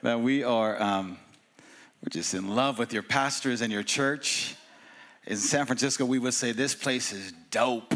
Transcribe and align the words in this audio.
Man, 0.00 0.22
we 0.22 0.44
are 0.44 0.80
um, 0.80 1.18
we're 2.00 2.10
just 2.10 2.32
in 2.32 2.54
love 2.54 2.78
with 2.78 2.92
your 2.92 3.02
pastors 3.02 3.62
and 3.62 3.72
your 3.72 3.82
church. 3.82 4.54
In 5.26 5.36
San 5.36 5.66
Francisco, 5.66 6.04
we 6.04 6.20
would 6.20 6.34
say 6.34 6.52
this 6.52 6.72
place 6.72 7.12
is 7.12 7.32
dope. 7.50 7.94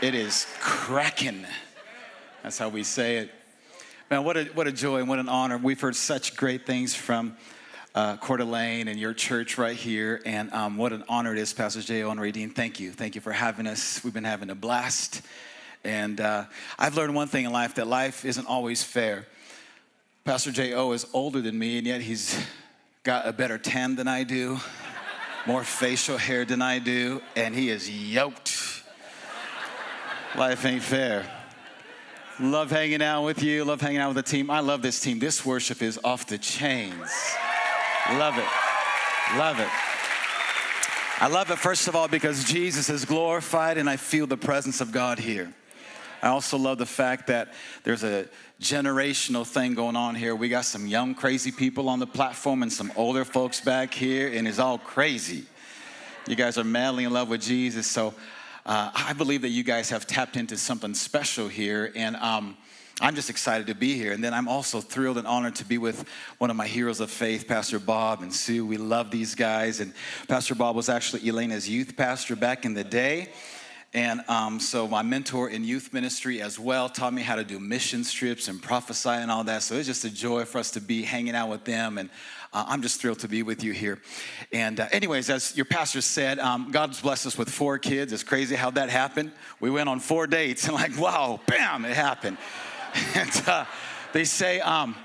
It 0.00 0.14
is 0.14 0.46
cracking. 0.60 1.44
That's 2.44 2.56
how 2.56 2.68
we 2.68 2.84
say 2.84 3.16
it. 3.16 3.32
Man, 4.12 4.22
what 4.22 4.36
a, 4.36 4.44
what 4.54 4.68
a 4.68 4.72
joy 4.72 5.00
and 5.00 5.08
what 5.08 5.18
an 5.18 5.28
honor. 5.28 5.58
We've 5.58 5.80
heard 5.80 5.96
such 5.96 6.36
great 6.36 6.66
things 6.66 6.94
from 6.94 7.36
uh, 7.96 8.18
Coeur 8.18 8.36
d'Alene 8.36 8.86
and 8.86 9.00
your 9.00 9.12
church 9.12 9.58
right 9.58 9.74
here. 9.74 10.22
And 10.24 10.52
um, 10.52 10.76
what 10.76 10.92
an 10.92 11.02
honor 11.08 11.32
it 11.32 11.38
is, 11.38 11.52
Pastor 11.52 11.82
J.O. 11.82 12.10
and 12.10 12.20
Radine. 12.20 12.54
Thank 12.54 12.78
you. 12.78 12.92
Thank 12.92 13.16
you 13.16 13.20
for 13.20 13.32
having 13.32 13.66
us. 13.66 14.04
We've 14.04 14.14
been 14.14 14.22
having 14.22 14.50
a 14.50 14.54
blast. 14.54 15.22
And 15.82 16.20
uh, 16.20 16.44
I've 16.78 16.96
learned 16.96 17.16
one 17.16 17.26
thing 17.26 17.44
in 17.44 17.50
life 17.50 17.74
that 17.74 17.88
life 17.88 18.24
isn't 18.24 18.46
always 18.46 18.84
fair. 18.84 19.26
Pastor 20.24 20.52
J.O. 20.52 20.92
is 20.92 21.04
older 21.12 21.40
than 21.40 21.58
me, 21.58 21.78
and 21.78 21.86
yet 21.86 22.00
he's 22.00 22.38
got 23.02 23.26
a 23.26 23.32
better 23.32 23.58
tan 23.58 23.96
than 23.96 24.06
I 24.06 24.22
do, 24.22 24.60
more 25.48 25.64
facial 25.64 26.16
hair 26.16 26.44
than 26.44 26.62
I 26.62 26.78
do, 26.78 27.20
and 27.34 27.52
he 27.52 27.70
is 27.70 27.90
yoked. 27.90 28.84
Life 30.36 30.64
ain't 30.64 30.84
fair. 30.84 31.28
Love 32.38 32.70
hanging 32.70 33.02
out 33.02 33.24
with 33.24 33.42
you, 33.42 33.64
love 33.64 33.80
hanging 33.80 33.98
out 33.98 34.14
with 34.14 34.24
the 34.24 34.30
team. 34.30 34.48
I 34.48 34.60
love 34.60 34.80
this 34.80 35.00
team. 35.00 35.18
This 35.18 35.44
worship 35.44 35.82
is 35.82 35.98
off 36.04 36.24
the 36.28 36.38
chains. 36.38 37.10
Love 38.12 38.38
it. 38.38 38.46
Love 39.36 39.58
it. 39.58 39.68
I 41.20 41.26
love 41.28 41.50
it, 41.50 41.58
first 41.58 41.88
of 41.88 41.96
all, 41.96 42.06
because 42.06 42.44
Jesus 42.44 42.88
is 42.88 43.04
glorified 43.04 43.76
and 43.76 43.90
I 43.90 43.96
feel 43.96 44.28
the 44.28 44.36
presence 44.36 44.80
of 44.80 44.92
God 44.92 45.18
here. 45.18 45.52
I 46.22 46.28
also 46.28 46.56
love 46.56 46.78
the 46.78 46.86
fact 46.86 47.26
that 47.26 47.52
there's 47.82 48.04
a 48.04 48.28
generational 48.60 49.44
thing 49.44 49.74
going 49.74 49.96
on 49.96 50.14
here. 50.14 50.36
We 50.36 50.48
got 50.48 50.64
some 50.64 50.86
young, 50.86 51.16
crazy 51.16 51.50
people 51.50 51.88
on 51.88 51.98
the 51.98 52.06
platform 52.06 52.62
and 52.62 52.72
some 52.72 52.92
older 52.94 53.24
folks 53.24 53.60
back 53.60 53.92
here, 53.92 54.32
and 54.32 54.46
it's 54.46 54.60
all 54.60 54.78
crazy. 54.78 55.46
You 56.28 56.36
guys 56.36 56.58
are 56.58 56.64
madly 56.64 57.02
in 57.02 57.12
love 57.12 57.28
with 57.28 57.42
Jesus. 57.42 57.88
So 57.88 58.14
uh, 58.64 58.92
I 58.94 59.12
believe 59.14 59.42
that 59.42 59.48
you 59.48 59.64
guys 59.64 59.90
have 59.90 60.06
tapped 60.06 60.36
into 60.36 60.56
something 60.56 60.94
special 60.94 61.48
here. 61.48 61.90
And 61.96 62.14
um, 62.14 62.56
I'm 63.00 63.16
just 63.16 63.28
excited 63.28 63.66
to 63.66 63.74
be 63.74 63.96
here. 63.96 64.12
And 64.12 64.22
then 64.22 64.32
I'm 64.32 64.46
also 64.46 64.80
thrilled 64.80 65.18
and 65.18 65.26
honored 65.26 65.56
to 65.56 65.64
be 65.64 65.78
with 65.78 66.08
one 66.38 66.48
of 66.48 66.54
my 66.54 66.68
heroes 66.68 67.00
of 67.00 67.10
faith, 67.10 67.48
Pastor 67.48 67.80
Bob 67.80 68.22
and 68.22 68.32
Sue. 68.32 68.64
We 68.64 68.76
love 68.76 69.10
these 69.10 69.34
guys. 69.34 69.80
And 69.80 69.92
Pastor 70.28 70.54
Bob 70.54 70.76
was 70.76 70.88
actually 70.88 71.28
Elena's 71.28 71.68
youth 71.68 71.96
pastor 71.96 72.36
back 72.36 72.64
in 72.64 72.74
the 72.74 72.84
day. 72.84 73.30
And 73.94 74.22
um, 74.26 74.58
so 74.58 74.88
my 74.88 75.02
mentor 75.02 75.50
in 75.50 75.64
youth 75.64 75.92
ministry 75.92 76.40
as 76.40 76.58
well 76.58 76.88
taught 76.88 77.12
me 77.12 77.20
how 77.20 77.36
to 77.36 77.44
do 77.44 77.60
mission 77.60 78.04
trips 78.04 78.48
and 78.48 78.62
prophesy 78.62 79.10
and 79.10 79.30
all 79.30 79.44
that. 79.44 79.62
So 79.62 79.74
it's 79.74 79.86
just 79.86 80.04
a 80.06 80.10
joy 80.10 80.46
for 80.46 80.58
us 80.58 80.70
to 80.72 80.80
be 80.80 81.02
hanging 81.02 81.34
out 81.34 81.50
with 81.50 81.64
them. 81.64 81.98
And 81.98 82.08
uh, 82.54 82.64
I'm 82.68 82.80
just 82.80 83.02
thrilled 83.02 83.18
to 83.18 83.28
be 83.28 83.42
with 83.42 83.62
you 83.62 83.72
here. 83.72 84.00
And 84.50 84.80
uh, 84.80 84.88
anyways, 84.92 85.28
as 85.28 85.54
your 85.56 85.66
pastor 85.66 86.00
said, 86.00 86.38
um, 86.38 86.70
God's 86.70 87.02
blessed 87.02 87.26
us 87.26 87.36
with 87.36 87.50
four 87.50 87.78
kids. 87.78 88.14
It's 88.14 88.24
crazy 88.24 88.56
how 88.56 88.70
that 88.70 88.88
happened. 88.88 89.30
We 89.60 89.68
went 89.68 89.90
on 89.90 90.00
four 90.00 90.26
dates 90.26 90.64
and 90.64 90.74
like, 90.74 90.98
wow, 90.98 91.40
bam, 91.46 91.84
it 91.84 91.94
happened. 91.94 92.38
and 93.14 93.42
uh, 93.46 93.66
they 94.14 94.24
say, 94.24 94.60
um, 94.60 94.96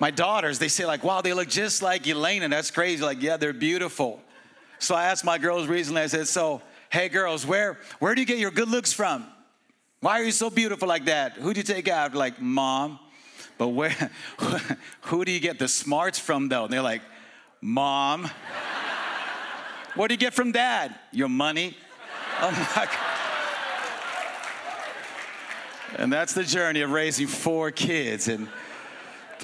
my 0.00 0.10
daughters, 0.10 0.58
they 0.58 0.68
say 0.68 0.86
like, 0.86 1.04
wow, 1.04 1.20
they 1.20 1.34
look 1.34 1.48
just 1.48 1.82
like 1.82 2.08
Elena. 2.08 2.48
That's 2.48 2.72
crazy. 2.72 3.04
Like, 3.04 3.22
yeah, 3.22 3.36
they're 3.36 3.52
beautiful. 3.52 4.20
So 4.80 4.96
I 4.96 5.04
asked 5.04 5.24
my 5.24 5.38
girls 5.38 5.68
recently, 5.68 6.02
I 6.02 6.08
said, 6.08 6.26
so 6.26 6.60
Hey 6.92 7.08
girls, 7.08 7.46
where 7.46 7.78
where 8.00 8.14
do 8.14 8.20
you 8.20 8.26
get 8.26 8.36
your 8.36 8.50
good 8.50 8.68
looks 8.68 8.92
from? 8.92 9.26
Why 10.00 10.20
are 10.20 10.24
you 10.24 10.30
so 10.30 10.50
beautiful 10.50 10.86
like 10.86 11.06
that? 11.06 11.32
Who'd 11.32 11.56
you 11.56 11.62
take 11.62 11.88
out? 11.88 12.14
Like, 12.14 12.38
mom. 12.38 12.98
But 13.56 13.68
where 13.68 14.10
who 15.00 15.24
do 15.24 15.32
you 15.32 15.40
get 15.40 15.58
the 15.58 15.68
smarts 15.68 16.18
from 16.18 16.50
though? 16.50 16.64
And 16.64 16.72
they're 16.72 16.82
like, 16.82 17.00
mom. 17.62 18.30
what 19.94 20.08
do 20.08 20.14
you 20.14 20.18
get 20.18 20.34
from 20.34 20.52
dad? 20.52 20.94
Your 21.12 21.30
money. 21.30 21.78
Oh 22.42 22.50
my 22.50 22.84
God. 22.84 22.88
And 25.98 26.12
that's 26.12 26.34
the 26.34 26.44
journey 26.44 26.82
of 26.82 26.90
raising 26.90 27.26
four 27.26 27.70
kids. 27.70 28.28
And 28.28 28.48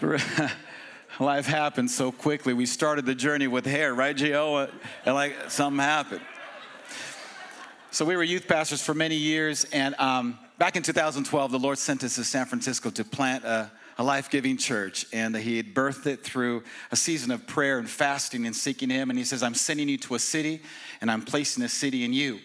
life 1.19 1.47
happened 1.47 1.91
so 1.91 2.12
quickly. 2.12 2.53
We 2.53 2.66
started 2.66 3.06
the 3.06 3.15
journey 3.15 3.47
with 3.47 3.65
hair, 3.65 3.94
right, 3.94 4.15
Gio? 4.15 4.70
And 5.06 5.15
like 5.15 5.50
something 5.50 5.82
happened. 5.82 6.20
So 7.98 8.04
we 8.04 8.14
were 8.14 8.22
youth 8.22 8.47
pastors 8.47 8.81
for 8.81 8.94
many 8.94 9.16
years, 9.16 9.64
and 9.72 9.97
um, 9.98 10.38
back 10.56 10.76
in 10.76 10.84
2012, 10.84 11.50
the 11.50 11.59
Lord 11.59 11.78
sent 11.78 12.04
us 12.04 12.14
to 12.14 12.22
San 12.22 12.47
Francisco 12.47 12.91
to 12.91 13.04
plant 13.04 13.42
a, 13.42 13.72
a 13.98 14.04
life-giving 14.04 14.56
church, 14.56 15.04
and 15.12 15.36
He 15.36 15.56
had 15.56 15.75
birthed 15.75 16.06
it 16.06 16.22
through 16.22 16.62
a 16.92 16.97
season 16.97 17.32
of 17.32 17.48
prayer 17.48 17.81
and 17.81 17.91
fasting 17.91 18.47
and 18.47 18.54
seeking 18.54 18.88
Him. 18.88 19.10
And 19.10 19.19
He 19.19 19.25
says, 19.25 19.42
"I'm 19.42 19.54
sending 19.54 19.88
you 19.88 19.98
to 19.98 20.14
a 20.14 20.20
city, 20.20 20.62
and 21.00 21.10
I'm 21.10 21.22
placing 21.22 21.64
a 21.64 21.69
city 21.69 22.04
in 22.04 22.12
you." 22.12 22.38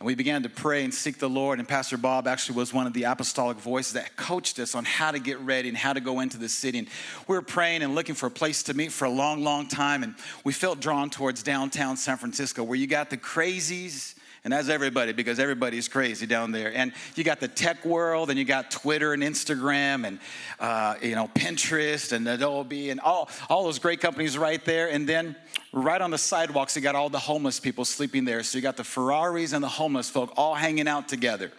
And 0.00 0.06
we 0.06 0.14
began 0.14 0.42
to 0.44 0.48
pray 0.48 0.84
and 0.84 0.94
seek 0.94 1.18
the 1.18 1.28
Lord. 1.28 1.58
And 1.58 1.68
Pastor 1.68 1.98
Bob 1.98 2.26
actually 2.26 2.56
was 2.56 2.72
one 2.72 2.86
of 2.86 2.94
the 2.94 3.02
apostolic 3.02 3.58
voices 3.58 3.92
that 3.92 4.16
coached 4.16 4.58
us 4.58 4.74
on 4.74 4.86
how 4.86 5.10
to 5.10 5.18
get 5.18 5.38
ready 5.40 5.68
and 5.68 5.76
how 5.76 5.92
to 5.92 6.00
go 6.00 6.20
into 6.20 6.38
the 6.38 6.48
city. 6.48 6.78
And 6.78 6.88
we 7.28 7.36
were 7.36 7.42
praying 7.42 7.82
and 7.82 7.94
looking 7.94 8.14
for 8.14 8.24
a 8.24 8.30
place 8.30 8.62
to 8.62 8.74
meet 8.74 8.90
for 8.90 9.04
a 9.04 9.10
long, 9.10 9.44
long 9.44 9.68
time. 9.68 10.02
And 10.02 10.14
we 10.44 10.54
felt 10.54 10.80
drawn 10.80 11.10
towards 11.10 11.42
downtown 11.42 11.98
San 11.98 12.16
Francisco, 12.16 12.64
where 12.64 12.78
you 12.78 12.86
got 12.86 13.10
the 13.10 13.18
crazies 13.18 14.14
and 14.44 14.52
that's 14.52 14.68
everybody 14.68 15.12
because 15.12 15.38
everybody's 15.38 15.88
crazy 15.88 16.26
down 16.26 16.52
there. 16.52 16.72
And 16.74 16.92
you 17.16 17.24
got 17.24 17.40
the 17.40 17.48
tech 17.48 17.84
world, 17.84 18.28
and 18.28 18.38
you 18.38 18.44
got 18.44 18.70
Twitter 18.70 19.14
and 19.14 19.22
Instagram, 19.22 20.06
and 20.06 20.18
uh, 20.60 20.96
you 21.00 21.14
know 21.14 21.28
Pinterest 21.34 22.12
and 22.12 22.28
Adobe, 22.28 22.90
and 22.90 23.00
all 23.00 23.30
all 23.48 23.64
those 23.64 23.78
great 23.78 24.00
companies 24.00 24.36
right 24.36 24.62
there. 24.64 24.90
And 24.90 25.08
then 25.08 25.34
right 25.72 26.00
on 26.00 26.10
the 26.10 26.18
sidewalks, 26.18 26.76
you 26.76 26.82
got 26.82 26.94
all 26.94 27.08
the 27.08 27.18
homeless 27.18 27.58
people 27.58 27.84
sleeping 27.84 28.24
there. 28.24 28.42
So 28.42 28.58
you 28.58 28.62
got 28.62 28.76
the 28.76 28.84
Ferraris 28.84 29.54
and 29.54 29.64
the 29.64 29.68
homeless 29.68 30.10
folk 30.10 30.34
all 30.36 30.54
hanging 30.54 30.88
out 30.88 31.08
together. 31.08 31.50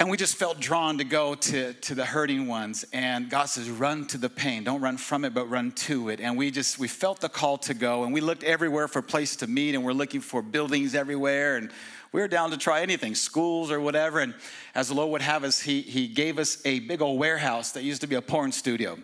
And 0.00 0.08
we 0.08 0.16
just 0.16 0.36
felt 0.36 0.60
drawn 0.60 0.98
to 0.98 1.04
go 1.04 1.34
to, 1.34 1.72
to 1.72 1.94
the 1.96 2.04
hurting 2.04 2.46
ones. 2.46 2.84
And 2.92 3.28
God 3.28 3.46
says, 3.46 3.68
run 3.68 4.06
to 4.08 4.18
the 4.18 4.30
pain. 4.30 4.62
Don't 4.62 4.80
run 4.80 4.96
from 4.96 5.24
it, 5.24 5.34
but 5.34 5.50
run 5.50 5.72
to 5.72 6.08
it. 6.08 6.20
And 6.20 6.38
we 6.38 6.52
just, 6.52 6.78
we 6.78 6.86
felt 6.86 7.20
the 7.20 7.28
call 7.28 7.58
to 7.58 7.74
go. 7.74 8.04
And 8.04 8.12
we 8.12 8.20
looked 8.20 8.44
everywhere 8.44 8.86
for 8.86 9.00
a 9.00 9.02
place 9.02 9.34
to 9.36 9.48
meet. 9.48 9.74
And 9.74 9.82
we're 9.82 9.92
looking 9.92 10.20
for 10.20 10.40
buildings 10.40 10.94
everywhere. 10.94 11.56
And 11.56 11.72
we 12.12 12.20
were 12.20 12.28
down 12.28 12.52
to 12.52 12.56
try 12.56 12.82
anything, 12.82 13.16
schools 13.16 13.72
or 13.72 13.80
whatever. 13.80 14.20
And 14.20 14.34
as 14.72 14.86
the 14.86 14.94
Lord 14.94 15.10
would 15.10 15.22
have 15.22 15.42
us, 15.42 15.60
He, 15.60 15.80
he 15.80 16.06
gave 16.06 16.38
us 16.38 16.64
a 16.64 16.78
big 16.78 17.02
old 17.02 17.18
warehouse 17.18 17.72
that 17.72 17.82
used 17.82 18.00
to 18.02 18.06
be 18.06 18.14
a 18.14 18.22
porn 18.22 18.52
studio. 18.52 18.98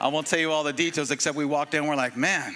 I 0.00 0.06
won't 0.06 0.28
tell 0.28 0.38
you 0.38 0.52
all 0.52 0.62
the 0.62 0.72
details, 0.72 1.10
except 1.10 1.36
we 1.36 1.44
walked 1.44 1.74
in 1.74 1.86
we're 1.86 1.96
like, 1.96 2.16
man, 2.16 2.54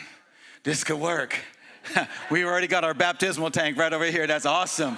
this 0.63 0.85
could 0.85 1.01
work. 1.01 1.37
we 2.31 2.45
already 2.45 2.69
got 2.69 2.85
our 2.85 2.95
baptismal 2.95 3.51
tank 3.51 3.77
right 3.77 3.93
over 3.93 4.07
here. 4.07 4.27
That's 4.29 4.47
awesome. 4.47 4.97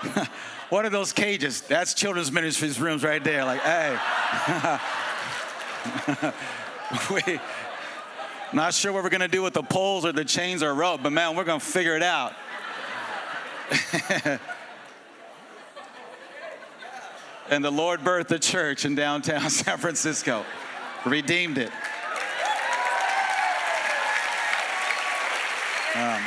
what 0.70 0.84
are 0.84 0.90
those 0.90 1.12
cages? 1.12 1.60
That's 1.62 1.94
children's 1.94 2.32
ministries 2.32 2.80
rooms 2.80 3.04
right 3.04 3.22
there. 3.22 3.44
Like, 3.44 3.60
hey. 3.60 3.98
we, 7.26 7.40
not 8.52 8.74
sure 8.74 8.92
what 8.92 9.02
we're 9.02 9.10
gonna 9.10 9.28
do 9.28 9.42
with 9.42 9.54
the 9.54 9.62
poles 9.62 10.04
or 10.04 10.12
the 10.12 10.24
chains 10.24 10.62
or 10.62 10.74
rope, 10.74 11.02
but 11.02 11.12
man, 11.12 11.36
we're 11.36 11.44
gonna 11.44 11.60
figure 11.60 11.96
it 11.96 12.02
out. 12.02 12.34
and 17.50 17.64
the 17.64 17.70
Lord 17.70 18.00
birthed 18.00 18.28
the 18.28 18.38
church 18.38 18.84
in 18.84 18.94
downtown 18.94 19.48
San 19.50 19.78
Francisco, 19.78 20.44
redeemed 21.04 21.58
it. 21.58 21.70
Um, 25.94 26.22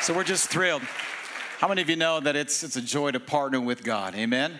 so 0.00 0.14
we're 0.14 0.24
just 0.24 0.48
thrilled. 0.48 0.82
How 1.62 1.68
many 1.68 1.80
of 1.80 1.88
you 1.88 1.94
know 1.94 2.18
that 2.18 2.34
it's, 2.34 2.64
it's 2.64 2.74
a 2.74 2.82
joy 2.82 3.12
to 3.12 3.20
partner 3.20 3.60
with 3.60 3.84
God? 3.84 4.16
Amen? 4.16 4.58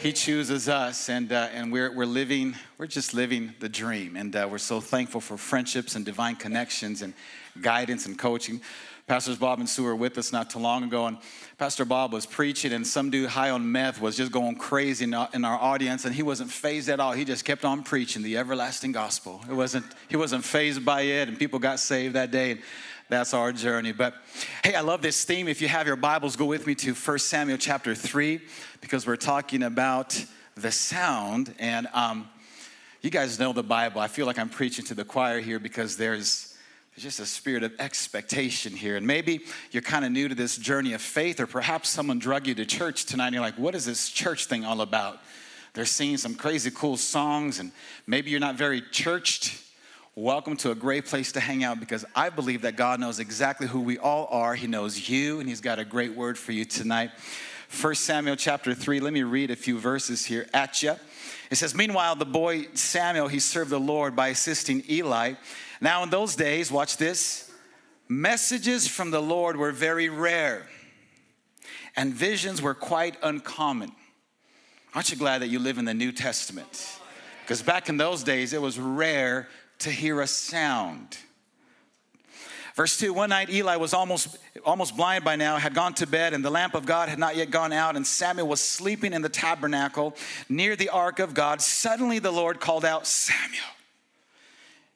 He 0.00 0.12
chooses 0.12 0.68
us, 0.68 1.08
and, 1.08 1.32
uh, 1.32 1.48
and 1.54 1.72
we're, 1.72 1.90
we're 1.96 2.04
living, 2.04 2.56
we're 2.76 2.88
just 2.88 3.14
living 3.14 3.54
the 3.58 3.70
dream. 3.70 4.16
And 4.16 4.36
uh, 4.36 4.46
we're 4.50 4.58
so 4.58 4.82
thankful 4.82 5.22
for 5.22 5.38
friendships 5.38 5.94
and 5.96 6.04
divine 6.04 6.36
connections 6.36 7.00
and 7.00 7.14
guidance 7.62 8.04
and 8.04 8.18
coaching. 8.18 8.60
Pastors 9.06 9.38
Bob 9.38 9.60
and 9.60 9.68
Sue 9.68 9.82
were 9.82 9.96
with 9.96 10.18
us 10.18 10.30
not 10.30 10.50
too 10.50 10.58
long 10.58 10.84
ago, 10.84 11.06
and 11.06 11.16
Pastor 11.56 11.86
Bob 11.86 12.12
was 12.12 12.26
preaching, 12.26 12.74
and 12.74 12.86
some 12.86 13.08
dude 13.08 13.30
high 13.30 13.48
on 13.48 13.72
meth 13.72 13.98
was 13.98 14.14
just 14.14 14.30
going 14.30 14.56
crazy 14.56 15.06
in 15.06 15.14
our, 15.14 15.58
audience, 15.58 16.04
and 16.04 16.14
he 16.14 16.22
wasn't 16.22 16.50
fazed 16.50 16.90
at 16.90 17.00
all. 17.00 17.12
He 17.12 17.24
just 17.24 17.46
kept 17.46 17.64
on 17.64 17.82
preaching 17.82 18.22
the 18.22 18.36
everlasting 18.36 18.92
gospel. 18.92 19.40
It 19.48 19.54
wasn't, 19.54 19.86
he 20.08 20.16
wasn't 20.16 20.44
fazed 20.44 20.84
by 20.84 21.00
it, 21.00 21.28
and 21.28 21.38
people 21.38 21.58
got 21.58 21.80
saved 21.80 22.14
that 22.14 22.30
day. 22.30 22.50
And 22.50 22.60
that's 23.10 23.34
our 23.34 23.52
journey. 23.52 23.92
But 23.92 24.14
hey, 24.64 24.74
I 24.74 24.80
love 24.80 25.02
this 25.02 25.24
theme. 25.24 25.48
If 25.48 25.60
you 25.60 25.68
have 25.68 25.86
your 25.86 25.96
Bibles, 25.96 26.36
go 26.36 26.46
with 26.46 26.66
me 26.66 26.74
to 26.76 26.94
1 26.94 27.18
Samuel 27.18 27.58
chapter 27.58 27.94
3 27.94 28.40
because 28.80 29.06
we're 29.06 29.16
talking 29.16 29.62
about 29.62 30.24
the 30.54 30.72
sound. 30.72 31.54
And 31.58 31.88
um, 31.92 32.28
you 33.02 33.10
guys 33.10 33.38
know 33.38 33.52
the 33.52 33.62
Bible. 33.62 34.00
I 34.00 34.08
feel 34.08 34.26
like 34.26 34.38
I'm 34.38 34.48
preaching 34.48 34.84
to 34.86 34.94
the 34.94 35.04
choir 35.04 35.40
here 35.40 35.58
because 35.58 35.96
there's, 35.96 36.46
just 36.98 37.20
a 37.20 37.24
spirit 37.24 37.62
of 37.62 37.72
expectation 37.78 38.74
here. 38.74 38.94
And 38.94 39.06
maybe 39.06 39.40
you're 39.70 39.80
kind 39.80 40.04
of 40.04 40.12
new 40.12 40.28
to 40.28 40.34
this 40.34 40.58
journey 40.58 40.92
of 40.92 41.00
faith, 41.00 41.40
or 41.40 41.46
perhaps 41.46 41.88
someone 41.88 42.18
drug 42.18 42.46
you 42.46 42.54
to 42.56 42.66
church 42.66 43.06
tonight 43.06 43.28
and 43.28 43.34
you're 43.34 43.42
like, 43.42 43.58
what 43.58 43.74
is 43.74 43.86
this 43.86 44.10
church 44.10 44.46
thing 44.46 44.66
all 44.66 44.82
about? 44.82 45.18
they're 45.72 45.86
singing 45.86 46.16
some 46.16 46.34
crazy 46.34 46.70
cool 46.70 46.96
songs, 46.96 47.60
and 47.60 47.72
maybe 48.06 48.30
you're 48.30 48.40
not 48.40 48.56
very 48.56 48.82
churched. 48.90 49.62
Welcome 50.16 50.56
to 50.58 50.72
a 50.72 50.74
great 50.74 51.06
place 51.06 51.30
to 51.32 51.40
hang 51.40 51.62
out 51.62 51.78
because 51.78 52.04
I 52.16 52.30
believe 52.30 52.62
that 52.62 52.74
God 52.74 52.98
knows 52.98 53.20
exactly 53.20 53.68
who 53.68 53.78
we 53.78 53.96
all 53.96 54.26
are. 54.32 54.56
He 54.56 54.66
knows 54.66 55.08
you, 55.08 55.38
and 55.38 55.48
He's 55.48 55.60
got 55.60 55.78
a 55.78 55.84
great 55.84 56.16
word 56.16 56.36
for 56.36 56.50
you 56.50 56.64
tonight. 56.64 57.12
1 57.80 57.94
Samuel 57.94 58.34
chapter 58.34 58.74
3, 58.74 58.98
let 58.98 59.12
me 59.12 59.22
read 59.22 59.52
a 59.52 59.56
few 59.56 59.78
verses 59.78 60.26
here 60.26 60.48
at 60.52 60.82
you. 60.82 60.96
It 61.48 61.54
says, 61.54 61.76
Meanwhile, 61.76 62.16
the 62.16 62.24
boy 62.24 62.66
Samuel, 62.74 63.28
he 63.28 63.38
served 63.38 63.70
the 63.70 63.78
Lord 63.78 64.16
by 64.16 64.28
assisting 64.28 64.82
Eli. 64.90 65.34
Now, 65.80 66.02
in 66.02 66.10
those 66.10 66.34
days, 66.34 66.72
watch 66.72 66.96
this, 66.96 67.48
messages 68.08 68.88
from 68.88 69.12
the 69.12 69.22
Lord 69.22 69.56
were 69.56 69.70
very 69.70 70.08
rare, 70.08 70.66
and 71.94 72.12
visions 72.12 72.60
were 72.60 72.74
quite 72.74 73.16
uncommon. 73.22 73.92
Aren't 74.92 75.12
you 75.12 75.16
glad 75.16 75.42
that 75.42 75.48
you 75.48 75.60
live 75.60 75.78
in 75.78 75.84
the 75.84 75.94
New 75.94 76.10
Testament? 76.10 76.98
Because 77.42 77.62
back 77.62 77.88
in 77.88 77.96
those 77.96 78.22
days, 78.24 78.52
it 78.52 78.60
was 78.60 78.78
rare 78.78 79.48
to 79.80 79.90
hear 79.90 80.20
a 80.20 80.26
sound. 80.26 81.18
Verse 82.74 82.96
2 82.96 83.12
One 83.12 83.30
night 83.30 83.50
Eli 83.50 83.76
was 83.76 83.92
almost, 83.92 84.38
almost 84.64 84.96
blind 84.96 85.24
by 85.24 85.36
now, 85.36 85.56
had 85.56 85.74
gone 85.74 85.94
to 85.94 86.06
bed, 86.06 86.32
and 86.32 86.44
the 86.44 86.50
lamp 86.50 86.74
of 86.74 86.86
God 86.86 87.08
had 87.08 87.18
not 87.18 87.36
yet 87.36 87.50
gone 87.50 87.72
out, 87.72 87.96
and 87.96 88.06
Samuel 88.06 88.48
was 88.48 88.60
sleeping 88.60 89.12
in 89.12 89.22
the 89.22 89.28
tabernacle 89.28 90.16
near 90.48 90.76
the 90.76 90.88
ark 90.88 91.18
of 91.18 91.34
God. 91.34 91.60
Suddenly 91.60 92.18
the 92.20 92.30
Lord 92.30 92.60
called 92.60 92.84
out, 92.84 93.06
Samuel. 93.06 93.60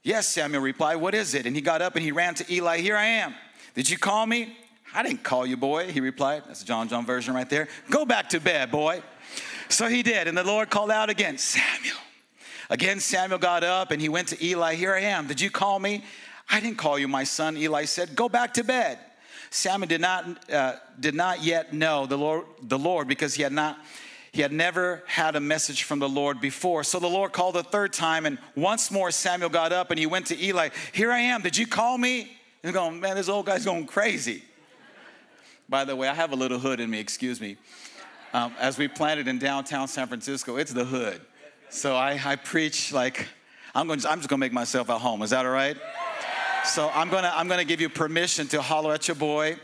Yes, 0.03 0.29
Samuel 0.29 0.63
replied, 0.63 0.97
What 0.97 1.15
is 1.15 1.35
it? 1.35 1.47
And 1.47 1.57
he 1.57 1.63
got 1.63 1.83
up 1.83 1.97
and 1.97 2.05
he 2.05 2.13
ran 2.13 2.35
to 2.37 2.53
Eli, 2.53 2.79
Here 2.79 2.97
I 2.97 3.07
am. 3.07 3.35
Did 3.75 3.91
you 3.91 3.99
call 3.99 4.27
me? 4.27 4.57
I 4.95 5.03
didn't 5.03 5.25
call 5.25 5.45
you, 5.45 5.57
boy, 5.57 5.91
he 5.91 6.01
replied. 6.01 6.45
That's 6.47 6.61
the 6.61 6.67
John 6.67 6.89
John 6.89 7.05
version 7.05 7.35
right 7.35 7.51
there. 7.51 7.69
Go 7.91 8.05
back 8.05 8.29
to 8.31 8.41
bed, 8.41 8.71
boy. 8.71 9.03
So 9.69 9.89
he 9.89 10.03
did, 10.03 10.29
and 10.29 10.39
the 10.39 10.45
Lord 10.45 10.71
called 10.71 10.91
out 10.91 11.11
again, 11.11 11.37
Samuel. 11.37 11.97
Again, 12.71 13.01
Samuel 13.01 13.39
got 13.39 13.65
up 13.65 13.91
and 13.91 14.01
he 14.01 14.09
went 14.09 14.29
to 14.29 14.45
Eli, 14.45 14.75
Here 14.75 14.95
I 14.95 15.01
am. 15.01 15.27
Did 15.27 15.41
you 15.41 15.51
call 15.51 15.79
me? 15.79 16.05
I 16.51 16.61
didn't 16.61 16.79
call 16.79 16.99
you, 16.99 17.09
my 17.09 17.25
son. 17.25 17.57
Eli 17.57 17.85
said, 17.85 18.15
Go 18.15 18.29
back 18.29 18.55
to 18.55 18.65
bed. 18.65 18.99
Samuel 19.51 19.89
did 19.89 20.01
not, 20.01 20.53
uh, 20.53 20.75
did 20.99 21.15
not 21.15 21.43
yet 21.43 21.73
know 21.73 22.07
the 22.07 22.19
Lord, 22.19 22.47
the 22.63 22.79
Lord 22.79 23.07
because 23.07 23.35
he 23.35 23.43
had 23.43 23.53
not 23.53 23.79
he 24.35 24.43
had 24.43 24.53
never 24.53 25.05
had 25.07 25.37
a 25.37 25.41
message 25.41 25.85
from 25.85 26.01
the 26.01 26.09
Lord 26.09 26.41
before. 26.41 26.83
So 26.83 26.99
the 26.99 27.07
Lord 27.07 27.33
called 27.33 27.57
a 27.57 27.63
third 27.63 27.93
time, 27.93 28.27
and 28.27 28.37
once 28.57 28.91
more 28.91 29.13
Samuel 29.13 29.49
got 29.49 29.73
up 29.73 29.93
and 29.93 29.99
he 29.99 30.07
went 30.07 30.27
to 30.27 30.45
Eli. 30.45 30.71
Here 30.91 31.13
I 31.13 31.21
am. 31.21 31.41
Did 31.41 31.57
you 31.57 31.69
call 31.69 31.97
me? 31.97 32.37
And 32.65 32.75
going, 32.75 32.99
man, 32.99 33.15
this 33.15 33.29
old 33.29 33.47
guy's 33.47 33.65
going 33.65 33.87
crazy. 33.87 34.43
By 35.69 35.85
the 35.85 35.95
way, 35.95 36.09
I 36.09 36.15
have 36.15 36.33
a 36.33 36.35
little 36.35 36.59
hood 36.59 36.81
in 36.81 36.91
me, 36.91 36.99
excuse 36.99 37.41
me. 37.41 37.59
Um, 38.33 38.53
as 38.59 38.77
we 38.77 38.89
planted 38.89 39.29
in 39.29 39.39
downtown 39.39 39.87
San 39.87 40.09
Francisco, 40.09 40.57
it's 40.57 40.73
the 40.73 40.85
hood. 40.85 41.21
So 41.75 41.97
I, 41.97 42.21
I 42.25 42.37
preach 42.37 42.93
like, 42.93 43.27
I'm, 43.75 43.89
going, 43.89 43.99
I'm 44.07 44.21
just 44.21 44.29
gonna 44.29 44.39
make 44.39 44.53
myself 44.53 44.89
at 44.91 45.01
home. 45.01 45.23
Is 45.23 45.31
that 45.31 45.45
all 45.45 45.51
right? 45.51 45.77
So 46.65 46.89
I'm 46.95 47.11
gonna, 47.11 47.33
I'm 47.35 47.49
gonna 47.49 47.65
give 47.65 47.81
you 47.81 47.89
permission 47.89 48.47
to 48.49 48.63
holler 48.63 48.95
at 48.95 49.09
your 49.09 49.17
boy. 49.17 49.57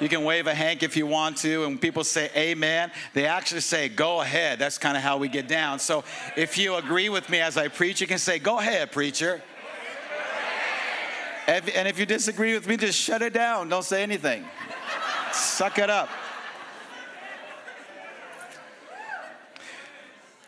You 0.00 0.08
can 0.08 0.24
wave 0.24 0.48
a 0.48 0.54
hank 0.54 0.82
if 0.82 0.96
you 0.96 1.06
want 1.06 1.36
to, 1.38 1.64
and 1.64 1.80
people 1.80 2.02
say 2.02 2.28
amen. 2.34 2.90
They 3.12 3.26
actually 3.26 3.60
say, 3.60 3.88
go 3.88 4.20
ahead. 4.20 4.58
That's 4.58 4.78
kind 4.78 4.96
of 4.96 5.04
how 5.04 5.16
we 5.16 5.28
get 5.28 5.46
down. 5.46 5.78
So 5.78 6.02
if 6.36 6.58
you 6.58 6.74
agree 6.74 7.08
with 7.08 7.30
me 7.30 7.38
as 7.38 7.56
I 7.56 7.68
preach, 7.68 8.00
you 8.00 8.08
can 8.08 8.18
say, 8.18 8.40
go 8.40 8.58
ahead, 8.58 8.90
preacher. 8.90 9.40
And 11.46 11.86
if 11.86 12.00
you 12.00 12.04
disagree 12.04 12.54
with 12.54 12.66
me, 12.66 12.76
just 12.76 12.98
shut 12.98 13.22
it 13.22 13.32
down. 13.32 13.68
Don't 13.68 13.84
say 13.84 14.02
anything. 14.02 14.44
Suck 15.32 15.78
it 15.78 15.88
up. 15.88 16.08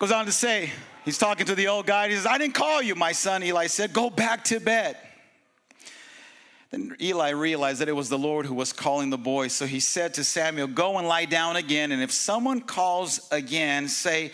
Goes 0.00 0.11
on 0.11 0.26
to 0.26 0.32
say, 0.32 0.73
he's 1.06 1.17
talking 1.17 1.47
to 1.47 1.55
the 1.55 1.69
old 1.69 1.87
guy. 1.87 2.11
He 2.11 2.14
says, 2.14 2.26
I 2.26 2.37
didn't 2.37 2.55
call 2.55 2.82
you, 2.82 2.94
my 2.94 3.12
son. 3.12 3.43
Eli 3.43 3.69
said, 3.69 3.94
Go 3.94 4.11
back 4.11 4.44
to 4.44 4.61
bed. 4.61 4.99
Then 6.70 6.94
Eli 7.00 7.31
realized 7.31 7.81
that 7.81 7.88
it 7.88 7.97
was 7.97 8.11
the 8.11 8.19
Lord 8.19 8.44
who 8.44 8.55
was 8.55 8.73
calling 8.73 9.08
the 9.08 9.17
boy. 9.17 9.49
So 9.49 9.67
he 9.67 9.81
said 9.81 10.12
to 10.14 10.25
Samuel, 10.25 10.67
Go 10.67 10.99
and 10.99 11.08
lie 11.08 11.25
down 11.25 11.56
again. 11.56 11.93
And 11.93 12.03
if 12.03 12.12
someone 12.12 12.61
calls 12.61 13.26
again, 13.31 13.88
say, 13.88 14.32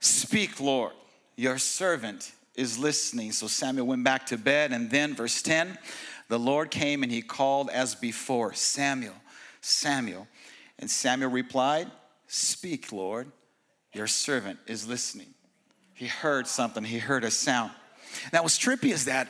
Speak, 0.00 0.60
Lord, 0.60 0.92
your 1.36 1.58
servant 1.58 2.32
is 2.54 2.78
listening. 2.78 3.32
So 3.32 3.46
Samuel 3.46 3.86
went 3.86 4.04
back 4.04 4.26
to 4.26 4.38
bed. 4.38 4.72
And 4.72 4.90
then, 4.90 5.14
verse 5.14 5.42
10, 5.42 5.78
the 6.28 6.38
Lord 6.38 6.70
came 6.70 7.02
and 7.02 7.12
he 7.12 7.22
called 7.22 7.70
as 7.70 7.94
before, 7.94 8.54
Samuel, 8.54 9.14
Samuel. 9.60 10.26
And 10.78 10.90
Samuel 10.90 11.30
replied, 11.30 11.90
Speak, 12.26 12.92
Lord, 12.92 13.30
your 13.92 14.06
servant 14.06 14.58
is 14.66 14.86
listening. 14.88 15.33
He 15.94 16.06
heard 16.06 16.46
something, 16.46 16.84
he 16.84 16.98
heard 16.98 17.24
a 17.24 17.30
sound. 17.30 17.70
Now, 18.32 18.42
what's 18.42 18.58
trippy 18.58 18.92
is 18.92 19.06
that 19.06 19.28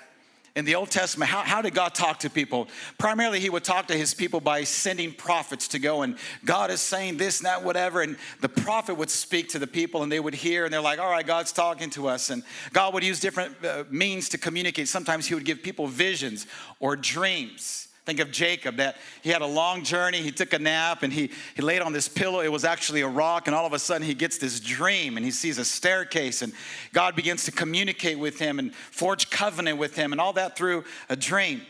in 0.57 0.65
the 0.65 0.77
Old 0.77 0.91
Testament, 0.91 1.31
how, 1.31 1.43
how 1.43 1.63
did 1.63 1.75
God 1.75 1.95
talk 1.95 2.21
to 2.21 2.31
people? 2.31 2.69
Primarily, 2.97 3.41
He 3.41 3.51
would 3.51 3.65
talk 3.65 3.89
to 3.89 3.95
His 3.95 4.15
people 4.15 4.41
by 4.41 4.63
sending 4.63 5.13
prophets 5.13 5.69
to 5.69 5.81
go, 5.81 6.03
and 6.03 6.17
God 6.45 6.71
is 6.71 6.81
saying 6.81 7.17
this 7.17 7.41
and 7.41 7.47
that, 7.47 7.65
whatever. 7.65 8.03
And 8.03 8.17
the 8.41 8.49
prophet 8.49 8.95
would 8.95 9.11
speak 9.11 9.49
to 9.51 9.59
the 9.59 9.67
people, 9.67 10.05
and 10.05 10.13
they 10.13 10.21
would 10.21 10.35
hear, 10.35 10.65
and 10.65 10.73
they're 10.73 10.81
like, 10.81 11.01
all 11.01 11.11
right, 11.11 11.27
God's 11.27 11.51
talking 11.51 11.91
to 11.91 12.07
us. 12.07 12.31
And 12.31 12.45
God 12.73 12.95
would 12.95 13.03
use 13.03 13.19
different 13.19 13.65
uh, 13.65 13.85
means 13.91 14.29
to 14.29 14.39
communicate. 14.39 14.87
Sometimes 14.87 15.27
He 15.27 15.35
would 15.35 15.45
give 15.45 15.61
people 15.61 15.89
visions 15.89 16.47
or 16.79 16.95
dreams. 16.95 17.89
Think 18.05 18.21
of 18.21 18.31
Jacob 18.31 18.77
that 18.77 18.97
he 19.23 19.31
had 19.31 19.41
a 19.41 19.47
long 19.47 19.83
journey, 19.83 20.21
he 20.21 20.31
took 20.31 20.53
a 20.53 20.59
nap, 20.59 21.03
and 21.03 21.11
he, 21.11 21.31
he 21.57 21.63
laid 21.63 21.81
on 21.81 21.95
this 21.95 22.07
pillow. 22.07 22.41
It 22.41 22.53
was 22.53 22.65
actually 22.65 23.01
a 23.01 23.09
rock, 23.09 23.47
and 23.47 23.57
all 23.57 23.65
of 23.65 23.73
a 23.73 23.79
sudden 23.79 24.07
he 24.07 24.13
gets 24.13 24.37
this 24.37 24.61
dream 24.61 25.17
and 25.17 25.25
he 25.25 25.33
sees 25.33 25.57
a 25.57 25.65
staircase, 25.65 26.43
and 26.43 26.53
God 26.93 27.17
begins 27.17 27.45
to 27.45 27.53
communicate 27.53 28.19
with 28.19 28.39
him 28.39 28.59
and 28.59 28.75
forge 28.75 29.31
covenant 29.31 29.79
with 29.79 29.97
him, 29.97 30.13
and 30.13 30.21
all 30.21 30.35
that 30.35 30.55
through 30.55 30.85
a 31.09 31.17
dream. 31.17 31.63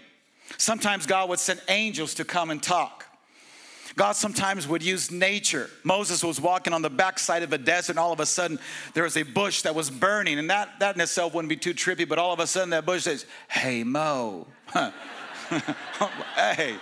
Sometimes 0.58 1.06
God 1.06 1.28
would 1.28 1.38
send 1.38 1.62
angels 1.69 2.14
to 2.14 2.25
come 2.25 2.50
and 2.50 2.60
talk. 2.60 3.06
God 3.94 4.16
sometimes 4.16 4.66
would 4.66 4.82
use 4.82 5.12
nature. 5.12 5.70
Moses 5.84 6.25
was 6.25 6.40
walking 6.40 6.72
on 6.72 6.82
the 6.82 6.90
backside 6.90 7.44
of 7.44 7.52
a 7.52 7.58
desert, 7.58 7.92
and 7.92 7.98
all 8.00 8.12
of 8.12 8.19
a 8.19 8.26
sudden 8.26 8.58
there 8.92 9.04
was 9.04 9.16
a 9.16 9.22
bush 9.22 9.62
that 9.62 9.75
was 9.76 9.88
burning. 9.88 10.40
And 10.40 10.50
that, 10.50 10.81
that 10.81 10.96
in 10.96 11.00
itself 11.00 11.32
wouldn't 11.32 11.48
be 11.48 11.56
too 11.56 11.75
trippy, 11.75 12.08
but 12.08 12.19
all 12.19 12.32
of 12.32 12.40
a 12.40 12.46
sudden 12.48 12.70
that 12.70 12.84
bush 12.84 13.04
says, 13.04 13.25
Hey, 13.48 13.84
Mo. 13.84 14.48
hey. 16.37 16.76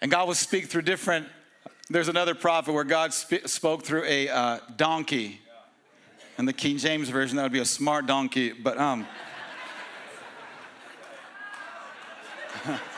And 0.00 0.10
God 0.10 0.28
will 0.28 0.34
speak 0.34 0.66
through 0.66 0.82
different. 0.82 1.26
There's 1.90 2.08
another 2.08 2.34
prophet 2.34 2.72
where 2.72 2.84
God 2.84 3.12
sp- 3.16 3.46
spoke 3.46 3.82
through 3.82 4.04
a 4.04 4.28
uh, 4.28 4.58
donkey. 4.76 5.40
In 6.38 6.44
the 6.44 6.52
King 6.52 6.78
James 6.78 7.08
version, 7.08 7.36
that 7.36 7.42
would 7.42 7.52
be 7.52 7.58
a 7.58 7.64
smart 7.64 8.06
donkey, 8.06 8.52
but 8.52 8.78
um. 8.78 9.06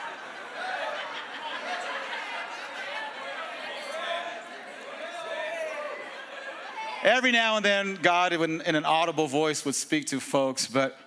Every 7.03 7.31
now 7.31 7.55
and 7.55 7.65
then, 7.65 7.95
God, 7.95 8.31
in, 8.31 8.61
an 8.61 8.85
audible 8.85 9.27
voice, 9.27 9.65
would 9.65 9.73
speak 9.73 10.07
to 10.07 10.19
folks. 10.19 10.67
But, 10.67 10.97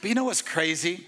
but 0.00 0.08
you 0.08 0.14
know 0.14 0.24
what's 0.24 0.40
crazy? 0.40 1.06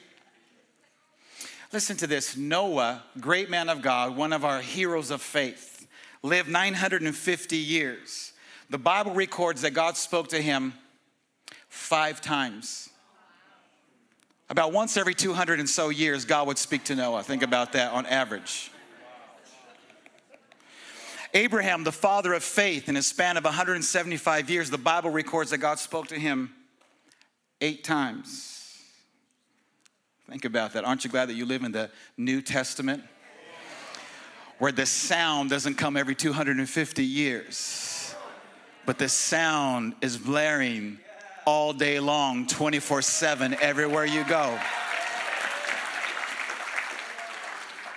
Listen 1.72 1.96
to 1.96 2.06
this 2.06 2.36
Noah, 2.36 3.02
great 3.20 3.48
man 3.48 3.70
of 3.70 3.80
God, 3.80 4.14
one 4.14 4.34
of 4.34 4.44
our 4.44 4.60
heroes 4.60 5.10
of 5.10 5.22
faith, 5.22 5.86
lived 6.22 6.50
950 6.50 7.56
years. 7.56 8.32
The 8.68 8.76
Bible 8.76 9.14
records 9.14 9.62
that 9.62 9.70
God 9.70 9.96
spoke 9.96 10.28
to 10.28 10.42
him 10.42 10.74
five 11.68 12.20
times. 12.20 12.90
About 14.50 14.72
once 14.72 14.98
every 14.98 15.14
200 15.14 15.58
and 15.58 15.68
so 15.68 15.88
years, 15.88 16.26
God 16.26 16.46
would 16.48 16.58
speak 16.58 16.84
to 16.84 16.94
Noah. 16.94 17.22
Think 17.22 17.42
about 17.42 17.72
that 17.72 17.92
on 17.92 18.04
average. 18.04 18.71
Abraham, 21.34 21.82
the 21.84 21.92
father 21.92 22.34
of 22.34 22.44
faith, 22.44 22.88
in 22.88 22.96
a 22.96 23.02
span 23.02 23.36
of 23.36 23.44
175 23.44 24.50
years, 24.50 24.68
the 24.68 24.78
Bible 24.78 25.10
records 25.10 25.50
that 25.50 25.58
God 25.58 25.78
spoke 25.78 26.08
to 26.08 26.18
him 26.18 26.52
eight 27.60 27.84
times. 27.84 28.78
Think 30.28 30.44
about 30.44 30.74
that. 30.74 30.84
Aren't 30.84 31.04
you 31.04 31.10
glad 31.10 31.28
that 31.28 31.34
you 31.34 31.46
live 31.46 31.62
in 31.62 31.72
the 31.72 31.90
New 32.16 32.42
Testament? 32.42 33.02
Where 34.58 34.72
the 34.72 34.86
sound 34.86 35.50
doesn't 35.50 35.74
come 35.74 35.96
every 35.96 36.14
250 36.14 37.04
years, 37.04 38.14
but 38.86 38.98
the 38.98 39.08
sound 39.08 39.94
is 40.02 40.18
blaring 40.18 40.98
all 41.46 41.72
day 41.72 41.98
long, 41.98 42.46
24 42.46 43.02
7, 43.02 43.56
everywhere 43.60 44.04
you 44.04 44.22
go. 44.24 44.58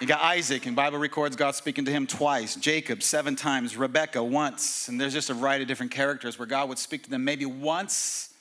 You 0.05 0.09
got 0.09 0.21
Isaac, 0.21 0.67
and 0.67 0.75
Bible 0.75 0.99
records 0.99 1.35
God 1.35 1.55
speaking 1.55 1.85
to 1.85 1.91
him 1.91 2.05
twice, 2.05 2.55
Jacob 2.57 3.01
seven 3.01 3.35
times, 3.35 3.75
Rebecca 3.75 4.23
once, 4.23 4.87
and 4.87 5.01
there's 5.01 5.13
just 5.13 5.31
a 5.31 5.33
variety 5.33 5.63
of 5.63 5.67
different 5.67 5.91
characters 5.91 6.37
where 6.37 6.45
God 6.45 6.69
would 6.69 6.77
speak 6.77 7.05
to 7.05 7.09
them 7.09 7.23
maybe 7.23 7.47
once 7.47 8.31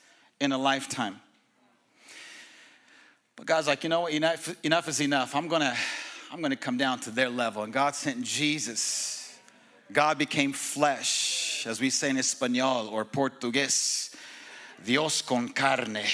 in 0.41 0.53
a 0.53 0.59
lifetime. 0.59 1.23
But 3.35 3.47
God's 3.47 3.67
like, 3.67 3.83
you 3.83 3.89
know 3.89 4.03
what, 4.03 4.13
enough, 4.13 4.55
enough 4.63 4.89
is 4.89 5.01
enough. 5.01 5.35
I'm 5.35 5.49
gonna, 5.49 5.75
I'm 6.31 6.43
to 6.43 6.55
come 6.55 6.77
down 6.77 7.01
to 7.01 7.11
their 7.11 7.31
level. 7.31 7.63
And 7.63 7.73
God 7.73 7.95
sent 7.95 8.21
Jesus. 8.21 9.35
God 9.91 10.19
became 10.19 10.53
flesh, 10.53 11.67
as 11.67 11.81
we 11.81 11.89
say 11.89 12.11
in 12.11 12.19
Espanol 12.19 12.89
or 12.89 13.07
Portuguese, 13.07 14.15
Dios 14.85 15.23
con 15.23 15.49
carne. 15.49 16.05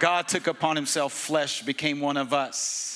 God 0.00 0.26
took 0.26 0.48
upon 0.48 0.74
himself 0.74 1.12
flesh, 1.12 1.62
became 1.62 2.00
one 2.00 2.16
of 2.16 2.32
us. 2.32 2.93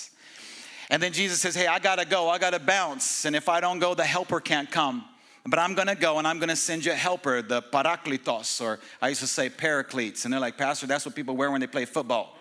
And 0.90 1.02
then 1.02 1.12
Jesus 1.12 1.40
says, 1.40 1.54
Hey, 1.54 1.66
I 1.66 1.78
gotta 1.78 2.04
go, 2.04 2.28
I 2.28 2.38
gotta 2.38 2.58
bounce. 2.58 3.24
And 3.24 3.36
if 3.36 3.48
I 3.48 3.60
don't 3.60 3.78
go, 3.78 3.94
the 3.94 4.04
helper 4.04 4.40
can't 4.40 4.70
come. 4.70 5.04
But 5.46 5.58
I'm 5.58 5.74
gonna 5.74 5.94
go 5.94 6.18
and 6.18 6.26
I'm 6.26 6.38
gonna 6.38 6.56
send 6.56 6.84
you 6.84 6.92
a 6.92 6.96
helper, 6.96 7.42
the 7.42 7.62
parakletos, 7.62 8.60
or 8.60 8.78
I 9.00 9.08
used 9.08 9.20
to 9.20 9.26
say 9.26 9.48
paracletes. 9.48 10.24
And 10.24 10.32
they're 10.32 10.40
like, 10.40 10.56
Pastor, 10.56 10.86
that's 10.86 11.06
what 11.06 11.14
people 11.14 11.36
wear 11.36 11.50
when 11.50 11.60
they 11.60 11.66
play 11.66 11.84
football. 11.84 12.36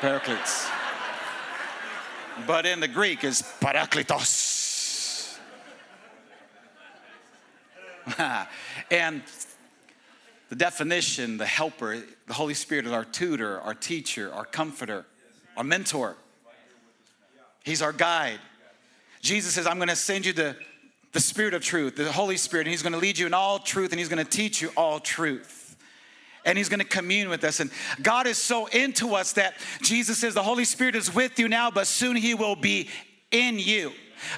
Paracletes. 0.00 0.68
But 2.46 2.66
in 2.66 2.80
the 2.80 2.88
Greek 2.88 3.24
it's 3.24 3.42
parakletos. 3.42 5.38
and 8.90 9.22
the 10.48 10.56
definition, 10.56 11.36
the 11.36 11.46
helper, 11.46 12.02
the 12.26 12.34
Holy 12.34 12.54
Spirit 12.54 12.86
is 12.86 12.92
our 12.92 13.04
tutor, 13.04 13.60
our 13.60 13.74
teacher, 13.74 14.32
our 14.32 14.44
comforter, 14.44 15.04
our 15.56 15.64
mentor. 15.64 16.16
He's 17.68 17.82
our 17.82 17.92
guide. 17.92 18.38
Jesus 19.20 19.52
says, 19.52 19.66
I'm 19.66 19.76
going 19.76 19.88
to 19.88 19.96
send 19.96 20.24
you 20.24 20.32
the, 20.32 20.56
the 21.12 21.20
Spirit 21.20 21.52
of 21.52 21.62
truth, 21.62 21.96
the 21.96 22.10
Holy 22.10 22.36
Spirit, 22.36 22.66
and 22.66 22.70
He's 22.70 22.82
going 22.82 22.94
to 22.94 22.98
lead 22.98 23.18
you 23.18 23.26
in 23.26 23.34
all 23.34 23.58
truth, 23.58 23.90
and 23.92 23.98
He's 23.98 24.08
going 24.08 24.24
to 24.24 24.30
teach 24.30 24.62
you 24.62 24.70
all 24.76 25.00
truth. 25.00 25.76
And 26.44 26.56
He's 26.56 26.70
going 26.70 26.80
to 26.80 26.86
commune 26.86 27.28
with 27.28 27.44
us. 27.44 27.60
And 27.60 27.70
God 28.02 28.26
is 28.26 28.38
so 28.38 28.66
into 28.66 29.14
us 29.14 29.32
that 29.34 29.54
Jesus 29.82 30.18
says, 30.18 30.34
The 30.34 30.42
Holy 30.42 30.64
Spirit 30.64 30.94
is 30.94 31.14
with 31.14 31.38
you 31.38 31.46
now, 31.48 31.70
but 31.70 31.86
soon 31.86 32.16
He 32.16 32.34
will 32.34 32.56
be 32.56 32.88
in 33.30 33.58
you. 33.58 33.92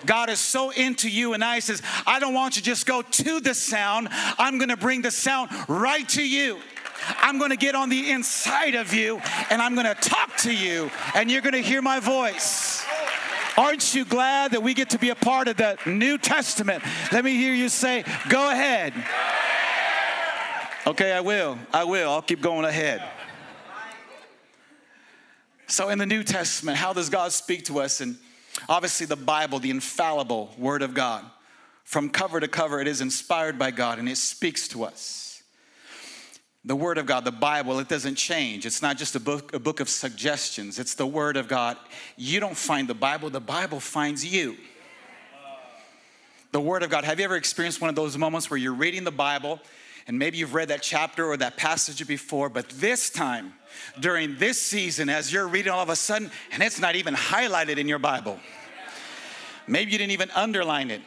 God 0.05 0.29
is 0.29 0.41
so 0.41 0.71
into 0.71 1.09
you 1.09 1.33
and 1.33 1.43
I 1.43 1.61
says, 1.61 1.83
I 2.07 2.19
don't 2.21 2.35
want 2.35 2.57
you 2.57 2.63
to 2.63 2.67
just 2.67 2.87
go 2.87 3.03
to 3.03 3.41
the 3.41 3.55
sound. 3.55 4.09
I'm 4.11 4.59
going 4.59 4.69
to 4.69 4.77
bring 4.77 5.03
the 5.03 5.11
sound 5.11 5.51
right 5.69 6.07
to 6.11 6.27
you. 6.27 6.59
I'm 7.19 7.39
going 7.39 7.51
to 7.51 7.57
get 7.57 7.75
on 7.75 7.89
the 7.89 8.11
inside 8.11 8.75
of 8.75 8.93
you 8.95 9.21
and 9.51 9.61
I'm 9.61 9.75
going 9.75 9.87
to 9.87 9.95
talk 9.95 10.37
to 10.39 10.55
you 10.55 10.91
and 11.15 11.31
you're 11.31 11.43
going 11.43 11.55
to 11.55 11.63
hear 11.63 11.83
my 11.83 12.01
voice. 12.01 12.85
Aren't 13.57 13.95
you 13.95 14.05
glad 14.05 14.53
that 14.53 14.63
we 14.63 14.75
get 14.75 14.91
to 14.91 14.99
be 14.99 15.11
a 15.11 15.15
part 15.15 15.49
of 15.49 15.57
the 15.57 15.79
New 15.87 16.19
Testament? 16.19 16.83
Let 17.13 17.25
me 17.25 17.37
hear 17.37 17.53
you 17.53 17.69
say, 17.69 18.05
Go 18.29 18.51
ahead. 18.51 18.93
Okay, 20.87 21.13
I 21.13 21.21
will. 21.21 21.59
I 21.73 21.85
will. 21.85 22.11
I'll 22.11 22.23
keep 22.23 22.41
going 22.41 22.65
ahead. 22.65 23.03
So, 25.67 25.91
in 25.91 25.99
the 25.99 26.07
New 26.07 26.25
Testament, 26.25 26.79
how 26.79 26.93
does 26.93 27.11
God 27.11 27.33
speak 27.33 27.67
to 27.67 27.81
us? 27.81 28.01
And 28.01 28.17
Obviously, 28.69 29.07
the 29.07 29.17
Bible, 29.17 29.59
the 29.59 29.71
infallible 29.71 30.51
Word 30.59 30.83
of 30.83 30.95
God, 30.95 31.25
from 31.85 32.11
cover 32.11 32.41
to 32.41 32.49
cover, 32.49 32.81
it 32.81 32.89
is 32.89 33.01
inspired 33.01 33.59
by 33.59 33.71
God 33.71 33.99
and 33.99 34.09
it 34.09 34.17
speaks 34.17 34.69
to 34.69 34.85
us. 34.85 35.30
The 36.65 36.77
Word 36.77 36.99
of 36.99 37.07
God, 37.07 37.25
the 37.25 37.33
Bible, 37.33 37.79
it 37.79 37.89
doesn't 37.89 38.17
change. 38.17 38.67
It's 38.67 38.83
not 38.83 38.99
just 38.99 39.17
a 39.17 39.21
book, 39.21 39.55
a 39.55 39.59
book 39.59 39.81
of 39.81 39.89
suggestions, 39.89 40.79
it's 40.79 40.95
the 40.95 41.07
Word 41.07 41.37
of 41.37 41.49
God. 41.49 41.79
You 42.17 42.39
don't 42.39 42.57
find 42.57 42.87
the 42.87 42.95
Bible, 42.95 43.31
the 43.31 43.41
Bible 43.41 43.81
finds 43.81 44.25
you. 44.25 44.57
The 46.53 46.61
Word 46.61 46.83
of 46.83 46.91
God. 46.91 47.05
Have 47.05 47.19
you 47.19 47.25
ever 47.25 47.37
experienced 47.37 47.81
one 47.81 47.89
of 47.89 47.97
those 47.97 48.19
moments 48.19 48.51
where 48.51 48.59
you're 48.59 48.75
reading 48.75 49.05
the 49.05 49.11
Bible 49.11 49.61
and 50.07 50.19
maybe 50.19 50.39
you've 50.39 50.55
read 50.55 50.69
that 50.69 50.83
chapter 50.83 51.25
or 51.27 51.37
that 51.37 51.57
passage 51.57 52.05
before, 52.07 52.49
but 52.49 52.69
this 52.71 53.11
time, 53.11 53.55
during 54.01 54.37
this 54.39 54.61
season, 54.61 55.09
as 55.09 55.33
you're 55.33 55.47
reading 55.47 55.73
all 55.73 55.83
of 55.83 55.89
a 55.89 55.95
sudden, 55.95 56.31
and 56.51 56.63
it's 56.63 56.81
not 56.81 56.97
even 56.97 57.15
highlighted 57.15 57.77
in 57.79 57.87
your 57.87 58.01
Bible. 58.01 58.41
Maybe 59.69 59.93
you 59.93 59.99
didn't 59.99 60.11
even 60.13 60.31
underline 60.33 60.91
it. 60.91 61.01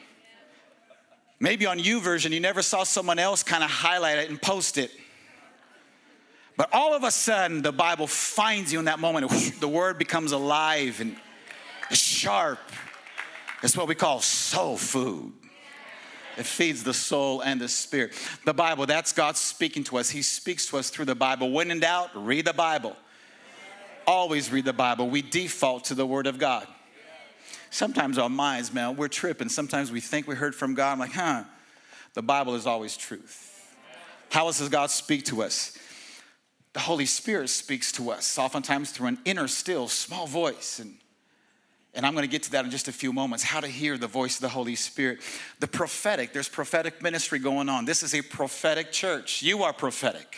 Maybe 1.40 1.66
on 1.66 1.80
YouVersion, 1.80 2.32
you 2.32 2.40
never 2.40 2.62
saw 2.62 2.84
someone 2.86 3.20
else 3.20 3.44
kind 3.44 3.64
of 3.64 3.70
highlight 3.70 4.20
it 4.20 4.30
and 4.30 4.42
post 4.42 4.78
it. 4.78 4.92
But 6.56 6.70
all 6.72 6.94
of 6.94 7.04
a 7.04 7.12
sudden, 7.12 7.62
the 7.62 7.72
Bible 7.72 8.08
finds 8.08 8.72
you 8.72 8.80
in 8.80 8.86
that 8.86 9.00
moment. 9.00 9.32
The 9.60 9.68
word 9.68 9.98
becomes 9.98 10.32
alive 10.32 11.02
and 11.02 11.16
sharp. 11.92 12.60
It's 13.64 13.76
what 13.76 13.88
we 13.88 13.96
call 13.96 14.22
soul 14.22 14.78
food. 14.78 15.34
It 16.38 16.46
feeds 16.46 16.84
the 16.84 16.94
soul 16.94 17.42
and 17.42 17.62
the 17.62 17.68
spirit. 17.68 18.14
The 18.46 18.54
Bible, 18.54 18.86
that's 18.86 19.14
God 19.14 19.38
speaking 19.38 19.84
to 19.86 19.98
us. 19.98 20.10
He 20.10 20.22
speaks 20.22 20.68
to 20.68 20.78
us 20.78 20.90
through 20.90 21.06
the 21.06 21.16
Bible. 21.16 21.52
When 21.52 21.72
in 21.72 21.80
doubt, 21.80 22.10
read 22.16 22.46
the 22.46 22.54
Bible. 22.54 22.96
Always 24.06 24.52
read 24.52 24.66
the 24.66 24.74
Bible. 24.74 25.10
We 25.10 25.22
default 25.22 25.86
to 25.86 25.96
the 25.96 26.06
Word 26.06 26.28
of 26.28 26.40
God. 26.40 26.68
Sometimes 27.70 28.18
our 28.18 28.30
minds, 28.30 28.74
man, 28.74 28.96
we're 28.96 29.08
tripping. 29.08 29.50
Sometimes 29.50 29.92
we 29.92 30.02
think 30.02 30.28
we 30.28 30.36
heard 30.36 30.54
from 30.54 30.74
God. 30.74 30.92
I'm 30.94 31.00
like, 31.00 31.14
huh, 31.14 31.44
the 32.14 32.22
Bible 32.22 32.56
is 32.56 32.68
always 32.68 32.98
truth. 32.98 33.50
How 34.30 34.48
else 34.48 34.60
does 34.60 34.70
God 34.70 34.90
speak 34.90 35.26
to 35.26 35.44
us? 35.44 35.78
The 36.74 36.80
Holy 36.80 37.06
Spirit 37.06 37.50
speaks 37.50 37.92
to 37.94 38.12
us, 38.12 38.38
oftentimes 38.38 38.92
through 38.92 39.08
an 39.08 39.20
inner, 39.26 39.48
still, 39.48 39.88
small 39.88 40.28
voice. 40.28 40.80
And 40.80 40.98
and 41.96 42.06
I'm 42.06 42.14
going 42.14 42.24
to 42.24 42.32
get 42.32 42.44
to 42.44 42.52
that 42.52 42.66
in 42.66 42.72
just 42.72 42.88
a 42.88 42.92
few 42.92 43.14
moments 43.14 43.44
how 43.44 43.60
to 43.60 43.68
hear 43.68 43.98
the 43.98 44.08
voice 44.08 44.36
of 44.36 44.42
the 44.42 44.50
Holy 44.50 44.76
Spirit. 44.76 45.20
The 45.60 45.68
prophetic, 45.68 46.34
there's 46.34 46.50
prophetic 46.50 47.04
ministry 47.04 47.38
going 47.38 47.70
on. 47.70 47.86
This 47.86 48.02
is 48.02 48.16
a 48.16 48.22
prophetic 48.24 48.92
church. 48.92 49.44
You 49.44 49.64
are 49.64 49.74
prophetic. 49.74 50.36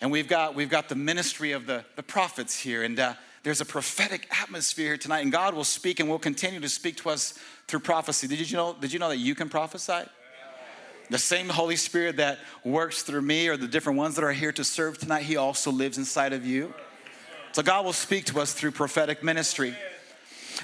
And 0.00 0.12
we've 0.12 0.28
got, 0.28 0.54
we've 0.54 0.68
got 0.68 0.90
the 0.90 0.94
ministry 0.94 1.52
of 1.52 1.66
the, 1.66 1.86
the 1.96 2.02
prophets 2.02 2.60
here. 2.60 2.82
And 2.82 3.00
uh, 3.00 3.14
there's 3.44 3.62
a 3.62 3.64
prophetic 3.64 4.28
atmosphere 4.42 4.88
here 4.88 4.96
tonight. 4.98 5.20
And 5.20 5.32
God 5.32 5.54
will 5.54 5.64
speak 5.64 6.00
and 6.00 6.08
will 6.08 6.18
continue 6.18 6.60
to 6.60 6.68
speak 6.68 6.98
to 6.98 7.08
us 7.08 7.38
through 7.66 7.80
prophecy. 7.80 8.26
Did 8.26 8.50
you 8.50 8.58
know, 8.58 8.76
did 8.78 8.92
you 8.92 8.98
know 8.98 9.08
that 9.08 9.16
you 9.16 9.34
can 9.34 9.48
prophesy? 9.48 10.06
The 11.08 11.18
same 11.18 11.48
Holy 11.48 11.76
Spirit 11.76 12.16
that 12.16 12.38
works 12.64 13.02
through 13.02 13.22
me 13.22 13.48
or 13.48 13.56
the 13.56 13.68
different 13.68 13.98
ones 13.98 14.16
that 14.16 14.24
are 14.24 14.32
here 14.32 14.52
to 14.52 14.64
serve 14.64 14.98
tonight, 14.98 15.22
He 15.22 15.36
also 15.36 15.70
lives 15.70 15.98
inside 15.98 16.32
of 16.32 16.44
you. 16.44 16.74
So 17.52 17.62
God 17.62 17.84
will 17.84 17.92
speak 17.92 18.26
to 18.26 18.40
us 18.40 18.52
through 18.52 18.72
prophetic 18.72 19.22
ministry. 19.22 19.74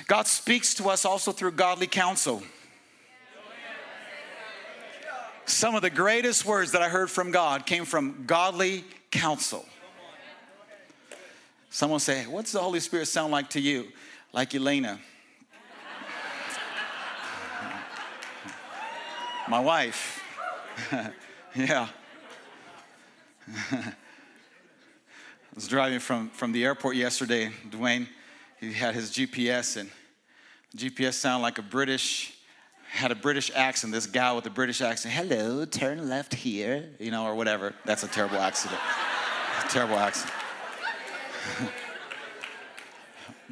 God 0.09 0.27
speaks 0.27 0.75
to 0.75 0.89
us 0.89 1.05
also 1.05 1.33
through 1.33 1.53
godly 1.53 1.87
counsel. 1.87 2.43
Some 5.47 5.75
of 5.75 5.83
the 5.83 5.91
greatest 5.91 6.45
words 6.45 6.73
that 6.73 6.83
I 6.83 6.89
heard 6.89 7.11
from 7.11 7.31
God 7.31 7.67
came 7.67 7.85
from 7.85 8.25
godly 8.27 8.85
counsel. 9.11 9.65
Someone 11.71 12.01
say, 12.01 12.27
What's 12.27 12.53
the 12.53 12.61
Holy 12.61 12.81
Spirit 12.81 13.07
sound 13.07 13.33
like 13.33 13.51
to 13.51 13.61
you? 13.61 13.89
Like 14.33 14.55
Elena. 14.55 14.99
My 19.49 19.61
wife. 19.61 20.22
yeah. 21.55 21.89
I 23.73 23.95
was 25.55 25.69
driving 25.69 25.99
from, 25.99 26.31
from 26.31 26.53
the 26.53 26.65
airport 26.65 26.97
yesterday, 26.97 27.51
Dwayne 27.69 28.07
he 28.63 28.73
had 28.73 28.95
his 28.95 29.11
GPS, 29.11 29.77
and 29.77 29.91
GPS 30.77 31.15
sounded 31.15 31.43
like 31.43 31.59
a 31.59 31.63
British, 31.63 32.33
had 32.89 33.11
a 33.11 33.17
British 33.17 33.51
accent. 33.57 33.93
This 33.93 34.07
guy 34.07 34.33
with 34.33 34.47
a 34.47 34.51
British 34.51 34.81
accent, 34.81 35.13
hello, 35.13 35.65
turn 35.65 36.09
left 36.09 36.33
here, 36.33 36.89
you 37.01 37.11
know, 37.11 37.25
or 37.25 37.35
whatever. 37.35 37.75
That's 37.85 38.05
a 38.05 38.09
terrible 38.09 38.37
accident. 38.37 38.81
a 39.65 39.69
terrible 39.69 39.97
accent. 39.97 40.33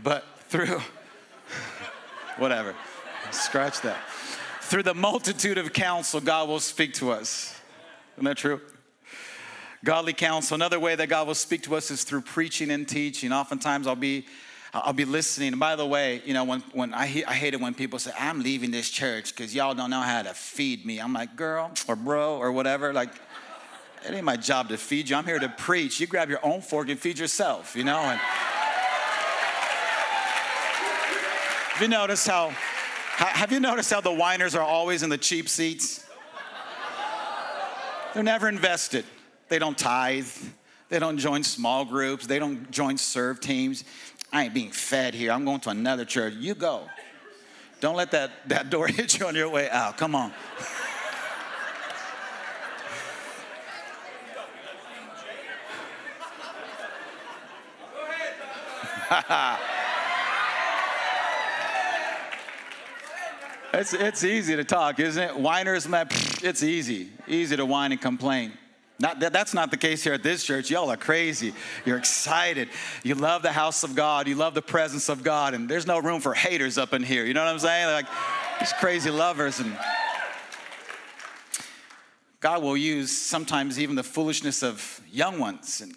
but 0.01 0.25
through, 0.49 0.81
whatever, 2.39 2.77
scratch 3.33 3.81
that. 3.81 3.99
Through 4.71 4.85
the 4.85 4.95
multitude 4.95 5.59
of 5.59 5.73
counsel, 5.73 6.21
God 6.21 6.49
will 6.49 6.61
speak 6.61 6.95
to 6.95 7.11
us. 7.11 7.61
Isn't 8.15 8.25
that 8.25 8.37
true? 8.37 8.61
Godly 9.85 10.13
counsel. 10.13 10.55
Another 10.55 10.79
way 10.79 10.95
that 10.95 11.09
God 11.09 11.27
will 11.27 11.35
speak 11.35 11.65
to 11.65 11.75
us 11.75 11.91
is 11.91 12.05
through 12.05 12.21
preaching 12.21 12.71
and 12.71 12.89
teaching. 12.89 13.33
Oftentimes, 13.33 13.89
I'll 13.89 13.97
be 13.97 14.27
I'll 14.73 14.93
be 14.93 15.05
listening. 15.05 15.49
And 15.49 15.59
by 15.59 15.75
the 15.75 15.85
way, 15.85 16.23
you 16.25 16.35
know, 16.35 16.45
when, 16.45 16.61
when 16.73 16.95
I, 16.95 17.25
I 17.27 17.35
hate 17.35 17.55
it 17.55 17.61
when 17.61 17.75
people 17.75 17.99
say, 17.99 18.13
I'm 18.17 18.45
leaving 18.45 18.71
this 18.71 18.89
church 18.89 19.35
because 19.35 19.53
y'all 19.53 19.75
don't 19.75 19.91
know 19.91 20.03
how 20.03 20.23
to 20.23 20.35
feed 20.35 20.87
me. 20.87 21.01
I'm 21.01 21.13
like, 21.13 21.35
girl 21.35 21.73
or 21.89 21.97
bro 21.97 22.37
or 22.37 22.53
whatever. 22.53 22.93
Like, 22.93 23.11
it 24.07 24.15
ain't 24.15 24.23
my 24.23 24.37
job 24.37 24.69
to 24.69 24.77
feed 24.77 25.11
you. 25.11 25.17
I'm 25.17 25.25
here 25.25 25.41
to 25.41 25.49
preach. 25.49 25.99
You 25.99 26.07
grab 26.07 26.31
your 26.31 26.47
own 26.47 26.61
fork 26.61 26.91
and 26.91 27.01
feed 27.01 27.19
yourself, 27.19 27.75
you 27.75 27.83
know? 27.83 27.99
And 27.99 28.21
you 31.81 31.89
noticed 31.89 32.29
how, 32.29 32.53
have 33.29 33.53
you 33.53 33.61
noticed 33.61 33.91
how 33.91 34.01
the 34.01 34.13
whiners 34.13 34.55
are 34.55 34.63
always 34.63 35.03
in 35.03 35.11
the 35.11 35.19
cheap 35.19 35.49
seats? 35.49 36.07
They're 38.15 38.23
never 38.23 38.49
invested. 38.49 39.05
They 39.49 39.59
don't 39.59 39.77
tithe. 39.77 40.27
They 40.89 40.99
don't 40.99 41.19
join 41.19 41.45
small 41.45 41.85
groups. 41.85 42.27
They 42.27 42.39
don't 42.39 42.71
join 42.71 42.97
serve 42.99 43.41
teams. 43.41 43.85
I 44.33 44.45
ain't 44.45 44.55
being 44.55 44.71
fed 44.71 45.15
here. 45.15 45.33
I'm 45.33 45.45
going 45.45 45.61
to 45.61 45.71
another 45.71 46.05
church. 46.05 46.35
You 46.35 46.55
go. 46.55 46.87
Don't 47.81 47.97
let 47.97 48.11
that, 48.13 48.31
that 48.49 48.71
door 48.71 48.87
hit 48.89 49.19
you 49.19 49.27
on 49.27 49.35
your 49.35 49.49
way 49.49 49.69
out. 49.71 49.97
Come 49.97 50.15
on. 50.15 50.33
It's, 63.73 63.93
it's 63.93 64.25
easy 64.25 64.57
to 64.57 64.65
talk, 64.65 64.99
isn't 64.99 65.23
it? 65.23 65.37
Whiners, 65.37 65.87
it's 66.43 66.63
easy. 66.63 67.09
Easy 67.29 67.57
to 67.57 67.65
whine 67.65 67.93
and 67.93 68.01
complain. 68.01 68.53
Not, 68.99 69.21
that, 69.21 69.33
that's 69.33 69.55
not 69.55 69.71
the 69.71 69.77
case 69.77 70.03
here 70.03 70.13
at 70.13 70.23
this 70.23 70.45
church. 70.45 70.71
Y'all 70.71 70.91
are 70.91 70.97
crazy. 70.97 71.55
You're 71.87 71.97
excited. 71.97 72.69
You 73.03 73.15
love 73.15 73.43
the 73.43 73.53
house 73.53 73.83
of 73.83 73.95
God. 73.95 74.29
You 74.29 74.35
love 74.35 74.55
the 74.55 74.63
presence 74.63 75.09
of 75.09 75.23
God. 75.23 75.55
And 75.55 75.69
there's 75.69 75.87
no 75.87 76.01
room 76.01 76.21
for 76.21 76.35
haters 76.35 76.77
up 76.77 76.93
in 76.93 77.03
here. 77.03 77.25
You 77.25 77.33
know 77.33 77.45
what 77.45 77.51
I'm 77.51 77.59
saying? 77.61 77.87
Like, 77.87 78.07
these 78.59 78.73
crazy 78.75 79.09
lovers. 79.09 79.61
And 79.61 79.75
God 82.41 82.63
will 82.63 82.77
use 82.77 83.17
sometimes 83.17 83.79
even 83.79 83.95
the 83.95 84.03
foolishness 84.03 84.63
of 84.63 85.01
young 85.11 85.39
ones. 85.39 85.81
And 85.81 85.95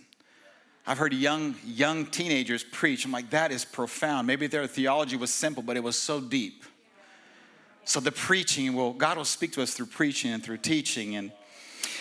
I've 0.85 0.97
heard 0.99 1.13
young, 1.13 1.55
young 1.65 2.05
teenagers 2.05 2.63
preach. 2.63 3.03
I'm 3.03 3.11
like, 3.11 3.31
that 3.31 3.51
is 3.51 3.65
profound. 3.65 4.27
Maybe 4.27 4.47
their 4.47 4.67
theology 4.67 5.17
was 5.17 5.33
simple, 5.33 5.63
but 5.63 5.75
it 5.75 5.83
was 5.83 5.97
so 5.97 6.21
deep. 6.21 6.63
So 7.85 7.99
the 7.99 8.11
preaching 8.11 8.73
will, 8.73 8.93
God 8.93 9.17
will 9.17 9.25
speak 9.25 9.51
to 9.53 9.61
us 9.61 9.73
through 9.73 9.87
preaching 9.87 10.31
and 10.31 10.43
through 10.43 10.57
teaching. 10.57 11.15
And 11.15 11.31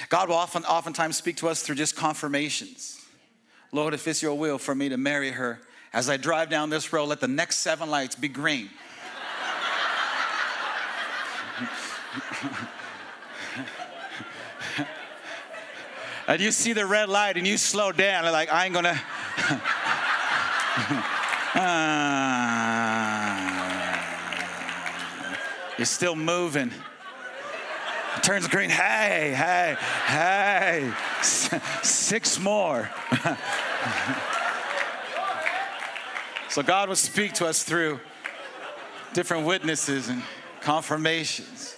God 0.09 0.29
will 0.29 0.37
often, 0.37 0.65
oftentimes 0.65 1.17
speak 1.17 1.37
to 1.39 1.49
us 1.49 1.63
through 1.63 1.77
just 1.77 1.97
confirmations. 1.97 3.01
Lord, 3.73 3.95
if 3.95 4.07
it's 4.07 4.23
your 4.23 4.39
will 4.39 4.59
for 4.59 4.75
me 4.75 4.91
to 4.91 4.97
marry 4.97 5.31
her, 5.31 5.61
as 5.93 6.09
I 6.09 6.17
drive 6.17 6.49
down 6.49 6.71
this 6.71 6.93
road, 6.93 7.07
let 7.07 7.21
the 7.21 7.29
next 7.29 7.59
seven 7.59 7.91
lights 7.91 8.15
be 8.15 8.29
green. 8.29 8.71
and 16.29 16.41
you 16.41 16.51
see 16.53 16.73
the 16.73 16.87
red 16.87 17.09
light 17.09 17.37
and 17.37 17.47
you 17.47 17.57
slow 17.59 17.93
down, 17.93 18.25
like, 18.25 18.53
I 18.53 18.67
ain't 18.67 18.75
gonna. 18.75 19.01
uh, 21.55 22.72
you're 25.79 25.87
still 25.87 26.17
moving. 26.17 26.71
Turns 28.21 28.47
green. 28.47 28.71
Hey, 28.71 29.35
hey, 29.35 29.77
hey. 30.07 30.93
Six 31.23 32.39
more. 32.39 32.91
so 36.49 36.63
God 36.63 36.89
will 36.89 36.97
speak 36.97 37.33
to 37.35 37.47
us 37.47 37.63
through 37.63 38.01
different 39.15 39.47
witnesses 39.47 40.09
and 40.09 40.23
confirmations. 40.61 41.77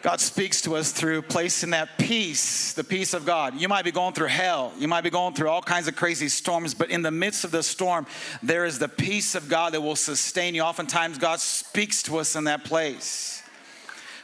God 0.00 0.20
speaks 0.20 0.62
to 0.62 0.76
us 0.76 0.92
through 0.92 1.22
placing 1.22 1.70
that 1.70 1.98
peace, 1.98 2.72
the 2.72 2.84
peace 2.84 3.14
of 3.14 3.26
God. 3.26 3.60
You 3.60 3.68
might 3.68 3.84
be 3.84 3.90
going 3.90 4.14
through 4.14 4.28
hell, 4.28 4.72
you 4.78 4.86
might 4.86 5.02
be 5.02 5.10
going 5.10 5.34
through 5.34 5.48
all 5.48 5.60
kinds 5.60 5.88
of 5.88 5.96
crazy 5.96 6.28
storms, 6.28 6.72
but 6.72 6.90
in 6.90 7.02
the 7.02 7.10
midst 7.10 7.44
of 7.44 7.50
the 7.50 7.64
storm, 7.64 8.06
there 8.42 8.64
is 8.64 8.78
the 8.78 8.88
peace 8.88 9.34
of 9.34 9.48
God 9.48 9.74
that 9.74 9.80
will 9.80 9.96
sustain 9.96 10.54
you. 10.54 10.62
Oftentimes, 10.62 11.18
God 11.18 11.40
speaks 11.40 12.02
to 12.04 12.18
us 12.18 12.36
in 12.36 12.44
that 12.44 12.64
place. 12.64 13.42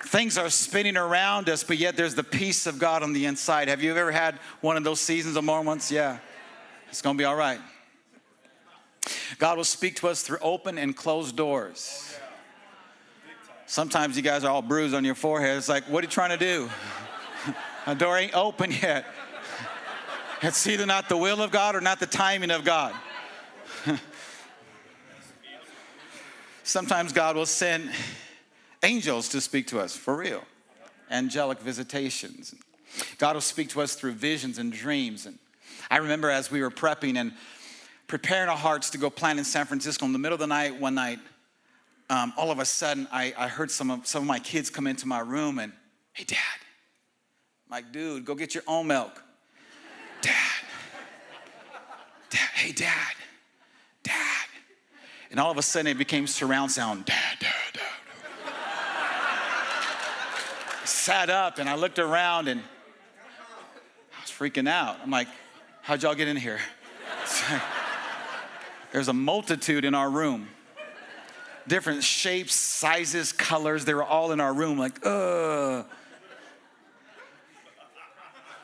Things 0.05 0.39
are 0.39 0.51
spinning 0.51 0.97
around 0.97 1.49
us, 1.49 1.65
but 1.65 1.79
yet 1.79 1.97
there's 1.97 2.15
the 2.15 2.23
peace 2.23 2.67
of 2.67 2.79
God 2.79 3.03
on 3.03 3.13
the 3.13 3.27
inside. 3.27 3.69
Have 3.69 3.83
you 3.83 3.97
ever 3.97 4.13
had 4.13 4.37
one 4.61 4.77
of 4.77 4.85
those 4.85 5.01
seasons 5.01 5.35
of 5.35 5.43
moments? 5.43 5.91
Yeah, 5.91 6.19
it's 6.89 7.03
gonna 7.03 7.19
be 7.19 7.25
all 7.25 7.35
right. 7.35 7.61
God 9.39 9.57
will 9.57 9.65
speak 9.65 9.97
to 9.97 10.09
us 10.09 10.23
through 10.23 10.39
open 10.41 10.79
and 10.79 10.97
closed 10.97 11.37
doors. 11.37 12.17
Sometimes 13.67 14.17
you 14.17 14.23
guys 14.23 14.45
are 14.45 14.51
all 14.51 14.63
bruised 14.63 14.95
on 14.95 15.05
your 15.05 15.15
forehead. 15.15 15.57
It's 15.57 15.69
like, 15.69 15.85
what 15.85 16.05
are 16.05 16.07
you 16.07 16.11
trying 16.11 16.37
to 16.39 16.45
do? 16.45 16.69
A 17.87 17.95
door 17.95 18.19
ain't 18.19 18.35
open 18.35 18.71
yet. 18.71 19.07
It's 20.43 20.67
either 20.67 20.85
not 20.85 21.09
the 21.09 21.17
will 21.17 21.41
of 21.41 21.51
God 21.51 21.75
or 21.75 21.81
not 21.81 22.01
the 22.01 22.07
timing 22.07 22.51
of 22.51 22.65
God. 22.67 22.95
Sometimes 26.65 27.15
God 27.15 27.35
will 27.35 27.47
send 27.47 27.91
angels 28.83 29.31
to 29.31 29.41
speak 29.41 29.69
to 29.69 29.81
us, 29.81 29.97
for 29.97 30.15
real. 30.15 30.43
Angelic 31.11 31.61
visitations. 31.61 32.55
God 33.17 33.37
will 33.37 33.41
speak 33.41 33.71
to 33.71 33.81
us 33.81 33.95
through 33.95 34.13
visions 34.13 34.59
and 34.59 34.71
dreams. 34.71 35.25
And 35.25 35.39
I 35.91 35.97
remember 35.97 36.31
as 36.31 36.51
we 36.51 36.61
were 36.61 36.71
prepping 36.71 37.17
and 37.17 37.33
preparing 38.07 38.51
our 38.51 38.57
hearts 38.57 38.91
to 38.91 38.99
go 38.99 39.09
plant 39.09 39.39
in 39.39 39.47
San 39.47 39.65
Francisco 39.65 40.05
in 40.05 40.13
the 40.13 40.19
middle 40.19 40.35
of 40.35 40.41
the 40.41 40.47
night, 40.47 40.79
one 40.79 40.95
night, 40.95 41.21
um, 42.11 42.33
all 42.37 42.51
of 42.51 42.59
a 42.59 42.65
sudden 42.65 43.09
I, 43.11 43.35
I 43.37 43.49
heard 43.49 43.71
some 43.71 43.91
of, 43.91 44.07
some 44.07 44.23
of 44.23 44.29
my 44.29 44.39
kids 44.39 44.71
come 44.71 44.87
into 44.87 45.07
my 45.07 45.21
room 45.21 45.59
and, 45.59 45.73
hey, 46.13 46.25
dad. 46.25 46.39
I'm 47.67 47.71
like, 47.71 47.93
dude, 47.93 48.25
go 48.25 48.35
get 48.35 48.55
your 48.55 48.65
own 48.67 48.87
milk. 48.87 49.23
dad. 50.21 50.33
Dad, 52.31 52.51
hey, 52.55 52.73
dad. 52.73 53.15
Dad. 54.03 54.47
And 55.31 55.41
all 55.41 55.51
of 55.51 55.59
a 55.59 55.63
sudden 55.63 55.87
it 55.87 55.99
became 55.99 56.27
surround 56.27 56.71
sound, 56.71 57.05
dad, 57.07 57.39
dad, 57.41 57.53
dad. 57.73 57.83
I 60.83 60.87
sat 60.87 61.31
up 61.31 61.59
and 61.59 61.69
I 61.69 61.77
looked 61.77 61.99
around 61.99 62.49
and 62.49 62.61
I 62.61 64.21
was 64.21 64.31
freaking 64.31 64.69
out. 64.69 64.99
I'm 65.03 65.11
like, 65.11 65.29
how'd 65.83 66.03
y'all 66.03 66.15
get 66.15 66.29
in 66.29 66.37
here? 66.37 66.61
There's 68.93 69.09
a 69.09 69.13
multitude 69.13 69.85
in 69.85 69.95
our 69.95 70.11
room 70.11 70.49
different 71.69 72.03
shapes, 72.03 72.55
sizes, 72.55 73.33
colors. 73.33 73.85
They 73.85 73.95
were 73.95 74.05
all 74.05 74.33
in 74.33 74.41
our 74.41 74.53
room, 74.53 74.79
like, 74.79 75.05
uh. 75.05 75.85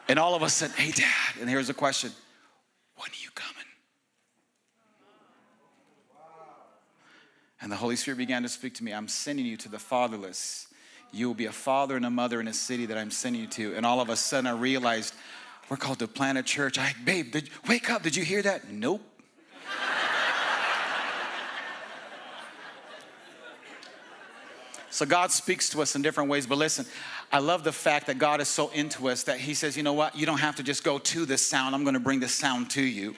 And 0.09 0.19
all 0.19 0.35
of 0.35 0.43
us 0.43 0.55
said, 0.55 0.73
hey, 0.73 0.91
dad. 0.91 1.41
And 1.41 1.49
here's 1.49 1.69
a 1.69 1.75
question 1.75 2.11
When 2.97 3.09
are 3.11 3.23
you 3.23 3.31
coming? 3.35 3.65
And 7.63 7.71
the 7.71 7.77
Holy 7.77 7.97
Spirit 7.97 8.17
began 8.17 8.43
to 8.43 8.49
speak 8.49 8.75
to 8.75 8.85
me. 8.85 8.93
I'm 8.93 9.09
sending 9.09 9.45
you 9.45 9.57
to 9.59 9.69
the 9.69 9.79
fatherless. 9.79 10.67
You 11.13 11.27
will 11.27 11.35
be 11.35 11.47
a 11.47 11.53
father 11.53 11.97
and 11.97 12.07
a 12.07 12.11
mother 12.11 12.41
in 12.41 12.49
a 12.49 12.53
city 12.53 12.87
that 12.87 12.97
I'm 12.97 13.11
sending 13.11 13.43
you 13.43 13.49
to. 13.49 13.75
And 13.75 13.85
all 13.85 14.01
of 14.01 14.09
a 14.09 14.17
sudden, 14.17 14.47
I 14.47 14.53
realized 14.53 15.15
we're 15.69 15.77
called 15.77 15.99
to 16.01 16.09
plant 16.09 16.39
a 16.39 16.43
church. 16.43 16.79
I, 16.79 16.95
babe, 17.05 17.33
did, 17.33 17.51
wake 17.69 17.91
up. 17.91 18.03
Did 18.03 18.17
you 18.17 18.25
hear 18.25 18.43
that? 18.43 18.71
Nope. 18.71 19.03
So 24.91 25.07
God 25.07 25.31
speaks 25.31 25.71
to 25.71 25.83
us 25.83 25.95
in 25.95 26.03
different 26.03 26.29
ways. 26.29 26.47
But 26.47 26.59
listen, 26.59 26.85
I 27.33 27.39
love 27.39 27.63
the 27.63 27.73
fact 27.73 28.09
that 28.09 28.19
God 28.19 28.41
is 28.41 28.49
so 28.49 28.71
into 28.71 29.09
us 29.09 29.23
that 29.25 29.39
He 29.39 29.55
says, 29.55 29.77
you 29.77 29.83
know 29.83 29.93
what? 29.93 30.17
You 30.17 30.27
don't 30.27 30.39
have 30.39 30.57
to 30.57 30.63
just 30.63 30.85
go 30.85 30.99
to 30.99 31.25
this 31.25 31.47
sound. 31.47 31.75
I'm 31.75 31.85
going 31.85 31.95
to 31.95 32.01
bring 32.01 32.21
the 32.21 32.29
sound 32.29 32.71
to 32.71 32.83
you. 32.83 33.15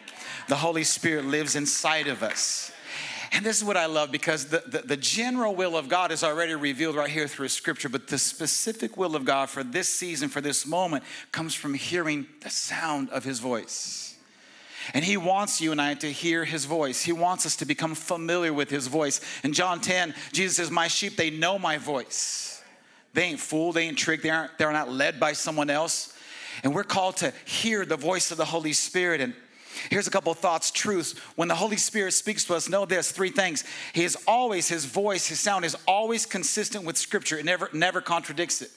The 0.48 0.56
Holy 0.56 0.85
Spirit 0.85 1.24
lives 1.24 1.56
inside 1.56 2.08
of 2.08 2.22
us. 2.22 2.72
And 3.35 3.46
this 3.46 3.56
is 3.56 3.64
what 3.64 3.78
I 3.78 3.87
love 3.87 4.12
because 4.12 4.46
the, 4.46 4.62
the, 4.66 4.80
the, 4.80 4.96
general 4.96 5.54
will 5.54 5.74
of 5.74 5.88
God 5.88 6.12
is 6.12 6.22
already 6.22 6.54
revealed 6.54 6.96
right 6.96 7.08
here 7.08 7.26
through 7.26 7.48
Scripture, 7.48 7.88
but 7.88 8.06
the 8.08 8.18
specific 8.18 8.98
will 8.98 9.16
of 9.16 9.24
God 9.24 9.48
for 9.48 9.64
this 9.64 9.88
season, 9.88 10.28
for 10.28 10.42
this 10.42 10.66
moment, 10.66 11.02
comes 11.32 11.54
from 11.54 11.72
hearing 11.72 12.26
the 12.42 12.50
sound 12.50 13.08
of 13.08 13.24
His 13.24 13.38
voice. 13.38 14.12
And 14.95 15.05
he 15.05 15.16
wants 15.16 15.61
you 15.61 15.73
and 15.73 15.81
I 15.81 15.95
to 15.95 16.11
hear 16.11 16.45
his 16.45 16.64
voice. 16.64 17.03
He 17.03 17.12
wants 17.12 17.47
us 17.47 17.57
to 17.57 17.64
become 17.64 17.95
familiar 17.95 18.53
with 18.53 18.71
his 18.71 18.87
voice. 18.87 19.21
In 19.45 19.53
John 19.53 19.81
10, 19.81 20.14
Jesus 20.33 20.57
says, 20.57 20.71
My 20.71 20.88
sheep, 20.88 21.16
they 21.16 21.31
know 21.31 21.59
my 21.59 21.79
voice. 21.79 22.62
They 23.14 23.25
ain't 23.25 23.40
fooled, 23.40 23.75
they 23.75 23.83
ain't 23.83 23.99
tricked, 23.99 24.23
they 24.23 24.31
aren't, 24.31 24.57
they're 24.59 24.73
not 24.73 24.90
led 24.90 25.21
by 25.21 25.35
someone 25.35 25.71
else. 25.71 26.16
And 26.62 26.75
we're 26.75 26.85
called 26.85 27.18
to 27.18 27.33
hear 27.45 27.85
the 27.85 27.97
voice 27.97 28.31
of 28.31 28.38
the 28.38 28.45
Holy 28.45 28.73
Spirit. 28.73 29.21
And 29.21 29.35
here's 29.90 30.07
a 30.07 30.11
couple 30.11 30.33
thoughts, 30.35 30.71
truths. 30.71 31.18
When 31.37 31.49
the 31.49 31.55
Holy 31.55 31.77
Spirit 31.77 32.12
speaks 32.12 32.45
to 32.45 32.55
us, 32.55 32.68
know 32.68 32.85
this 32.85 33.12
three 33.12 33.31
things. 33.31 33.64
He 33.92 34.05
is 34.05 34.16
always, 34.27 34.68
his 34.68 34.85
voice, 34.85 35.27
his 35.27 35.40
sound 35.40 35.64
is 35.64 35.77
always 35.87 36.27
consistent 36.27 36.85
with 36.85 36.97
Scripture. 36.97 37.38
It 37.38 37.45
never, 37.45 37.68
never 37.73 38.01
contradicts 38.01 38.62
it, 38.62 38.71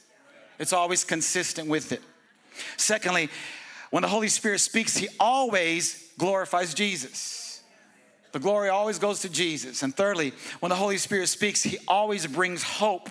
it's 0.60 0.74
always 0.74 1.04
consistent 1.04 1.70
with 1.70 1.92
it. 1.92 2.02
Secondly, 2.78 3.30
when 3.92 4.02
the 4.02 4.10
Holy 4.10 4.28
Spirit 4.28 4.60
speaks, 4.60 4.98
He 4.98 5.08
always 5.20 6.12
glorifies 6.18 6.74
Jesus. 6.74 7.62
The 8.32 8.40
glory 8.40 8.70
always 8.70 9.00
goes 9.00 9.22
to 9.22 9.30
Jesus. 9.30 9.82
And 9.82 9.96
thirdly, 9.96 10.34
when 10.60 10.70
the 10.70 10.76
Holy 10.76 10.98
Spirit 10.98 11.28
speaks, 11.28 11.64
He 11.64 11.78
always 11.88 12.28
brings 12.28 12.64
hope. 12.64 13.10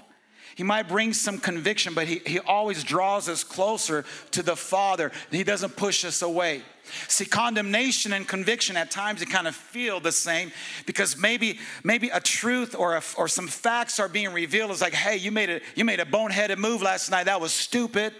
He 0.55 0.63
might 0.63 0.89
bring 0.89 1.13
some 1.13 1.39
conviction, 1.39 1.95
but 1.95 2.07
he, 2.07 2.21
he 2.25 2.39
always 2.39 2.85
draws 2.85 3.29
us 3.29 3.43
closer 3.43 4.05
to 4.33 4.43
the 4.43 4.55
Father. 4.55 5.11
He 5.31 5.43
doesn't 5.43 5.77
push 5.77 6.05
us 6.05 6.23
away. 6.23 6.63
See, 7.09 7.25
condemnation 7.25 8.13
and 8.13 8.29
conviction 8.29 8.77
at 8.77 8.91
times 8.91 9.21
they 9.21 9.27
kind 9.27 9.49
of 9.49 9.57
feel 9.57 10.01
the 10.01 10.13
same 10.13 10.53
because 10.87 11.17
maybe 11.17 11.59
maybe 11.83 12.11
a 12.11 12.21
truth 12.21 12.77
or 12.79 12.95
a, 12.97 13.03
or 13.17 13.27
some 13.27 13.49
facts 13.49 13.99
are 13.99 14.09
being 14.09 14.33
revealed. 14.33 14.71
It's 14.71 14.83
like, 14.83 14.93
hey, 14.93 15.17
you 15.17 15.33
made 15.33 15.51
a 15.51 15.61
you 15.75 15.85
made 15.85 15.99
a 15.99 16.05
boneheaded 16.05 16.59
move 16.59 16.83
last 16.83 17.11
night. 17.11 17.25
That 17.25 17.41
was 17.41 17.53
stupid. 17.53 18.13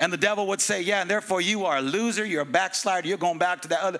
And 0.00 0.10
the 0.12 0.16
devil 0.16 0.46
would 0.48 0.60
say, 0.60 0.82
Yeah, 0.82 1.02
and 1.02 1.10
therefore 1.10 1.40
you 1.40 1.66
are 1.66 1.76
a 1.76 1.82
loser, 1.82 2.24
you're 2.24 2.42
a 2.42 2.46
backslider, 2.46 3.06
you're 3.06 3.18
going 3.18 3.38
back 3.38 3.62
to 3.62 3.68
that 3.68 3.80
other. 3.80 3.98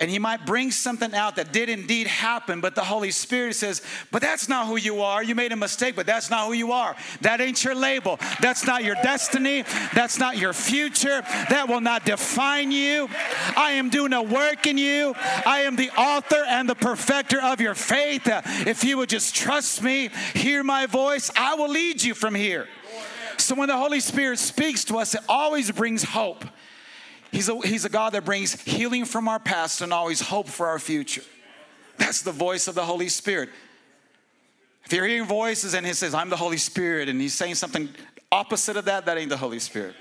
And 0.00 0.10
he 0.10 0.18
might 0.18 0.46
bring 0.46 0.70
something 0.70 1.14
out 1.14 1.36
that 1.36 1.52
did 1.52 1.68
indeed 1.68 2.06
happen, 2.06 2.62
but 2.62 2.74
the 2.74 2.82
Holy 2.82 3.10
Spirit 3.10 3.54
says, 3.54 3.82
But 4.10 4.22
that's 4.22 4.48
not 4.48 4.66
who 4.66 4.76
you 4.76 5.02
are. 5.02 5.22
You 5.22 5.34
made 5.34 5.52
a 5.52 5.56
mistake, 5.56 5.94
but 5.94 6.06
that's 6.06 6.30
not 6.30 6.46
who 6.46 6.54
you 6.54 6.72
are. 6.72 6.96
That 7.20 7.42
ain't 7.42 7.62
your 7.62 7.74
label. 7.74 8.18
That's 8.40 8.66
not 8.66 8.82
your 8.82 8.94
destiny. 8.94 9.64
That's 9.94 10.18
not 10.18 10.38
your 10.38 10.54
future. 10.54 11.20
That 11.50 11.68
will 11.68 11.82
not 11.82 12.06
define 12.06 12.72
you. 12.72 13.10
I 13.58 13.72
am 13.72 13.90
doing 13.90 14.14
a 14.14 14.22
work 14.22 14.66
in 14.66 14.78
you. 14.78 15.14
I 15.44 15.64
am 15.66 15.76
the 15.76 15.90
author 15.90 16.44
and 16.48 16.66
the 16.66 16.74
perfecter 16.74 17.40
of 17.40 17.60
your 17.60 17.74
faith. 17.74 18.22
If 18.66 18.82
you 18.84 18.96
would 18.96 19.10
just 19.10 19.36
trust 19.36 19.82
me, 19.82 20.08
hear 20.32 20.64
my 20.64 20.86
voice, 20.86 21.30
I 21.36 21.56
will 21.56 21.68
lead 21.68 22.02
you 22.02 22.14
from 22.14 22.34
here. 22.34 22.68
So 23.40 23.54
when 23.54 23.68
the 23.68 23.76
Holy 23.76 24.00
Spirit 24.00 24.38
speaks 24.38 24.84
to 24.84 24.98
us, 24.98 25.14
it 25.14 25.22
always 25.28 25.70
brings 25.70 26.02
hope. 26.02 26.44
He's 27.32 27.48
a, 27.48 27.58
he's 27.60 27.84
a 27.84 27.88
God 27.88 28.12
that 28.12 28.24
brings 28.24 28.60
healing 28.62 29.04
from 29.04 29.28
our 29.28 29.38
past 29.38 29.80
and 29.82 29.92
always 29.92 30.20
hope 30.20 30.48
for 30.48 30.66
our 30.66 30.78
future. 30.78 31.22
That's 31.96 32.22
the 32.22 32.32
voice 32.32 32.66
of 32.68 32.74
the 32.74 32.84
Holy 32.84 33.08
Spirit. 33.08 33.50
If 34.84 34.92
you're 34.92 35.06
hearing 35.06 35.26
voices 35.26 35.74
and 35.74 35.86
he 35.86 35.92
says, 35.92 36.14
I'm 36.14 36.30
the 36.30 36.36
Holy 36.36 36.56
Spirit, 36.56 37.08
and 37.08 37.20
he's 37.20 37.34
saying 37.34 37.54
something 37.54 37.88
opposite 38.32 38.76
of 38.76 38.86
that, 38.86 39.06
that 39.06 39.18
ain't 39.18 39.30
the 39.30 39.36
Holy 39.36 39.58
Spirit. 39.58 39.94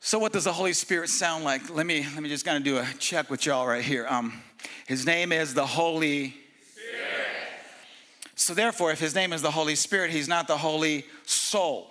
So, 0.00 0.18
what 0.18 0.32
does 0.32 0.44
the 0.44 0.52
Holy 0.52 0.72
Spirit 0.72 1.08
sound 1.08 1.44
like? 1.44 1.70
Let 1.70 1.86
me 1.86 2.04
let 2.14 2.22
me 2.22 2.28
just 2.28 2.44
kind 2.44 2.58
of 2.58 2.64
do 2.64 2.78
a 2.78 2.86
check 2.98 3.30
with 3.30 3.46
y'all 3.46 3.66
right 3.66 3.82
here. 3.82 4.06
Um, 4.08 4.42
his 4.86 5.06
name 5.06 5.32
is 5.32 5.54
the 5.54 5.64
Holy. 5.64 6.34
So, 8.36 8.54
therefore, 8.54 8.90
if 8.90 8.98
his 8.98 9.14
name 9.14 9.32
is 9.32 9.42
the 9.42 9.50
Holy 9.50 9.74
Spirit, 9.74 10.10
he's 10.10 10.28
not 10.28 10.48
the 10.48 10.56
Holy 10.56 11.04
Soul, 11.24 11.90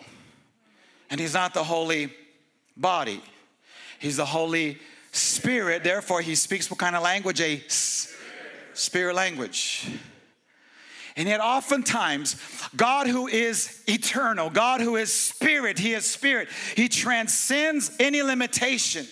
and 1.09 1.19
he's 1.19 1.33
not 1.33 1.53
the 1.53 1.63
Holy 1.63 2.13
Body. 2.75 3.21
He's 3.99 4.17
the 4.17 4.25
Holy 4.25 4.79
Spirit. 5.11 5.83
Therefore, 5.83 6.21
he 6.21 6.35
speaks 6.35 6.69
what 6.69 6.79
kind 6.79 6.95
of 6.95 7.03
language? 7.03 7.39
A 7.39 7.63
spirit 8.73 9.15
language. 9.15 9.87
And 11.15 11.27
yet, 11.27 11.41
oftentimes, 11.41 12.35
God 12.75 13.07
who 13.07 13.27
is 13.27 13.83
eternal, 13.87 14.49
God 14.49 14.81
who 14.81 14.95
is 14.95 15.13
spirit, 15.13 15.77
He 15.77 15.93
is 15.93 16.09
spirit, 16.09 16.49
He 16.75 16.89
transcends 16.89 17.91
any 17.99 18.23
limitation. 18.23 19.05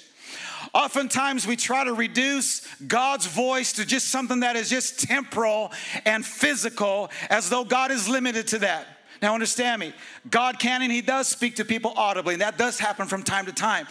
Oftentimes, 0.74 1.46
we 1.46 1.58
try 1.58 1.84
to 1.84 1.94
reduce 1.94 2.66
God's 2.88 3.26
voice 3.26 3.74
to 3.74 3.86
just 3.86 4.10
something 4.10 4.40
that 4.40 4.56
is 4.56 4.70
just 4.70 5.00
temporal 5.00 5.72
and 6.06 6.26
physical, 6.26 7.12
as 7.30 7.50
though 7.50 7.66
God 7.66 7.92
is 7.92 8.08
limited 8.08 8.48
to 8.50 8.60
that. 8.60 8.88
Now, 9.22 9.34
understand 9.34 9.82
me, 9.82 9.94
God 10.30 10.60
can 10.60 10.82
and 10.82 10.92
He 10.92 11.02
does 11.02 11.28
speak 11.28 11.58
to 11.58 11.66
people 11.66 11.94
audibly, 11.96 12.36
and 12.36 12.42
that 12.42 12.58
does 12.58 12.80
happen 12.80 13.08
from 13.08 13.22
time 13.22 13.46
to 13.48 13.52
time. 13.52 13.86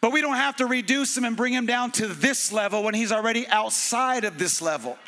But 0.00 0.12
we 0.12 0.20
don't 0.20 0.34
have 0.34 0.56
to 0.56 0.66
reduce 0.66 1.16
Him 1.16 1.24
and 1.24 1.36
bring 1.36 1.52
Him 1.52 1.66
down 1.66 1.92
to 1.92 2.08
this 2.08 2.50
level 2.50 2.82
when 2.82 2.94
He's 2.94 3.12
already 3.12 3.46
outside 3.48 4.24
of 4.24 4.38
this 4.38 4.62
level. 4.62 4.98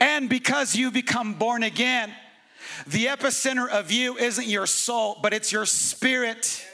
And 0.00 0.28
because 0.28 0.74
you 0.74 0.90
become 0.90 1.34
born 1.34 1.62
again, 1.62 2.12
the 2.86 3.06
epicenter 3.06 3.68
of 3.68 3.92
you 3.92 4.16
isn't 4.18 4.46
your 4.46 4.66
soul, 4.66 5.18
but 5.22 5.32
it's 5.32 5.52
your 5.52 5.66
spirit. 5.66 6.66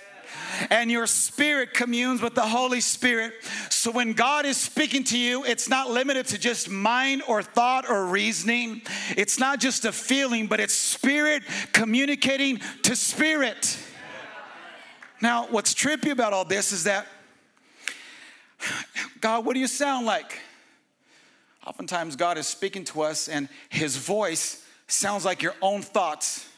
And 0.70 0.90
your 0.90 1.06
spirit 1.06 1.74
communes 1.74 2.20
with 2.20 2.34
the 2.34 2.46
Holy 2.46 2.80
Spirit. 2.80 3.32
So 3.70 3.90
when 3.90 4.12
God 4.12 4.44
is 4.44 4.56
speaking 4.56 5.04
to 5.04 5.18
you, 5.18 5.44
it's 5.44 5.68
not 5.68 5.90
limited 5.90 6.26
to 6.28 6.38
just 6.38 6.68
mind 6.68 7.22
or 7.28 7.42
thought 7.42 7.88
or 7.88 8.06
reasoning. 8.06 8.82
It's 9.16 9.38
not 9.38 9.60
just 9.60 9.84
a 9.84 9.92
feeling, 9.92 10.46
but 10.46 10.60
it's 10.60 10.74
spirit 10.74 11.42
communicating 11.72 12.60
to 12.82 12.96
spirit. 12.96 13.78
Now, 15.20 15.46
what's 15.50 15.74
trippy 15.74 16.10
about 16.10 16.32
all 16.32 16.44
this 16.44 16.72
is 16.72 16.84
that, 16.84 17.06
God, 19.20 19.44
what 19.44 19.54
do 19.54 19.60
you 19.60 19.66
sound 19.66 20.06
like? 20.06 20.40
Oftentimes, 21.66 22.16
God 22.16 22.38
is 22.38 22.46
speaking 22.46 22.84
to 22.84 23.02
us, 23.02 23.28
and 23.28 23.48
His 23.68 23.96
voice 23.96 24.64
sounds 24.86 25.24
like 25.24 25.42
your 25.42 25.54
own 25.60 25.82
thoughts. 25.82 26.48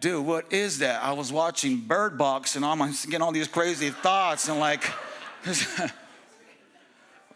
Dude, 0.00 0.24
what 0.24 0.50
is 0.50 0.78
that? 0.78 1.02
I 1.04 1.12
was 1.12 1.30
watching 1.30 1.76
Bird 1.76 2.16
Box, 2.16 2.56
and 2.56 2.64
I'm 2.64 2.78
getting 2.78 3.20
all 3.20 3.32
these 3.32 3.46
crazy 3.46 3.90
thoughts, 3.90 4.48
and 4.48 4.58
like, 4.58 4.82
I 5.46 5.90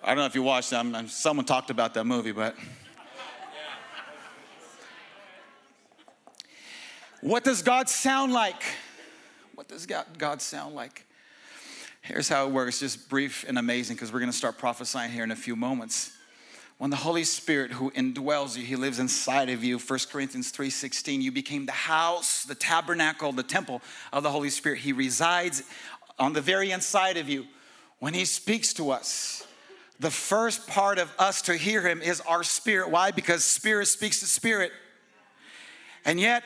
don't 0.06 0.16
know 0.16 0.24
if 0.24 0.34
you 0.34 0.42
watched 0.42 0.70
that. 0.70 1.08
Someone 1.10 1.44
talked 1.44 1.68
about 1.68 1.92
that 1.92 2.04
movie, 2.04 2.32
but. 2.32 2.56
What 7.20 7.44
does 7.44 7.60
God 7.60 7.90
sound 7.90 8.32
like? 8.32 8.62
What 9.54 9.68
does 9.68 9.86
God 9.86 10.40
sound 10.40 10.74
like? 10.74 11.06
Here's 12.00 12.30
how 12.30 12.46
it 12.46 12.52
works, 12.52 12.80
just 12.80 13.10
brief 13.10 13.44
and 13.46 13.58
amazing, 13.58 13.96
because 13.96 14.10
we're 14.10 14.20
going 14.20 14.32
to 14.32 14.36
start 14.36 14.56
prophesying 14.56 15.10
here 15.10 15.24
in 15.24 15.30
a 15.30 15.36
few 15.36 15.54
moments. 15.54 16.13
When 16.84 16.90
the 16.90 16.96
Holy 16.96 17.24
Spirit 17.24 17.70
who 17.70 17.90
indwells 17.92 18.58
you, 18.58 18.62
he 18.62 18.76
lives 18.76 18.98
inside 18.98 19.48
of 19.48 19.64
you. 19.64 19.78
1 19.78 20.10
Corinthians 20.10 20.50
3:16, 20.50 21.22
you 21.22 21.32
became 21.32 21.64
the 21.64 21.72
house, 21.72 22.42
the 22.42 22.54
tabernacle, 22.54 23.32
the 23.32 23.42
temple 23.42 23.80
of 24.12 24.22
the 24.22 24.30
Holy 24.30 24.50
Spirit. 24.50 24.80
He 24.80 24.92
resides 24.92 25.62
on 26.18 26.34
the 26.34 26.42
very 26.42 26.72
inside 26.72 27.16
of 27.16 27.26
you. 27.26 27.46
When 28.00 28.12
he 28.12 28.26
speaks 28.26 28.74
to 28.74 28.90
us, 28.90 29.44
the 29.98 30.10
first 30.10 30.66
part 30.66 30.98
of 30.98 31.10
us 31.18 31.40
to 31.42 31.56
hear 31.56 31.80
him 31.80 32.02
is 32.02 32.20
our 32.20 32.42
spirit. 32.42 32.90
Why? 32.90 33.12
Because 33.12 33.44
spirit 33.44 33.86
speaks 33.86 34.20
to 34.20 34.26
spirit. 34.26 34.70
And 36.04 36.20
yet, 36.20 36.44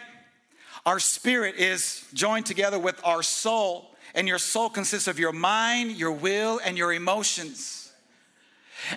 our 0.87 1.01
spirit 1.01 1.57
is 1.57 2.05
joined 2.15 2.47
together 2.47 2.79
with 2.79 3.05
our 3.05 3.25
soul 3.25 3.97
and 4.15 4.29
your 4.29 4.39
soul 4.39 4.71
consists 4.71 5.09
of 5.09 5.19
your 5.19 5.33
mind, 5.33 5.97
your 5.97 6.13
will, 6.13 6.61
and 6.65 6.79
your 6.79 6.93
emotions. 6.93 7.78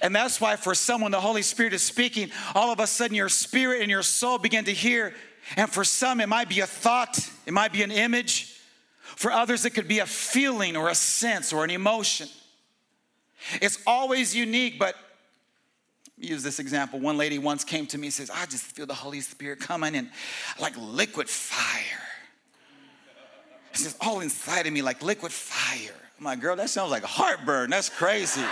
And 0.01 0.15
that's 0.15 0.39
why, 0.39 0.55
for 0.55 0.75
someone, 0.75 1.11
the 1.11 1.19
Holy 1.19 1.41
Spirit 1.41 1.73
is 1.73 1.81
speaking, 1.81 2.31
all 2.55 2.71
of 2.71 2.79
a 2.79 2.87
sudden 2.87 3.15
your 3.15 3.29
spirit 3.29 3.81
and 3.81 3.89
your 3.89 4.03
soul 4.03 4.37
begin 4.37 4.65
to 4.65 4.73
hear. 4.73 5.13
And 5.57 5.69
for 5.69 5.83
some, 5.83 6.21
it 6.21 6.29
might 6.29 6.49
be 6.49 6.59
a 6.59 6.67
thought, 6.67 7.19
it 7.45 7.53
might 7.53 7.73
be 7.73 7.83
an 7.83 7.91
image. 7.91 8.59
For 9.15 9.31
others, 9.31 9.65
it 9.65 9.71
could 9.71 9.87
be 9.87 9.99
a 9.99 10.05
feeling 10.05 10.77
or 10.77 10.89
a 10.89 10.95
sense 10.95 11.51
or 11.51 11.63
an 11.63 11.69
emotion. 11.69 12.27
It's 13.61 13.79
always 13.85 14.35
unique, 14.35 14.79
but 14.79 14.95
use 16.17 16.43
this 16.43 16.59
example. 16.59 16.99
One 16.99 17.17
lady 17.17 17.39
once 17.39 17.63
came 17.63 17.87
to 17.87 17.97
me 17.97 18.07
and 18.07 18.13
says, 18.13 18.29
I 18.29 18.45
just 18.45 18.63
feel 18.63 18.85
the 18.85 18.93
Holy 18.93 19.21
Spirit 19.21 19.59
coming 19.59 19.95
in 19.95 20.09
like 20.59 20.77
liquid 20.77 21.27
fire. 21.27 22.07
It's 23.71 23.83
just 23.83 23.97
all 24.01 24.19
inside 24.19 24.67
of 24.67 24.73
me 24.73 24.81
like 24.81 25.01
liquid 25.01 25.31
fire. 25.31 25.95
I'm 26.19 26.25
like, 26.25 26.39
girl, 26.39 26.55
that 26.55 26.69
sounds 26.69 26.91
like 26.91 27.03
heartburn. 27.03 27.71
That's 27.71 27.89
crazy. 27.89 28.43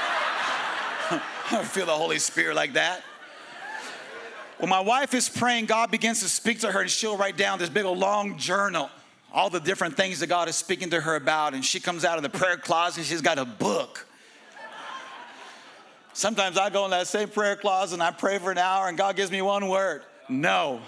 I 1.12 1.22
don't 1.52 1.66
feel 1.66 1.86
the 1.86 1.92
Holy 1.92 2.20
Spirit 2.20 2.56
like 2.56 2.74
that. 2.74 3.04
When 4.60 4.70
my 4.70 4.80
wife 4.80 5.14
is 5.14 5.30
praying, 5.30 5.66
God 5.66 5.90
begins 5.90 6.20
to 6.20 6.30
speak 6.30 6.60
to 6.60 6.72
her 6.72 6.82
and 6.82 6.90
she'll 6.90 7.18
write 7.18 7.38
down 7.38 7.60
this 7.60 7.70
big 7.70 7.86
old 7.86 7.98
long 7.98 8.38
journal, 8.38 8.90
all 9.32 9.50
the 9.50 9.60
different 9.60 9.96
things 9.96 10.20
that 10.20 10.28
God 10.28 10.50
is 10.50 10.56
speaking 10.56 10.90
to 10.90 11.00
her 11.00 11.16
about. 11.16 11.54
And 11.54 11.64
she 11.64 11.80
comes 11.80 12.04
out 12.04 12.18
of 12.18 12.24
the 12.24 12.30
prayer 12.30 12.58
closet, 12.58 13.06
she's 13.06 13.22
got 13.22 13.40
a 13.40 13.46
book. 13.46 14.06
Sometimes 16.14 16.58
I 16.58 16.70
go 16.70 16.86
in 16.86 16.92
that 16.92 17.08
same 17.08 17.30
prayer 17.30 17.56
closet 17.56 17.96
and 17.96 18.04
I 18.04 18.12
pray 18.12 18.38
for 18.40 18.52
an 18.52 18.58
hour 18.58 18.90
and 18.90 18.98
God 18.98 19.16
gives 19.16 19.32
me 19.32 19.42
one 19.42 19.68
word 19.68 20.04
no. 20.28 20.82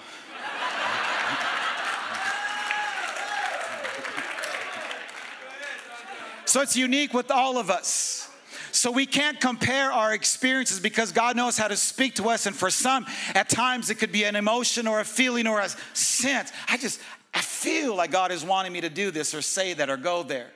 So 6.46 6.60
it's 6.60 6.76
unique 6.76 7.14
with 7.14 7.32
all 7.32 7.58
of 7.58 7.70
us. 7.70 8.31
So 8.72 8.92
we 8.92 9.06
can't 9.06 9.40
compare 9.40 9.92
our 9.92 10.14
experiences 10.14 10.80
because 10.80 11.12
God 11.12 11.36
knows 11.36 11.58
how 11.58 11.68
to 11.68 11.76
speak 11.76 12.16
to 12.16 12.30
us. 12.30 12.46
And 12.46 12.56
for 12.56 12.70
some, 12.70 13.06
at 13.36 13.50
times 13.50 13.90
it 13.90 13.96
could 13.96 14.12
be 14.12 14.24
an 14.24 14.36
emotion 14.36 14.88
or 14.88 15.00
a 15.00 15.06
feeling 15.06 15.48
or 15.48 15.60
a 15.60 15.70
sense. 15.94 16.52
I 16.68 16.78
just, 16.78 17.00
I 17.34 17.42
feel 17.42 17.96
like 17.96 18.12
God 18.12 18.32
is 18.32 18.44
wanting 18.44 18.74
me 18.74 18.82
to 18.82 18.90
do 18.90 19.12
this 19.12 19.34
or 19.34 19.42
say 19.42 19.74
that 19.74 19.90
or 19.90 19.98
go 19.98 20.24
there. 20.24 20.52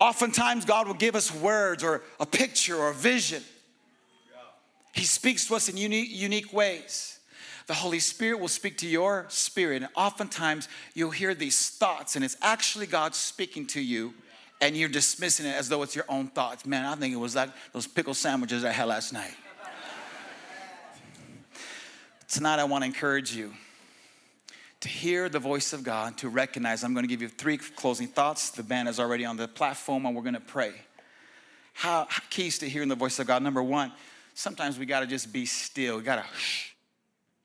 Oftentimes, 0.00 0.64
God 0.64 0.86
will 0.86 0.94
give 0.94 1.14
us 1.14 1.32
words 1.32 1.84
or 1.84 2.02
a 2.18 2.26
picture 2.26 2.76
or 2.76 2.90
a 2.90 2.94
vision. 2.94 3.42
He 4.92 5.04
speaks 5.04 5.46
to 5.48 5.54
us 5.54 5.68
in 5.68 5.76
unique, 5.76 6.10
unique 6.10 6.52
ways. 6.52 7.18
The 7.66 7.74
Holy 7.74 8.00
Spirit 8.00 8.40
will 8.40 8.48
speak 8.48 8.78
to 8.78 8.86
your 8.86 9.26
spirit, 9.28 9.82
and 9.82 9.90
oftentimes 9.96 10.68
you'll 10.92 11.10
hear 11.10 11.34
these 11.34 11.70
thoughts, 11.70 12.14
and 12.14 12.24
it's 12.24 12.36
actually 12.42 12.86
God 12.86 13.14
speaking 13.14 13.66
to 13.68 13.80
you 13.80 14.14
and 14.60 14.76
you're 14.76 14.88
dismissing 14.88 15.46
it 15.46 15.54
as 15.54 15.68
though 15.68 15.82
it's 15.82 15.94
your 15.94 16.06
own 16.08 16.28
thoughts. 16.28 16.64
Man, 16.66 16.84
I 16.84 16.94
think 16.94 17.14
it 17.14 17.18
was 17.18 17.34
like 17.36 17.50
those 17.72 17.86
pickle 17.86 18.14
sandwiches 18.14 18.64
I 18.64 18.70
had 18.70 18.88
last 18.88 19.12
night. 19.12 19.34
Tonight, 22.28 22.58
I 22.58 22.64
want 22.64 22.82
to 22.82 22.86
encourage 22.86 23.34
you 23.34 23.52
to 24.80 24.88
hear 24.88 25.28
the 25.28 25.38
voice 25.38 25.72
of 25.72 25.82
God, 25.82 26.18
to 26.18 26.28
recognize. 26.28 26.82
I'm 26.84 26.92
going 26.92 27.04
to 27.04 27.08
give 27.08 27.22
you 27.22 27.28
three 27.28 27.58
closing 27.58 28.08
thoughts. 28.08 28.50
The 28.50 28.62
band 28.62 28.88
is 28.88 28.98
already 28.98 29.24
on 29.24 29.36
the 29.36 29.48
platform, 29.48 30.04
and 30.04 30.16
we're 30.16 30.22
going 30.22 30.34
to 30.34 30.40
pray. 30.40 30.72
How 31.74 32.06
keys 32.30 32.58
to 32.58 32.68
hearing 32.68 32.88
the 32.88 32.94
voice 32.94 33.18
of 33.18 33.26
God? 33.26 33.42
Number 33.42 33.62
one, 33.62 33.92
sometimes 34.34 34.78
we 34.78 34.86
got 34.86 35.00
to 35.00 35.06
just 35.06 35.32
be 35.32 35.46
still. 35.46 35.98
We 35.98 36.02
got 36.02 36.16
to 36.16 36.24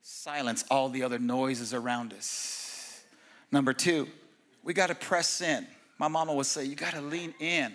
silence 0.02 0.64
all 0.70 0.88
the 0.88 1.02
other 1.02 1.18
noises 1.18 1.72
around 1.72 2.12
us. 2.12 3.02
Number 3.50 3.72
two, 3.72 4.08
we 4.62 4.74
got 4.74 4.88
to 4.88 4.94
press 4.94 5.40
in. 5.40 5.66
My 6.00 6.08
mama 6.08 6.32
would 6.32 6.46
say, 6.46 6.64
You 6.64 6.76
got 6.76 6.94
to 6.94 7.02
lean 7.02 7.34
in. 7.40 7.74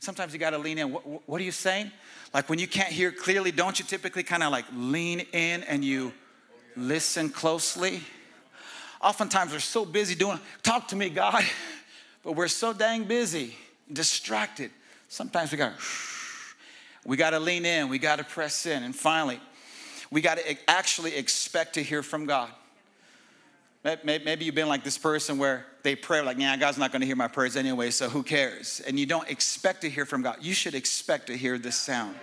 Sometimes 0.00 0.32
you 0.32 0.38
got 0.38 0.50
to 0.50 0.58
lean 0.58 0.78
in. 0.78 0.90
What, 0.90 1.28
what, 1.28 1.38
are 1.38 1.44
you 1.44 1.52
saying? 1.52 1.92
Like 2.32 2.48
when 2.48 2.58
you 2.58 2.66
can't 2.66 2.88
hear 2.88 3.12
clearly, 3.12 3.50
don't 3.50 3.78
you 3.78 3.84
typically 3.84 4.22
kind 4.22 4.42
of 4.42 4.50
like 4.50 4.64
lean 4.74 5.20
in 5.34 5.62
and 5.64 5.84
you 5.84 6.14
listen 6.76 7.28
closely? 7.28 8.00
Oftentimes 9.02 9.52
we're 9.52 9.58
so 9.58 9.84
busy 9.84 10.14
doing, 10.14 10.40
talk 10.62 10.88
to 10.88 10.96
me, 10.96 11.10
God, 11.10 11.44
but 12.24 12.32
we're 12.32 12.48
so 12.48 12.72
dang 12.72 13.04
busy, 13.04 13.54
distracted. 13.92 14.70
Sometimes 15.08 15.52
we 15.52 15.58
got 15.58 15.74
we 17.04 17.18
got 17.18 17.30
to 17.30 17.38
lean 17.38 17.66
in, 17.66 17.90
we 17.90 17.98
got 17.98 18.16
to 18.16 18.24
press 18.24 18.64
in, 18.64 18.82
and 18.82 18.96
finally, 18.96 19.40
we 20.10 20.22
got 20.22 20.38
to 20.38 20.70
actually 20.70 21.14
expect 21.14 21.74
to 21.74 21.82
hear 21.82 22.02
from 22.02 22.24
God. 22.24 22.48
Maybe 24.04 24.44
you've 24.44 24.54
been 24.54 24.68
like 24.68 24.82
this 24.82 24.98
person 24.98 25.38
where 25.38 25.64
they 25.84 25.94
pray 25.94 26.20
like, 26.20 26.38
"Yeah, 26.38 26.56
God's 26.56 26.76
not 26.76 26.90
to 26.90 26.98
hear 26.98 27.14
my 27.14 27.28
prayers 27.28 27.56
anyway, 27.56 27.92
so 27.92 28.08
who 28.08 28.24
cares?" 28.24 28.80
And 28.84 28.98
you 28.98 29.06
don't 29.06 29.28
expect 29.28 29.82
to 29.82 29.90
hear 29.90 30.04
from 30.04 30.22
God. 30.22 30.38
You 30.40 30.54
should 30.54 30.74
expect 30.74 31.28
to 31.28 31.36
hear 31.36 31.56
this 31.56 31.76
sound. 31.76 32.16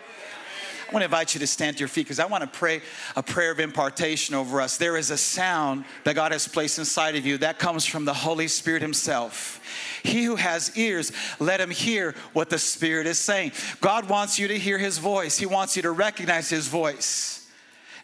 I 0.89 0.91
want 0.91 1.01
to 1.01 1.05
invite 1.05 1.33
you 1.33 1.39
to 1.39 1.47
stand 1.47 1.77
to 1.77 1.79
your 1.79 1.87
feet 1.87 2.03
because 2.03 2.19
I 2.19 2.25
want 2.25 2.43
to 2.43 2.59
pray 2.59 2.81
a 3.15 3.23
prayer 3.23 3.51
of 3.51 3.59
impartation 3.59 4.35
over 4.35 4.59
us. 4.59 4.77
There 4.77 4.97
is 4.97 5.09
a 5.09 5.17
sound 5.17 5.85
that 6.03 6.15
God 6.15 6.33
has 6.33 6.47
placed 6.47 6.77
inside 6.77 7.15
of 7.15 7.25
you 7.25 7.37
that 7.39 7.57
comes 7.57 7.85
from 7.85 8.03
the 8.05 8.13
Holy 8.13 8.49
Spirit 8.49 8.81
Himself. 8.81 9.61
He 10.03 10.25
who 10.25 10.35
has 10.35 10.77
ears, 10.77 11.11
let 11.39 11.61
him 11.61 11.71
hear 11.71 12.13
what 12.33 12.49
the 12.49 12.59
Spirit 12.59 13.07
is 13.07 13.17
saying. 13.17 13.53
God 13.79 14.09
wants 14.09 14.37
you 14.37 14.49
to 14.49 14.59
hear 14.59 14.77
His 14.77 14.97
voice, 14.97 15.37
He 15.37 15.45
wants 15.45 15.75
you 15.77 15.81
to 15.83 15.91
recognize 15.91 16.49
His 16.49 16.67
voice. 16.67 17.42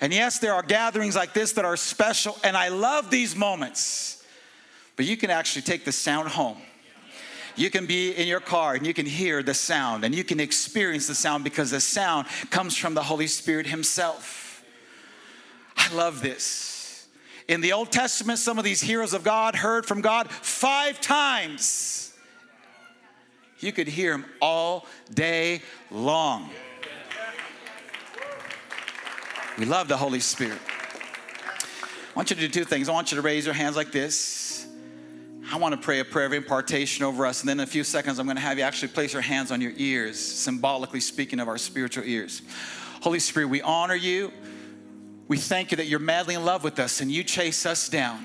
And 0.02 0.14
yes, 0.14 0.40
there 0.40 0.54
are 0.54 0.64
gatherings 0.64 1.16
like 1.16 1.34
this 1.34 1.54
that 1.54 1.66
are 1.66 1.76
special, 1.76 2.38
and 2.44 2.56
I 2.56 2.70
love 2.70 3.12
these 3.12 3.36
moments. 3.36 4.24
But 4.96 5.06
you 5.06 5.18
can 5.18 5.30
actually 5.30 5.62
take 5.64 5.86
the 5.86 5.92
sound 5.92 6.30
home. 6.30 6.58
You 7.56 7.70
can 7.70 7.86
be 7.86 8.12
in 8.12 8.28
your 8.28 8.40
car 8.40 8.76
and 8.76 8.88
you 8.88 8.94
can 8.94 9.06
hear 9.06 9.44
the 9.44 9.54
sound 9.54 10.06
and 10.06 10.16
you 10.16 10.24
can 10.24 10.40
experience 10.40 11.08
the 11.08 11.16
sound 11.16 11.44
because 11.44 11.72
the 11.72 11.82
sound 11.82 12.28
comes 12.50 12.78
from 12.78 12.94
the 12.94 13.04
Holy 13.04 13.28
Spirit 13.28 13.68
Himself. 13.68 14.64
I 15.76 15.94
love 15.94 16.22
this. 16.22 17.08
In 17.50 17.62
the 17.62 17.74
Old 17.74 17.92
Testament, 17.92 18.40
some 18.40 18.58
of 18.58 18.64
these 18.64 18.80
heroes 18.80 19.14
of 19.14 19.24
God 19.24 19.56
heard 19.56 19.86
from 19.86 20.00
God 20.02 20.30
five 20.30 21.02
times. 21.02 22.14
You 23.60 23.74
could 23.74 23.88
hear 23.88 24.14
Him 24.14 24.26
all 24.42 24.86
day 25.14 25.62
long. 25.92 26.50
We 29.60 29.66
love 29.66 29.90
the 29.90 29.98
Holy 29.98 30.22
Spirit. 30.22 30.58
I 30.70 32.14
want 32.16 32.30
you 32.30 32.38
to 32.38 32.42
do 32.42 32.48
two 32.48 32.64
things. 32.64 32.88
I 32.88 32.94
want 32.94 33.12
you 33.12 33.18
to 33.18 33.22
raise 33.22 33.46
your 33.46 33.54
hands 33.54 33.76
like 33.76 33.92
this. 33.92 34.66
I 35.52 35.58
want 35.58 35.76
to 35.76 35.82
pray 35.82 36.00
a 36.00 36.06
prayer 36.06 36.28
of 36.28 36.32
impartation 36.32 37.04
over 37.04 37.26
us. 37.26 37.42
And 37.42 37.50
then 37.50 37.60
in 37.60 37.66
a 37.66 37.68
few 37.68 37.84
seconds, 37.84 38.20
I'm 38.20 38.26
going 38.26 38.38
to 38.38 38.42
have 38.42 38.58
you 38.58 38.64
actually 38.64 38.88
place 38.88 39.12
your 39.12 39.22
hands 39.22 39.52
on 39.52 39.60
your 39.60 39.74
ears, 39.76 40.18
symbolically 40.18 41.02
speaking 41.02 41.42
of 41.42 41.50
our 41.50 41.58
spiritual 41.58 42.06
ears. 42.06 42.42
Holy 43.02 43.20
Spirit, 43.20 43.48
we 43.48 43.62
honor 43.62 43.96
you. 43.96 44.32
We 45.28 45.36
thank 45.36 45.72
you 45.72 45.78
that 45.78 45.88
you're 45.88 46.00
madly 46.00 46.36
in 46.36 46.46
love 46.46 46.64
with 46.64 46.80
us 46.80 47.02
and 47.02 47.12
you 47.12 47.26
chase 47.26 47.66
us 47.66 47.90
down. 47.90 48.24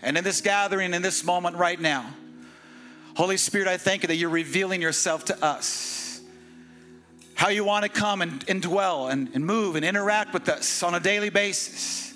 And 0.00 0.16
in 0.16 0.24
this 0.24 0.40
gathering, 0.40 0.94
in 0.94 1.02
this 1.02 1.24
moment 1.24 1.56
right 1.56 1.78
now, 1.78 2.06
Holy 3.16 3.36
Spirit, 3.36 3.68
I 3.68 3.76
thank 3.76 4.02
you 4.02 4.06
that 4.06 4.16
you're 4.16 4.30
revealing 4.30 4.80
yourself 4.80 5.26
to 5.26 5.44
us. 5.44 5.99
How 7.40 7.48
you 7.48 7.64
want 7.64 7.84
to 7.84 7.88
come 7.88 8.20
and, 8.20 8.44
and 8.50 8.60
dwell 8.60 9.08
and, 9.08 9.30
and 9.32 9.46
move 9.46 9.74
and 9.74 9.82
interact 9.82 10.34
with 10.34 10.46
us 10.50 10.82
on 10.82 10.94
a 10.94 11.00
daily 11.00 11.30
basis. 11.30 12.12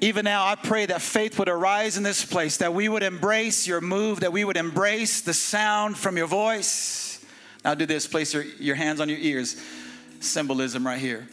Even 0.00 0.24
now, 0.24 0.46
I 0.46 0.54
pray 0.54 0.86
that 0.86 1.02
faith 1.02 1.38
would 1.38 1.50
arise 1.50 1.98
in 1.98 2.02
this 2.02 2.24
place, 2.24 2.56
that 2.56 2.72
we 2.72 2.88
would 2.88 3.02
embrace 3.02 3.66
your 3.66 3.82
move, 3.82 4.20
that 4.20 4.32
we 4.32 4.46
would 4.46 4.56
embrace 4.56 5.20
the 5.20 5.34
sound 5.34 5.98
from 5.98 6.16
your 6.16 6.26
voice. 6.26 7.22
Now, 7.62 7.74
do 7.74 7.84
this 7.84 8.06
place 8.06 8.32
your, 8.32 8.42
your 8.58 8.74
hands 8.74 9.00
on 9.00 9.10
your 9.10 9.18
ears. 9.18 9.62
Symbolism 10.20 10.86
right 10.86 10.98
here. 10.98 11.28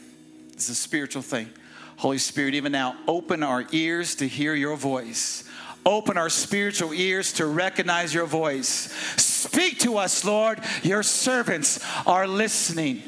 It's 0.52 0.68
a 0.68 0.74
spiritual 0.74 1.22
thing. 1.22 1.48
Holy 1.96 2.18
Spirit, 2.18 2.54
even 2.54 2.70
now, 2.70 2.98
open 3.08 3.42
our 3.42 3.64
ears 3.72 4.14
to 4.16 4.28
hear 4.28 4.54
your 4.54 4.76
voice. 4.76 5.45
Open 5.86 6.18
our 6.18 6.28
spiritual 6.28 6.92
ears 6.92 7.34
to 7.34 7.46
recognize 7.46 8.12
your 8.12 8.26
voice. 8.26 8.92
Speak 9.16 9.78
to 9.80 9.98
us, 9.98 10.24
Lord. 10.24 10.60
Your 10.82 11.04
servants 11.04 11.78
are 12.04 12.26
listening. 12.26 13.02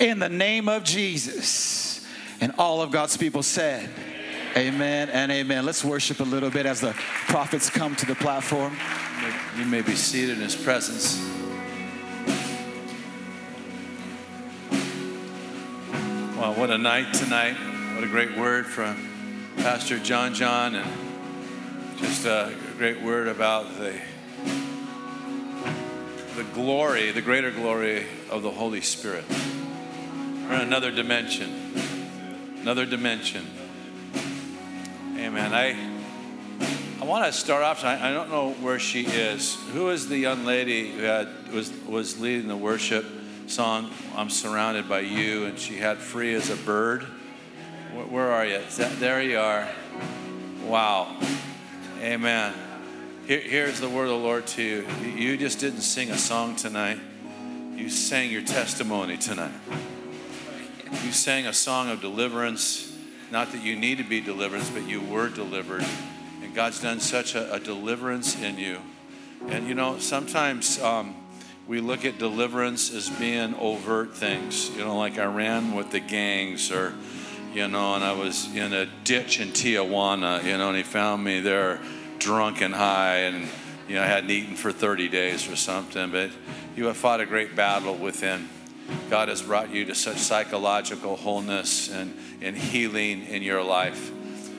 In 0.00 0.18
the 0.18 0.30
name 0.30 0.66
of 0.66 0.82
Jesus. 0.82 2.04
And 2.40 2.52
all 2.56 2.80
of 2.80 2.90
God's 2.90 3.18
people 3.18 3.42
said, 3.42 3.90
Amen 4.56 5.10
and 5.10 5.30
amen. 5.30 5.66
Let's 5.66 5.84
worship 5.84 6.20
a 6.20 6.24
little 6.24 6.50
bit 6.50 6.64
as 6.64 6.80
the 6.80 6.92
prophets 7.28 7.68
come 7.68 7.94
to 7.96 8.06
the 8.06 8.14
platform. 8.14 8.76
You 9.58 9.66
may 9.66 9.82
be 9.82 9.94
seated 9.94 10.36
in 10.36 10.42
his 10.42 10.56
presence. 10.56 11.18
Wow, 16.36 16.54
what 16.54 16.70
a 16.70 16.78
night 16.78 17.12
tonight. 17.14 17.54
What 17.94 18.04
a 18.04 18.08
great 18.08 18.36
word 18.36 18.66
from 18.66 19.52
Pastor 19.58 19.98
John 19.98 20.34
John, 20.34 20.74
and 20.74 21.11
just 22.02 22.26
a 22.26 22.54
great 22.76 23.00
word 23.00 23.28
about 23.28 23.78
the, 23.78 23.98
the 26.36 26.44
glory, 26.54 27.10
the 27.12 27.22
greater 27.22 27.50
glory 27.50 28.06
of 28.30 28.42
the 28.42 28.50
Holy 28.50 28.82
Spirit. 28.82 29.24
We're 29.28 30.56
in 30.56 30.60
another 30.60 30.90
dimension, 30.90 31.72
another 32.60 32.84
dimension 32.84 33.46
Amen. 35.22 35.54
I 35.54 35.76
I 37.00 37.04
want 37.04 37.24
to 37.26 37.32
start 37.32 37.62
off. 37.62 37.84
I, 37.84 38.10
I 38.10 38.12
don't 38.12 38.28
know 38.28 38.54
where 38.54 38.80
she 38.80 39.02
is. 39.02 39.54
Who 39.72 39.90
is 39.90 40.08
the 40.08 40.18
young 40.18 40.44
lady 40.44 40.90
who 40.90 41.02
had, 41.02 41.28
was 41.52 41.72
was 41.86 42.18
leading 42.18 42.48
the 42.48 42.56
worship 42.56 43.06
song? 43.46 43.92
I'm 44.16 44.30
surrounded 44.30 44.88
by 44.88 45.00
you, 45.00 45.44
and 45.44 45.56
she 45.56 45.76
had 45.76 45.98
"Free 45.98 46.34
as 46.34 46.50
a 46.50 46.56
Bird." 46.56 47.04
Where, 47.94 48.06
where 48.06 48.32
are 48.32 48.44
you? 48.44 48.60
That, 48.78 48.98
there 48.98 49.22
you 49.22 49.38
are. 49.38 49.68
Wow. 50.66 51.16
Amen. 52.02 52.52
Here, 53.28 53.38
here's 53.38 53.78
the 53.78 53.88
word 53.88 54.06
of 54.06 54.10
the 54.10 54.16
Lord 54.16 54.44
to 54.48 54.62
you. 54.62 54.84
You 55.04 55.36
just 55.36 55.60
didn't 55.60 55.82
sing 55.82 56.10
a 56.10 56.18
song 56.18 56.56
tonight. 56.56 56.98
You 57.76 57.88
sang 57.90 58.28
your 58.28 58.42
testimony 58.42 59.16
tonight. 59.16 59.52
You 61.04 61.12
sang 61.12 61.46
a 61.46 61.52
song 61.52 61.90
of 61.90 62.00
deliverance 62.00 62.92
not 63.30 63.52
that 63.52 63.62
you 63.62 63.76
need 63.76 63.98
to 63.98 64.04
be 64.04 64.20
delivered, 64.20 64.62
but 64.74 64.82
you 64.88 65.00
were 65.00 65.28
delivered. 65.28 65.86
And 66.42 66.52
God's 66.52 66.80
done 66.82 66.98
such 66.98 67.36
a, 67.36 67.54
a 67.54 67.60
deliverance 67.60 68.36
in 68.36 68.58
you. 68.58 68.78
And 69.46 69.68
you 69.68 69.76
know, 69.76 70.00
sometimes 70.00 70.82
um, 70.82 71.14
we 71.68 71.80
look 71.80 72.04
at 72.04 72.18
deliverance 72.18 72.92
as 72.92 73.10
being 73.10 73.54
overt 73.54 74.16
things, 74.16 74.70
you 74.70 74.84
know, 74.84 74.96
like 74.98 75.18
I 75.18 75.26
ran 75.26 75.76
with 75.76 75.92
the 75.92 76.00
gangs 76.00 76.72
or, 76.72 76.94
you 77.54 77.68
know, 77.68 77.94
and 77.94 78.02
I 78.02 78.12
was 78.12 78.54
in 78.54 78.72
a 78.72 78.86
ditch 79.04 79.38
in 79.40 79.48
Tijuana, 79.48 80.42
you 80.42 80.56
know, 80.56 80.68
and 80.68 80.76
he 80.76 80.82
found 80.82 81.22
me 81.22 81.40
there 81.40 81.80
drunk 82.18 82.62
and 82.62 82.74
high 82.74 83.18
and, 83.18 83.48
you 83.88 83.96
know, 83.96 84.02
I 84.02 84.06
hadn't 84.06 84.30
eaten 84.30 84.56
for 84.56 84.72
30 84.72 85.08
days 85.08 85.50
or 85.50 85.56
something. 85.56 86.10
But 86.10 86.30
you 86.76 86.86
have 86.86 86.96
fought 86.96 87.20
a 87.20 87.26
great 87.26 87.54
battle 87.54 87.94
within. 87.94 88.48
God 89.10 89.28
has 89.28 89.42
brought 89.42 89.70
you 89.70 89.84
to 89.86 89.94
such 89.94 90.16
psychological 90.16 91.16
wholeness 91.16 91.90
and, 91.90 92.16
and 92.40 92.56
healing 92.56 93.26
in 93.26 93.42
your 93.42 93.62
life. 93.62 94.10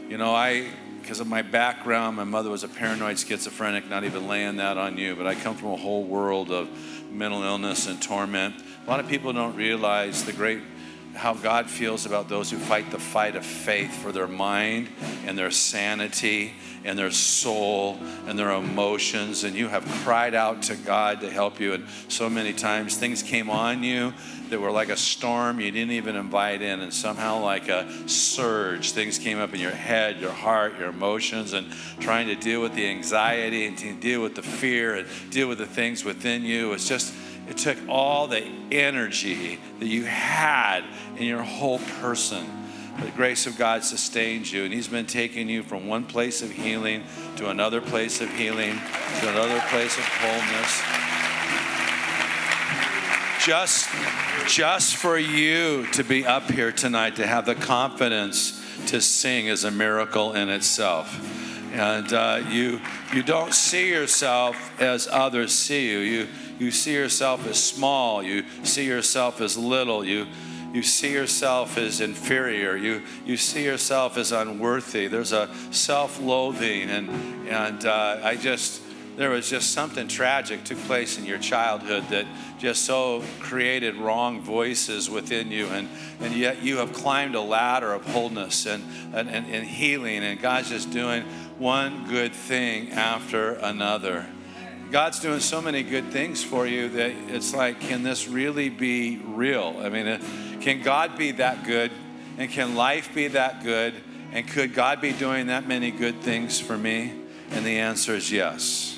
You 0.08 0.18
know, 0.18 0.34
I, 0.34 0.68
because 1.02 1.20
of 1.20 1.28
my 1.28 1.42
background, 1.42 2.16
my 2.16 2.24
mother 2.24 2.50
was 2.50 2.64
a 2.64 2.68
paranoid 2.68 3.18
schizophrenic, 3.18 3.90
not 3.90 4.04
even 4.04 4.28
laying 4.28 4.58
that 4.58 4.78
on 4.78 4.98
you, 4.98 5.16
but 5.16 5.26
I 5.26 5.34
come 5.36 5.56
from 5.56 5.70
a 5.70 5.78
whole 5.78 6.04
world 6.04 6.52
of 6.52 6.70
mental 7.12 7.44
illness 7.44 7.88
and 7.88 8.02
torment. 8.02 8.56
A 8.86 8.90
lot 8.90 9.00
of 9.00 9.08
people 9.08 9.34
don't 9.34 9.56
realize 9.56 10.24
the 10.26 10.34
great 10.34 10.62
how 11.16 11.34
God 11.34 11.70
feels 11.70 12.06
about 12.06 12.30
those 12.30 12.50
who 12.50 12.58
fight 12.58 12.92
the 12.92 13.00
fight 13.00 13.36
of 13.36 13.46
faith 13.46 13.94
for 14.02 14.12
their 14.12 14.28
mind 14.28 14.90
and 15.26 15.38
their 15.38 15.52
sanity 15.52 16.54
and 16.84 16.98
their 16.98 17.12
soul 17.12 17.98
and 18.28 18.38
their 18.38 18.52
emotions. 18.52 19.44
And 19.44 19.56
you 19.56 19.68
have 19.68 19.86
cried 20.04 20.34
out 20.34 20.64
to 20.64 20.76
God 20.76 21.22
to 21.22 21.30
help 21.30 21.60
you. 21.60 21.74
And 21.74 21.88
so 22.08 22.30
many 22.30 22.54
times 22.54 22.98
things 22.98 23.24
came 23.24 23.50
on 23.50 23.84
you 23.84 24.14
that 24.50 24.60
were 24.60 24.72
like 24.72 24.90
a 24.90 24.98
storm 24.98 25.60
you 25.60 25.72
didn't 25.72 25.92
even 25.92 26.16
invite 26.16 26.62
in. 26.62 26.82
And 26.82 26.94
somehow, 26.94 27.40
like 27.40 27.70
a 27.70 27.90
surge, 28.08 28.92
things 28.92 29.18
came 29.18 29.40
up 29.40 29.54
in 29.54 29.60
your 29.60 29.72
head, 29.72 30.20
your 30.20 30.32
heart, 30.32 30.78
your 30.78 30.90
emotions, 30.90 31.54
and 31.54 31.72
trying 32.00 32.28
to 32.28 32.36
deal 32.36 32.62
with 32.62 32.76
the 32.76 32.88
anxiety 32.88 33.66
and 33.66 33.78
to 33.78 33.94
deal 33.94 34.22
with 34.22 34.36
the 34.36 34.44
fear 34.44 34.96
and 34.96 35.08
deal 35.30 35.48
with 35.48 35.58
the 35.58 35.66
things 35.66 36.04
within 36.04 36.44
you. 36.44 36.74
It's 36.74 36.88
just, 36.88 37.14
it 37.50 37.58
took 37.58 37.78
all 37.90 38.28
the 38.28 38.44
energy 38.72 39.60
that 39.80 39.88
you 39.88 40.06
had 40.06 40.84
in 41.18 41.26
your 41.26 41.44
whole 41.44 41.80
person. 42.02 42.46
The 43.02 43.12
grace 43.12 43.48
of 43.48 43.58
God 43.58 43.84
sustains 43.84 44.54
you, 44.54 44.64
and 44.64 44.74
He's 44.74 44.88
been 44.88 45.08
taking 45.08 45.50
you 45.50 45.64
from 45.64 45.88
one 45.88 46.06
place 46.06 46.42
of 46.42 46.52
healing 46.52 47.04
to 47.38 47.50
another 47.50 47.82
place 47.82 48.22
of 48.22 48.32
healing 48.34 48.80
to 49.20 49.30
another 49.30 49.60
place 49.70 49.98
of 49.98 50.04
wholeness. 50.06 50.82
Just, 53.44 53.90
just 54.48 54.96
for 54.96 55.18
you 55.18 55.86
to 55.88 56.04
be 56.04 56.26
up 56.26 56.50
here 56.50 56.72
tonight, 56.72 57.18
to 57.18 57.28
have 57.28 57.46
the 57.46 57.56
confidence 57.56 58.64
to 58.88 59.02
sing 59.02 59.48
is 59.48 59.64
a 59.64 59.72
miracle 59.72 60.34
in 60.34 60.50
itself. 60.50 61.20
And 61.74 62.14
uh, 62.14 62.44
you, 62.50 62.80
you 63.16 63.24
don't 63.24 63.52
see 63.52 63.90
yourself 63.90 64.80
as 64.80 65.08
others 65.12 65.52
see 65.52 65.90
you. 65.90 65.98
You, 65.98 66.28
you 66.60 66.70
see 66.70 66.94
yourself 66.94 67.48
as 67.48 67.62
small. 67.62 68.22
You 68.22 68.46
see 68.62 68.86
yourself 68.86 69.42
as 69.42 69.58
little. 69.58 70.06
You, 70.06 70.28
you 70.72 70.84
see 70.84 71.12
yourself 71.12 71.80
as 71.80 72.00
inferior. 72.00 72.78
You, 72.78 73.02
you 73.26 73.38
see 73.38 73.64
yourself 73.64 74.18
as 74.18 74.32
unworthy. 74.32 75.08
There's 75.08 75.32
a 75.32 75.50
self 75.72 76.22
loathing. 76.22 76.92
And, 76.92 77.10
and 77.50 77.84
uh, 77.88 78.20
I 78.24 78.36
just 78.36 78.80
there 79.16 79.30
was 79.30 79.50
just 79.50 79.72
something 79.72 80.08
tragic 80.08 80.64
took 80.64 80.78
place 80.80 81.18
in 81.18 81.26
your 81.26 81.38
childhood 81.38 82.04
that 82.10 82.26
just 82.58 82.84
so 82.86 83.24
created 83.40 83.96
wrong 83.96 84.42
voices 84.42 85.10
within 85.10 85.52
you 85.52 85.68
and, 85.68 85.88
and 86.20 86.34
yet 86.34 86.64
you 86.64 86.78
have 86.78 86.94
climbed 86.94 87.36
a 87.36 87.42
ladder 87.42 87.94
of 87.94 88.06
wholeness 88.08 88.66
and, 88.66 88.84
and, 89.14 89.30
and, 89.30 89.68
healing 89.68 90.24
and 90.24 90.42
god's 90.42 90.70
just 90.70 90.90
doing 90.92 91.24
one 91.58 92.08
good 92.08 92.34
thing 92.34 92.92
after 92.92 93.54
another. 93.54 94.26
God's 94.92 95.20
doing 95.20 95.40
so 95.40 95.62
many 95.62 95.82
good 95.82 96.12
things 96.12 96.44
for 96.44 96.68
you 96.68 96.90
that 96.90 97.12
it's 97.28 97.54
like 97.54 97.80
can 97.80 98.04
this 98.04 98.28
really 98.28 98.70
be 98.70 99.18
real? 99.18 99.78
I 99.80 99.90
mean 99.90 100.08
uh, 100.08 100.22
can 100.62 100.82
god 100.82 101.18
be 101.18 101.32
that 101.34 101.66
good 101.66 101.92
and 102.38 102.50
can 102.50 102.76
life 102.76 103.14
be 103.14 103.28
that 103.30 103.64
good 103.64 103.94
and 104.32 104.48
could 104.48 104.74
god 104.74 105.02
be 105.02 105.14
doing 105.14 105.48
that 105.48 105.68
many 105.68 105.92
good 105.92 106.22
things 106.22 106.60
for 106.60 106.78
me? 106.78 107.14
And 107.52 107.66
the 107.66 107.80
answer 107.80 108.16
is 108.16 108.32
yes 108.32 108.93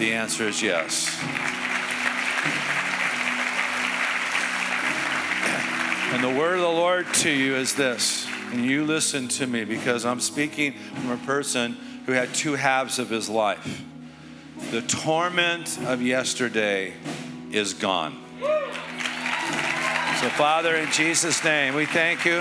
the 0.00 0.14
answer 0.14 0.48
is 0.48 0.62
yes. 0.62 1.14
And 6.14 6.24
the 6.24 6.40
word 6.40 6.54
of 6.54 6.62
the 6.62 6.66
Lord 6.66 7.12
to 7.16 7.30
you 7.30 7.54
is 7.54 7.74
this, 7.74 8.26
and 8.50 8.64
you 8.64 8.86
listen 8.86 9.28
to 9.28 9.46
me 9.46 9.64
because 9.64 10.06
I'm 10.06 10.20
speaking 10.20 10.72
from 10.72 11.10
a 11.10 11.18
person 11.18 11.76
who 12.06 12.12
had 12.12 12.32
two 12.32 12.54
halves 12.54 12.98
of 12.98 13.10
his 13.10 13.28
life. 13.28 13.84
The 14.70 14.80
torment 14.80 15.78
of 15.84 16.00
yesterday 16.00 16.94
is 17.52 17.74
gone. 17.74 18.18
So, 18.40 20.28
Father, 20.30 20.76
in 20.76 20.90
Jesus' 20.92 21.44
name, 21.44 21.74
we 21.74 21.84
thank 21.84 22.24
you 22.24 22.38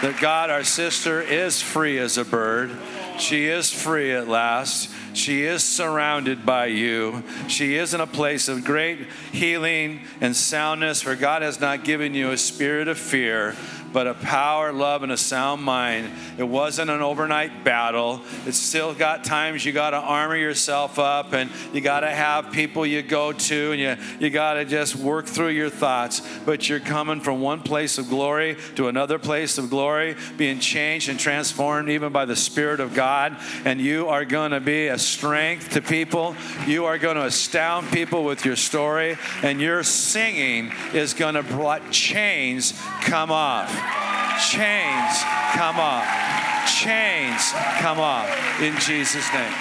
that 0.00 0.16
God, 0.18 0.48
our 0.48 0.64
sister, 0.64 1.20
is 1.20 1.60
free 1.60 1.98
as 1.98 2.16
a 2.16 2.24
bird. 2.24 2.70
She 3.18 3.48
is 3.48 3.70
free 3.70 4.12
at 4.12 4.28
last. 4.28 4.90
She 5.16 5.44
is 5.44 5.64
surrounded 5.64 6.44
by 6.44 6.66
you. 6.66 7.24
She 7.48 7.76
is 7.76 7.94
in 7.94 8.00
a 8.00 8.06
place 8.06 8.48
of 8.48 8.64
great 8.64 9.08
healing 9.32 10.02
and 10.20 10.36
soundness, 10.36 11.00
for 11.00 11.16
God 11.16 11.40
has 11.40 11.58
not 11.58 11.84
given 11.84 12.12
you 12.12 12.32
a 12.32 12.36
spirit 12.36 12.86
of 12.86 12.98
fear, 12.98 13.56
but 13.96 14.06
a 14.06 14.12
power, 14.12 14.74
love, 14.74 15.02
and 15.02 15.10
a 15.10 15.16
sound 15.16 15.62
mind. 15.62 16.12
It 16.36 16.42
wasn't 16.42 16.90
an 16.90 17.00
overnight 17.00 17.64
battle. 17.64 18.20
It's 18.44 18.58
still 18.58 18.92
got 18.92 19.24
times 19.24 19.64
you 19.64 19.72
got 19.72 19.92
to 19.92 19.96
armor 19.96 20.36
yourself 20.36 20.98
up 20.98 21.32
and 21.32 21.50
you 21.72 21.80
got 21.80 22.00
to 22.00 22.10
have 22.10 22.52
people 22.52 22.84
you 22.84 23.00
go 23.00 23.32
to 23.32 23.72
and 23.72 23.80
you, 23.80 23.96
you 24.20 24.28
got 24.28 24.52
to 24.52 24.66
just 24.66 24.96
work 24.96 25.24
through 25.24 25.48
your 25.48 25.70
thoughts. 25.70 26.20
But 26.44 26.68
you're 26.68 26.78
coming 26.78 27.22
from 27.22 27.40
one 27.40 27.62
place 27.62 27.96
of 27.96 28.10
glory 28.10 28.58
to 28.74 28.88
another 28.88 29.18
place 29.18 29.56
of 29.56 29.70
glory, 29.70 30.14
being 30.36 30.58
changed 30.58 31.08
and 31.08 31.18
transformed 31.18 31.88
even 31.88 32.12
by 32.12 32.26
the 32.26 32.36
Spirit 32.36 32.80
of 32.80 32.92
God. 32.92 33.34
And 33.64 33.80
you 33.80 34.08
are 34.08 34.26
going 34.26 34.50
to 34.50 34.60
be 34.60 34.88
a 34.88 34.98
strength 34.98 35.70
to 35.70 35.80
people. 35.80 36.36
You 36.66 36.84
are 36.84 36.98
going 36.98 37.16
to 37.16 37.24
astound 37.24 37.90
people 37.92 38.24
with 38.24 38.44
your 38.44 38.56
story. 38.56 39.16
And 39.42 39.58
your 39.58 39.82
singing 39.82 40.70
is 40.92 41.14
going 41.14 41.42
to 41.42 41.56
let 41.56 41.90
chains 41.90 42.78
come 43.00 43.30
off. 43.30 43.85
Chains 44.50 45.22
come 45.52 45.80
off. 45.80 46.06
Chains 46.68 47.52
come 47.78 47.98
off 47.98 48.28
in 48.60 48.76
Jesus' 48.80 49.32
name. 49.32 49.52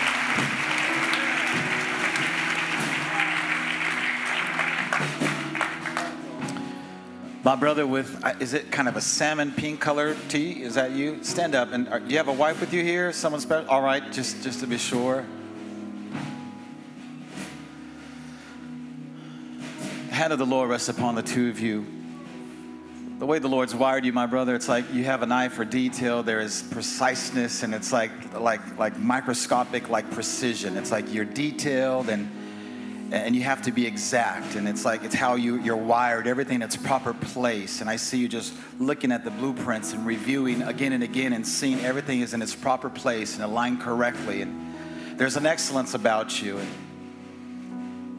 My 7.43 7.55
brother 7.55 7.85
with, 7.85 8.23
uh, 8.23 8.33
is 8.39 8.53
it 8.53 8.71
kind 8.71 8.87
of 8.87 8.95
a 8.95 9.01
salmon 9.01 9.51
pink 9.51 9.79
color 9.79 10.15
tee? 10.29 10.63
Is 10.63 10.75
that 10.75 10.91
you? 10.91 11.23
Stand 11.23 11.55
up. 11.55 11.71
And 11.71 11.85
do 11.85 12.11
you 12.11 12.17
have 12.17 12.27
a 12.27 12.33
wife 12.33 12.59
with 12.59 12.73
you 12.73 12.83
here? 12.83 13.13
Someone 13.13 13.39
special? 13.39 13.69
All 13.69 13.83
right, 13.83 14.11
just, 14.11 14.41
just 14.43 14.59
to 14.61 14.67
be 14.67 14.77
sure. 14.77 15.25
Hand 20.09 20.33
of 20.33 20.39
the 20.39 20.45
Lord 20.45 20.69
rests 20.69 20.89
upon 20.89 21.15
the 21.15 21.21
two 21.21 21.49
of 21.49 21.59
you 21.59 21.85
the 23.17 23.25
way 23.25 23.39
the 23.39 23.47
Lord's 23.47 23.73
wired 23.73 24.03
you, 24.03 24.11
my 24.11 24.25
brother, 24.25 24.55
it's 24.55 24.67
like 24.67 24.91
you 24.93 25.05
have 25.05 25.21
an 25.21 25.31
eye 25.31 25.47
for 25.47 25.63
detail. 25.63 26.21
There 26.21 26.41
is 26.41 26.63
preciseness, 26.63 27.63
and 27.63 27.73
it's 27.73 27.93
like 27.93 28.11
like 28.39 28.77
like 28.77 28.99
microscopic, 28.99 29.89
like 29.89 30.09
precision. 30.11 30.75
It's 30.75 30.91
like 30.91 31.13
you're 31.13 31.25
detailed 31.25 32.09
and 32.09 32.29
and 33.13 33.35
you 33.35 33.43
have 33.43 33.61
to 33.61 33.71
be 33.71 33.85
exact. 33.85 34.55
And 34.55 34.67
it's 34.67 34.83
like 34.83 35.03
it's 35.03 35.15
how 35.15 35.35
you 35.35 35.61
you're 35.61 35.77
wired, 35.77 36.27
everything 36.27 36.55
in 36.55 36.61
its 36.61 36.75
proper 36.75 37.13
place. 37.13 37.79
And 37.79 37.89
I 37.89 37.95
see 37.95 38.17
you 38.17 38.27
just 38.27 38.53
looking 38.79 39.13
at 39.13 39.23
the 39.23 39.31
blueprints 39.31 39.93
and 39.93 40.05
reviewing 40.05 40.61
again 40.63 40.91
and 40.91 41.03
again 41.03 41.31
and 41.31 41.47
seeing 41.47 41.79
everything 41.85 42.19
is 42.19 42.33
in 42.33 42.41
its 42.41 42.53
proper 42.53 42.89
place 42.89 43.35
and 43.35 43.45
aligned 43.45 43.79
correctly. 43.79 44.41
And 44.41 44.75
there's 45.17 45.37
an 45.37 45.45
excellence 45.45 45.93
about 45.93 46.41
you. 46.41 46.57
And, 46.57 46.84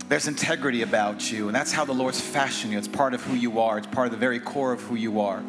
there's 0.08 0.28
integrity 0.28 0.82
about 0.82 1.32
you, 1.32 1.48
and 1.48 1.54
that's 1.54 1.72
how 1.72 1.84
the 1.84 1.92
Lord's 1.92 2.20
fashioned 2.20 2.72
you. 2.72 2.78
It's 2.78 2.86
part 2.86 3.12
of 3.12 3.22
who 3.22 3.34
you 3.34 3.60
are, 3.60 3.78
it's 3.78 3.86
part 3.88 4.06
of 4.06 4.12
the 4.12 4.18
very 4.18 4.38
core 4.38 4.72
of 4.72 4.80
who 4.82 4.94
you 4.94 5.20
are. 5.20 5.42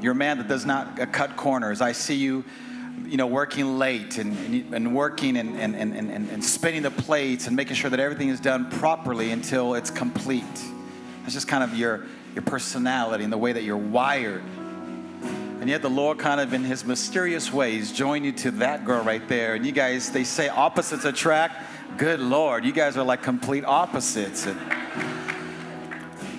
You're 0.00 0.12
a 0.12 0.16
man 0.16 0.38
that 0.38 0.48
does 0.48 0.64
not 0.64 0.98
uh, 1.00 1.06
cut 1.06 1.36
corners. 1.36 1.80
I 1.80 1.92
see 1.92 2.14
you, 2.14 2.44
you 3.04 3.16
know, 3.16 3.26
working 3.26 3.78
late 3.78 4.18
and, 4.18 4.74
and 4.74 4.94
working 4.94 5.36
and, 5.36 5.58
and, 5.58 5.74
and, 5.74 5.94
and, 5.94 6.10
and 6.10 6.44
spinning 6.44 6.82
the 6.82 6.90
plates 6.90 7.46
and 7.46 7.56
making 7.56 7.76
sure 7.76 7.90
that 7.90 8.00
everything 8.00 8.28
is 8.28 8.40
done 8.40 8.70
properly 8.70 9.30
until 9.30 9.74
it's 9.74 9.90
complete. 9.90 10.44
That's 11.22 11.34
just 11.34 11.48
kind 11.48 11.64
of 11.64 11.74
your, 11.74 12.04
your 12.34 12.42
personality 12.42 13.24
and 13.24 13.32
the 13.32 13.38
way 13.38 13.52
that 13.52 13.62
you're 13.62 13.76
wired. 13.76 14.42
And 15.60 15.70
yet 15.70 15.80
the 15.80 15.88
Lord 15.88 16.18
kind 16.18 16.40
of 16.40 16.52
in 16.52 16.64
his 16.64 16.84
mysterious 16.84 17.50
ways 17.50 17.90
joined 17.90 18.26
you 18.26 18.32
to 18.32 18.50
that 18.52 18.84
girl 18.84 19.02
right 19.02 19.26
there. 19.28 19.54
And 19.54 19.64
you 19.64 19.72
guys, 19.72 20.10
they 20.12 20.24
say 20.24 20.48
opposites 20.48 21.06
attract 21.06 21.62
Good 21.96 22.18
Lord, 22.18 22.64
you 22.64 22.72
guys 22.72 22.96
are 22.96 23.04
like 23.04 23.22
complete 23.22 23.64
opposites. 23.64 24.46
And, 24.46 24.58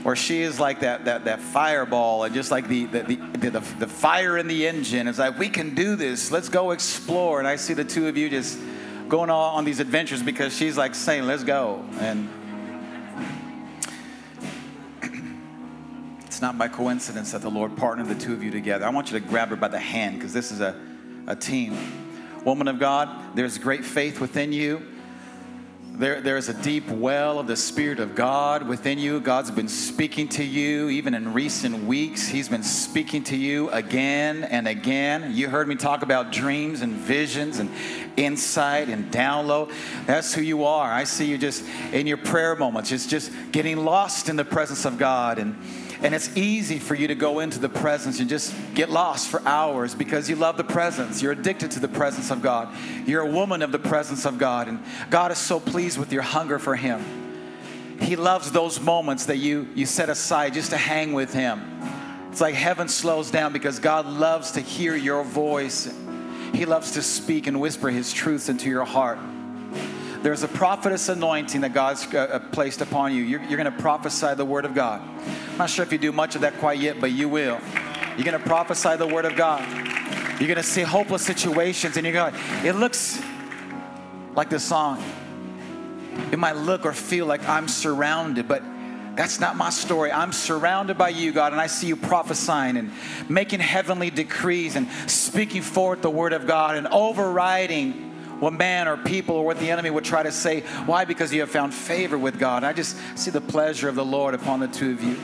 or 0.03 0.15
she 0.15 0.41
is 0.41 0.59
like 0.59 0.81
that, 0.81 1.05
that, 1.05 1.25
that 1.25 1.39
fireball 1.39 2.25
and 2.25 2.35
just 2.35 2.51
like 2.51 2.67
the, 2.67 2.85
the, 2.85 3.01
the, 3.01 3.49
the, 3.49 3.59
the 3.79 3.87
fire 3.87 4.37
in 4.37 4.47
the 4.47 4.67
engine. 4.67 5.07
It's 5.07 5.17
like, 5.17 5.39
we 5.39 5.47
can 5.47 5.73
do 5.73 5.95
this. 5.95 6.29
Let's 6.29 6.49
go 6.49 6.71
explore. 6.71 7.39
And 7.39 7.47
I 7.47 7.55
see 7.55 7.73
the 7.73 7.85
two 7.85 8.07
of 8.07 8.17
you 8.17 8.29
just 8.29 8.59
going 9.07 9.29
all 9.29 9.55
on 9.55 9.63
these 9.63 9.79
adventures 9.79 10.21
because 10.21 10.55
she's 10.55 10.77
like 10.77 10.93
saying, 10.93 11.23
let's 11.23 11.43
go. 11.43 11.85
And 11.99 12.29
it's 16.25 16.41
not 16.41 16.57
by 16.57 16.67
coincidence 16.67 17.31
that 17.31 17.41
the 17.41 17.49
Lord 17.49 17.77
partnered 17.77 18.07
the 18.07 18.15
two 18.15 18.33
of 18.33 18.43
you 18.43 18.51
together. 18.51 18.85
I 18.85 18.89
want 18.89 19.09
you 19.09 19.19
to 19.19 19.25
grab 19.25 19.49
her 19.49 19.55
by 19.55 19.69
the 19.69 19.79
hand 19.79 20.15
because 20.15 20.33
this 20.33 20.51
is 20.51 20.59
a, 20.59 20.75
a 21.27 21.35
team. 21.35 21.77
Woman 22.43 22.67
of 22.67 22.77
God, 22.77 23.35
there's 23.35 23.57
great 23.57 23.85
faith 23.85 24.19
within 24.19 24.51
you. 24.51 24.85
There, 25.97 26.19
there's 26.19 26.49
a 26.49 26.53
deep 26.53 26.89
well 26.89 27.39
of 27.39 27.47
the 27.47 27.55
Spirit 27.55 28.01
of 28.01 28.15
God 28.15 28.67
within 28.67 28.99
you. 28.99 29.21
God's 29.21 29.49
been 29.49 29.69
speaking 29.69 30.27
to 30.29 30.43
you 30.43 30.89
even 30.89 31.13
in 31.13 31.31
recent 31.31 31.85
weeks. 31.85 32.27
He's 32.27 32.49
been 32.49 32.63
speaking 32.63 33.23
to 33.25 33.37
you 33.37 33.69
again 33.69 34.43
and 34.43 34.67
again. 34.67 35.31
You 35.33 35.47
heard 35.47 35.69
me 35.69 35.75
talk 35.75 36.01
about 36.01 36.33
dreams 36.33 36.81
and 36.81 36.91
visions 36.91 37.59
and 37.59 37.69
insight 38.17 38.89
and 38.89 39.09
download. 39.09 39.71
That's 40.05 40.33
who 40.33 40.41
you 40.41 40.65
are. 40.65 40.91
I 40.91 41.05
see 41.05 41.27
you 41.27 41.37
just 41.37 41.63
in 41.93 42.07
your 42.07 42.17
prayer 42.17 42.57
moments, 42.57 42.89
just, 42.89 43.09
just 43.09 43.31
getting 43.53 43.77
lost 43.77 44.27
in 44.27 44.35
the 44.35 44.43
presence 44.43 44.83
of 44.83 44.97
God 44.97 45.39
and 45.39 45.55
and 46.05 46.13
it's 46.13 46.37
easy 46.37 46.77
for 46.77 46.93
you 46.93 47.07
to 47.07 47.15
go 47.15 47.39
into 47.39 47.57
the 47.57 47.67
presence 47.67 48.19
and 48.19 48.29
just 48.29 48.53
get 48.75 48.91
lost 48.91 49.27
for 49.27 49.41
hours 49.41 49.95
because 49.95 50.29
you 50.29 50.35
love 50.35 50.55
the 50.55 50.63
presence. 50.63 51.19
You're 51.19 51.31
addicted 51.31 51.71
to 51.71 51.79
the 51.79 51.87
presence 51.87 52.29
of 52.29 52.43
God. 52.43 52.71
You're 53.07 53.23
a 53.23 53.31
woman 53.31 53.63
of 53.63 53.71
the 53.71 53.79
presence 53.79 54.23
of 54.23 54.37
God. 54.37 54.67
And 54.67 54.83
God 55.09 55.31
is 55.31 55.39
so 55.39 55.59
pleased 55.59 55.97
with 55.97 56.13
your 56.13 56.21
hunger 56.21 56.59
for 56.59 56.75
Him. 56.75 57.97
He 57.99 58.15
loves 58.15 58.51
those 58.51 58.79
moments 58.79 59.25
that 59.25 59.37
you, 59.37 59.67
you 59.73 59.87
set 59.87 60.09
aside 60.09 60.53
just 60.53 60.69
to 60.69 60.77
hang 60.77 61.13
with 61.13 61.33
Him. 61.33 61.81
It's 62.29 62.39
like 62.39 62.53
heaven 62.53 62.87
slows 62.87 63.31
down 63.31 63.51
because 63.51 63.79
God 63.79 64.05
loves 64.05 64.51
to 64.51 64.61
hear 64.61 64.95
your 64.95 65.23
voice. 65.23 65.91
He 66.53 66.65
loves 66.65 66.91
to 66.91 67.01
speak 67.01 67.47
and 67.47 67.59
whisper 67.59 67.89
His 67.89 68.13
truths 68.13 68.47
into 68.47 68.69
your 68.69 68.85
heart. 68.85 69.17
There's 70.25 70.41
a 70.41 70.47
prophetess 70.47 71.07
anointing 71.07 71.61
that 71.61 71.75
God's 71.75 72.11
uh, 72.11 72.17
uh 72.17 72.39
placed 72.39 72.81
upon 72.81 73.13
you. 73.13 73.21
You're, 73.21 73.43
you're 73.43 73.61
going 73.61 73.71
to 73.71 73.79
prophesy 73.79 74.33
the 74.33 74.43
word 74.43 74.65
of 74.65 74.73
God. 74.73 74.99
I'm 75.51 75.57
not 75.59 75.69
sure 75.69 75.85
if 75.85 75.91
you 75.91 75.99
do 75.99 76.11
much 76.11 76.33
of 76.33 76.41
that 76.41 76.57
quite 76.57 76.79
yet, 76.79 76.99
but 76.99 77.11
you 77.11 77.29
will. 77.29 77.59
You're 78.17 78.25
going 78.25 78.31
to 78.31 78.39
prophesy 78.39 78.95
the 78.95 79.05
word 79.05 79.25
of 79.25 79.35
God. 79.35 79.61
You're 80.39 80.47
going 80.47 80.55
to 80.55 80.63
see 80.63 80.81
hopeless 80.81 81.23
situations, 81.23 81.95
and 81.95 82.07
you're 82.07 82.13
going, 82.13 82.33
it 82.63 82.73
looks 82.73 83.21
like 84.33 84.49
this 84.49 84.63
song. 84.63 84.99
It 86.31 86.39
might 86.39 86.55
look 86.55 86.87
or 86.87 86.93
feel 86.93 87.27
like 87.27 87.47
I'm 87.47 87.67
surrounded, 87.67 88.47
but 88.47 88.63
that's 89.15 89.39
not 89.39 89.55
my 89.55 89.69
story. 89.69 90.11
I'm 90.11 90.33
surrounded 90.33 90.97
by 90.97 91.09
you, 91.09 91.33
God, 91.33 91.51
and 91.51 91.61
I 91.61 91.67
see 91.67 91.85
you 91.85 91.95
prophesying 91.95 92.77
and 92.77 92.91
making 93.29 93.59
heavenly 93.59 94.09
decrees 94.09 94.75
and 94.75 94.89
speaking 95.05 95.61
forth 95.61 96.01
the 96.01 96.09
word 96.09 96.33
of 96.33 96.47
God 96.47 96.77
and 96.77 96.87
overriding 96.87 98.04
what 98.39 98.53
man 98.53 98.87
or 98.87 98.97
people 98.97 99.35
or 99.35 99.45
what 99.45 99.59
the 99.59 99.69
enemy 99.71 99.89
would 99.89 100.05
try 100.05 100.23
to 100.23 100.31
say. 100.31 100.61
Why? 100.85 101.05
Because 101.05 101.33
you 101.33 101.41
have 101.41 101.49
found 101.49 101.73
favor 101.73 102.17
with 102.17 102.39
God. 102.39 102.63
I 102.63 102.73
just 102.73 102.97
see 103.17 103.31
the 103.31 103.41
pleasure 103.41 103.89
of 103.89 103.95
the 103.95 104.05
Lord 104.05 104.33
upon 104.33 104.59
the 104.59 104.67
two 104.67 104.91
of 104.91 105.03
you. 105.03 105.17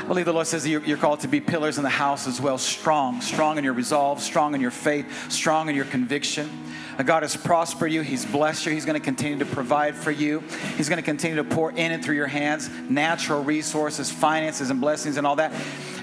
I 0.00 0.04
believe 0.06 0.24
the 0.24 0.32
Lord 0.32 0.46
says 0.46 0.66
you're, 0.66 0.84
you're 0.84 0.98
called 0.98 1.20
to 1.20 1.28
be 1.28 1.40
pillars 1.40 1.76
in 1.76 1.84
the 1.84 1.90
house 1.90 2.26
as 2.26 2.40
well, 2.40 2.58
strong, 2.58 3.20
strong 3.20 3.58
in 3.58 3.64
your 3.64 3.74
resolve, 3.74 4.20
strong 4.20 4.54
in 4.54 4.60
your 4.60 4.72
faith, 4.72 5.30
strong 5.30 5.68
in 5.68 5.76
your 5.76 5.84
conviction. 5.84 6.50
Uh, 6.98 7.04
God 7.04 7.22
has 7.22 7.36
prospered 7.36 7.92
you. 7.92 8.02
He's 8.02 8.26
blessed 8.26 8.66
you. 8.66 8.72
He's 8.72 8.84
going 8.84 8.98
to 8.98 9.04
continue 9.04 9.38
to 9.38 9.46
provide 9.46 9.94
for 9.94 10.10
you. 10.10 10.42
He's 10.76 10.88
going 10.88 10.96
to 10.98 11.04
continue 11.04 11.36
to 11.36 11.44
pour 11.44 11.70
in 11.70 11.92
and 11.92 12.04
through 12.04 12.16
your 12.16 12.26
hands 12.26 12.68
natural 12.88 13.44
resources, 13.44 14.10
finances, 14.10 14.70
and 14.70 14.80
blessings, 14.80 15.16
and 15.16 15.26
all 15.26 15.36
that. 15.36 15.52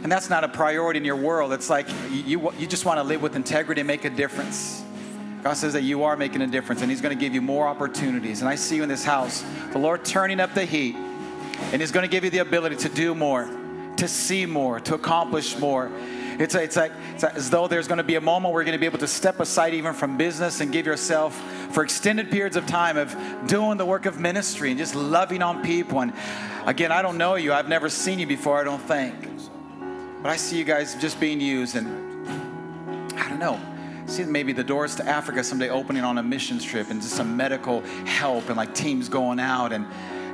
And 0.03 0.11
that's 0.11 0.29
not 0.29 0.43
a 0.43 0.47
priority 0.47 0.99
in 0.99 1.05
your 1.05 1.17
world. 1.17 1.51
It's 1.51 1.69
like 1.69 1.87
you, 2.11 2.51
you 2.57 2.67
just 2.67 2.85
want 2.85 2.99
to 2.99 3.03
live 3.03 3.21
with 3.21 3.35
integrity 3.35 3.81
and 3.81 3.87
make 3.87 4.05
a 4.05 4.09
difference. 4.09 4.83
God 5.47 5.55
says 5.55 5.71
that 5.71 5.83
you 5.83 6.03
are 6.03 6.17
making 6.17 6.41
a 6.41 6.47
difference, 6.47 6.81
and 6.81 6.91
He's 6.91 6.99
going 6.99 7.17
to 7.17 7.19
give 7.19 7.33
you 7.33 7.41
more 7.41 7.69
opportunities. 7.69 8.41
And 8.41 8.49
I 8.49 8.55
see 8.55 8.75
you 8.75 8.83
in 8.83 8.89
this 8.89 9.05
house, 9.05 9.45
the 9.71 9.77
Lord 9.77 10.03
turning 10.03 10.41
up 10.41 10.53
the 10.53 10.65
heat, 10.65 10.93
and 11.71 11.79
He's 11.79 11.93
going 11.93 12.03
to 12.03 12.09
give 12.09 12.25
you 12.25 12.29
the 12.29 12.39
ability 12.39 12.75
to 12.75 12.89
do 12.89 13.15
more, 13.15 13.49
to 13.95 14.09
see 14.09 14.45
more, 14.45 14.81
to 14.81 14.93
accomplish 14.95 15.57
more. 15.57 15.89
It's, 16.37 16.53
it's, 16.53 16.75
like, 16.75 16.91
it's 17.13 17.23
as 17.23 17.49
though 17.49 17.69
there's 17.69 17.87
going 17.87 17.99
to 17.99 18.03
be 18.03 18.15
a 18.15 18.21
moment 18.21 18.53
where 18.53 18.61
you're 18.61 18.65
going 18.65 18.77
to 18.77 18.79
be 18.79 18.87
able 18.87 18.99
to 18.99 19.07
step 19.07 19.39
aside 19.39 19.73
even 19.73 19.93
from 19.93 20.17
business 20.17 20.59
and 20.59 20.69
give 20.69 20.85
yourself 20.85 21.33
for 21.71 21.81
extended 21.81 22.29
periods 22.29 22.57
of 22.57 22.67
time 22.67 22.97
of 22.97 23.15
doing 23.47 23.77
the 23.77 23.85
work 23.85 24.05
of 24.05 24.19
ministry 24.19 24.71
and 24.71 24.77
just 24.77 24.95
loving 24.95 25.41
on 25.41 25.63
people. 25.63 26.01
And 26.01 26.11
again, 26.65 26.91
I 26.91 27.01
don't 27.01 27.17
know 27.17 27.35
you. 27.35 27.53
I've 27.53 27.69
never 27.69 27.87
seen 27.87 28.19
you 28.19 28.27
before, 28.27 28.59
I 28.59 28.65
don't 28.65 28.81
think. 28.81 29.15
But 30.21 30.29
I 30.29 30.35
see 30.35 30.57
you 30.57 30.65
guys 30.65 30.95
just 30.95 31.21
being 31.21 31.39
used 31.39 31.77
and 31.77 31.87
I 33.17 33.29
don't 33.29 33.39
know. 33.39 33.76
See 34.07 34.23
maybe 34.23 34.53
the 34.53 34.63
doors 34.63 34.95
to 34.95 35.05
Africa 35.05 35.43
someday 35.43 35.69
opening 35.69 36.03
on 36.03 36.17
a 36.17 36.23
missions 36.23 36.63
trip 36.63 36.89
and 36.89 37.01
just 37.01 37.15
some 37.15 37.35
medical 37.35 37.81
help 38.05 38.47
and 38.47 38.55
like 38.55 38.73
teams 38.73 39.09
going 39.09 39.39
out 39.39 39.73
and 39.73 39.85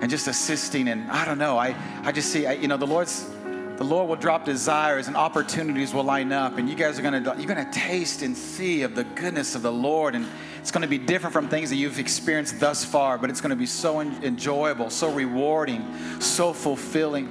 and 0.02 0.10
just 0.12 0.28
assisting 0.28 0.90
and 0.90 1.10
I 1.10 1.26
don't 1.26 1.40
know. 1.40 1.58
I 1.58 1.76
I 2.04 2.12
just 2.12 2.32
see 2.32 2.46
I, 2.46 2.54
you 2.54 2.68
know 2.68 2.78
the 2.78 2.88
Lord's 2.88 3.30
the 3.78 3.84
Lord 3.84 4.08
will 4.08 4.16
drop 4.16 4.46
desires 4.46 5.08
and 5.08 5.18
opportunities 5.18 5.94
will 5.94 6.04
line 6.04 6.32
up, 6.32 6.60
and 6.60 6.70
you 6.70 6.76
guys 6.76 7.00
are 7.00 7.02
gonna 7.02 7.36
you're 7.38 7.48
gonna 7.48 7.70
taste 7.72 8.22
and 8.22 8.38
see 8.38 8.84
of 8.84 8.94
the 8.94 9.04
goodness 9.04 9.56
of 9.56 9.64
the 9.64 9.72
Lord, 9.72 10.14
and 10.14 10.28
it's 10.60 10.70
gonna 10.70 10.88
be 10.88 11.00
different 11.00 11.34
from 11.34 11.50
things 11.50 11.72
that 11.72 11.78
you've 11.78 11.98
experienced 11.98 12.60
thus 12.60 12.86
far, 12.86 13.18
but 13.18 13.32
it's 13.32 13.42
gonna 13.42 13.56
be 13.56 13.66
so 13.66 14.02
enjoyable, 14.02 14.92
so 14.92 15.12
rewarding, 15.12 15.84
so 16.20 16.54
fulfilling. 16.54 17.28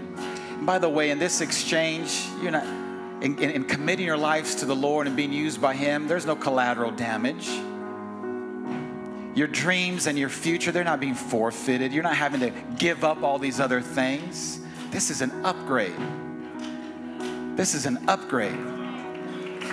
And 0.57 0.67
by 0.67 0.81
the 0.81 0.89
way, 0.89 1.11
in 1.11 1.21
this 1.21 1.41
exchange, 1.41 2.27
you're 2.43 2.51
not 2.51 2.67
in, 3.23 3.39
in, 3.39 3.51
in 3.51 3.65
committing 3.65 4.05
your 4.05 4.17
lives 4.17 4.57
to 4.57 4.67
the 4.67 4.75
Lord 4.75 5.07
and 5.07 5.17
being 5.17 5.33
used 5.33 5.61
by 5.61 5.75
Him. 5.75 6.09
There's 6.09 6.27
no 6.27 6.35
collateral 6.35 6.91
damage. 6.91 7.49
Your 9.35 9.47
dreams 9.47 10.09
and 10.09 10.19
your 10.19 10.29
future, 10.29 10.73
they're 10.73 10.85
not 10.85 11.01
being 11.01 11.15
forfeited. 11.15 11.93
You're 11.93 12.03
not 12.03 12.17
having 12.17 12.41
to 12.41 12.51
give 12.77 13.05
up 13.05 13.23
all 13.23 13.39
these 13.39 13.61
other 13.61 13.81
things. 13.81 14.61
This 14.91 15.09
is 15.09 15.23
an 15.23 15.31
upgrade. 15.45 15.97
This 17.57 17.75
is 17.75 17.87
an 17.87 18.09
upgrade. 18.09 18.59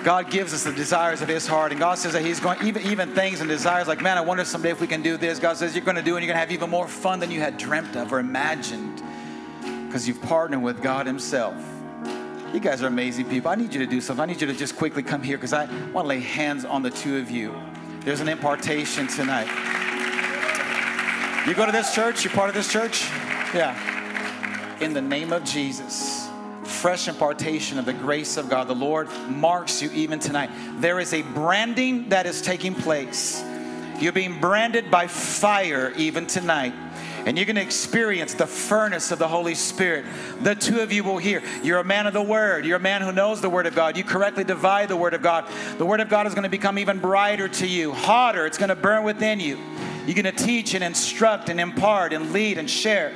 God 0.03 0.29
gives 0.29 0.53
us 0.53 0.63
the 0.63 0.71
desires 0.71 1.21
of 1.21 1.27
his 1.27 1.45
heart, 1.45 1.71
and 1.71 1.79
God 1.79 1.97
says 1.97 2.13
that 2.13 2.23
he's 2.23 2.39
going, 2.39 2.57
even, 2.63 2.83
even 2.83 3.13
things 3.13 3.41
and 3.41 3.49
desires 3.49 3.87
like, 3.87 4.01
man, 4.01 4.17
I 4.17 4.21
wonder 4.21 4.45
someday 4.45 4.69
if 4.69 4.79
we 4.79 4.87
can 4.87 5.01
do 5.01 5.17
this. 5.17 5.39
God 5.39 5.57
says 5.57 5.75
you're 5.75 5.83
going 5.83 5.97
to 5.97 6.03
do 6.03 6.15
and 6.15 6.23
you're 6.23 6.33
going 6.33 6.37
to 6.37 6.39
have 6.39 6.51
even 6.51 6.69
more 6.69 6.87
fun 6.87 7.19
than 7.19 7.31
you 7.31 7.41
had 7.41 7.57
dreamt 7.57 7.97
of 7.97 8.13
or 8.13 8.19
imagined 8.19 9.01
because 9.87 10.07
you've 10.07 10.21
partnered 10.21 10.61
with 10.61 10.81
God 10.81 11.05
himself. 11.05 11.55
You 12.53 12.59
guys 12.59 12.81
are 12.81 12.87
amazing 12.87 13.29
people. 13.29 13.51
I 13.51 13.55
need 13.55 13.73
you 13.73 13.79
to 13.79 13.85
do 13.85 14.01
something. 14.01 14.23
I 14.23 14.25
need 14.25 14.41
you 14.41 14.47
to 14.47 14.53
just 14.53 14.75
quickly 14.75 15.03
come 15.03 15.21
here 15.21 15.37
because 15.37 15.53
I 15.53 15.65
want 15.91 16.05
to 16.05 16.07
lay 16.07 16.19
hands 16.19 16.65
on 16.65 16.81
the 16.81 16.89
two 16.89 17.17
of 17.17 17.29
you. 17.29 17.55
There's 18.01 18.21
an 18.21 18.27
impartation 18.27 19.07
tonight. 19.07 19.47
You 21.47 21.53
go 21.53 21.65
to 21.65 21.71
this 21.71 21.93
church? 21.93 22.23
You're 22.23 22.33
part 22.33 22.49
of 22.49 22.55
this 22.55 22.71
church? 22.71 23.03
Yeah. 23.53 23.75
In 24.81 24.93
the 24.93 25.01
name 25.01 25.31
of 25.31 25.43
Jesus 25.43 26.29
fresh 26.79 27.09
impartation 27.09 27.77
of 27.77 27.85
the 27.85 27.93
grace 27.93 28.37
of 28.37 28.49
God. 28.49 28.67
The 28.69 28.75
Lord 28.75 29.09
marks 29.27 29.81
you 29.81 29.91
even 29.91 30.17
tonight. 30.17 30.49
There 30.77 30.99
is 30.99 31.13
a 31.13 31.23
branding 31.23 32.09
that 32.09 32.25
is 32.25 32.41
taking 32.41 32.73
place. 32.73 33.43
You're 33.99 34.13
being 34.13 34.39
branded 34.39 34.89
by 34.89 35.07
fire 35.07 35.91
even 35.97 36.25
tonight. 36.25 36.73
And 37.25 37.37
you're 37.37 37.45
going 37.45 37.57
to 37.57 37.61
experience 37.61 38.33
the 38.33 38.47
furnace 38.47 39.11
of 39.11 39.19
the 39.19 39.27
Holy 39.27 39.55
Spirit. 39.55 40.05
The 40.41 40.55
two 40.55 40.79
of 40.79 40.91
you 40.91 41.03
will 41.03 41.17
hear. 41.17 41.43
You're 41.63 41.79
a 41.79 41.83
man 41.83 42.07
of 42.07 42.13
the 42.13 42.21
Word. 42.21 42.65
You're 42.65 42.77
a 42.77 42.79
man 42.79 43.01
who 43.01 43.11
knows 43.11 43.41
the 43.41 43.49
Word 43.49 43.65
of 43.65 43.75
God. 43.75 43.97
You 43.97 44.03
correctly 44.03 44.43
divide 44.43 44.89
the 44.89 44.95
Word 44.97 45.13
of 45.13 45.21
God. 45.21 45.45
The 45.77 45.85
Word 45.85 45.99
of 45.99 46.09
God 46.09 46.27
is 46.27 46.33
going 46.33 46.43
to 46.43 46.49
become 46.49 46.79
even 46.79 46.99
brighter 46.99 47.47
to 47.47 47.67
you, 47.67 47.91
hotter. 47.91 48.45
It's 48.45 48.57
going 48.57 48.69
to 48.69 48.75
burn 48.75 49.03
within 49.03 49.39
you. 49.39 49.59
You're 50.05 50.21
going 50.21 50.35
to 50.35 50.43
teach 50.43 50.73
and 50.73 50.83
instruct 50.83 51.49
and 51.49 51.59
impart 51.59 52.13
and 52.13 52.31
lead 52.31 52.57
and 52.57 52.69
share. 52.69 53.13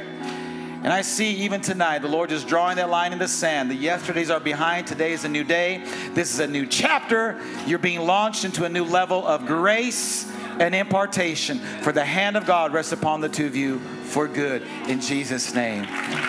And 0.84 0.92
I 0.92 1.02
see 1.02 1.32
even 1.38 1.62
tonight, 1.62 2.00
the 2.00 2.10
Lord 2.10 2.30
is 2.30 2.44
drawing 2.44 2.76
that 2.76 2.90
line 2.90 3.14
in 3.14 3.20
the 3.20 3.28
sand. 3.28 3.72
The 3.72 3.76
yesterdays 3.76 4.30
are 4.30 4.42
behind, 4.42 4.86
today 4.86 5.14
is 5.14 5.24
a 5.24 5.30
new 5.30 5.46
day. 5.46 5.82
This 6.14 6.34
is 6.34 6.42
a 6.42 6.48
new 6.48 6.66
chapter. 6.66 7.40
You're 7.66 7.80
being 7.80 8.02
launched 8.02 8.44
into 8.44 8.66
a 8.66 8.70
new 8.70 8.84
level 8.84 9.26
of 9.26 9.46
grace 9.46 10.30
and 10.60 10.76
impartation. 10.76 11.60
For 11.82 11.92
the 11.92 12.06
hand 12.06 12.38
of 12.38 12.46
God 12.46 12.74
rests 12.74 12.92
upon 12.92 13.22
the 13.22 13.30
two 13.30 13.46
of 13.46 13.56
you 13.56 13.80
for 13.80 14.28
good. 14.28 14.64
In 14.88 15.02
Jesus' 15.02 15.54
name, 15.54 15.84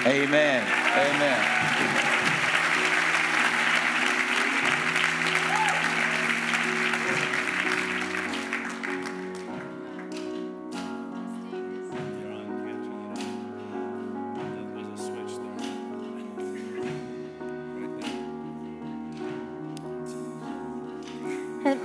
amen. 0.07 0.63
Amen. 0.65 1.64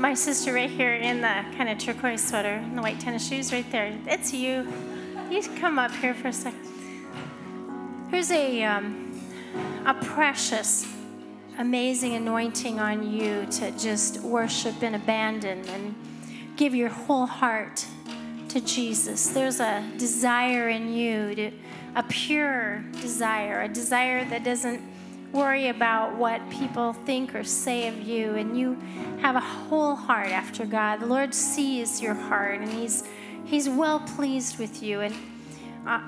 My 0.10 0.16
sister 0.16 0.52
right 0.52 0.72
here 0.72 0.96
in 0.96 1.22
the 1.22 1.46
kind 1.56 1.70
of 1.70 1.78
turquoise 1.78 2.28
sweater 2.28 2.56
and 2.56 2.76
the 2.76 2.82
white 2.82 3.00
tennis 3.00 3.30
shoes 3.30 3.54
right 3.54 3.72
there. 3.72 3.96
It's 4.08 4.34
you. 4.34 4.68
You 5.30 5.40
come 5.60 5.78
up 5.78 5.92
here 5.92 6.16
for 6.16 6.30
a 6.30 6.34
second. 6.34 6.68
There's 8.10 8.32
a, 8.32 8.64
um, 8.64 9.22
a 9.86 9.94
precious, 9.94 10.88
amazing 11.60 12.16
anointing 12.16 12.80
on 12.80 13.08
you 13.08 13.46
to 13.52 13.70
just 13.78 14.22
worship 14.22 14.82
and 14.82 14.96
abandon 14.96 15.64
and 15.70 15.94
give 16.56 16.74
your 16.74 16.90
whole 16.90 17.28
heart 17.28 17.86
to 18.48 18.62
Jesus. 18.62 19.28
There's 19.28 19.60
a 19.60 19.88
desire 20.00 20.70
in 20.70 20.92
you, 20.92 21.36
to, 21.36 21.52
a 21.96 22.02
pure 22.02 22.84
desire, 22.94 23.62
a 23.62 23.68
desire 23.68 24.26
that 24.26 24.44
doesn't 24.44 24.82
worry 25.32 25.68
about 25.68 26.16
what 26.16 26.48
people 26.50 26.94
think 26.94 27.36
or 27.36 27.44
say 27.44 27.88
of 27.88 28.02
you, 28.02 28.36
and 28.36 28.58
you 28.58 28.78
have 29.22 29.36
a 29.36 29.40
whole 29.40 29.96
heart 29.96 30.30
after 30.30 30.66
God. 30.66 31.00
The 31.00 31.06
Lord 31.06 31.34
sees 31.34 32.02
your 32.02 32.14
heart, 32.14 32.62
and 32.62 32.72
He's 32.72 33.04
He's 33.46 33.68
well 33.68 34.00
pleased 34.02 34.60
with 34.60 34.84
you. 34.84 35.02
And 35.02 35.16
uh, 35.88 36.02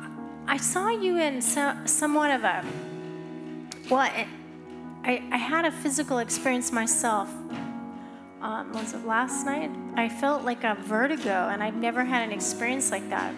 I 0.48 0.58
saw 0.58 0.90
you 0.90 1.18
in 1.18 1.42
so, 1.42 1.76
somewhat 1.86 2.32
of 2.32 2.44
a 2.44 2.66
well, 3.90 4.00
I, 4.00 4.28
I 5.04 5.38
had 5.38 5.66
a 5.66 5.72
physical 5.72 6.20
experience 6.20 6.72
myself. 6.72 7.30
Um, 8.42 8.72
was 8.74 8.94
it 8.94 9.06
last 9.06 9.46
night? 9.46 9.70
I 9.96 10.10
felt 10.10 10.44
like 10.44 10.64
a 10.64 10.76
vertigo, 10.76 11.50
and 11.50 11.62
I've 11.62 11.76
never 11.76 12.04
had 12.04 12.24
an 12.24 12.32
experience 12.32 12.90
like 12.92 13.10
that. 13.10 13.34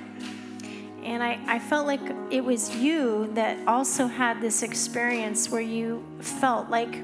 And 1.03 1.21
I, 1.21 1.39
I 1.47 1.59
felt 1.59 1.85
like 1.85 2.01
it 2.31 2.43
was 2.43 2.75
you 2.75 3.29
that 3.33 3.67
also 3.67 4.07
had 4.07 4.39
this 4.41 4.63
experience 4.63 5.49
where 5.49 5.61
you 5.61 6.03
felt 6.19 6.69
like 6.69 6.97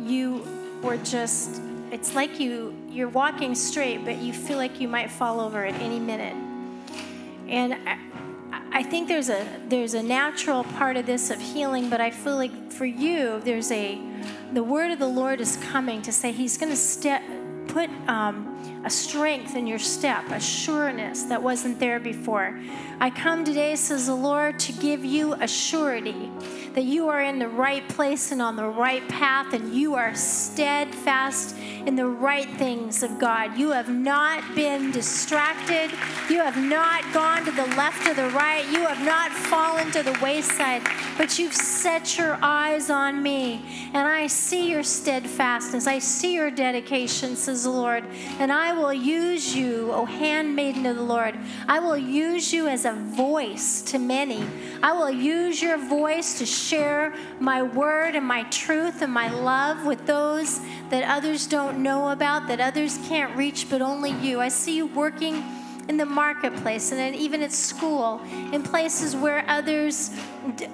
you 0.00 0.46
were 0.82 0.96
just, 0.98 1.60
it's 1.90 2.14
like 2.14 2.40
you, 2.40 2.74
you're 2.90 3.08
walking 3.08 3.54
straight, 3.54 4.04
but 4.04 4.16
you 4.18 4.32
feel 4.32 4.58
like 4.58 4.80
you 4.80 4.88
might 4.88 5.10
fall 5.10 5.40
over 5.40 5.64
at 5.64 5.74
any 5.80 6.00
minute. 6.00 6.34
And 7.48 7.74
I, 7.74 7.98
I 8.72 8.82
think 8.82 9.06
there's 9.06 9.28
a 9.28 9.46
there's 9.68 9.94
a 9.94 10.02
natural 10.02 10.64
part 10.64 10.96
of 10.96 11.06
this 11.06 11.30
of 11.30 11.40
healing, 11.40 11.88
but 11.88 12.00
I 12.00 12.10
feel 12.10 12.34
like 12.34 12.72
for 12.72 12.84
you 12.84 13.40
there's 13.44 13.70
a 13.70 14.00
the 14.52 14.64
word 14.64 14.90
of 14.90 14.98
the 14.98 15.06
Lord 15.06 15.40
is 15.40 15.56
coming 15.56 16.02
to 16.02 16.12
say 16.12 16.32
He's 16.32 16.58
going 16.58 16.70
to 16.70 16.76
step 16.76 17.22
put 17.68 17.88
um, 18.08 18.53
a 18.84 18.90
strength 18.90 19.56
in 19.56 19.66
your 19.66 19.78
step, 19.78 20.28
a 20.30 20.40
sureness 20.40 21.24
that 21.24 21.42
wasn't 21.42 21.80
there 21.80 21.98
before. 21.98 22.58
I 23.00 23.10
come 23.10 23.44
today, 23.44 23.74
says 23.76 24.06
the 24.06 24.14
Lord, 24.14 24.58
to 24.60 24.72
give 24.72 25.04
you 25.04 25.34
a 25.34 25.48
surety 25.48 26.30
that 26.74 26.84
you 26.84 27.08
are 27.08 27.22
in 27.22 27.38
the 27.38 27.48
right 27.48 27.88
place 27.88 28.32
and 28.32 28.42
on 28.42 28.56
the 28.56 28.68
right 28.68 29.06
path, 29.08 29.52
and 29.52 29.72
you 29.74 29.94
are 29.94 30.14
steadfast 30.14 31.56
in 31.86 31.96
the 31.96 32.06
right 32.06 32.48
things 32.56 33.02
of 33.02 33.18
God. 33.18 33.56
You 33.56 33.70
have 33.70 33.88
not 33.88 34.42
been 34.54 34.90
distracted. 34.90 35.90
You 36.28 36.38
have 36.38 36.56
not 36.56 37.04
gone 37.12 37.44
to 37.44 37.52
the 37.52 37.66
left 37.76 38.06
or 38.08 38.14
the 38.14 38.28
right. 38.30 38.66
You 38.70 38.86
have 38.86 39.04
not 39.04 39.30
fallen 39.32 39.90
to 39.92 40.02
the 40.02 40.18
wayside, 40.22 40.82
but 41.16 41.38
you've 41.38 41.54
set 41.54 42.18
your 42.18 42.38
eyes 42.42 42.90
on 42.90 43.22
me. 43.22 43.90
And 43.94 44.08
I 44.08 44.26
see 44.26 44.70
your 44.70 44.82
steadfastness. 44.82 45.86
I 45.86 45.98
see 46.00 46.34
your 46.34 46.50
dedication, 46.50 47.36
says 47.36 47.64
the 47.64 47.70
Lord. 47.70 48.04
And 48.38 48.52
I 48.52 48.73
will 48.74 48.92
use 48.92 49.54
you, 49.54 49.90
O 49.92 50.04
handmaiden 50.04 50.86
of 50.86 50.96
the 50.96 51.02
Lord. 51.02 51.34
I 51.66 51.78
will 51.80 51.96
use 51.96 52.52
you 52.52 52.68
as 52.68 52.84
a 52.84 52.92
voice 52.92 53.82
to 53.82 53.98
many. 53.98 54.44
I 54.82 54.92
will 54.92 55.10
use 55.10 55.62
your 55.62 55.78
voice 55.78 56.38
to 56.38 56.46
share 56.46 57.14
my 57.40 57.62
word 57.62 58.14
and 58.14 58.26
my 58.26 58.42
truth 58.44 59.02
and 59.02 59.12
my 59.12 59.30
love 59.30 59.86
with 59.86 60.06
those 60.06 60.60
that 60.90 61.04
others 61.04 61.46
don't 61.46 61.82
know 61.82 62.10
about, 62.10 62.48
that 62.48 62.60
others 62.60 62.98
can't 63.08 63.34
reach, 63.36 63.70
but 63.70 63.80
only 63.80 64.10
you. 64.10 64.40
I 64.40 64.48
see 64.48 64.76
you 64.76 64.86
working 64.86 65.42
in 65.88 65.96
the 65.96 66.06
marketplace 66.06 66.92
and 66.92 67.14
even 67.14 67.42
at 67.42 67.52
school, 67.52 68.20
in 68.52 68.62
places 68.62 69.14
where 69.14 69.44
others 69.48 70.10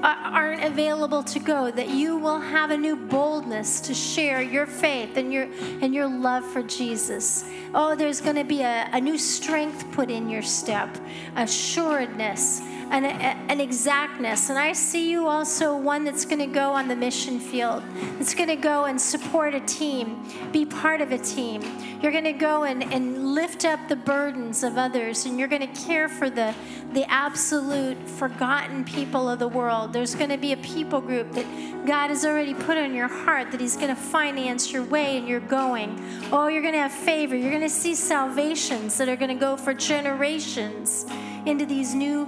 aren't 0.02 0.62
available 0.64 1.22
to 1.22 1.38
go, 1.38 1.70
that 1.70 1.88
you 1.88 2.16
will 2.16 2.40
have 2.40 2.70
a 2.70 2.76
new 2.76 2.96
boldness 2.96 3.80
to 3.80 3.94
share 3.94 4.42
your 4.42 4.66
faith 4.66 5.16
and 5.16 5.32
your 5.32 5.48
and 5.82 5.94
your 5.94 6.08
love 6.08 6.44
for 6.44 6.62
Jesus. 6.62 7.44
Oh, 7.74 7.94
there's 7.94 8.20
going 8.20 8.36
to 8.36 8.44
be 8.44 8.62
a, 8.62 8.88
a 8.92 9.00
new 9.00 9.18
strength 9.18 9.90
put 9.92 10.10
in 10.10 10.28
your 10.28 10.42
step, 10.42 10.96
assuredness 11.36 12.60
an, 12.90 13.04
an 13.04 13.60
exactness. 13.60 14.50
And 14.50 14.58
I 14.58 14.72
see 14.72 15.10
you 15.10 15.28
also 15.28 15.76
one 15.76 16.04
that's 16.04 16.24
going 16.24 16.40
to 16.40 16.46
go 16.46 16.72
on 16.72 16.88
the 16.88 16.96
mission 16.96 17.38
field, 17.38 17.82
that's 18.18 18.34
going 18.34 18.48
to 18.48 18.56
go 18.56 18.84
and 18.84 19.00
support 19.00 19.54
a 19.54 19.60
team, 19.60 20.26
be 20.52 20.66
part 20.66 21.00
of 21.00 21.12
a 21.12 21.18
team. 21.18 21.62
You're 22.02 22.12
going 22.12 22.24
to 22.24 22.32
go 22.32 22.64
and, 22.64 22.82
and 22.82 23.34
lift 23.34 23.64
up 23.64 23.88
the 23.88 23.96
burdens 23.96 24.62
of 24.62 24.78
others, 24.78 25.26
and 25.26 25.38
you're 25.38 25.48
going 25.48 25.60
to 25.60 25.80
care 25.84 26.08
for 26.08 26.30
the, 26.30 26.54
the 26.92 27.08
absolute 27.10 27.98
forgotten 28.08 28.84
people 28.84 29.28
of 29.28 29.38
the 29.38 29.48
world. 29.48 29.92
There's 29.92 30.14
going 30.14 30.30
to 30.30 30.38
be 30.38 30.52
a 30.52 30.56
people 30.56 31.00
group 31.00 31.32
that 31.32 31.86
God 31.86 32.08
has 32.08 32.24
already 32.24 32.54
put 32.54 32.76
on 32.76 32.94
your 32.94 33.08
heart 33.08 33.50
that 33.52 33.60
He's 33.60 33.76
going 33.76 33.88
to 33.88 34.00
finance 34.00 34.72
your 34.72 34.82
way 34.82 35.16
and 35.18 35.28
you're 35.28 35.40
going. 35.40 36.02
Oh, 36.32 36.48
you're 36.48 36.62
going 36.62 36.74
to 36.74 36.80
have 36.80 36.92
favor. 36.92 37.36
You're 37.36 37.50
going 37.50 37.62
to 37.62 37.68
see 37.68 37.94
salvations 37.94 38.96
that 38.98 39.08
are 39.08 39.16
going 39.16 39.30
to 39.30 39.40
go 39.40 39.56
for 39.56 39.74
generations 39.74 41.06
into 41.46 41.64
these 41.66 41.94
new 41.94 42.26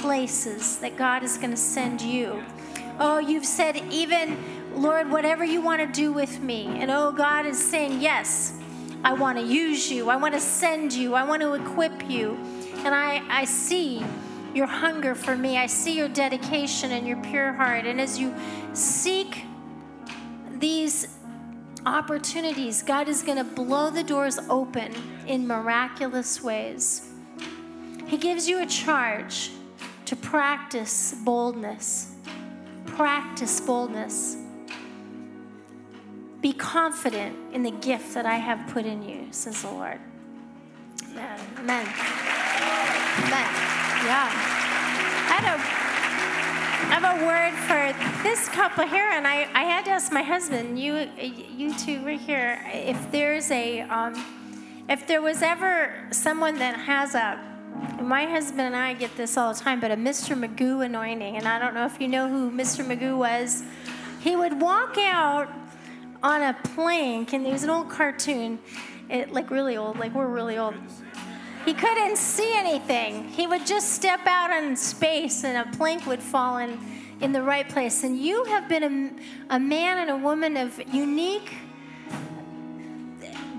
places 0.00 0.78
that 0.78 0.96
God 0.96 1.22
is 1.22 1.36
going 1.36 1.50
to 1.50 1.56
send 1.56 2.00
you. 2.00 2.42
Oh, 2.98 3.18
you've 3.18 3.46
said, 3.46 3.76
even, 3.90 4.36
Lord, 4.74 5.10
whatever 5.10 5.44
you 5.44 5.60
want 5.60 5.80
to 5.80 5.86
do 5.86 6.12
with 6.12 6.40
me. 6.40 6.66
And 6.66 6.90
oh, 6.90 7.12
God 7.12 7.46
is 7.46 7.58
saying, 7.62 8.00
yes, 8.00 8.58
I 9.04 9.12
want 9.14 9.38
to 9.38 9.44
use 9.44 9.90
you. 9.90 10.10
I 10.10 10.16
want 10.16 10.34
to 10.34 10.40
send 10.40 10.92
you. 10.92 11.14
I 11.14 11.24
want 11.24 11.42
to 11.42 11.54
equip 11.54 12.10
you. 12.10 12.36
And 12.84 12.94
I, 12.94 13.22
I 13.28 13.44
see 13.44 14.04
your 14.54 14.66
hunger 14.66 15.14
for 15.14 15.36
me. 15.36 15.56
I 15.56 15.66
see 15.66 15.96
your 15.96 16.08
dedication 16.08 16.92
and 16.92 17.06
your 17.06 17.16
pure 17.22 17.52
heart. 17.52 17.86
And 17.86 18.00
as 18.00 18.18
you 18.18 18.34
seek 18.72 19.44
these 20.52 21.16
opportunities, 21.86 22.82
God 22.82 23.08
is 23.08 23.22
going 23.22 23.38
to 23.38 23.44
blow 23.44 23.90
the 23.90 24.02
doors 24.02 24.38
open 24.48 24.94
in 25.26 25.46
miraculous 25.46 26.42
ways. 26.42 27.08
He 28.06 28.18
gives 28.18 28.48
you 28.48 28.60
a 28.60 28.66
charge 28.66 29.52
to 30.10 30.16
practice 30.16 31.14
boldness. 31.24 32.12
Practice 32.84 33.60
boldness. 33.60 34.36
Be 36.40 36.52
confident 36.52 37.36
in 37.54 37.62
the 37.62 37.70
gift 37.70 38.14
that 38.14 38.26
I 38.26 38.34
have 38.34 38.72
put 38.72 38.86
in 38.86 39.08
you, 39.08 39.28
says 39.30 39.62
the 39.62 39.70
Lord. 39.70 40.00
Amen. 41.12 41.38
Amen. 41.58 41.86
Amen. 41.86 43.46
Yeah. 44.02 44.26
I 45.28 45.36
had 45.38 45.44
a, 45.44 45.56
I 46.88 46.98
have 46.98 47.06
a 47.14 47.24
word 47.24 47.54
for 47.68 48.22
this 48.24 48.48
couple 48.48 48.88
here, 48.88 49.10
and 49.12 49.28
I, 49.28 49.48
I 49.54 49.62
had 49.62 49.84
to 49.84 49.92
ask 49.92 50.10
my 50.10 50.22
husband, 50.22 50.76
you, 50.76 51.08
you 51.20 51.72
two 51.74 52.04
right 52.04 52.18
here, 52.18 52.60
if 52.72 53.12
there's 53.12 53.48
a, 53.52 53.82
um, 53.82 54.14
if 54.88 55.06
there 55.06 55.22
was 55.22 55.40
ever 55.40 55.94
someone 56.10 56.58
that 56.58 56.74
has 56.74 57.14
a 57.14 57.49
my 58.02 58.26
husband 58.26 58.62
and 58.62 58.76
I 58.76 58.94
get 58.94 59.16
this 59.16 59.36
all 59.36 59.52
the 59.52 59.60
time, 59.60 59.80
but 59.80 59.90
a 59.90 59.96
Mr. 59.96 60.36
Magoo 60.36 60.84
anointing. 60.84 61.36
And 61.36 61.46
I 61.46 61.58
don't 61.58 61.74
know 61.74 61.86
if 61.86 62.00
you 62.00 62.08
know 62.08 62.28
who 62.28 62.50
Mr. 62.50 62.84
Magoo 62.84 63.16
was. 63.16 63.62
He 64.20 64.36
would 64.36 64.60
walk 64.60 64.98
out 64.98 65.48
on 66.22 66.42
a 66.42 66.56
plank, 66.74 67.32
and 67.32 67.44
there 67.44 67.52
was 67.52 67.62
an 67.62 67.70
old 67.70 67.88
cartoon, 67.88 68.58
it, 69.08 69.32
like 69.32 69.50
really 69.50 69.76
old, 69.76 69.98
like 69.98 70.14
we're 70.14 70.26
really 70.26 70.58
old. 70.58 70.74
He 71.64 71.74
couldn't 71.74 72.16
see 72.16 72.52
anything. 72.54 73.28
He 73.28 73.46
would 73.46 73.66
just 73.66 73.92
step 73.92 74.26
out 74.26 74.50
in 74.62 74.76
space, 74.76 75.44
and 75.44 75.56
a 75.56 75.76
plank 75.76 76.06
would 76.06 76.22
fall 76.22 76.58
in, 76.58 76.78
in 77.20 77.32
the 77.32 77.42
right 77.42 77.68
place. 77.68 78.04
And 78.04 78.18
you 78.18 78.44
have 78.44 78.68
been 78.68 79.16
a, 79.50 79.54
a 79.56 79.60
man 79.60 79.98
and 79.98 80.10
a 80.10 80.16
woman 80.16 80.56
of 80.56 80.80
unique 80.92 81.52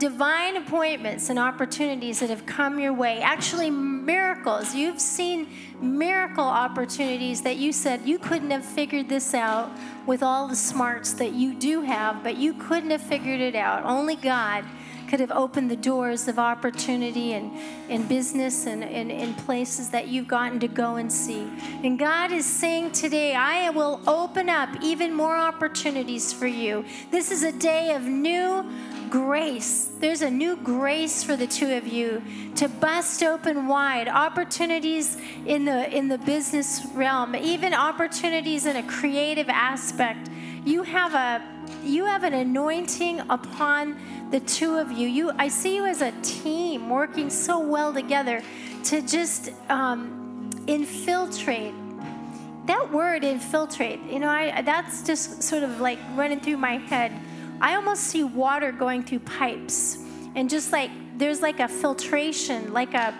divine 0.02 0.58
appointments 0.58 1.30
and 1.30 1.38
opportunities 1.38 2.22
that 2.22 2.32
have 2.32 2.44
come 2.48 2.80
your 2.80 2.92
way. 2.92 3.22
Actually, 3.22 3.70
miracles. 3.70 4.74
You've 4.74 5.00
seen 5.00 5.48
miracle 5.80 6.44
opportunities 6.44 7.44
that 7.44 7.58
you 7.58 7.72
said 7.72 8.02
you 8.04 8.18
couldn't 8.18 8.50
have 8.50 8.66
figured 8.66 9.08
this 9.08 9.36
out 9.36 9.70
with 10.08 10.24
all 10.24 10.48
the 10.48 10.56
smarts 10.56 11.14
that 11.14 11.34
you 11.34 11.54
do 11.54 11.82
have, 11.82 12.24
but 12.24 12.36
you 12.36 12.56
couldn't 12.56 12.90
have 12.90 13.04
figured 13.04 13.42
it 13.42 13.54
out. 13.54 13.86
Only 13.86 14.16
God 14.16 14.66
could 15.12 15.20
have 15.20 15.32
opened 15.32 15.70
the 15.70 15.76
doors 15.76 16.30
of 16.30 16.40
opportunity 16.40 17.34
and 17.34 17.52
in 17.90 18.08
business 18.08 18.66
and 18.66 18.82
in 18.82 19.34
places 19.34 19.90
that 19.90 20.08
you've 20.08 20.30
gotten 20.30 20.58
to 20.58 20.70
go 20.70 20.96
and 20.96 21.12
see. 21.12 21.52
And 21.84 22.00
God 22.00 22.32
is 22.32 22.46
saying 22.46 22.94
today, 22.94 23.36
I 23.36 23.72
will 23.72 24.00
open 24.08 24.48
up 24.48 24.70
even 24.82 25.14
more 25.14 25.36
opportunities 25.36 26.32
for 26.32 26.48
you. 26.48 26.86
This 27.12 27.30
is 27.30 27.44
a 27.44 27.52
day 27.52 27.94
of 27.94 28.04
new 28.04 28.64
grace. 29.10 29.90
There's 30.00 30.22
a 30.22 30.32
new 30.32 30.56
grace 30.56 31.26
for 31.26 31.36
the 31.36 31.46
two 31.46 31.74
of 31.74 31.86
you 31.86 32.24
to 32.56 32.70
bust 32.70 33.22
open 33.22 33.68
wide 33.68 34.08
opportunities 34.08 35.18
in 35.46 35.66
the 35.66 35.94
in 35.94 36.08
the 36.08 36.20
business 36.20 36.86
realm, 36.94 37.36
even 37.36 37.74
opportunities 37.74 38.66
in 38.66 38.78
a 38.78 38.84
creative 38.84 39.50
aspect. 39.50 40.30
You 40.66 40.84
have 40.84 41.14
a 41.14 41.42
you 41.84 42.06
have 42.06 42.24
an 42.24 42.34
anointing 42.34 43.22
upon 43.30 43.98
the 44.32 44.40
two 44.42 44.76
of 44.76 44.92
you. 44.92 45.08
You 45.08 45.32
I 45.38 45.48
see 45.48 45.76
you 45.76 45.86
as 45.86 46.02
a 46.02 46.12
team 46.22 46.90
working 46.90 47.30
so 47.30 47.60
well 47.60 47.94
together 47.94 48.42
to 48.86 49.02
just 49.02 49.52
um, 49.70 50.50
infiltrate 50.68 51.74
that 52.68 52.92
word 52.92 53.24
infiltrate 53.24 54.00
you 54.04 54.20
know 54.20 54.30
I, 54.30 54.62
that's 54.62 55.02
just 55.02 55.42
sort 55.42 55.64
of 55.64 55.82
like 55.82 55.98
running 56.16 56.40
through 56.40 56.58
my 56.58 56.78
head 56.78 57.12
I 57.60 57.76
almost 57.76 58.04
see 58.04 58.24
water 58.24 58.72
going 58.72 59.04
through 59.04 59.20
pipes 59.20 59.98
and 60.36 60.50
just 60.50 60.72
like 60.72 60.92
there's 61.18 61.42
like 61.42 61.60
a 61.60 61.68
filtration, 61.68 62.74
like 62.74 62.96
a 62.96 63.14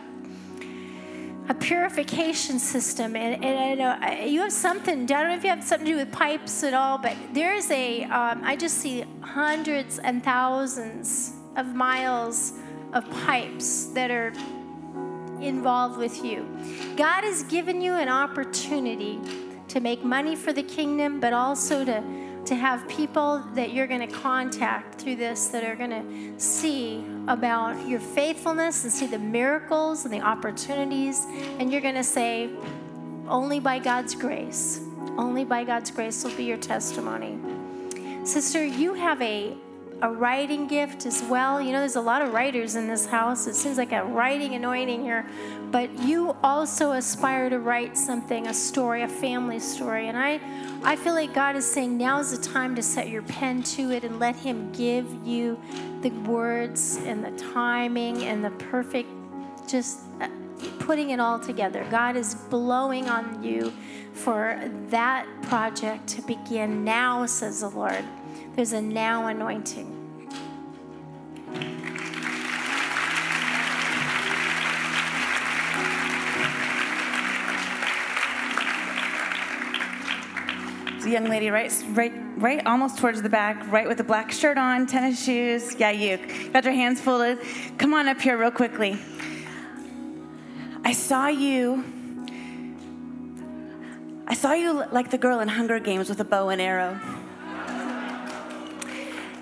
a 1.52 1.54
purification 1.54 2.58
system. 2.58 3.14
And, 3.14 3.44
and 3.44 3.60
I 3.60 3.74
know 3.74 4.24
you 4.26 4.40
have 4.40 4.54
something, 4.54 5.04
I 5.04 5.06
don't 5.06 5.28
know 5.28 5.36
if 5.36 5.44
you 5.44 5.50
have 5.50 5.62
something 5.62 5.86
to 5.86 5.92
do 5.92 5.98
with 5.98 6.10
pipes 6.10 6.64
at 6.64 6.74
all, 6.74 6.98
but 6.98 7.14
there's 7.34 7.70
a. 7.72 8.04
Um, 8.04 8.42
I 8.46 8.56
just 8.56 8.78
see 8.78 9.04
hundreds 9.20 10.00
and 10.00 10.24
thousands 10.24 11.34
of 11.58 11.76
miles 11.76 12.54
of 12.94 13.04
pipes 13.26 13.88
that 13.88 14.12
are 14.12 14.32
involved 15.42 15.98
with 15.98 16.24
you. 16.24 16.48
God 16.96 17.26
has 17.26 17.44
given 17.44 17.82
you 17.82 17.96
an 17.96 18.08
opportunity 18.08 19.20
to 19.68 19.82
make 19.82 20.06
money 20.06 20.38
for 20.38 20.54
the 20.54 20.64
kingdom, 20.64 21.20
but 21.20 21.34
also 21.34 21.84
to 21.84 22.02
to 22.46 22.56
have 22.56 22.88
people 22.88 23.44
that 23.54 23.74
you're 23.74 23.88
going 23.88 24.08
to 24.08 24.14
contact 24.14 25.00
through 25.00 25.16
this 25.16 25.48
that 25.48 25.64
are 25.64 25.76
going 25.76 25.92
to 25.92 26.40
see 26.40 27.06
about 27.28 27.88
your 27.88 28.00
faithfulness 28.00 28.84
and 28.84 28.92
see 28.92 29.06
the 29.06 29.20
miracles 29.20 30.06
and 30.06 30.14
the 30.14 30.22
opportunities. 30.22 31.26
And 31.60 31.72
you're 31.72 31.82
going 31.82 31.96
to 31.96 32.04
say, 32.04 32.50
only 33.28 33.60
by 33.60 33.80
God's 33.80 34.16
grace, 34.16 34.82
only 35.18 35.46
by 35.46 35.64
God's 35.64 35.92
grace 35.92 36.24
will 36.24 36.36
be 36.36 36.46
your 36.46 36.58
testimony. 36.58 37.38
Sister, 38.24 38.66
you 38.66 38.94
have 38.94 39.22
a 39.22 39.56
a 40.02 40.12
writing 40.12 40.68
gift 40.68 41.06
as 41.06 41.22
well. 41.24 41.62
You 41.62 41.72
know, 41.72 41.80
there's 41.80 41.96
a 41.96 42.02
lot 42.02 42.22
of 42.22 42.34
writers 42.34 42.76
in 42.76 42.88
this 42.88 43.06
house. 43.06 43.46
It 43.46 43.56
seems 43.56 43.78
like 43.78 43.92
a 43.92 44.04
writing 44.04 44.56
anointing 44.56 45.04
here. 45.04 45.26
But 45.70 45.92
you 46.00 46.36
also 46.44 46.94
aspire 46.94 47.50
to 47.50 47.60
write 47.60 47.98
something, 47.98 48.48
a 48.48 48.54
story, 48.54 49.04
a 49.04 49.08
family 49.08 49.60
story. 49.60 50.08
And 50.08 50.18
I, 50.18 50.40
I 50.84 50.96
feel 50.96 51.14
like 51.14 51.34
God 51.34 51.56
is 51.56 51.72
saying 51.72 51.98
now 51.98 52.20
is 52.20 52.36
the 52.36 52.44
time 52.44 52.76
to 52.76 52.82
set 52.82 53.10
your 53.10 53.22
pen 53.22 53.62
to 53.64 53.92
it 53.92 54.04
and 54.04 54.20
let 54.20 54.36
Him 54.36 54.72
give 54.72 55.08
you 55.26 55.60
the 56.02 56.10
words 56.10 56.98
and 57.06 57.24
the 57.24 57.32
timing 57.38 58.24
and 58.24 58.44
the 58.44 58.52
perfect, 58.52 59.10
just 59.68 60.00
uh, 60.20 60.28
putting 60.80 61.12
it 61.12 61.20
all 61.20 61.40
together. 61.40 61.86
God 61.92 62.16
is 62.16 62.34
blowing 62.34 63.08
on 63.08 63.44
you 63.44 63.72
for 64.14 64.60
that 64.90 65.28
project 65.44 66.08
to 66.08 66.22
begin 66.24 66.84
now, 66.84 67.26
says 67.28 67.62
the 67.62 67.70
Lord. 67.70 68.04
There's 68.56 68.74
a 68.74 68.82
now 68.82 69.28
anointing. 69.28 69.98
It's 80.98 81.06
a 81.08 81.10
young 81.10 81.26
lady, 81.26 81.50
right, 81.50 81.74
right, 81.90 82.14
right, 82.38 82.64
almost 82.68 83.00
towards 83.00 83.22
the 83.24 83.30
back, 83.30 83.72
right 83.72 83.88
with 83.88 84.00
a 84.02 84.04
black 84.04 84.32
shirt 84.32 84.58
on, 84.58 84.86
tennis 84.86 85.24
shoes. 85.24 85.74
Yeah, 85.80 85.90
you 85.90 86.20
got 86.52 86.64
your 86.64 86.74
hands 86.74 87.02
folded. 87.02 87.40
Come 87.80 87.94
on 87.96 88.08
up 88.08 88.22
here 88.22 88.38
real 88.38 88.52
quickly. 88.52 89.00
I 90.84 90.92
saw 90.92 91.28
you. 91.28 91.84
I 94.28 94.36
saw 94.36 94.54
you 94.54 94.84
like 94.92 95.10
the 95.10 95.18
girl 95.18 95.40
in 95.40 95.48
Hunger 95.48 95.80
Games 95.80 96.10
with 96.10 96.20
a 96.20 96.26
bow 96.26 96.50
and 96.50 96.62
arrow. 96.62 97.00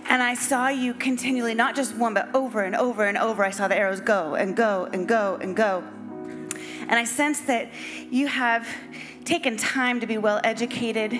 And 0.09 0.23
I 0.23 0.33
saw 0.33 0.69
you 0.69 0.95
continually, 0.95 1.53
not 1.53 1.75
just 1.75 1.95
one, 1.95 2.15
but 2.15 2.33
over 2.33 2.63
and 2.63 2.75
over 2.75 3.05
and 3.05 3.15
over. 3.15 3.45
I 3.45 3.51
saw 3.51 3.67
the 3.67 3.77
arrows 3.77 4.01
go 4.01 4.33
and 4.33 4.55
go 4.55 4.89
and 4.91 5.07
go 5.07 5.37
and 5.39 5.55
go. 5.55 5.83
And 6.81 6.93
I 6.93 7.03
sense 7.03 7.41
that 7.41 7.69
you 8.09 8.25
have 8.25 8.67
taken 9.23 9.55
time 9.55 9.99
to 9.99 10.07
be 10.07 10.17
well 10.17 10.41
educated. 10.43 11.13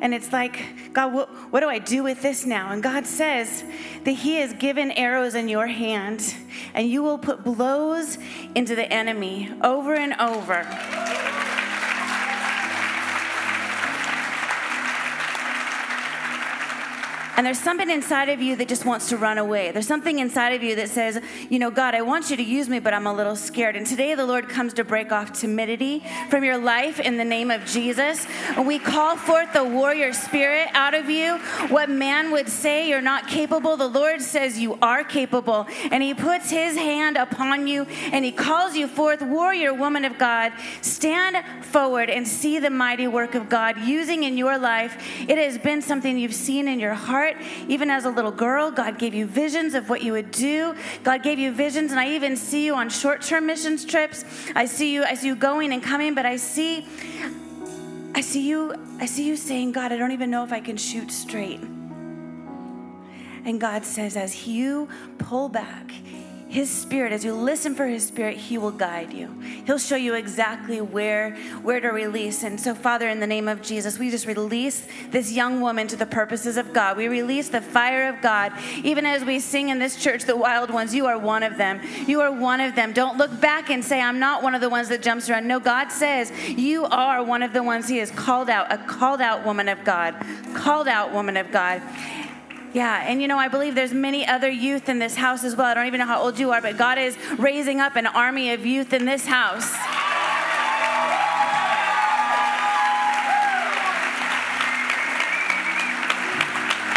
And 0.00 0.12
it's 0.12 0.32
like, 0.32 0.60
God, 0.92 1.14
what, 1.14 1.28
what 1.52 1.60
do 1.60 1.68
I 1.68 1.78
do 1.78 2.02
with 2.02 2.20
this 2.22 2.44
now? 2.44 2.72
And 2.72 2.82
God 2.82 3.06
says 3.06 3.62
that 4.02 4.12
He 4.12 4.34
has 4.36 4.52
given 4.54 4.90
arrows 4.90 5.36
in 5.36 5.48
your 5.48 5.68
hand, 5.68 6.34
and 6.74 6.90
you 6.90 7.04
will 7.04 7.18
put 7.18 7.44
blows 7.44 8.18
into 8.56 8.74
the 8.74 8.92
enemy 8.92 9.52
over 9.62 9.94
and 9.94 10.14
over. 10.14 10.66
And 17.36 17.44
there's 17.44 17.58
something 17.58 17.90
inside 17.90 18.28
of 18.28 18.40
you 18.40 18.54
that 18.56 18.68
just 18.68 18.84
wants 18.84 19.08
to 19.08 19.16
run 19.16 19.38
away. 19.38 19.72
There's 19.72 19.88
something 19.88 20.20
inside 20.20 20.50
of 20.50 20.62
you 20.62 20.76
that 20.76 20.88
says, 20.88 21.20
you 21.50 21.58
know, 21.58 21.70
God, 21.70 21.94
I 21.94 22.02
want 22.02 22.30
you 22.30 22.36
to 22.36 22.42
use 22.42 22.68
me, 22.68 22.78
but 22.78 22.94
I'm 22.94 23.06
a 23.06 23.12
little 23.12 23.34
scared. 23.34 23.74
And 23.74 23.86
today 23.86 24.14
the 24.14 24.24
Lord 24.24 24.48
comes 24.48 24.74
to 24.74 24.84
break 24.84 25.10
off 25.10 25.32
timidity 25.32 26.04
from 26.30 26.44
your 26.44 26.58
life 26.58 27.00
in 27.00 27.16
the 27.16 27.24
name 27.24 27.50
of 27.50 27.64
Jesus. 27.64 28.26
And 28.56 28.66
we 28.66 28.78
call 28.78 29.16
forth 29.16 29.52
the 29.52 29.64
warrior 29.64 30.12
spirit 30.12 30.68
out 30.72 30.94
of 30.94 31.10
you. 31.10 31.38
What 31.68 31.90
man 31.90 32.30
would 32.30 32.48
say 32.48 32.88
you're 32.88 33.00
not 33.00 33.26
capable, 33.26 33.76
the 33.76 33.88
Lord 33.88 34.22
says 34.22 34.58
you 34.58 34.78
are 34.80 35.02
capable. 35.02 35.66
And 35.90 36.02
he 36.02 36.14
puts 36.14 36.50
his 36.50 36.76
hand 36.76 37.16
upon 37.16 37.66
you 37.66 37.86
and 38.12 38.24
he 38.24 38.32
calls 38.32 38.76
you 38.76 38.86
forth, 38.86 39.22
warrior 39.22 39.74
woman 39.74 40.04
of 40.04 40.18
God. 40.18 40.52
Stand 40.82 41.44
forward 41.64 42.10
and 42.10 42.28
see 42.28 42.60
the 42.60 42.70
mighty 42.70 43.08
work 43.08 43.34
of 43.34 43.48
God 43.48 43.78
using 43.80 44.22
in 44.22 44.38
your 44.38 44.56
life. 44.56 44.96
It 45.28 45.38
has 45.38 45.58
been 45.58 45.82
something 45.82 46.16
you've 46.16 46.34
seen 46.34 46.68
in 46.68 46.78
your 46.78 46.94
heart 46.94 47.23
heart. 47.24 47.36
Even 47.68 47.90
as 47.90 48.04
a 48.04 48.10
little 48.10 48.30
girl, 48.30 48.70
God 48.70 48.98
gave 48.98 49.14
you 49.14 49.26
visions 49.26 49.74
of 49.74 49.88
what 49.88 50.02
you 50.02 50.12
would 50.12 50.30
do. 50.30 50.74
God 51.02 51.22
gave 51.22 51.38
you 51.38 51.52
visions, 51.52 51.90
and 51.90 52.00
I 52.00 52.10
even 52.14 52.36
see 52.36 52.66
you 52.66 52.74
on 52.74 52.90
short-term 52.90 53.46
missions 53.46 53.84
trips. 53.84 54.24
I 54.54 54.66
see 54.66 54.92
you, 54.92 55.04
I 55.04 55.14
see 55.14 55.28
you 55.28 55.36
going 55.36 55.72
and 55.72 55.82
coming, 55.82 56.14
but 56.14 56.26
I 56.26 56.36
see, 56.36 56.86
I 58.14 58.20
see 58.20 58.46
you, 58.48 58.74
I 59.00 59.06
see 59.06 59.26
you 59.26 59.36
saying, 59.36 59.72
God, 59.72 59.92
I 59.92 59.96
don't 59.96 60.12
even 60.12 60.30
know 60.30 60.44
if 60.44 60.52
I 60.52 60.60
can 60.60 60.76
shoot 60.76 61.10
straight. 61.10 61.60
And 63.46 63.60
God 63.60 63.84
says, 63.84 64.16
as 64.16 64.46
you 64.46 64.88
pull 65.18 65.48
back, 65.48 65.92
his 66.54 66.70
spirit 66.70 67.12
as 67.12 67.24
you 67.24 67.34
listen 67.34 67.74
for 67.74 67.84
his 67.84 68.06
spirit 68.06 68.36
he 68.36 68.56
will 68.58 68.70
guide 68.70 69.12
you. 69.12 69.28
He'll 69.66 69.76
show 69.76 69.96
you 69.96 70.14
exactly 70.14 70.80
where 70.80 71.34
where 71.62 71.80
to 71.80 71.88
release. 71.88 72.44
And 72.44 72.60
so 72.60 72.76
father 72.76 73.08
in 73.08 73.18
the 73.18 73.26
name 73.26 73.48
of 73.48 73.60
jesus 73.60 73.98
we 73.98 74.08
just 74.08 74.24
release 74.24 74.86
this 75.10 75.32
young 75.32 75.60
woman 75.60 75.88
to 75.88 75.96
the 75.96 76.06
purposes 76.06 76.56
of 76.56 76.72
god. 76.72 76.96
We 76.96 77.08
release 77.08 77.48
the 77.48 77.60
fire 77.60 78.08
of 78.08 78.22
god. 78.22 78.52
Even 78.84 79.04
as 79.04 79.24
we 79.24 79.40
sing 79.40 79.70
in 79.70 79.80
this 79.80 79.96
church 79.96 80.26
the 80.26 80.36
wild 80.36 80.70
ones 80.70 80.94
you 80.94 81.06
are 81.06 81.18
one 81.18 81.42
of 81.42 81.56
them. 81.56 81.80
You 82.06 82.20
are 82.20 82.30
one 82.30 82.60
of 82.60 82.76
them. 82.76 82.92
Don't 82.92 83.18
look 83.18 83.40
back 83.40 83.68
and 83.68 83.84
say 83.84 84.00
i'm 84.00 84.20
not 84.20 84.44
one 84.44 84.54
of 84.54 84.60
the 84.60 84.70
ones 84.70 84.88
that 84.90 85.02
jumps 85.02 85.28
around. 85.28 85.48
No 85.48 85.58
god 85.58 85.90
says 85.90 86.30
you 86.48 86.84
are 86.84 87.24
one 87.24 87.42
of 87.42 87.52
the 87.52 87.64
ones 87.64 87.88
he 87.88 87.96
has 87.96 88.12
called 88.12 88.48
out 88.48 88.72
a 88.72 88.78
called 88.78 89.20
out 89.20 89.44
woman 89.44 89.68
of 89.68 89.82
god 89.84 90.14
called 90.54 90.86
out 90.86 91.12
woman 91.12 91.36
of 91.36 91.50
god 91.50 91.82
yeah, 92.74 93.04
and 93.06 93.22
you 93.22 93.28
know, 93.28 93.38
I 93.38 93.46
believe 93.46 93.76
there's 93.76 93.94
many 93.94 94.26
other 94.26 94.50
youth 94.50 94.88
in 94.88 94.98
this 94.98 95.14
house 95.14 95.44
as 95.44 95.54
well. 95.54 95.68
I 95.68 95.74
don't 95.74 95.86
even 95.86 96.00
know 96.00 96.06
how 96.06 96.20
old 96.20 96.40
you 96.40 96.50
are, 96.50 96.60
but 96.60 96.76
God 96.76 96.98
is 96.98 97.16
raising 97.38 97.80
up 97.80 97.94
an 97.94 98.08
army 98.08 98.52
of 98.52 98.66
youth 98.66 98.92
in 98.92 99.04
this 99.04 99.24
house. 99.24 99.72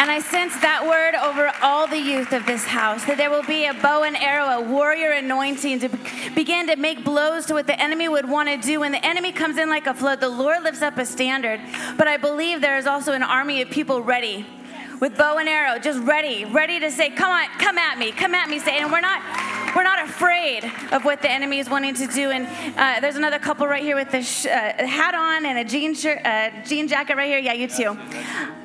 And 0.00 0.10
I 0.10 0.20
sense 0.20 0.58
that 0.62 0.84
word 0.84 1.14
over 1.14 1.52
all 1.62 1.86
the 1.86 1.98
youth 1.98 2.32
of 2.32 2.44
this 2.44 2.64
house 2.64 3.04
that 3.04 3.16
there 3.16 3.30
will 3.30 3.44
be 3.44 3.66
a 3.66 3.74
bow 3.74 4.02
and 4.02 4.16
arrow, 4.16 4.46
a 4.46 4.60
warrior 4.60 5.12
anointing 5.12 5.78
to 5.78 5.88
begin 6.34 6.66
to 6.66 6.74
make 6.74 7.04
blows 7.04 7.46
to 7.46 7.54
what 7.54 7.68
the 7.68 7.80
enemy 7.80 8.08
would 8.08 8.28
want 8.28 8.48
to 8.48 8.56
do. 8.56 8.80
When 8.80 8.90
the 8.90 9.04
enemy 9.06 9.30
comes 9.30 9.58
in 9.58 9.68
like 9.68 9.86
a 9.86 9.94
flood, 9.94 10.18
the 10.18 10.28
Lord 10.28 10.64
lifts 10.64 10.82
up 10.82 10.98
a 10.98 11.06
standard. 11.06 11.60
But 11.96 12.08
I 12.08 12.16
believe 12.16 12.60
there 12.60 12.78
is 12.78 12.86
also 12.86 13.12
an 13.12 13.22
army 13.22 13.62
of 13.62 13.70
people 13.70 14.02
ready 14.02 14.44
with 15.00 15.16
bow 15.16 15.38
and 15.38 15.48
arrow, 15.48 15.78
just 15.78 16.00
ready, 16.00 16.44
ready 16.44 16.80
to 16.80 16.90
say, 16.90 17.10
"Come 17.10 17.30
on, 17.30 17.46
come 17.58 17.78
at 17.78 17.98
me, 17.98 18.12
come 18.12 18.34
at 18.34 18.48
me." 18.48 18.58
Say, 18.58 18.78
and 18.78 18.90
we're 18.90 19.00
not, 19.00 19.22
we're 19.74 19.82
not 19.82 20.02
afraid 20.08 20.64
of 20.92 21.04
what 21.04 21.22
the 21.22 21.30
enemy 21.30 21.58
is 21.58 21.68
wanting 21.70 21.94
to 21.94 22.06
do. 22.06 22.30
And 22.30 22.46
uh, 22.76 23.00
there's 23.00 23.16
another 23.16 23.38
couple 23.38 23.66
right 23.66 23.82
here 23.82 23.96
with 23.96 24.10
the 24.10 24.22
sh- 24.22 24.46
uh, 24.46 24.50
hat 24.86 25.14
on 25.14 25.46
and 25.46 25.58
a 25.58 25.64
jean 25.64 25.94
shirt, 25.94 26.24
uh, 26.24 26.50
jean 26.64 26.88
jacket 26.88 27.16
right 27.16 27.28
here. 27.28 27.38
Yeah, 27.38 27.52
you 27.52 27.68
too. 27.68 27.98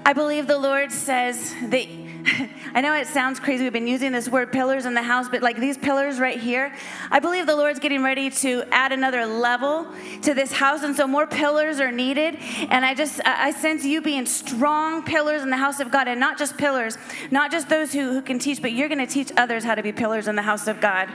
I 0.06 0.14
believe 0.14 0.48
the 0.48 0.58
Lord 0.58 0.92
says 0.92 1.54
that 1.64 1.88
I 2.74 2.82
know 2.82 2.94
it 2.94 3.08
sounds 3.08 3.40
crazy. 3.40 3.64
We've 3.64 3.74
been 3.74 3.88
using 3.88 4.12
this 4.12 4.30
word 4.30 4.52
pillars 4.52 4.86
in 4.86 4.94
the 4.94 5.02
house, 5.02 5.28
but 5.30 5.42
like 5.42 5.58
these 5.58 5.78
pillars 5.78 6.20
right 6.20 6.40
here, 6.40 6.74
I 7.12 7.20
believe 7.20 7.46
the 7.46 7.56
Lord's 7.56 7.80
getting 7.80 8.04
ready 8.04 8.30
to 8.30 8.64
add 8.72 8.92
another 8.92 9.26
level 9.26 9.88
to 10.22 10.34
this 10.34 10.52
house. 10.52 10.84
And 10.84 10.96
so 10.96 11.06
more 11.06 11.28
pillars 11.28 11.80
are 11.80 11.92
needed. 11.92 12.38
And 12.70 12.86
I 12.86 12.94
just, 12.94 13.20
I 13.26 13.52
sense 13.52 13.84
you 13.84 14.02
being 14.02 14.26
strong 14.26 15.04
pillars 15.04 15.42
in 15.42 15.50
the 15.50 15.58
house 15.58 15.80
of 15.80 15.92
God 15.92 16.08
and 16.08 16.20
not 16.20 16.38
just 16.38 16.58
pillars, 16.58 16.98
not 17.32 17.52
just 17.52 17.68
those 17.68 17.92
who, 17.92 18.14
who 18.14 18.22
can 18.22 18.40
teach, 18.40 18.62
but 18.62 18.72
you're 18.72 18.90
going 18.90 19.06
to 19.06 19.12
teach 19.12 19.32
others 19.36 19.64
how 19.64 19.76
to 19.76 19.84
be 19.84 19.92
pillars 19.92 20.28
in 20.28 20.36
the 20.36 20.42
house 20.42 20.68
of 20.68 20.80
God. 20.80 21.10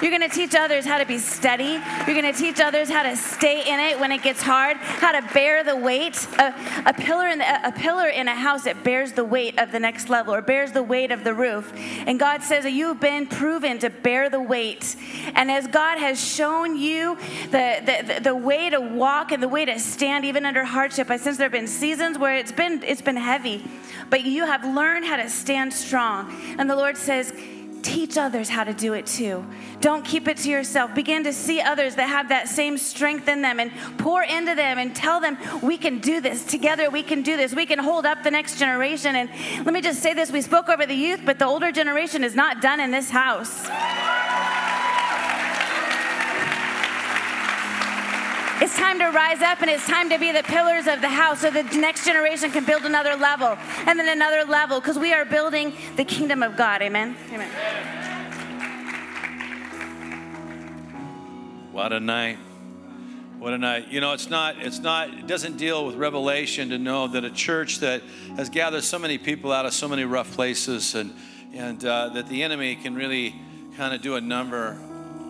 You're 0.00 0.16
going 0.16 0.28
to 0.28 0.34
teach 0.34 0.54
others 0.54 0.84
how 0.84 0.98
to 0.98 1.06
be 1.06 1.18
steady. 1.18 1.80
You're 2.06 2.20
going 2.20 2.32
to 2.32 2.38
teach 2.38 2.60
others 2.60 2.88
how 2.88 3.02
to 3.02 3.16
stay 3.16 3.68
in 3.68 3.80
it 3.80 3.98
when 3.98 4.12
it 4.12 4.22
gets 4.22 4.42
hard, 4.42 4.76
how 4.76 5.12
to 5.12 5.34
bear 5.34 5.64
the 5.64 5.76
weight. 5.76 6.26
A, 6.38 6.54
a 6.86 6.94
pillar 6.94 7.26
in 7.26 7.38
the, 7.38 7.68
a 7.68 7.72
pillar 7.72 8.08
in 8.08 8.28
a 8.28 8.34
house, 8.34 8.66
it 8.66 8.84
bears 8.84 9.12
the 9.12 9.24
weight 9.24 9.58
of 9.58 9.72
the 9.72 9.80
next 9.80 10.08
level 10.08 10.34
or 10.34 10.42
bears 10.52 10.72
the 10.72 10.82
weight 10.82 11.10
of 11.10 11.24
the 11.24 11.32
roof. 11.32 11.72
And 12.06 12.20
God 12.20 12.42
says 12.42 12.64
that 12.64 12.72
you've 12.72 13.00
been 13.00 13.26
proven 13.26 13.78
to 13.78 13.88
bear 13.88 14.28
the 14.28 14.38
weight. 14.38 14.96
And 15.34 15.50
as 15.50 15.66
God 15.66 15.96
has 15.96 16.22
shown 16.22 16.76
you 16.76 17.16
the, 17.50 17.80
the, 17.86 18.20
the 18.20 18.36
way 18.36 18.68
to 18.68 18.78
walk 18.78 19.32
and 19.32 19.42
the 19.42 19.48
way 19.48 19.64
to 19.64 19.78
stand 19.78 20.26
even 20.26 20.44
under 20.44 20.62
hardship, 20.62 21.08
I 21.08 21.16
sense 21.16 21.38
there 21.38 21.46
have 21.46 21.52
been 21.52 21.66
seasons 21.66 22.18
where 22.18 22.36
it's 22.36 22.52
been, 22.52 22.82
it's 22.82 23.00
been 23.00 23.16
heavy, 23.16 23.64
but 24.10 24.24
you 24.24 24.44
have 24.44 24.62
learned 24.62 25.06
how 25.06 25.16
to 25.16 25.30
stand 25.30 25.72
strong. 25.72 26.30
And 26.58 26.68
the 26.68 26.76
Lord 26.76 26.98
says, 26.98 27.32
teach 27.82 28.16
others 28.16 28.48
how 28.48 28.64
to 28.64 28.72
do 28.72 28.92
it 28.94 29.06
too. 29.06 29.44
Don't 29.80 30.04
keep 30.04 30.28
it 30.28 30.36
to 30.38 30.50
yourself. 30.50 30.94
Begin 30.94 31.24
to 31.24 31.32
see 31.32 31.60
others 31.60 31.96
that 31.96 32.08
have 32.08 32.28
that 32.28 32.48
same 32.48 32.78
strength 32.78 33.28
in 33.28 33.42
them 33.42 33.60
and 33.60 33.72
pour 33.98 34.22
into 34.22 34.54
them 34.54 34.78
and 34.78 34.94
tell 34.94 35.20
them, 35.20 35.36
we 35.62 35.76
can 35.76 35.98
do 35.98 36.20
this. 36.20 36.44
Together, 36.44 36.90
we 36.90 37.02
can 37.02 37.22
do 37.22 37.36
this. 37.36 37.54
We 37.54 37.66
can 37.66 37.78
hold 37.78 38.06
up 38.06 38.22
the 38.22 38.30
next 38.30 38.58
generation. 38.58 39.16
And 39.16 39.30
let 39.64 39.74
me 39.74 39.80
just 39.80 40.02
say 40.02 40.14
this 40.14 40.30
we 40.30 40.42
spoke 40.42 40.68
over 40.68 40.86
the 40.86 40.94
youth, 40.94 41.20
but 41.24 41.38
the 41.38 41.46
older 41.46 41.72
generation 41.72 42.24
is 42.24 42.34
not 42.34 42.62
done 42.62 42.80
in 42.80 42.90
this 42.90 43.10
house. 43.10 43.68
It's 48.62 48.76
time 48.76 49.00
to 49.00 49.06
rise 49.06 49.42
up 49.42 49.60
and 49.60 49.68
it's 49.68 49.88
time 49.88 50.08
to 50.10 50.20
be 50.20 50.30
the 50.30 50.44
pillars 50.44 50.86
of 50.86 51.00
the 51.00 51.08
house 51.08 51.40
so 51.40 51.50
the 51.50 51.64
next 51.64 52.04
generation 52.04 52.52
can 52.52 52.64
build 52.64 52.84
another 52.84 53.16
level 53.16 53.58
and 53.88 53.98
then 53.98 54.08
another 54.08 54.48
level 54.48 54.78
because 54.78 54.96
we 54.96 55.12
are 55.12 55.24
building 55.24 55.72
the 55.96 56.04
kingdom 56.04 56.44
of 56.44 56.56
God. 56.56 56.80
Amen. 56.80 57.16
Amen. 57.32 57.48
What 61.72 61.92
a 61.92 61.98
night. 61.98 62.38
What 63.40 63.52
a 63.52 63.58
night. 63.58 63.88
You 63.88 64.00
know, 64.00 64.12
it's 64.12 64.30
not, 64.30 64.54
it's 64.60 64.78
not, 64.78 65.12
it 65.12 65.26
doesn't 65.26 65.56
deal 65.56 65.84
with 65.84 65.96
revelation 65.96 66.68
to 66.68 66.78
know 66.78 67.08
that 67.08 67.24
a 67.24 67.30
church 67.30 67.80
that 67.80 68.04
has 68.36 68.48
gathered 68.48 68.84
so 68.84 68.96
many 68.96 69.18
people 69.18 69.50
out 69.50 69.66
of 69.66 69.74
so 69.74 69.88
many 69.88 70.04
rough 70.04 70.30
places 70.36 70.94
and, 70.94 71.12
and 71.52 71.84
uh, 71.84 72.10
that 72.10 72.28
the 72.28 72.44
enemy 72.44 72.76
can 72.76 72.94
really 72.94 73.34
kind 73.76 73.92
of 73.92 74.02
do 74.02 74.14
a 74.14 74.20
number 74.20 74.78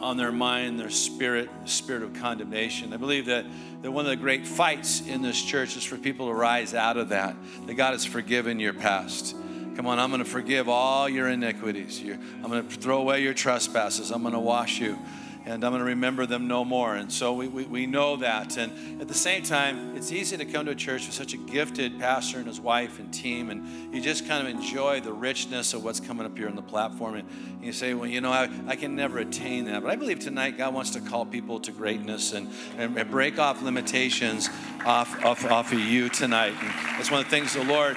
on 0.02 0.16
their 0.16 0.32
mind, 0.32 0.80
their 0.80 0.90
spirit, 0.90 1.48
spirit 1.64 2.02
of 2.02 2.12
condemnation. 2.14 2.92
I 2.92 2.96
believe 2.96 3.26
that, 3.26 3.46
that 3.82 3.90
one 3.90 4.04
of 4.04 4.10
the 4.10 4.16
great 4.16 4.46
fights 4.46 5.06
in 5.06 5.22
this 5.22 5.40
church 5.40 5.76
is 5.76 5.84
for 5.84 5.96
people 5.96 6.26
to 6.26 6.34
rise 6.34 6.74
out 6.74 6.96
of 6.96 7.10
that, 7.10 7.36
that 7.66 7.74
God 7.74 7.92
has 7.92 8.04
forgiven 8.04 8.58
your 8.58 8.74
past. 8.74 9.36
Come 9.76 9.86
on, 9.86 9.98
I'm 9.98 10.10
going 10.10 10.22
to 10.22 10.28
forgive 10.28 10.68
all 10.68 11.08
your 11.08 11.28
iniquities. 11.28 12.02
I'm 12.02 12.50
going 12.50 12.68
to 12.68 12.76
throw 12.76 12.98
away 12.98 13.22
your 13.22 13.32
trespasses. 13.32 14.10
I'm 14.10 14.22
going 14.22 14.34
to 14.34 14.40
wash 14.40 14.80
you. 14.80 14.98
And 15.44 15.64
I'm 15.64 15.72
going 15.72 15.80
to 15.80 15.84
remember 15.84 16.26
them 16.26 16.46
no 16.46 16.64
more. 16.64 16.94
And 16.94 17.12
so 17.12 17.32
we, 17.32 17.48
we, 17.48 17.64
we 17.64 17.86
know 17.86 18.16
that. 18.16 18.56
And 18.56 19.00
at 19.00 19.08
the 19.08 19.14
same 19.14 19.42
time, 19.42 19.96
it's 19.96 20.12
easy 20.12 20.36
to 20.36 20.44
come 20.44 20.66
to 20.66 20.72
a 20.72 20.76
church 20.76 21.06
with 21.06 21.14
such 21.14 21.34
a 21.34 21.36
gifted 21.36 21.98
pastor 21.98 22.38
and 22.38 22.46
his 22.46 22.60
wife 22.60 22.98
and 22.98 23.12
team, 23.12 23.50
and 23.50 23.94
you 23.94 24.00
just 24.00 24.26
kind 24.26 24.46
of 24.46 24.52
enjoy 24.52 25.00
the 25.00 25.12
richness 25.12 25.74
of 25.74 25.84
what's 25.84 26.00
coming 26.00 26.26
up 26.26 26.36
here 26.36 26.48
on 26.48 26.56
the 26.56 26.62
platform. 26.62 27.16
And 27.16 27.28
you 27.62 27.72
say, 27.72 27.94
well, 27.94 28.08
you 28.08 28.20
know, 28.20 28.30
I, 28.30 28.48
I 28.66 28.76
can 28.76 28.94
never 28.94 29.18
attain 29.18 29.66
that. 29.66 29.82
But 29.82 29.90
I 29.90 29.96
believe 29.96 30.20
tonight 30.20 30.58
God 30.58 30.74
wants 30.74 30.90
to 30.90 31.00
call 31.00 31.26
people 31.26 31.60
to 31.60 31.72
greatness 31.72 32.32
and, 32.32 32.50
and, 32.76 33.10
break 33.10 33.38
off 33.38 33.62
limitations 33.62 34.48
off, 34.86 35.24
off, 35.24 35.44
off 35.44 35.72
of 35.72 35.78
you 35.78 36.08
tonight. 36.08 36.54
And 36.60 36.68
that's 36.98 37.10
one 37.10 37.20
of 37.20 37.26
the 37.26 37.30
things 37.30 37.54
the 37.54 37.64
Lord 37.64 37.96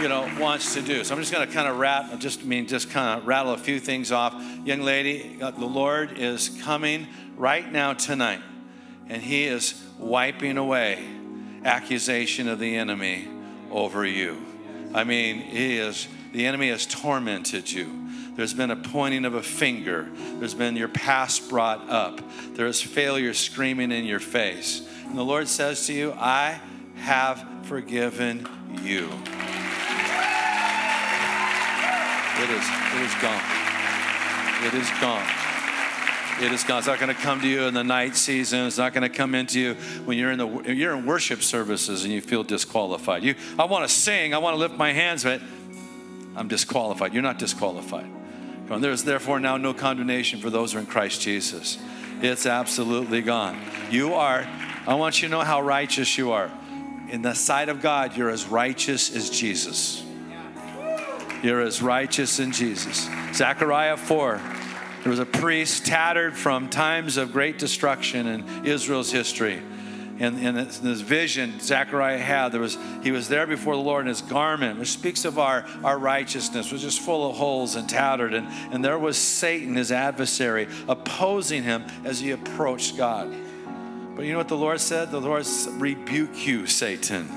you 0.00 0.08
know 0.08 0.30
wants 0.38 0.74
to 0.74 0.82
do. 0.82 1.04
So 1.04 1.14
I'm 1.14 1.20
just 1.20 1.32
going 1.32 1.46
to 1.46 1.52
kind 1.52 1.68
of 1.68 1.78
rat, 1.78 2.18
just 2.18 2.40
I 2.40 2.44
mean, 2.44 2.66
just 2.66 2.90
kind 2.90 3.18
of 3.18 3.26
rattle 3.26 3.52
a 3.52 3.58
few 3.58 3.80
things 3.80 4.12
off. 4.12 4.34
Young 4.64 4.80
lady, 4.80 5.38
uh, 5.40 5.50
the 5.52 5.66
Lord 5.66 6.18
is 6.18 6.50
coming 6.62 7.06
right 7.36 7.70
now 7.70 7.94
tonight, 7.94 8.42
and 9.08 9.22
He 9.22 9.44
is 9.44 9.80
wiping 9.98 10.58
away 10.58 11.04
accusation 11.64 12.48
of 12.48 12.58
the 12.58 12.76
enemy 12.76 13.28
over 13.70 14.04
you. 14.04 14.44
I 14.94 15.04
mean, 15.04 15.38
He 15.38 15.78
is 15.78 16.08
the 16.32 16.46
enemy 16.46 16.68
has 16.68 16.84
tormented 16.84 17.70
you. 17.70 18.06
There's 18.34 18.52
been 18.52 18.70
a 18.70 18.76
pointing 18.76 19.24
of 19.24 19.34
a 19.34 19.42
finger. 19.42 20.10
There's 20.38 20.52
been 20.52 20.76
your 20.76 20.88
past 20.88 21.48
brought 21.48 21.88
up. 21.88 22.20
There 22.52 22.66
is 22.66 22.82
failure 22.82 23.32
screaming 23.32 23.90
in 23.90 24.04
your 24.04 24.20
face. 24.20 24.86
And 25.06 25.16
the 25.16 25.24
Lord 25.24 25.48
says 25.48 25.86
to 25.86 25.94
you, 25.94 26.12
I 26.12 26.60
have 26.96 27.42
forgiven 27.62 28.46
you. 28.82 29.08
It 32.38 32.50
is, 32.50 32.64
it 32.94 33.02
is 33.02 33.14
gone. 33.22 33.42
It 34.66 34.74
is 34.74 34.90
gone. 35.00 35.26
It 36.38 36.52
is 36.52 36.64
gone. 36.64 36.78
It's 36.78 36.86
not 36.86 37.00
going 37.00 37.14
to 37.14 37.20
come 37.20 37.40
to 37.40 37.48
you 37.48 37.62
in 37.62 37.72
the 37.72 37.82
night 37.82 38.14
season. 38.14 38.66
It's 38.66 38.76
not 38.76 38.92
going 38.92 39.10
to 39.10 39.14
come 39.14 39.34
into 39.34 39.58
you 39.58 39.74
when 40.04 40.18
you're 40.18 40.32
in 40.32 40.38
the 40.38 40.74
you're 40.74 40.94
in 40.94 41.06
worship 41.06 41.42
services 41.42 42.04
and 42.04 42.12
you 42.12 42.20
feel 42.20 42.42
disqualified. 42.42 43.24
You, 43.24 43.36
I 43.58 43.64
want 43.64 43.88
to 43.88 43.94
sing. 43.94 44.34
I 44.34 44.38
want 44.38 44.54
to 44.54 44.58
lift 44.58 44.76
my 44.76 44.92
hands, 44.92 45.24
but 45.24 45.40
I'm 46.36 46.46
disqualified. 46.46 47.14
You're 47.14 47.22
not 47.22 47.38
disqualified. 47.38 48.10
There 48.68 48.90
is 48.90 49.04
therefore 49.04 49.40
now 49.40 49.56
no 49.56 49.72
condemnation 49.72 50.40
for 50.40 50.50
those 50.50 50.72
who 50.72 50.78
are 50.78 50.80
in 50.80 50.86
Christ 50.86 51.22
Jesus. 51.22 51.78
It's 52.20 52.44
absolutely 52.44 53.22
gone. 53.22 53.58
You 53.90 54.14
are. 54.14 54.46
I 54.86 54.94
want 54.94 55.22
you 55.22 55.28
to 55.28 55.32
know 55.32 55.40
how 55.40 55.62
righteous 55.62 56.18
you 56.18 56.32
are. 56.32 56.50
In 57.08 57.22
the 57.22 57.34
sight 57.34 57.68
of 57.70 57.80
God, 57.80 58.16
you're 58.16 58.30
as 58.30 58.46
righteous 58.46 59.14
as 59.14 59.30
Jesus. 59.30 60.05
You're 61.42 61.60
as 61.60 61.82
righteous 61.82 62.38
in 62.38 62.52
Jesus. 62.52 63.08
Zechariah 63.34 63.96
4. 63.96 64.40
There 65.02 65.10
was 65.10 65.18
a 65.18 65.26
priest 65.26 65.86
tattered 65.86 66.36
from 66.36 66.68
times 66.68 67.16
of 67.16 67.32
great 67.32 67.58
destruction 67.58 68.26
in 68.26 68.66
Israel's 68.66 69.12
history. 69.12 69.62
And 70.18 70.38
in 70.38 70.54
this 70.54 71.00
vision 71.00 71.60
Zechariah 71.60 72.18
had, 72.18 72.50
there 72.50 72.60
was 72.60 72.78
he 73.02 73.10
was 73.10 73.28
there 73.28 73.46
before 73.46 73.76
the 73.76 73.82
Lord 73.82 74.02
in 74.02 74.08
his 74.08 74.22
garment, 74.22 74.78
which 74.78 74.88
speaks 74.90 75.24
of 75.24 75.38
our, 75.38 75.66
our 75.84 75.98
righteousness, 75.98 76.72
was 76.72 76.82
just 76.82 77.00
full 77.00 77.28
of 77.28 77.36
holes 77.36 77.76
and 77.76 77.88
tattered. 77.88 78.32
And, 78.32 78.48
and 78.72 78.84
there 78.84 78.98
was 78.98 79.18
Satan, 79.18 79.76
his 79.76 79.92
adversary, 79.92 80.68
opposing 80.88 81.62
him 81.62 81.84
as 82.04 82.18
he 82.18 82.30
approached 82.30 82.96
God. 82.96 83.32
But 84.16 84.24
you 84.24 84.32
know 84.32 84.38
what 84.38 84.48
the 84.48 84.56
Lord 84.56 84.80
said? 84.80 85.10
The 85.10 85.20
Lord 85.20 85.46
rebuke 85.72 86.46
you, 86.46 86.66
Satan. 86.66 87.28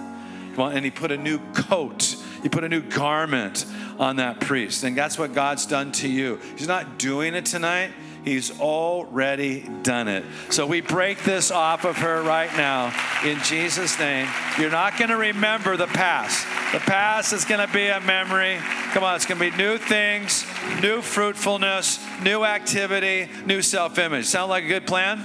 Come 0.56 0.60
on, 0.60 0.72
and 0.72 0.86
he 0.86 0.92
put 0.92 1.12
a 1.12 1.18
new 1.18 1.40
coat, 1.52 2.16
he 2.42 2.50
put 2.50 2.64
a 2.64 2.70
new 2.70 2.82
garment 2.82 3.66
on 3.98 4.18
that 4.18 4.40
priest. 4.40 4.84
And 4.84 4.98
that's 4.98 5.18
what 5.18 5.34
God's 5.34 5.66
done 5.66 5.92
to 5.94 6.08
you. 6.08 6.40
He's 6.58 6.68
not 6.68 6.98
doing 6.98 7.36
it 7.36 7.46
tonight. 7.46 7.92
He's 8.24 8.60
already 8.60 9.68
done 9.82 10.08
it. 10.08 10.26
So 10.50 10.68
we 10.68 10.82
break 10.82 11.24
this 11.24 11.52
off 11.52 11.86
of 11.86 11.98
her 11.98 12.22
right 12.22 12.52
now 12.58 12.94
in 13.24 13.40
Jesus' 13.44 13.98
name. 13.98 14.28
You're 14.60 14.72
not 14.72 14.98
going 14.98 15.10
to 15.10 15.18
remember 15.18 15.78
the 15.78 15.88
past. 15.88 16.46
The 16.74 16.80
past 16.80 17.32
is 17.34 17.46
going 17.46 17.66
to 17.66 17.74
be 17.74 17.88
a 17.88 18.02
memory. 18.02 18.58
Come 18.92 19.04
on, 19.04 19.16
it's 19.16 19.26
going 19.26 19.40
to 19.40 19.50
be 19.50 19.58
new 19.58 19.78
things, 19.78 20.46
new 20.82 21.02
fruitfulness, 21.02 22.00
new 22.22 22.44
activity, 22.44 23.30
new 23.46 23.62
self 23.62 23.98
image. 23.98 24.26
Sound 24.26 24.50
like 24.50 24.66
a 24.66 24.68
good 24.68 24.86
plan? 24.86 25.24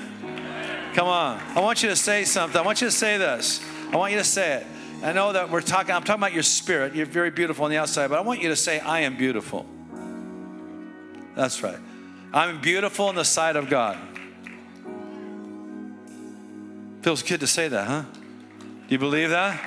Come 0.95 1.09
on. 1.09 1.43
I 1.57 1.61
want 1.61 1.83
you 1.83 1.89
to 1.89 1.97
say 1.97 2.25
something. 2.25 2.59
I 2.59 2.65
want 2.65 2.81
you 2.81 2.87
to 2.87 2.93
say 2.93 3.19
this. 3.19 3.61
I 3.93 3.97
want 3.97 4.13
you 4.13 4.19
to 4.19 4.25
say 4.25 4.59
it. 4.59 4.67
I 5.05 5.13
know 5.13 5.35
that 5.35 5.51
we're 5.51 5.61
talking, 5.61 5.95
I'm 5.95 6.03
talking 6.03 6.23
about 6.23 6.33
your 6.33 6.43
spirit. 6.43 6.95
You're 6.95 7.05
very 7.05 7.31
beautiful 7.31 7.67
on 7.67 7.71
the 7.71 7.77
outside, 7.77 8.09
but 8.09 8.19
I 8.19 8.23
want 8.23 8.41
you 8.41 8.49
to 8.49 8.57
say, 8.57 8.81
I 8.81 9.01
am 9.01 9.19
beautiful. 9.19 9.67
That's 11.37 11.63
right. 11.63 11.79
I'm 12.33 12.61
beautiful 12.63 13.11
in 13.11 13.17
the 13.17 13.25
sight 13.25 13.57
of 13.57 13.69
God. 13.69 13.99
Feels 17.03 17.23
good 17.23 17.41
to 17.41 17.47
say 17.47 17.69
that, 17.69 17.87
huh? 17.87 18.05
Do 18.61 18.67
you 18.89 18.99
believe 18.99 19.29
that? 19.29 19.61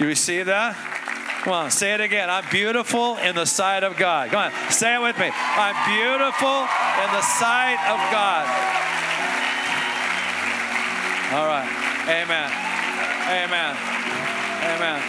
You 0.00 0.06
receive 0.06 0.46
that? 0.46 0.74
Come 1.42 1.52
on, 1.52 1.70
say 1.70 1.94
it 1.94 2.00
again. 2.00 2.28
I'm 2.28 2.44
beautiful 2.50 3.16
in 3.18 3.36
the 3.36 3.46
sight 3.46 3.84
of 3.84 3.96
God. 3.96 4.30
Come 4.30 4.50
on, 4.50 4.70
say 4.72 4.96
it 4.96 5.00
with 5.00 5.16
me. 5.16 5.30
I'm 5.32 5.78
beautiful 5.86 6.66
in 6.98 7.10
the 7.14 7.22
sight 7.22 7.78
of 7.86 7.98
God. 8.10 8.46
All 11.38 11.46
right. 11.46 11.70
Amen. 12.08 12.50
Amen. 13.30 14.31
Amen. 14.62 15.02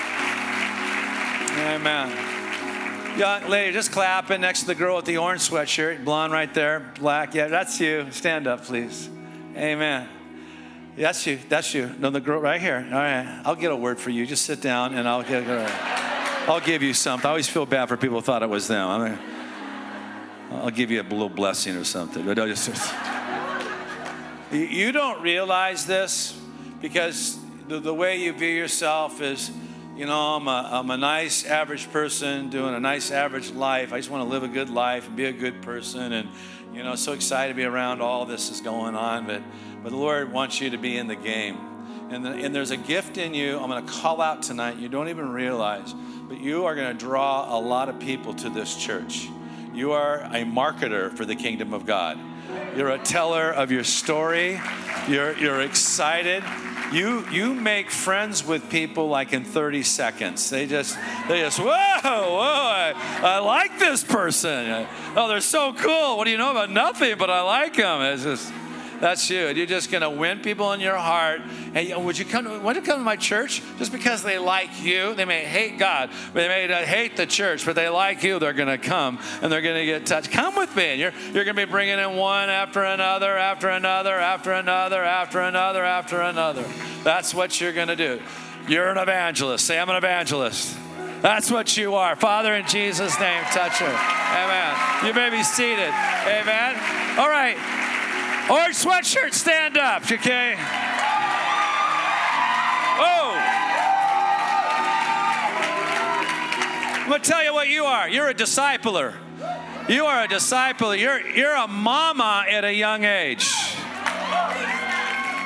Amen. 1.75 3.19
Young 3.19 3.47
lady, 3.47 3.71
just 3.71 3.91
clapping 3.91 4.41
next 4.41 4.61
to 4.61 4.65
the 4.67 4.75
girl 4.75 4.95
with 4.95 5.05
the 5.05 5.17
orange 5.17 5.41
sweatshirt, 5.41 6.03
blonde 6.03 6.33
right 6.33 6.51
there, 6.51 6.91
black. 6.99 7.35
Yeah, 7.35 7.47
that's 7.47 7.79
you. 7.79 8.07
Stand 8.09 8.47
up, 8.47 8.63
please. 8.63 9.07
Amen. 9.55 10.09
That's 10.97 11.25
you. 11.27 11.37
That's 11.47 11.73
you. 11.73 11.91
No, 11.99 12.09
the 12.09 12.19
girl 12.19 12.41
right 12.41 12.59
here. 12.59 12.83
All 12.91 12.97
right. 12.97 13.41
I'll 13.45 13.55
get 13.55 13.71
a 13.71 13.75
word 13.75 13.99
for 13.99 14.09
you. 14.09 14.25
Just 14.25 14.45
sit 14.45 14.61
down 14.61 14.95
and 14.95 15.07
I'll 15.07 15.21
get. 15.21 15.47
I'll 16.47 16.59
give 16.59 16.81
you 16.81 16.93
something. 16.93 17.27
I 17.27 17.29
always 17.29 17.47
feel 17.47 17.65
bad 17.65 17.87
for 17.87 17.97
people 17.97 18.17
who 18.17 18.23
thought 18.23 18.41
it 18.41 18.49
was 18.49 18.67
them. 18.67 18.87
I 18.89 19.09
mean, 19.09 19.19
I'll 20.51 20.71
give 20.71 20.89
you 20.89 21.01
a 21.01 21.03
little 21.03 21.29
blessing 21.29 21.75
or 21.75 21.83
something. 21.83 22.25
But 22.25 22.35
just, 22.35 22.69
you 24.51 24.91
don't 24.91 25.21
realize 25.21 25.85
this 25.85 26.37
because 26.81 27.42
the, 27.67 27.79
the 27.79 27.93
way 27.93 28.17
you 28.17 28.33
view 28.33 28.49
yourself 28.49 29.21
is, 29.21 29.51
you 29.95 30.05
know, 30.05 30.35
I'm 30.35 30.47
a, 30.47 30.69
I'm 30.71 30.89
a 30.89 30.97
nice 30.97 31.45
average 31.45 31.91
person 31.91 32.49
doing 32.49 32.73
a 32.73 32.79
nice 32.79 33.11
average 33.11 33.51
life. 33.51 33.93
I 33.93 33.97
just 33.97 34.09
want 34.09 34.23
to 34.23 34.29
live 34.29 34.43
a 34.43 34.47
good 34.47 34.69
life 34.69 35.07
and 35.07 35.15
be 35.15 35.25
a 35.25 35.31
good 35.31 35.61
person. 35.61 36.11
And, 36.11 36.29
you 36.73 36.83
know, 36.83 36.95
so 36.95 37.13
excited 37.13 37.53
to 37.53 37.55
be 37.55 37.63
around 37.63 38.01
all 38.01 38.25
this 38.25 38.49
is 38.49 38.59
going 38.61 38.95
on. 38.95 39.27
But, 39.27 39.43
but 39.81 39.91
the 39.91 39.97
Lord 39.97 40.31
wants 40.31 40.59
you 40.59 40.71
to 40.71 40.77
be 40.77 40.97
in 40.97 41.07
the 41.07 41.15
game. 41.15 41.57
And, 42.09 42.25
the, 42.25 42.31
and 42.31 42.53
there's 42.53 42.71
a 42.71 42.77
gift 42.77 43.17
in 43.17 43.33
you 43.33 43.57
I'm 43.59 43.69
going 43.69 43.85
to 43.85 43.91
call 43.91 44.21
out 44.21 44.43
tonight. 44.43 44.77
You 44.77 44.89
don't 44.89 45.09
even 45.09 45.31
realize, 45.31 45.93
but 46.27 46.39
you 46.39 46.65
are 46.65 46.75
going 46.75 46.95
to 46.95 46.99
draw 46.99 47.57
a 47.57 47.59
lot 47.59 47.87
of 47.87 47.99
people 47.99 48.33
to 48.35 48.49
this 48.49 48.75
church. 48.75 49.29
You 49.73 49.93
are 49.93 50.19
a 50.19 50.43
marketer 50.43 51.15
for 51.15 51.25
the 51.25 51.35
kingdom 51.35 51.73
of 51.73 51.85
God. 51.85 52.19
You're 52.75 52.89
a 52.89 52.99
teller 52.99 53.51
of 53.51 53.71
your 53.71 53.83
story. 53.83 54.59
You're, 55.07 55.37
you're 55.37 55.61
excited. 55.61 56.43
You 56.91 57.27
you 57.31 57.55
make 57.55 57.89
friends 57.89 58.45
with 58.45 58.69
people 58.69 59.07
like 59.07 59.33
in 59.33 59.43
30 59.43 59.81
seconds. 59.81 60.49
They 60.51 60.67
just 60.67 60.95
they 61.27 61.39
just 61.41 61.57
whoa 61.57 61.65
whoa 61.65 62.37
I, 62.39 62.93
I 63.23 63.39
like 63.39 63.79
this 63.79 64.03
person. 64.03 64.85
Oh, 65.15 65.27
they're 65.27 65.41
so 65.41 65.73
cool. 65.73 66.17
What 66.17 66.25
do 66.25 66.31
you 66.31 66.37
know 66.37 66.51
about 66.51 66.69
nothing? 66.69 67.17
But 67.17 67.31
I 67.31 67.41
like 67.41 67.77
them. 67.77 68.01
It's 68.01 68.23
just 68.23 68.53
that's 69.03 69.29
you. 69.29 69.49
You're 69.49 69.65
just 69.65 69.91
going 69.91 70.01
to 70.01 70.09
win 70.09 70.39
people 70.39 70.71
in 70.71 70.79
your 70.79 70.95
heart. 70.95 71.41
Hey, 71.73 71.93
would 71.93 72.17
you 72.17 72.23
come? 72.23 72.45
To, 72.45 72.73
to 72.73 72.81
come 72.81 72.99
to 72.99 73.03
my 73.03 73.17
church? 73.17 73.61
Just 73.77 73.91
because 73.91 74.23
they 74.23 74.37
like 74.37 74.81
you, 74.81 75.13
they 75.13 75.25
may 75.25 75.43
hate 75.43 75.77
God, 75.77 76.09
they 76.33 76.47
may 76.47 76.85
hate 76.85 77.17
the 77.17 77.25
church, 77.25 77.65
but 77.65 77.75
they 77.75 77.89
like 77.89 78.23
you. 78.23 78.39
They're 78.39 78.53
going 78.53 78.69
to 78.69 78.77
come 78.77 79.19
and 79.41 79.51
they're 79.51 79.61
going 79.61 79.75
to 79.75 79.85
get 79.85 80.05
touched. 80.05 80.31
Come 80.31 80.55
with 80.55 80.73
me. 80.77 80.95
You're 80.95 81.11
you're 81.33 81.43
going 81.43 81.57
to 81.57 81.65
be 81.65 81.69
bringing 81.69 81.99
in 81.99 82.15
one 82.15 82.49
after 82.49 82.81
another, 82.81 83.37
after 83.37 83.67
another, 83.67 84.15
after 84.15 84.53
another, 84.53 85.03
after 85.03 85.41
another, 85.41 85.83
after 85.83 86.21
another. 86.21 86.63
That's 87.03 87.35
what 87.35 87.59
you're 87.59 87.73
going 87.73 87.89
to 87.89 87.97
do. 87.97 88.21
You're 88.69 88.87
an 88.87 88.97
evangelist. 88.97 89.65
Say, 89.65 89.77
I'm 89.77 89.89
an 89.89 89.97
evangelist. 89.97 90.77
That's 91.21 91.51
what 91.51 91.75
you 91.75 91.95
are. 91.95 92.15
Father, 92.15 92.55
in 92.55 92.65
Jesus' 92.67 93.19
name, 93.19 93.43
touch 93.51 93.79
her. 93.79 93.85
Amen. 93.85 95.05
You 95.05 95.13
may 95.13 95.29
be 95.29 95.43
seated. 95.43 95.89
Amen. 95.89 97.19
All 97.19 97.27
right. 97.27 97.91
Orange 98.49 98.75
sweatshirt, 98.75 99.33
stand 99.33 99.77
up, 99.77 100.03
okay? 100.11 100.55
Oh! 102.99 103.35
I'm 106.99 107.09
gonna 107.09 107.23
tell 107.23 107.41
you 107.41 107.53
what 107.53 107.69
you 107.69 107.85
are. 107.85 108.09
You're 108.09 108.27
a 108.27 108.33
discipler. 108.33 109.13
You 109.87 110.05
are 110.05 110.23
a 110.23 110.27
disciple. 110.27 110.93
You're, 110.93 111.25
you're 111.25 111.55
a 111.55 111.67
mama 111.67 112.45
at 112.49 112.65
a 112.65 112.73
young 112.73 113.05
age. 113.05 113.53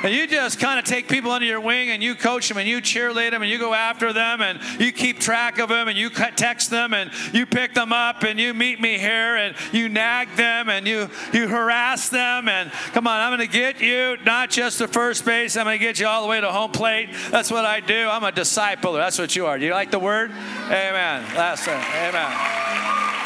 And 0.04 0.14
you 0.14 0.28
just 0.28 0.60
kind 0.60 0.78
of 0.78 0.84
take 0.84 1.08
people 1.08 1.32
under 1.32 1.46
your 1.46 1.60
wing 1.60 1.90
and 1.90 2.02
you 2.02 2.14
coach 2.14 2.48
them 2.48 2.56
and 2.56 2.68
you 2.68 2.80
cheerlead 2.80 3.32
them 3.32 3.42
and 3.42 3.50
you 3.50 3.58
go 3.58 3.74
after 3.74 4.12
them 4.12 4.40
and 4.40 4.60
you 4.78 4.92
keep 4.92 5.18
track 5.18 5.58
of 5.58 5.68
them 5.68 5.88
and 5.88 5.98
you 5.98 6.08
text 6.08 6.70
them 6.70 6.94
and 6.94 7.10
you 7.32 7.46
pick 7.46 7.74
them 7.74 7.92
up 7.92 8.22
and 8.22 8.38
you 8.38 8.54
meet 8.54 8.80
me 8.80 8.96
here 8.96 9.34
and 9.34 9.56
you 9.72 9.88
nag 9.88 10.28
them 10.36 10.68
and 10.68 10.86
you, 10.86 11.10
you 11.32 11.48
harass 11.48 12.10
them. 12.10 12.48
And 12.48 12.70
come 12.92 13.08
on, 13.08 13.20
I'm 13.20 13.36
going 13.36 13.48
to 13.48 13.52
get 13.52 13.80
you 13.80 14.16
not 14.24 14.50
just 14.50 14.78
to 14.78 14.86
first 14.86 15.24
base, 15.24 15.56
I'm 15.56 15.64
going 15.64 15.78
to 15.78 15.84
get 15.84 15.98
you 15.98 16.06
all 16.06 16.22
the 16.22 16.28
way 16.28 16.40
to 16.40 16.52
home 16.52 16.70
plate. 16.70 17.10
That's 17.30 17.50
what 17.50 17.64
I 17.64 17.80
do. 17.80 18.08
I'm 18.08 18.22
a 18.22 18.30
discipler. 18.30 18.98
That's 18.98 19.18
what 19.18 19.34
you 19.34 19.46
are. 19.46 19.58
Do 19.58 19.64
you 19.64 19.72
like 19.72 19.90
the 19.90 19.98
word? 19.98 20.30
Amen. 20.30 21.24
Last 21.34 21.64
time. 21.64 21.84
Amen. 21.96 23.17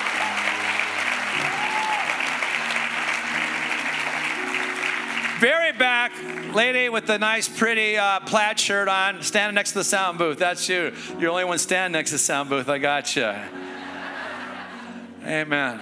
Very 5.43 5.73
back, 5.73 6.13
lady 6.55 6.89
with 6.89 7.05
the 7.07 7.19
nice, 7.19 7.49
pretty 7.49 7.99
uh, 7.99 8.21
plaid 8.21 8.61
shirt 8.61 8.87
on, 8.87 9.21
standing 9.25 9.57
next 9.57 9.73
to 9.73 9.79
the 9.79 9.85
sound 9.85 10.17
booth. 10.17 10.39
That's 10.39 10.69
you. 10.69 10.93
You're 11.09 11.21
the 11.21 11.27
only 11.27 11.45
one 11.45 11.59
standing 11.59 11.99
next 11.99 12.11
to 12.11 12.15
the 12.15 12.21
sound 12.21 12.49
booth. 12.49 12.69
I 12.69 12.79
got 12.79 13.17
you. 13.17 13.35
Amen. 15.27 15.81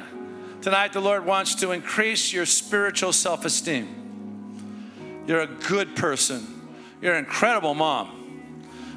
Tonight, 0.63 0.95
the 0.95 1.03
Lord 1.03 1.27
wants 1.27 1.57
to 1.57 1.73
increase 1.73 2.33
your 2.33 2.47
spiritual 2.47 3.13
self 3.13 3.45
esteem. 3.45 5.25
You're 5.27 5.43
a 5.43 5.47
good 5.47 5.95
person, 5.95 6.71
you're 7.03 7.13
an 7.13 7.19
incredible 7.19 7.75
mom. 7.75 8.17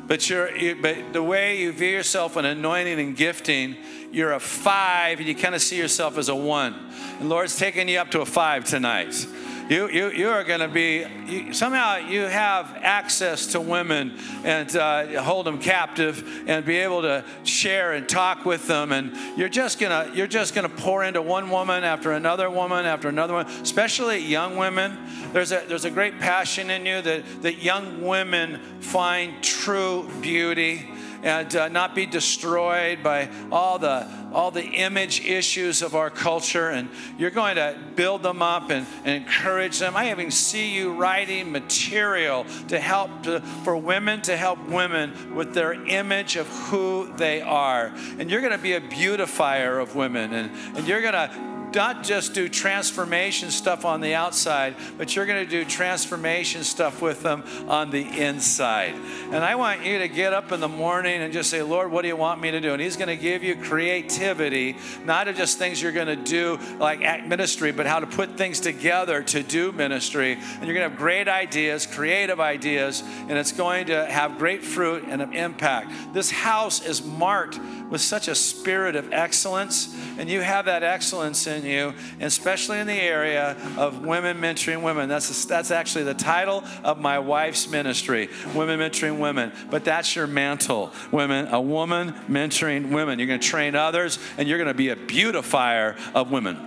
But, 0.08 0.30
you're, 0.30 0.56
you, 0.56 0.78
but 0.82 1.12
the 1.12 1.24
way 1.24 1.60
you 1.60 1.74
view 1.74 1.90
yourself 1.90 2.38
in 2.38 2.46
anointing 2.46 3.02
and 3.02 3.18
gifting, 3.18 3.76
you're 4.14 4.32
a 4.32 4.40
five, 4.40 5.20
and 5.20 5.28
you 5.28 5.36
kind 5.36 5.56
of 5.56 5.62
see 5.62 5.78
yourself 5.78 6.18
as 6.18 6.30
a 6.30 6.36
one. 6.36 6.74
And 7.20 7.28
Lord's 7.28 7.58
taking 7.58 7.90
you 7.90 8.00
up 8.00 8.12
to 8.12 8.22
a 8.22 8.26
five 8.26 8.64
tonight. 8.64 9.28
You, 9.70 9.90
you, 9.90 10.12
you 10.12 10.30
are 10.30 10.44
going 10.44 10.60
to 10.60 10.68
be, 10.68 11.06
you, 11.26 11.54
somehow 11.54 11.96
you 11.96 12.24
have 12.24 12.78
access 12.82 13.48
to 13.48 13.62
women 13.62 14.18
and 14.44 14.76
uh, 14.76 15.22
hold 15.24 15.46
them 15.46 15.58
captive 15.58 16.44
and 16.48 16.66
be 16.66 16.78
able 16.78 17.02
to 17.04 17.24
share 17.46 17.94
and 17.94 18.08
talk 18.08 18.46
with 18.46 18.68
them. 18.68 18.92
And 18.92 19.16
you're 19.38 19.48
just 19.48 19.80
going 19.80 19.92
to, 19.92 20.16
you're 20.16 20.28
just 20.28 20.54
going 20.54 20.70
to 20.70 20.76
pour 20.76 21.04
into 21.06 21.22
one 21.22 21.50
woman 21.50 21.86
after 21.86 22.12
another 22.12 22.50
woman 22.50 22.86
after 22.86 23.08
another 23.08 23.34
one, 23.34 23.46
especially 23.46 24.20
young 24.20 24.58
women. 24.58 24.98
There's 25.32 25.54
a, 25.54 25.64
there's 25.68 25.86
a 25.86 25.92
great 25.92 26.20
passion 26.20 26.70
in 26.70 26.86
you 26.86 27.02
that, 27.02 27.24
that 27.44 27.64
young 27.64 28.02
women 28.02 28.60
find 28.82 29.42
true 29.42 30.10
beauty 30.22 30.90
and 31.24 31.56
uh, 31.56 31.70
not 31.70 31.96
be 31.96 32.06
destroyed 32.06 33.02
by 33.02 33.30
all 33.52 33.80
the 33.80 34.08
all 34.34 34.52
the 34.52 34.64
image 34.64 35.24
issues 35.26 35.82
of 35.82 35.96
our 35.96 36.10
culture. 36.10 36.70
And 36.70 36.90
you're 37.18 37.30
going 37.30 37.56
to 37.56 37.78
build 37.96 38.24
them 38.24 38.42
up 38.42 38.72
and, 38.72 38.86
and 39.06 39.24
encourage 39.24 39.80
them. 39.80 39.96
I 39.96 40.10
even 40.12 40.32
see 40.32 40.74
you 40.74 40.94
writing 40.94 41.52
material 41.52 42.46
to 42.70 42.80
help 42.80 43.24
to, 43.24 43.42
for 43.64 43.78
women 43.78 44.22
to 44.24 44.36
help 44.36 44.60
women 44.68 45.36
with 45.36 45.54
their 45.54 45.74
image 45.74 46.36
of 46.36 46.48
who 46.48 47.14
they 47.16 47.42
are. 47.42 47.94
And 48.18 48.30
you're 48.30 48.42
going 48.42 48.54
to 48.54 48.58
be 48.58 48.74
a 48.74 48.82
beautifier 48.82 49.80
of 49.80 49.96
women. 49.96 50.34
And, 50.34 50.52
and 50.76 50.88
you're 50.88 51.02
going 51.02 51.14
to 51.14 51.53
not 51.74 52.04
just 52.04 52.34
do 52.34 52.50
transformation 52.50 53.52
stuff 53.52 53.86
on 53.86 54.02
the 54.02 54.14
outside, 54.14 54.76
but 54.98 55.16
you're 55.16 55.26
going 55.26 55.44
to 55.44 55.50
do 55.50 55.66
transformation 55.66 56.64
stuff 56.64 57.02
with 57.02 57.24
them 57.24 57.44
on 57.68 57.90
the 57.90 58.02
inside. 58.02 58.96
And 59.32 59.38
I 59.38 59.56
want 59.56 59.86
you 59.86 60.00
to 60.00 60.08
get 60.08 60.34
up 60.34 60.52
in 60.52 60.60
the 60.60 60.68
morning 60.68 61.22
and 61.22 61.34
just 61.34 61.50
say, 61.50 61.62
Lord, 61.62 61.92
what 61.92 62.02
do 62.04 62.08
you 62.08 62.16
want 62.16 62.42
me 62.42 62.52
to 62.52 62.62
do? 62.62 62.74
And 62.74 62.82
He's 62.82 62.98
going 62.98 63.08
to 63.08 63.18
give 63.18 63.44
you 63.44 63.56
creativity, 63.56 64.76
not 65.06 65.28
of 65.28 65.36
just 65.36 65.58
things 65.58 65.82
you're 65.82 65.92
going 65.92 66.08
to 66.08 66.16
do 66.16 66.60
like 66.80 67.02
at 67.02 67.28
ministry, 67.28 67.72
but 67.72 67.86
how 67.86 68.00
to 68.00 68.08
put 68.08 68.38
things 68.38 68.60
together 68.60 69.24
to 69.24 69.44
do 69.44 69.72
ministry. 69.72 70.34
And 70.34 70.66
you're 70.66 70.76
going 70.76 70.86
to 70.86 70.90
have 70.90 70.98
great 70.98 71.28
ideas, 71.28 71.86
creative 71.86 72.40
ideas, 72.40 73.04
and 73.28 73.32
it's 73.32 73.52
going 73.52 73.88
to 73.88 74.06
have 74.06 74.38
great 74.38 74.64
fruit 74.64 75.06
and 75.08 75.22
an 75.22 75.34
impact. 75.34 76.14
This 76.14 76.32
house 76.32 76.86
is 76.86 77.04
marked 77.04 77.60
with 77.90 78.02
such 78.02 78.28
a 78.28 78.36
spirit 78.36 78.96
of 78.96 79.12
excellence, 79.12 79.96
and 80.18 80.30
you 80.30 80.42
have 80.42 80.66
that 80.66 80.84
excellence 80.84 81.48
in 81.48 81.63
you, 81.66 81.94
especially 82.20 82.80
in 82.80 82.88
the 82.88 82.94
area 82.94 83.58
of 83.78 84.06
women 84.06 84.40
mentoring 84.40 84.82
women. 84.82 85.10
That's, 85.10 85.46
that's 85.46 85.72
actually 85.72 86.06
the 86.06 86.14
title 86.14 86.64
of 86.84 87.00
my 87.00 87.20
wife's 87.20 87.70
ministry, 87.70 88.30
Women 88.54 88.80
Mentoring 88.80 89.20
Women. 89.20 89.52
But 89.70 89.86
that's 89.86 90.16
your 90.16 90.28
mantle, 90.28 90.92
women, 91.12 91.48
a 91.48 91.62
woman 91.62 92.14
mentoring 92.28 92.92
women. 92.92 93.20
You're 93.20 93.28
going 93.28 93.40
to 93.40 93.48
train 93.48 93.76
others, 93.76 94.20
and 94.38 94.48
you're 94.48 94.58
going 94.58 94.68
to 94.68 94.74
be 94.74 94.90
a 94.90 94.96
beautifier 94.96 95.96
of 96.14 96.32
women. 96.32 96.58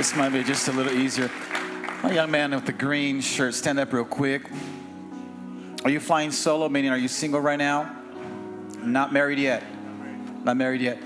This 0.00 0.16
might 0.16 0.30
be 0.30 0.42
just 0.42 0.66
a 0.66 0.72
little 0.72 0.92
easier. 0.92 1.30
My 2.02 2.12
young 2.12 2.30
man 2.30 2.52
with 2.52 2.64
the 2.64 2.72
green 2.72 3.20
shirt, 3.20 3.54
stand 3.54 3.78
up 3.78 3.92
real 3.92 4.06
quick. 4.06 4.42
Are 5.82 5.90
you 5.90 5.98
flying 5.98 6.30
solo, 6.30 6.68
meaning 6.68 6.90
are 6.90 6.98
you 6.98 7.08
single 7.08 7.40
right 7.40 7.58
now? 7.58 7.96
Not 8.82 9.14
married 9.14 9.38
yet. 9.38 9.62
Not 10.44 10.58
married 10.58 10.82
yet. 10.82 10.98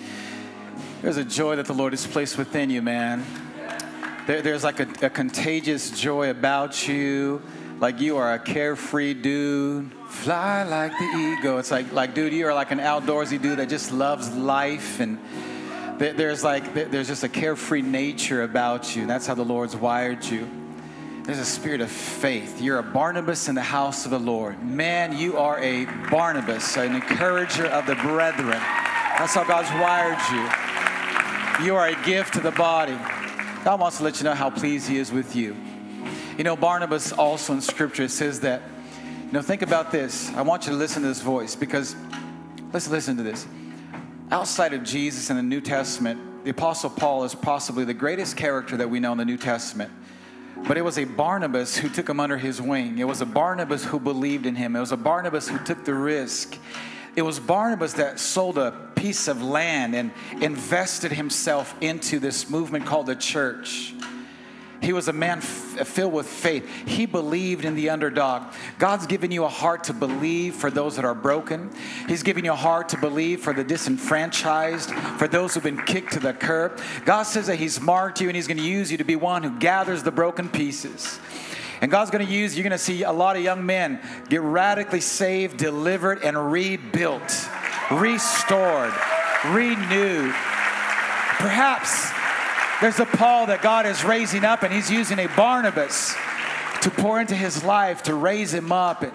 There's 1.00 1.16
a 1.16 1.24
joy 1.24 1.56
that 1.56 1.66
the 1.66 1.72
Lord 1.72 1.92
has 1.92 2.04
placed 2.06 2.36
within 2.36 2.70
you, 2.70 2.82
man. 2.82 3.24
There, 4.26 4.42
there's 4.42 4.64
like 4.64 4.80
a, 4.80 4.88
a 5.06 5.10
contagious 5.10 5.90
joy 5.90 6.30
about 6.30 6.88
you. 6.88 7.40
Like 7.78 8.00
you 8.00 8.16
are 8.16 8.34
a 8.34 8.38
carefree 8.38 9.14
dude. 9.14 9.92
Fly 10.08 10.64
like 10.64 10.90
the 10.98 11.04
eagle. 11.04 11.58
It's 11.58 11.70
like, 11.70 11.92
like, 11.92 12.14
dude, 12.14 12.32
you 12.32 12.46
are 12.48 12.54
like 12.54 12.72
an 12.72 12.80
outdoorsy 12.80 13.40
dude 13.40 13.58
that 13.60 13.68
just 13.68 13.92
loves 13.92 14.34
life 14.34 14.98
and 14.98 15.18
there's 15.98 16.42
like 16.42 16.74
there's 16.74 17.06
just 17.06 17.22
a 17.22 17.28
carefree 17.28 17.82
nature 17.82 18.42
about 18.42 18.96
you. 18.96 19.06
That's 19.06 19.26
how 19.28 19.34
the 19.34 19.44
Lord's 19.44 19.76
wired 19.76 20.24
you. 20.24 20.48
There's 21.24 21.38
a 21.38 21.44
spirit 21.46 21.80
of 21.80 21.90
faith. 21.90 22.60
You're 22.60 22.78
a 22.78 22.82
Barnabas 22.82 23.48
in 23.48 23.54
the 23.54 23.62
house 23.62 24.04
of 24.04 24.10
the 24.10 24.18
Lord. 24.18 24.62
Man, 24.62 25.16
you 25.16 25.38
are 25.38 25.58
a 25.58 25.86
Barnabas, 26.10 26.76
an 26.76 26.94
encourager 26.94 27.64
of 27.64 27.86
the 27.86 27.94
brethren. 27.94 28.50
That's 28.50 29.34
how 29.34 29.44
God's 29.44 29.70
wired 29.70 30.18
you. 30.30 31.64
You 31.64 31.76
are 31.76 31.88
a 31.88 32.04
gift 32.04 32.34
to 32.34 32.40
the 32.40 32.50
body. 32.50 32.98
God 33.64 33.80
wants 33.80 33.96
to 33.96 34.04
let 34.04 34.18
you 34.18 34.24
know 34.24 34.34
how 34.34 34.50
pleased 34.50 34.86
He 34.86 34.98
is 34.98 35.10
with 35.10 35.34
you. 35.34 35.56
You 36.36 36.44
know, 36.44 36.56
Barnabas 36.56 37.10
also 37.10 37.54
in 37.54 37.62
Scripture 37.62 38.06
says 38.08 38.40
that, 38.40 38.60
you 39.24 39.32
know, 39.32 39.40
think 39.40 39.62
about 39.62 39.90
this. 39.90 40.28
I 40.32 40.42
want 40.42 40.66
you 40.66 40.72
to 40.72 40.76
listen 40.76 41.00
to 41.00 41.08
this 41.08 41.22
voice 41.22 41.56
because 41.56 41.96
let's 42.74 42.90
listen 42.90 43.16
to 43.16 43.22
this. 43.22 43.46
Outside 44.30 44.74
of 44.74 44.82
Jesus 44.82 45.30
in 45.30 45.36
the 45.36 45.42
New 45.42 45.62
Testament, 45.62 46.44
the 46.44 46.50
Apostle 46.50 46.90
Paul 46.90 47.24
is 47.24 47.34
possibly 47.34 47.86
the 47.86 47.94
greatest 47.94 48.36
character 48.36 48.76
that 48.76 48.90
we 48.90 49.00
know 49.00 49.12
in 49.12 49.18
the 49.18 49.24
New 49.24 49.38
Testament. 49.38 49.90
But 50.66 50.78
it 50.78 50.82
was 50.82 50.98
a 50.98 51.04
Barnabas 51.04 51.76
who 51.76 51.90
took 51.90 52.08
him 52.08 52.20
under 52.20 52.38
his 52.38 52.60
wing. 52.60 52.98
It 52.98 53.06
was 53.06 53.20
a 53.20 53.26
Barnabas 53.26 53.84
who 53.84 54.00
believed 54.00 54.46
in 54.46 54.54
him. 54.54 54.74
It 54.76 54.80
was 54.80 54.92
a 54.92 54.96
Barnabas 54.96 55.46
who 55.46 55.58
took 55.58 55.84
the 55.84 55.94
risk. 55.94 56.58
It 57.16 57.22
was 57.22 57.38
Barnabas 57.38 57.92
that 57.94 58.18
sold 58.18 58.56
a 58.56 58.72
piece 58.94 59.28
of 59.28 59.42
land 59.42 59.94
and 59.94 60.10
invested 60.40 61.12
himself 61.12 61.74
into 61.82 62.18
this 62.18 62.48
movement 62.48 62.86
called 62.86 63.06
the 63.06 63.14
church. 63.14 63.94
He 64.84 64.92
was 64.92 65.08
a 65.08 65.14
man 65.14 65.38
f- 65.38 65.88
filled 65.88 66.12
with 66.12 66.26
faith. 66.26 66.68
He 66.86 67.06
believed 67.06 67.64
in 67.64 67.74
the 67.74 67.88
underdog. 67.88 68.52
God's 68.78 69.06
given 69.06 69.30
you 69.30 69.44
a 69.44 69.48
heart 69.48 69.84
to 69.84 69.94
believe 69.94 70.54
for 70.54 70.70
those 70.70 70.96
that 70.96 71.06
are 71.06 71.14
broken. 71.14 71.70
He's 72.06 72.22
given 72.22 72.44
you 72.44 72.52
a 72.52 72.56
heart 72.56 72.90
to 72.90 72.98
believe 72.98 73.40
for 73.40 73.54
the 73.54 73.64
disenfranchised, 73.64 74.90
for 75.18 75.26
those 75.26 75.54
who've 75.54 75.62
been 75.62 75.82
kicked 75.84 76.12
to 76.12 76.20
the 76.20 76.34
curb. 76.34 76.78
God 77.06 77.22
says 77.22 77.46
that 77.46 77.56
He's 77.56 77.80
marked 77.80 78.20
you 78.20 78.28
and 78.28 78.36
He's 78.36 78.46
going 78.46 78.58
to 78.58 78.62
use 78.62 78.92
you 78.92 78.98
to 78.98 79.04
be 79.04 79.16
one 79.16 79.42
who 79.42 79.58
gathers 79.58 80.02
the 80.02 80.12
broken 80.12 80.50
pieces. 80.50 81.18
And 81.80 81.90
God's 81.90 82.10
going 82.10 82.26
to 82.26 82.32
use, 82.32 82.54
you're 82.54 82.62
going 82.62 82.72
to 82.72 82.78
see 82.78 83.04
a 83.04 83.12
lot 83.12 83.36
of 83.36 83.42
young 83.42 83.64
men 83.64 84.00
get 84.28 84.42
radically 84.42 85.00
saved, 85.00 85.56
delivered, 85.56 86.22
and 86.22 86.52
rebuilt, 86.52 87.48
restored, 87.90 88.92
renewed. 89.46 90.34
Perhaps 91.38 92.10
there's 92.80 93.00
a 93.00 93.06
Paul 93.06 93.46
that 93.46 93.62
God 93.62 93.86
is 93.86 94.04
raising 94.04 94.44
up, 94.44 94.62
and 94.62 94.72
he's 94.72 94.90
using 94.90 95.18
a 95.18 95.26
Barnabas 95.28 96.14
to 96.82 96.90
pour 96.90 97.20
into 97.20 97.34
his 97.34 97.64
life 97.64 98.02
to 98.04 98.14
raise 98.14 98.52
him 98.52 98.70
up. 98.70 99.02
And, 99.02 99.12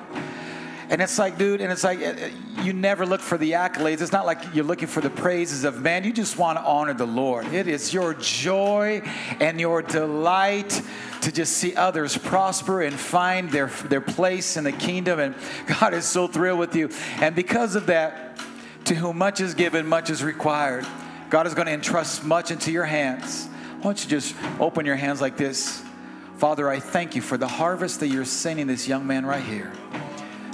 and 0.90 1.02
it's 1.04 1.20
like, 1.20 1.38
dude, 1.38 1.62
and 1.62 1.72
it's 1.72 1.84
like 1.84 2.02
uh, 2.02 2.30
you 2.64 2.74
never 2.74 3.06
look 3.06 3.22
for 3.22 3.38
the 3.38 3.52
accolades. 3.52 4.02
It's 4.02 4.12
not 4.12 4.26
like 4.26 4.56
you're 4.56 4.66
looking 4.66 4.88
for 4.88 5.02
the 5.02 5.10
praises 5.10 5.64
of 5.64 5.82
man. 5.82 6.04
You 6.04 6.12
just 6.12 6.38
want 6.38 6.58
to 6.58 6.64
honor 6.64 6.96
the 6.96 7.06
Lord. 7.06 7.46
It 7.54 7.68
is 7.68 7.94
your 7.94 8.16
joy 8.16 9.04
and 9.40 9.60
your 9.60 9.84
delight 9.84 10.82
to 11.22 11.32
just 11.32 11.58
see 11.58 11.76
others 11.76 12.18
prosper 12.18 12.82
and 12.82 12.96
find 12.96 13.52
their, 13.52 13.68
their 13.68 14.02
place 14.02 14.58
in 14.58 14.64
the 14.64 14.72
kingdom. 14.72 15.20
And 15.20 15.36
God 15.80 15.94
is 15.94 16.06
so 16.06 16.28
thrilled 16.28 16.60
with 16.60 16.76
you. 16.76 16.90
And 17.18 17.36
because 17.36 17.76
of 17.76 17.86
that, 17.86 18.40
to 18.86 18.96
whom 18.96 19.20
much 19.20 19.42
is 19.42 19.54
given, 19.54 19.86
much 19.86 20.10
is 20.10 20.24
required. 20.24 20.88
God 21.30 21.48
is 21.48 21.54
going 21.54 21.68
to 21.68 21.74
entrust 21.74 22.24
much 22.24 22.52
into 22.52 22.72
your 22.72 22.86
hands. 22.86 23.48
Why 23.78 23.84
don't 23.84 24.04
you 24.04 24.10
just 24.10 24.36
open 24.60 24.86
your 24.86 24.96
hands 24.96 25.22
like 25.22 25.38
this? 25.38 25.84
Father, 26.38 26.70
I 26.70 26.80
thank 26.80 27.16
you 27.16 27.22
for 27.22 27.38
the 27.38 27.48
harvest 27.48 28.00
that 28.00 28.08
you're 28.08 28.26
sending 28.26 28.68
this 28.68 28.88
young 28.88 29.06
man 29.06 29.26
right 29.26 29.44
here. 29.44 29.72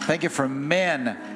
Thank 0.02 0.24
you 0.24 0.30
for 0.30 0.48
men 0.48 1.36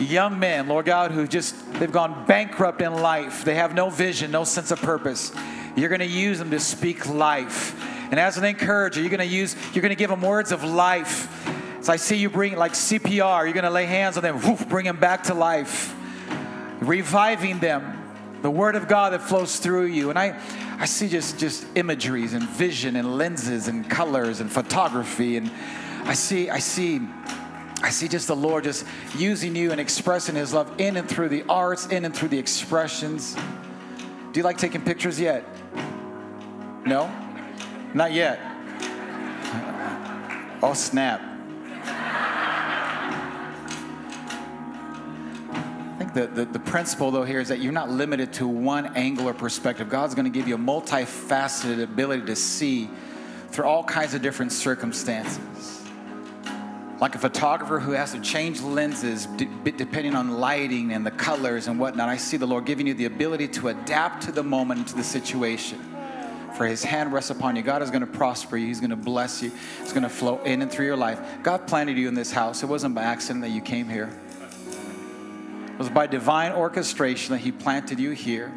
young 0.00 0.38
men, 0.38 0.68
Lord 0.68 0.86
God, 0.86 1.12
who 1.12 1.26
just, 1.26 1.72
they've 1.74 1.92
gone 1.92 2.26
bankrupt 2.26 2.80
in 2.80 2.94
life. 2.94 3.44
They 3.44 3.54
have 3.54 3.74
no 3.74 3.90
vision, 3.90 4.30
no 4.30 4.44
sense 4.44 4.70
of 4.70 4.80
purpose. 4.80 5.32
You're 5.76 5.88
going 5.88 6.00
to 6.00 6.06
use 6.06 6.38
them 6.38 6.50
to 6.50 6.60
speak 6.60 7.08
life. 7.08 7.80
And 8.10 8.20
as 8.20 8.36
an 8.36 8.44
encourager, 8.44 9.00
you're 9.00 9.10
going 9.10 9.20
to 9.20 9.26
use, 9.26 9.56
you're 9.72 9.82
going 9.82 9.90
to 9.90 9.96
give 9.96 10.10
them 10.10 10.22
words 10.22 10.52
of 10.52 10.64
life. 10.64 11.28
So 11.80 11.92
I 11.92 11.96
see 11.96 12.16
you 12.16 12.30
bring 12.30 12.56
like 12.56 12.72
CPR, 12.72 13.44
you're 13.44 13.52
going 13.52 13.64
to 13.64 13.70
lay 13.70 13.86
hands 13.86 14.16
on 14.16 14.22
them, 14.22 14.40
woof, 14.40 14.68
bring 14.68 14.86
them 14.86 14.98
back 14.98 15.24
to 15.24 15.34
life, 15.34 15.94
reviving 16.80 17.58
them. 17.58 18.00
The 18.44 18.50
word 18.50 18.76
of 18.76 18.88
God 18.88 19.14
that 19.14 19.22
flows 19.22 19.58
through 19.58 19.86
you. 19.86 20.10
And 20.10 20.18
I, 20.18 20.38
I 20.78 20.84
see 20.84 21.08
just, 21.08 21.38
just 21.38 21.66
imageries 21.76 22.34
and 22.34 22.46
vision 22.46 22.94
and 22.96 23.16
lenses 23.16 23.68
and 23.68 23.88
colors 23.88 24.40
and 24.40 24.52
photography. 24.52 25.38
And 25.38 25.50
I 26.04 26.12
see, 26.12 26.50
I 26.50 26.58
see 26.58 27.00
I 27.82 27.88
see 27.88 28.06
just 28.06 28.28
the 28.28 28.36
Lord 28.36 28.64
just 28.64 28.84
using 29.16 29.56
you 29.56 29.72
and 29.72 29.80
expressing 29.80 30.34
His 30.34 30.52
love 30.52 30.78
in 30.78 30.98
and 30.98 31.08
through 31.08 31.30
the 31.30 31.42
arts, 31.48 31.86
in 31.86 32.04
and 32.04 32.14
through 32.14 32.28
the 32.28 32.38
expressions. 32.38 33.34
Do 34.32 34.40
you 34.40 34.42
like 34.42 34.58
taking 34.58 34.82
pictures 34.82 35.18
yet? 35.18 35.48
No? 36.84 37.10
Not 37.94 38.12
yet. 38.12 38.40
Oh, 40.62 40.74
snap. 40.74 41.22
The, 46.14 46.26
the, 46.28 46.44
the, 46.44 46.58
principle, 46.58 47.10
though, 47.10 47.24
here 47.24 47.40
is 47.40 47.48
that 47.48 47.60
you're 47.60 47.72
not 47.72 47.90
limited 47.90 48.32
to 48.34 48.46
one 48.46 48.86
angle 48.96 49.28
or 49.28 49.34
perspective. 49.34 49.88
God's 49.88 50.14
going 50.14 50.30
to 50.30 50.36
give 50.36 50.48
you 50.48 50.54
a 50.54 50.58
multifaceted 50.58 51.82
ability 51.82 52.26
to 52.26 52.36
see 52.36 52.88
through 53.50 53.64
all 53.64 53.84
kinds 53.84 54.14
of 54.14 54.22
different 54.22 54.52
circumstances 54.52 55.74
like 57.00 57.14
a 57.14 57.18
photographer 57.18 57.80
who 57.80 57.92
has 57.92 58.12
to 58.12 58.20
change 58.20 58.60
lenses 58.62 59.26
depending 59.64 60.14
on 60.14 60.38
lighting 60.38 60.92
and 60.92 61.04
the 61.04 61.10
colors 61.10 61.66
and 61.66 61.78
whatnot. 61.78 62.08
I 62.08 62.16
see 62.16 62.36
the 62.36 62.46
Lord 62.46 62.64
giving 62.64 62.86
you 62.86 62.94
the 62.94 63.04
ability 63.04 63.48
to 63.48 63.68
adapt 63.68 64.22
to 64.24 64.32
the 64.32 64.42
moment 64.42 64.78
and 64.78 64.88
to 64.88 64.96
the 64.96 65.04
situation. 65.04 65.78
For 66.56 66.66
his 66.66 66.84
hand 66.84 67.12
rests 67.12 67.30
upon 67.30 67.56
you. 67.56 67.62
God 67.62 67.82
is 67.82 67.90
going 67.90 68.00
to 68.02 68.06
prosper 68.06 68.56
you. 68.56 68.68
He's 68.68 68.78
going 68.78 68.90
to 68.90 68.96
bless 68.96 69.42
you. 69.42 69.50
It's 69.82 69.92
going 69.92 70.04
to 70.04 70.08
flow 70.08 70.40
in 70.44 70.62
and 70.62 70.70
through 70.70 70.86
your 70.86 70.96
life. 70.96 71.20
God 71.42 71.66
planted 71.66 71.98
you 71.98 72.06
in 72.06 72.14
this 72.14 72.30
house. 72.30 72.62
It 72.62 72.66
wasn't 72.66 72.94
by 72.94 73.02
accident 73.02 73.42
that 73.42 73.50
you 73.50 73.60
came 73.60 73.88
here. 73.88 74.08
It 75.74 75.78
was 75.78 75.90
by 75.90 76.06
divine 76.06 76.52
orchestration 76.52 77.34
that 77.34 77.40
he 77.40 77.52
planted 77.52 78.00
you 78.00 78.12
here. 78.12 78.52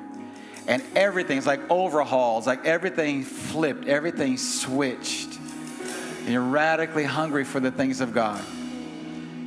And 0.67 0.81
everything's 0.95 1.45
like 1.45 1.61
overhauls, 1.69 2.47
like 2.47 2.65
everything 2.65 3.23
flipped, 3.23 3.87
everything 3.87 4.37
switched 4.37 5.37
and 6.27 6.33
you're 6.33 6.43
radically 6.43 7.05
hungry 7.05 7.45
for 7.45 7.61
the 7.61 7.71
things 7.71 8.01
of 8.01 8.13
God. 8.13 8.43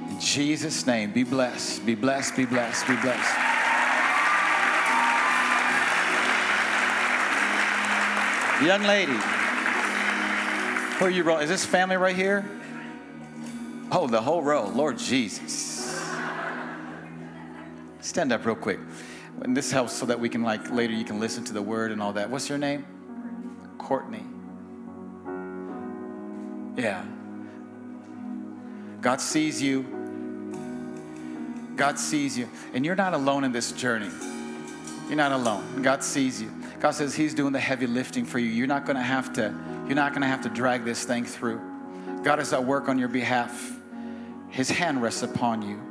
In 0.09 0.19
Jesus' 0.19 0.87
name, 0.87 1.13
be 1.13 1.25
blessed, 1.25 1.85
be 1.85 1.95
blessed, 1.95 2.37
be 2.37 2.47
blessed, 2.47 2.87
be 2.87 2.97
blessed. 2.97 3.37
Young 8.65 8.83
lady, 8.85 9.13
who 10.97 11.05
are 11.05 11.11
you? 11.11 11.31
Is 11.37 11.51
this 11.51 11.67
family 11.67 11.99
right 11.99 12.17
here? 12.17 12.49
Oh, 13.93 14.07
the 14.07 14.23
whole 14.23 14.43
row. 14.43 14.67
Lord 14.67 14.97
Jesus. 14.97 15.80
Stand 18.11 18.33
up 18.33 18.45
real 18.45 18.57
quick. 18.57 18.81
And 19.43 19.57
this 19.57 19.71
helps 19.71 19.93
so 19.93 20.05
that 20.07 20.19
we 20.19 20.29
can, 20.29 20.43
like, 20.43 20.73
later 20.73 20.93
you 20.93 21.05
can 21.05 21.21
listen 21.21 21.45
to 21.45 21.53
the 21.53 21.63
word 21.63 21.93
and 21.93 22.03
all 22.03 22.13
that. 22.15 22.29
What's 22.29 22.49
your 22.49 22.59
name? 22.59 22.85
Courtney. 23.79 24.25
Yeah. 26.77 27.05
God 29.01 29.21
sees 29.21 29.63
you. 29.63 29.83
God 31.77 32.01
sees 32.01 32.37
you. 32.37 32.49
And 32.75 32.85
you're 32.85 32.97
not 32.97 33.15
alone 33.15 33.45
in 33.45 33.53
this 33.53 33.71
journey. 33.71 34.11
You're 35.07 35.17
not 35.17 35.31
alone. 35.31 35.81
God 35.83 36.03
sees 36.03 36.43
you. 36.43 36.51
God 36.81 36.91
says 36.91 37.15
He's 37.15 37.33
doing 37.33 37.53
the 37.53 37.61
heavy 37.61 37.87
lifting 37.87 38.25
for 38.25 38.41
you. 38.41 38.49
You're 38.49 38.67
not 38.67 38.87
gonna 38.87 39.01
have 39.01 39.33
to, 39.35 39.55
you're 39.87 39.95
not 39.95 40.15
gonna 40.15 40.27
have 40.27 40.41
to 40.41 40.49
drag 40.49 40.85
this 40.85 41.05
thing 41.05 41.25
through. 41.25 41.61
God 42.25 42.41
is 42.41 42.53
at 42.53 42.65
work 42.65 42.89
on 42.89 42.99
your 42.99 43.09
behalf. 43.09 43.73
His 44.49 44.69
hand 44.69 45.01
rests 45.01 45.23
upon 45.23 45.63
you. 45.63 45.90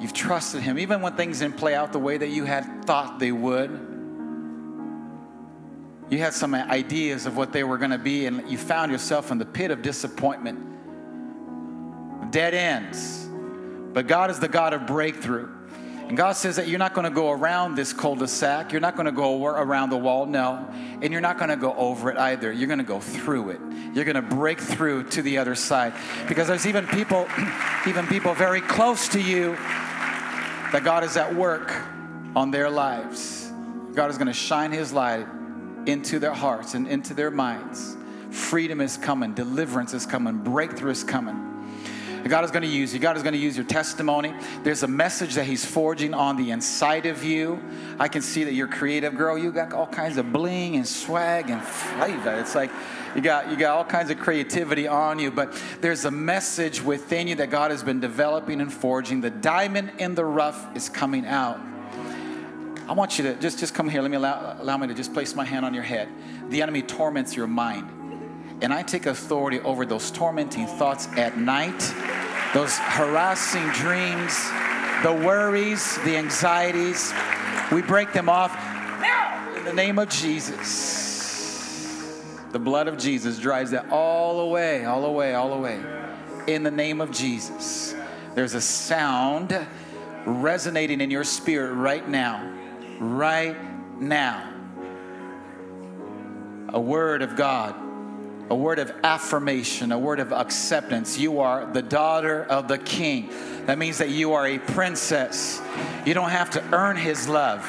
You've 0.00 0.12
trusted 0.12 0.62
Him, 0.62 0.78
even 0.78 1.00
when 1.00 1.14
things 1.14 1.40
didn't 1.40 1.56
play 1.56 1.74
out 1.74 1.92
the 1.92 1.98
way 1.98 2.16
that 2.16 2.28
you 2.28 2.44
had 2.44 2.84
thought 2.84 3.18
they 3.18 3.32
would 3.32 3.88
you 6.10 6.18
had 6.18 6.32
some 6.32 6.54
ideas 6.54 7.26
of 7.26 7.36
what 7.36 7.52
they 7.52 7.64
were 7.64 7.76
going 7.76 7.90
to 7.90 7.98
be, 7.98 8.24
and 8.26 8.48
you 8.50 8.56
found 8.56 8.90
yourself 8.90 9.30
in 9.30 9.36
the 9.36 9.44
pit 9.44 9.70
of 9.70 9.82
disappointment, 9.82 10.58
dead 12.30 12.54
ends. 12.54 13.26
But 13.92 14.06
God 14.06 14.30
is 14.30 14.38
the 14.38 14.48
God 14.48 14.72
of 14.72 14.86
breakthrough. 14.86 15.50
And 16.08 16.16
God 16.16 16.32
says 16.32 16.56
that 16.56 16.68
you're 16.68 16.78
not 16.78 16.94
going 16.94 17.04
to 17.04 17.10
go 17.10 17.30
around 17.30 17.74
this 17.74 17.92
cul 17.92 18.14
de 18.14 18.26
sac. 18.26 18.72
You're 18.72 18.80
not 18.80 18.94
going 18.96 19.04
to 19.04 19.12
go 19.12 19.44
around 19.44 19.90
the 19.90 19.98
wall, 19.98 20.24
no. 20.24 20.66
And 21.02 21.12
you're 21.12 21.20
not 21.20 21.36
going 21.36 21.50
to 21.50 21.56
go 21.56 21.74
over 21.74 22.10
it 22.10 22.16
either. 22.16 22.50
You're 22.50 22.66
going 22.68 22.78
to 22.78 22.84
go 22.84 23.00
through 23.00 23.50
it. 23.50 23.60
You're 23.92 24.06
going 24.06 24.14
to 24.16 24.22
break 24.22 24.58
through 24.58 25.10
to 25.10 25.20
the 25.20 25.36
other 25.36 25.54
side. 25.54 25.92
Because 26.26 26.48
there's 26.48 26.66
even 26.66 26.86
people, 26.86 27.28
even 27.86 28.06
people 28.06 28.32
very 28.32 28.62
close 28.62 29.08
to 29.08 29.20
you, 29.20 29.58
that 30.72 30.84
God 30.84 31.04
is 31.04 31.16
at 31.16 31.34
work 31.34 31.74
on 32.36 32.50
their 32.50 32.68
lives. 32.68 33.50
God 33.94 34.10
is 34.10 34.18
going 34.18 34.28
to 34.28 34.32
shine 34.32 34.70
His 34.72 34.92
light 34.92 35.26
into 35.86 36.18
their 36.18 36.34
hearts 36.34 36.74
and 36.74 36.86
into 36.86 37.14
their 37.14 37.30
minds. 37.30 37.96
Freedom 38.30 38.80
is 38.80 38.96
coming, 38.96 39.34
deliverance 39.34 39.94
is 39.94 40.04
coming, 40.04 40.38
breakthrough 40.38 40.90
is 40.90 41.02
coming. 41.02 41.47
God 42.28 42.44
is 42.44 42.50
going 42.50 42.62
to 42.62 42.68
use 42.68 42.92
you. 42.92 43.00
God 43.00 43.16
is 43.16 43.22
going 43.22 43.32
to 43.32 43.38
use 43.38 43.56
your 43.56 43.66
testimony. 43.66 44.34
There's 44.62 44.82
a 44.82 44.88
message 44.88 45.34
that 45.34 45.46
He's 45.46 45.64
forging 45.64 46.14
on 46.14 46.36
the 46.36 46.50
inside 46.50 47.06
of 47.06 47.24
you. 47.24 47.60
I 47.98 48.08
can 48.08 48.22
see 48.22 48.44
that 48.44 48.54
you're 48.54 48.68
creative, 48.68 49.16
girl. 49.16 49.36
You 49.36 49.52
got 49.52 49.72
all 49.72 49.86
kinds 49.86 50.16
of 50.16 50.32
bling 50.32 50.76
and 50.76 50.86
swag 50.86 51.50
and 51.50 51.62
flavor. 51.62 52.38
It's 52.38 52.54
like 52.54 52.70
you 53.14 53.22
got 53.22 53.50
you 53.50 53.56
got 53.56 53.76
all 53.76 53.84
kinds 53.84 54.10
of 54.10 54.18
creativity 54.18 54.86
on 54.86 55.18
you. 55.18 55.30
But 55.30 55.60
there's 55.80 56.04
a 56.04 56.10
message 56.10 56.82
within 56.82 57.28
you 57.28 57.34
that 57.36 57.50
God 57.50 57.70
has 57.70 57.82
been 57.82 58.00
developing 58.00 58.60
and 58.60 58.72
forging. 58.72 59.20
The 59.20 59.30
diamond 59.30 59.92
in 59.98 60.14
the 60.14 60.24
rough 60.24 60.76
is 60.76 60.88
coming 60.88 61.26
out. 61.26 61.60
I 62.88 62.92
want 62.92 63.18
you 63.18 63.24
to 63.24 63.34
just, 63.34 63.58
just 63.58 63.74
come 63.74 63.88
here. 63.90 64.00
Let 64.00 64.10
me 64.10 64.16
allow, 64.16 64.56
allow 64.58 64.78
me 64.78 64.86
to 64.86 64.94
just 64.94 65.12
place 65.12 65.34
my 65.34 65.44
hand 65.44 65.66
on 65.66 65.74
your 65.74 65.82
head. 65.82 66.08
The 66.48 66.62
enemy 66.62 66.80
torments 66.80 67.36
your 67.36 67.46
mind. 67.46 67.97
And 68.60 68.72
I 68.72 68.82
take 68.82 69.06
authority 69.06 69.60
over 69.60 69.86
those 69.86 70.10
tormenting 70.10 70.66
thoughts 70.66 71.06
at 71.16 71.38
night, 71.38 71.78
those 72.54 72.76
harassing 72.76 73.68
dreams, 73.70 74.34
the 75.02 75.12
worries, 75.12 75.96
the 76.04 76.16
anxieties. 76.16 77.12
We 77.70 77.82
break 77.82 78.12
them 78.12 78.28
off 78.28 78.52
now 79.00 79.54
in 79.56 79.64
the 79.64 79.72
name 79.72 79.98
of 79.98 80.08
Jesus. 80.08 81.06
The 82.52 82.58
blood 82.58 82.88
of 82.88 82.98
Jesus 82.98 83.38
drives 83.38 83.70
that 83.72 83.90
all 83.90 84.40
away, 84.40 84.84
all 84.84 85.04
away, 85.04 85.34
all 85.34 85.52
away. 85.52 85.80
In 86.46 86.62
the 86.62 86.70
name 86.70 87.00
of 87.00 87.12
Jesus. 87.12 87.94
There's 88.34 88.54
a 88.54 88.60
sound 88.60 89.58
resonating 90.24 91.00
in 91.00 91.10
your 91.10 91.24
spirit 91.24 91.74
right 91.74 92.08
now 92.08 92.54
right 93.00 93.56
now. 94.00 94.54
A 96.70 96.80
word 96.80 97.22
of 97.22 97.36
God, 97.36 97.74
a 98.50 98.54
word 98.54 98.78
of 98.78 98.92
affirmation, 99.02 99.92
a 99.92 99.98
word 99.98 100.20
of 100.20 100.32
acceptance. 100.32 101.18
You 101.18 101.40
are 101.40 101.66
the 101.66 101.82
daughter 101.82 102.44
of 102.44 102.68
the 102.68 102.78
king. 102.78 103.30
That 103.66 103.78
means 103.78 103.98
that 103.98 104.10
you 104.10 104.32
are 104.32 104.46
a 104.46 104.58
princess. 104.58 105.60
You 106.06 106.14
don't 106.14 106.30
have 106.30 106.50
to 106.50 106.64
earn 106.72 106.96
his 106.96 107.28
love. 107.28 107.68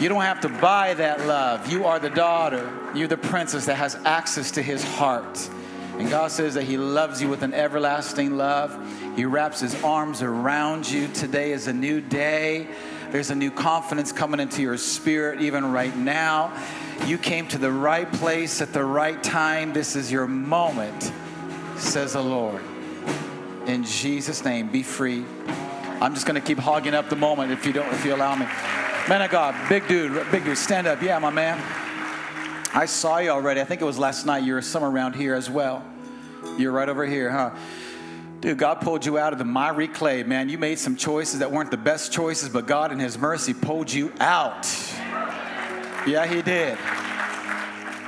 You 0.00 0.08
don't 0.08 0.22
have 0.22 0.40
to 0.40 0.48
buy 0.48 0.94
that 0.94 1.26
love. 1.26 1.70
You 1.70 1.84
are 1.84 1.98
the 1.98 2.10
daughter. 2.10 2.68
You're 2.94 3.08
the 3.08 3.16
princess 3.16 3.66
that 3.66 3.76
has 3.76 3.94
access 4.04 4.50
to 4.52 4.62
his 4.62 4.82
heart. 4.82 5.48
And 5.98 6.10
God 6.10 6.32
says 6.32 6.54
that 6.54 6.64
He 6.64 6.76
loves 6.76 7.22
you 7.22 7.28
with 7.28 7.42
an 7.42 7.54
everlasting 7.54 8.36
love. 8.36 8.76
He 9.14 9.24
wraps 9.24 9.60
His 9.60 9.80
arms 9.84 10.22
around 10.22 10.90
you. 10.90 11.06
Today 11.08 11.52
is 11.52 11.68
a 11.68 11.72
new 11.72 12.00
day. 12.00 12.66
There's 13.12 13.30
a 13.30 13.34
new 13.36 13.52
confidence 13.52 14.10
coming 14.10 14.40
into 14.40 14.60
your 14.60 14.76
spirit 14.76 15.40
even 15.40 15.70
right 15.70 15.96
now. 15.96 16.52
You 17.06 17.18
came 17.18 17.46
to 17.48 17.58
the 17.58 17.70
right 17.70 18.10
place 18.10 18.62
at 18.62 18.72
the 18.72 18.84
right 18.84 19.22
time. 19.22 19.72
This 19.72 19.94
is 19.94 20.10
your 20.10 20.26
moment, 20.26 21.12
says 21.76 22.14
the 22.14 22.22
Lord. 22.22 22.62
In 23.66 23.84
Jesus' 23.84 24.44
name, 24.44 24.68
be 24.70 24.82
free. 24.82 25.24
I'm 26.00 26.14
just 26.14 26.26
going 26.26 26.40
to 26.40 26.46
keep 26.46 26.58
hogging 26.58 26.94
up 26.94 27.08
the 27.08 27.16
moment 27.16 27.52
if 27.52 27.66
you 27.66 27.72
don't, 27.72 27.92
if 27.92 28.04
you 28.04 28.14
allow 28.14 28.34
me. 28.34 28.46
Man 29.08 29.20
of 29.20 29.30
God, 29.30 29.54
big 29.68 29.86
dude, 29.86 30.30
big 30.30 30.44
dude, 30.44 30.56
stand 30.56 30.86
up. 30.86 31.02
Yeah, 31.02 31.18
my 31.18 31.30
man. 31.30 31.58
I 32.72 32.86
saw 32.86 33.18
you 33.18 33.30
already. 33.30 33.60
I 33.60 33.64
think 33.64 33.80
it 33.80 33.84
was 33.84 33.98
last 33.98 34.26
night. 34.26 34.42
You 34.42 34.54
were 34.54 34.62
somewhere 34.62 34.90
around 34.90 35.14
here 35.14 35.34
as 35.34 35.48
well. 35.48 35.84
You're 36.58 36.72
right 36.72 36.88
over 36.88 37.06
here, 37.06 37.30
huh? 37.30 37.50
Dude, 38.40 38.58
God 38.58 38.80
pulled 38.80 39.06
you 39.06 39.16
out 39.18 39.32
of 39.32 39.38
the 39.38 39.44
miry 39.44 39.88
clay, 39.88 40.22
man. 40.22 40.48
You 40.48 40.58
made 40.58 40.78
some 40.78 40.96
choices 40.96 41.38
that 41.38 41.50
weren't 41.50 41.70
the 41.70 41.76
best 41.76 42.12
choices, 42.12 42.48
but 42.48 42.66
God 42.66 42.92
in 42.92 42.98
His 42.98 43.16
mercy 43.16 43.54
pulled 43.54 43.92
you 43.92 44.12
out. 44.20 44.66
Yeah, 46.06 46.26
He 46.26 46.42
did. 46.42 46.78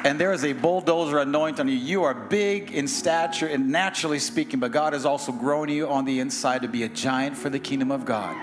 And 0.04 0.20
there 0.20 0.32
is 0.32 0.44
a 0.44 0.52
bulldozer 0.52 1.18
anointing 1.18 1.60
on 1.60 1.68
you. 1.68 1.74
You 1.74 2.04
are 2.04 2.14
big 2.14 2.70
in 2.70 2.86
stature 2.86 3.48
and 3.48 3.70
naturally 3.70 4.20
speaking, 4.20 4.60
but 4.60 4.70
God 4.70 4.92
has 4.92 5.04
also 5.04 5.32
grown 5.32 5.68
you 5.68 5.88
on 5.88 6.04
the 6.04 6.20
inside 6.20 6.62
to 6.62 6.68
be 6.68 6.84
a 6.84 6.88
giant 6.88 7.36
for 7.36 7.50
the 7.50 7.58
kingdom 7.58 7.90
of 7.90 8.04
God. 8.04 8.36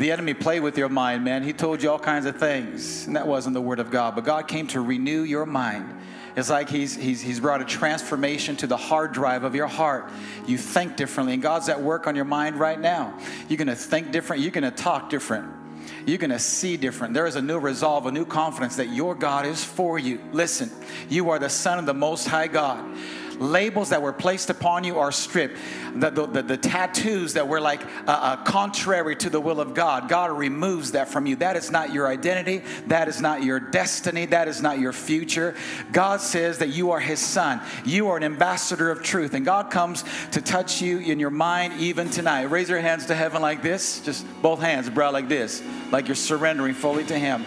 The 0.00 0.10
enemy 0.10 0.34
played 0.34 0.60
with 0.60 0.78
your 0.78 0.88
mind, 0.88 1.24
man. 1.24 1.44
He 1.44 1.52
told 1.52 1.82
you 1.82 1.90
all 1.90 1.98
kinds 1.98 2.24
of 2.24 2.36
things, 2.36 3.06
and 3.06 3.14
that 3.14 3.28
wasn't 3.28 3.54
the 3.54 3.60
word 3.60 3.78
of 3.78 3.90
God. 3.90 4.14
But 4.14 4.24
God 4.24 4.48
came 4.48 4.66
to 4.68 4.80
renew 4.80 5.22
your 5.22 5.46
mind. 5.46 6.00
It's 6.36 6.48
like 6.48 6.68
he's, 6.68 6.96
he's, 6.96 7.20
he's 7.20 7.38
brought 7.38 7.60
a 7.60 7.64
transformation 7.64 8.56
to 8.56 8.66
the 8.66 8.76
hard 8.76 9.12
drive 9.12 9.44
of 9.44 9.54
your 9.54 9.66
heart. 9.66 10.10
You 10.46 10.56
think 10.56 10.96
differently, 10.96 11.34
and 11.34 11.42
God's 11.42 11.68
at 11.68 11.80
work 11.80 12.06
on 12.06 12.16
your 12.16 12.24
mind 12.24 12.56
right 12.56 12.80
now. 12.80 13.16
You're 13.48 13.58
going 13.58 13.68
to 13.68 13.76
think 13.76 14.10
different, 14.10 14.42
you're 14.42 14.52
going 14.52 14.64
to 14.64 14.70
talk 14.70 15.10
different. 15.10 15.59
You're 16.06 16.18
going 16.18 16.30
to 16.30 16.38
see 16.38 16.76
different. 16.76 17.14
There 17.14 17.26
is 17.26 17.36
a 17.36 17.42
new 17.42 17.58
resolve, 17.58 18.06
a 18.06 18.12
new 18.12 18.24
confidence 18.24 18.76
that 18.76 18.88
your 18.88 19.14
God 19.14 19.46
is 19.46 19.62
for 19.64 19.98
you. 19.98 20.20
Listen, 20.32 20.70
you 21.08 21.30
are 21.30 21.38
the 21.38 21.50
Son 21.50 21.78
of 21.78 21.86
the 21.86 21.94
Most 21.94 22.26
High 22.26 22.48
God 22.48 22.96
labels 23.40 23.88
that 23.88 24.02
were 24.02 24.12
placed 24.12 24.50
upon 24.50 24.84
you 24.84 24.98
are 24.98 25.10
stripped. 25.10 25.56
The, 25.94 26.10
the, 26.10 26.26
the, 26.26 26.42
the 26.42 26.56
tattoos 26.56 27.34
that 27.34 27.48
were 27.48 27.60
like 27.60 27.82
uh, 27.82 27.88
uh, 28.06 28.36
contrary 28.44 29.16
to 29.16 29.30
the 29.30 29.40
will 29.40 29.60
of 29.60 29.74
God, 29.74 30.08
God 30.08 30.30
removes 30.30 30.92
that 30.92 31.08
from 31.08 31.26
you. 31.26 31.36
That 31.36 31.56
is 31.56 31.70
not 31.70 31.92
your 31.92 32.06
identity. 32.06 32.62
That 32.86 33.08
is 33.08 33.20
not 33.20 33.42
your 33.42 33.58
destiny. 33.58 34.26
That 34.26 34.46
is 34.46 34.60
not 34.60 34.78
your 34.78 34.92
future. 34.92 35.56
God 35.90 36.20
says 36.20 36.58
that 36.58 36.68
you 36.68 36.90
are 36.92 37.00
His 37.00 37.18
son. 37.18 37.60
You 37.84 38.08
are 38.08 38.16
an 38.16 38.24
ambassador 38.24 38.90
of 38.90 39.02
truth. 39.02 39.34
And 39.34 39.44
God 39.44 39.70
comes 39.70 40.04
to 40.32 40.42
touch 40.42 40.82
you 40.82 40.98
in 40.98 41.18
your 41.18 41.30
mind 41.30 41.80
even 41.80 42.10
tonight. 42.10 42.42
Raise 42.42 42.68
your 42.68 42.80
hands 42.80 43.06
to 43.06 43.14
heaven 43.14 43.40
like 43.40 43.62
this. 43.62 44.00
Just 44.00 44.26
both 44.42 44.60
hands, 44.60 44.90
brow 44.90 45.10
like 45.10 45.28
this. 45.28 45.62
Like 45.90 46.06
you're 46.06 46.14
surrendering 46.14 46.74
fully 46.74 47.04
to 47.04 47.18
Him. 47.18 47.44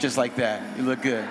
Just 0.00 0.18
like 0.18 0.36
that. 0.36 0.76
You 0.76 0.82
look 0.82 1.02
good. 1.02 1.26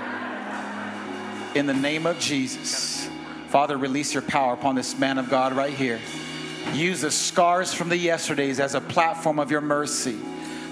In 1.53 1.67
the 1.67 1.73
name 1.73 2.05
of 2.05 2.19
Jesus. 2.19 3.09
Father, 3.55 3.77
release 3.77 4.13
your 4.13 4.21
power 4.21 4.51
upon 4.51 4.75
this 4.75 4.99
man 4.99 5.17
of 5.17 5.29
God 5.29 5.53
right 5.53 5.73
here. 5.73 6.01
Use 6.73 6.99
the 6.99 7.09
scars 7.09 7.73
from 7.73 7.87
the 7.87 7.95
yesterdays 7.95 8.59
as 8.59 8.75
a 8.75 8.81
platform 8.81 9.39
of 9.39 9.49
your 9.49 9.61
mercy. 9.61 10.17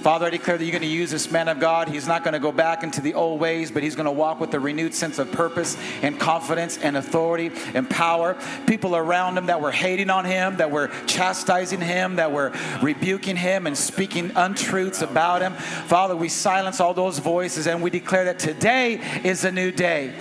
Father, 0.02 0.26
I 0.26 0.32
declare 0.32 0.58
that 0.58 0.66
you're 0.66 0.74
going 0.74 0.82
to 0.82 0.88
use 0.88 1.10
this 1.10 1.32
man 1.32 1.48
of 1.48 1.62
God. 1.62 1.88
He's 1.88 2.10
not 2.10 2.26
going 2.26 2.34
to 2.34 2.42
go 2.42 2.52
back 2.52 2.84
into 2.84 3.00
the 3.00 3.14
old 3.14 3.40
ways, 3.40 3.72
but 3.72 3.84
he's 3.84 3.96
going 3.96 4.08
to 4.08 4.12
walk 4.12 4.42
with 4.42 4.54
a 4.54 4.60
renewed 4.60 4.94
sense 4.94 5.18
of 5.18 5.32
purpose 5.32 5.78
and 6.02 6.20
confidence 6.20 6.78
and 6.78 6.98
authority 6.98 7.52
and 7.74 7.90
power. 7.90 8.36
People 8.68 8.98
around 8.98 9.38
him 9.38 9.46
that 9.46 9.62
were 9.62 9.72
hating 9.72 10.10
on 10.10 10.26
him, 10.26 10.58
that 10.58 10.70
were 10.70 10.90
chastising 11.08 11.80
him, 11.80 12.18
that 12.18 12.34
were 12.34 12.52
rebuking 12.82 13.38
him 13.38 13.66
and 13.66 13.78
speaking 13.78 14.30
untruths 14.36 15.02
about 15.02 15.42
him. 15.42 15.54
Father, 15.54 16.18
we 16.18 16.28
silence 16.28 16.82
all 16.82 16.94
those 16.94 17.20
voices 17.20 17.66
and 17.66 17.82
we 17.82 17.90
declare 17.90 18.26
that 18.26 18.40
today 18.40 19.00
is 19.24 19.46
a 19.46 19.52
new 19.54 19.72
day. 19.72 20.14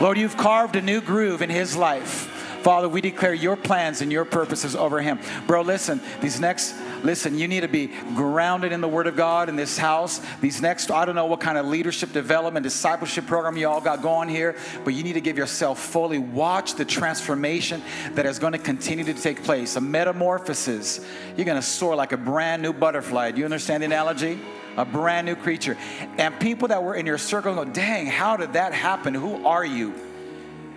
Lord, 0.00 0.16
you've 0.16 0.36
carved 0.36 0.76
a 0.76 0.82
new 0.82 1.00
groove 1.00 1.42
in 1.42 1.50
his 1.50 1.76
life. 1.76 2.34
Father, 2.62 2.88
we 2.88 3.00
declare 3.00 3.34
your 3.34 3.56
plans 3.56 4.00
and 4.00 4.12
your 4.12 4.24
purposes 4.24 4.76
over 4.76 5.00
him. 5.00 5.18
Bro, 5.46 5.62
listen, 5.62 6.00
these 6.20 6.38
next, 6.38 6.74
listen, 7.02 7.38
you 7.38 7.48
need 7.48 7.60
to 7.60 7.68
be 7.68 7.88
grounded 8.14 8.72
in 8.72 8.80
the 8.80 8.88
Word 8.88 9.06
of 9.06 9.16
God 9.16 9.48
in 9.48 9.56
this 9.56 9.78
house. 9.78 10.20
These 10.40 10.60
next, 10.60 10.90
I 10.90 11.04
don't 11.04 11.14
know 11.14 11.26
what 11.26 11.40
kind 11.40 11.56
of 11.56 11.66
leadership 11.66 12.12
development, 12.12 12.64
discipleship 12.64 13.26
program 13.26 13.56
you 13.56 13.68
all 13.68 13.80
got 13.80 14.02
going 14.02 14.28
here, 14.28 14.56
but 14.84 14.94
you 14.94 15.02
need 15.02 15.14
to 15.14 15.20
give 15.20 15.38
yourself 15.38 15.80
fully. 15.80 16.18
Watch 16.18 16.74
the 16.74 16.84
transformation 16.84 17.82
that 18.12 18.26
is 18.26 18.38
going 18.38 18.52
to 18.52 18.58
continue 18.58 19.04
to 19.04 19.14
take 19.14 19.42
place, 19.44 19.76
a 19.76 19.80
metamorphosis. 19.80 21.04
You're 21.36 21.46
going 21.46 21.60
to 21.60 21.66
soar 21.66 21.96
like 21.96 22.12
a 22.12 22.16
brand 22.16 22.62
new 22.62 22.72
butterfly. 22.72 23.30
Do 23.32 23.38
you 23.38 23.44
understand 23.44 23.82
the 23.82 23.86
analogy? 23.86 24.38
A 24.78 24.84
brand 24.84 25.26
new 25.26 25.34
creature. 25.34 25.76
And 26.18 26.38
people 26.38 26.68
that 26.68 26.82
were 26.82 26.94
in 26.94 27.04
your 27.04 27.18
circle 27.18 27.54
go, 27.56 27.64
dang, 27.64 28.06
how 28.06 28.36
did 28.36 28.52
that 28.52 28.72
happen? 28.72 29.12
Who 29.12 29.44
are 29.44 29.66
you? 29.66 29.92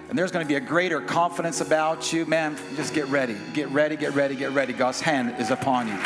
And 0.09 0.17
there's 0.17 0.31
going 0.31 0.43
to 0.43 0.47
be 0.47 0.55
a 0.55 0.59
greater 0.59 0.99
confidence 0.99 1.61
about 1.61 2.11
you. 2.11 2.25
Man, 2.25 2.57
just 2.75 2.95
get 2.95 3.05
ready. 3.07 3.37
Get 3.53 3.69
ready, 3.69 3.95
get 3.95 4.13
ready, 4.13 4.35
get 4.35 4.51
ready. 4.51 4.73
God's 4.73 4.99
hand 4.99 5.35
is 5.39 5.51
upon 5.51 5.87
you. 5.87 5.93
Um, 5.93 5.99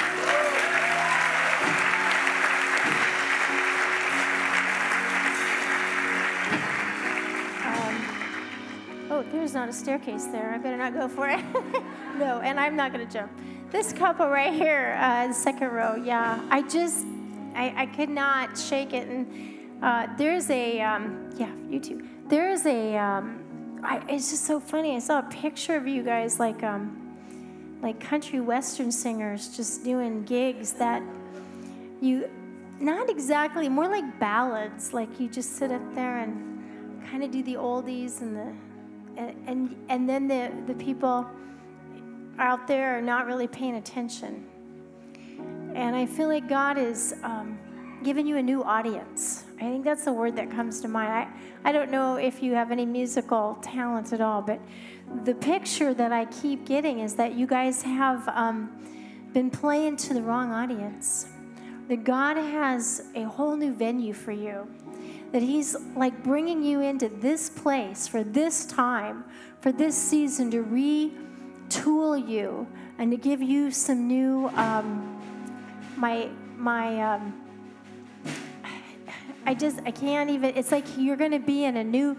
oh, 9.09 9.25
there's 9.31 9.53
not 9.53 9.69
a 9.69 9.73
staircase 9.73 10.25
there. 10.25 10.51
I 10.53 10.57
better 10.57 10.77
not 10.77 10.93
go 10.93 11.07
for 11.07 11.29
it. 11.29 11.39
no, 12.17 12.41
and 12.41 12.59
I'm 12.59 12.75
not 12.75 12.91
going 12.93 13.07
to 13.07 13.11
jump. 13.11 13.31
This 13.71 13.93
couple 13.93 14.27
right 14.27 14.53
here, 14.53 14.97
uh, 14.99 15.31
second 15.31 15.71
row, 15.71 15.95
yeah, 15.95 16.45
I 16.51 16.61
just 16.61 17.05
I, 17.55 17.73
I 17.83 17.85
could 17.85 18.09
not 18.09 18.57
shake 18.57 18.93
it. 18.93 19.07
And 19.07 19.83
uh, 19.83 20.07
there's 20.17 20.49
a, 20.49 20.81
um, 20.81 21.29
yeah, 21.37 21.51
you 21.69 21.79
too. 21.79 22.07
There's 22.27 22.65
a, 22.65 22.97
um, 22.97 23.79
I, 23.83 24.03
it's 24.09 24.29
just 24.29 24.45
so 24.45 24.59
funny. 24.59 24.95
I 24.95 24.99
saw 24.99 25.19
a 25.19 25.29
picture 25.29 25.75
of 25.75 25.87
you 25.87 26.03
guys 26.03 26.39
like, 26.39 26.63
um, 26.63 27.01
like 27.81 27.99
country 27.99 28.41
western 28.41 28.91
singers 28.91 29.55
just 29.55 29.83
doing 29.83 30.23
gigs 30.23 30.73
that 30.73 31.01
you, 32.01 32.29
not 32.79 33.09
exactly, 33.09 33.69
more 33.69 33.87
like 33.87 34.19
ballads. 34.19 34.93
Like 34.93 35.19
you 35.19 35.29
just 35.29 35.55
sit 35.55 35.71
up 35.71 35.95
there 35.95 36.17
and 36.17 37.03
kind 37.09 37.23
of 37.23 37.31
do 37.31 37.43
the 37.43 37.55
oldies 37.55 38.21
and 38.21 38.35
the, 38.35 38.53
and, 39.17 39.35
and, 39.47 39.75
and 39.89 40.09
then 40.09 40.27
the, 40.27 40.51
the 40.67 40.73
people 40.73 41.29
out 42.37 42.67
there 42.67 42.97
are 42.97 43.01
not 43.01 43.27
really 43.27 43.47
paying 43.47 43.75
attention 43.75 44.45
and 45.75 45.93
I 45.93 46.05
feel 46.05 46.29
like 46.29 46.47
God 46.47 46.77
is 46.77 47.13
um, 47.21 47.59
giving 48.01 48.25
you 48.25 48.37
a 48.37 48.41
new 48.41 48.63
audience. 48.63 49.43
I 49.57 49.63
think 49.63 49.83
that's 49.83 50.05
the 50.05 50.13
word 50.13 50.37
that 50.37 50.49
comes 50.49 50.79
to 50.81 50.87
mind. 50.87 51.11
I, 51.11 51.69
I 51.69 51.71
don't 51.73 51.91
know 51.91 52.15
if 52.15 52.41
you 52.41 52.53
have 52.53 52.71
any 52.71 52.85
musical 52.85 53.55
talent 53.61 54.13
at 54.13 54.21
all, 54.21 54.41
but 54.41 54.61
the 55.25 55.35
picture 55.35 55.93
that 55.93 56.13
I 56.13 56.25
keep 56.25 56.65
getting 56.65 56.99
is 56.99 57.15
that 57.15 57.35
you 57.35 57.45
guys 57.45 57.81
have 57.81 58.25
um, 58.29 58.71
been 59.33 59.51
playing 59.51 59.97
to 59.97 60.13
the 60.13 60.21
wrong 60.21 60.51
audience. 60.51 61.27
That 61.89 62.05
God 62.05 62.37
has 62.37 63.03
a 63.13 63.23
whole 63.23 63.57
new 63.57 63.73
venue 63.73 64.13
for 64.13 64.31
you. 64.31 64.67
That 65.33 65.41
He's 65.41 65.75
like 65.95 66.23
bringing 66.23 66.63
you 66.63 66.79
into 66.79 67.09
this 67.09 67.49
place 67.49 68.07
for 68.07 68.23
this 68.23 68.65
time, 68.65 69.25
for 69.59 69.73
this 69.73 69.95
season 69.95 70.49
to 70.51 70.63
retool 70.63 72.27
you 72.27 72.65
and 72.97 73.11
to 73.11 73.17
give 73.17 73.41
you 73.41 73.71
some 73.71 74.07
new. 74.07 74.47
Um, 74.55 75.14
my 75.97 76.29
my 76.57 77.13
um, 77.13 77.33
I 79.45 79.53
just 79.53 79.79
I 79.85 79.91
can't 79.91 80.29
even. 80.29 80.55
It's 80.55 80.71
like 80.71 80.85
you're 80.97 81.17
going 81.17 81.31
to 81.31 81.39
be 81.39 81.65
in 81.65 81.77
a 81.77 81.83
new. 81.83 82.17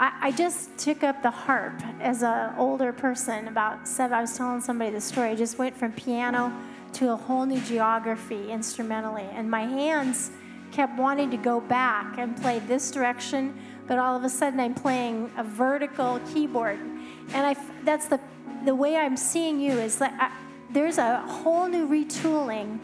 I, 0.00 0.12
I 0.22 0.30
just 0.32 0.76
took 0.78 1.02
up 1.02 1.22
the 1.22 1.30
harp 1.30 1.80
as 2.00 2.22
an 2.22 2.54
older 2.56 2.92
person. 2.92 3.48
About 3.48 3.86
seven, 3.86 4.16
I 4.16 4.20
was 4.20 4.36
telling 4.36 4.60
somebody 4.60 4.90
the 4.90 5.00
story. 5.00 5.30
I 5.30 5.34
just 5.34 5.58
went 5.58 5.76
from 5.76 5.92
piano 5.92 6.52
to 6.94 7.12
a 7.12 7.16
whole 7.16 7.46
new 7.46 7.60
geography 7.60 8.50
instrumentally, 8.50 9.26
and 9.32 9.50
my 9.50 9.62
hands 9.62 10.30
kept 10.72 10.98
wanting 10.98 11.30
to 11.30 11.36
go 11.36 11.60
back 11.60 12.18
and 12.18 12.36
play 12.40 12.58
this 12.60 12.90
direction, 12.90 13.58
but 13.86 13.98
all 13.98 14.16
of 14.16 14.24
a 14.24 14.28
sudden 14.28 14.60
I'm 14.60 14.74
playing 14.74 15.30
a 15.36 15.44
vertical 15.44 16.20
keyboard, 16.32 16.78
and 16.78 17.46
I 17.46 17.56
that's 17.84 18.06
the 18.06 18.20
the 18.64 18.74
way 18.74 18.96
I'm 18.96 19.16
seeing 19.16 19.60
you 19.60 19.72
is 19.72 19.98
that 19.98 20.14
I, 20.18 20.72
there's 20.72 20.98
a 20.98 21.20
whole 21.20 21.68
new 21.68 21.88
retooling 21.88 22.80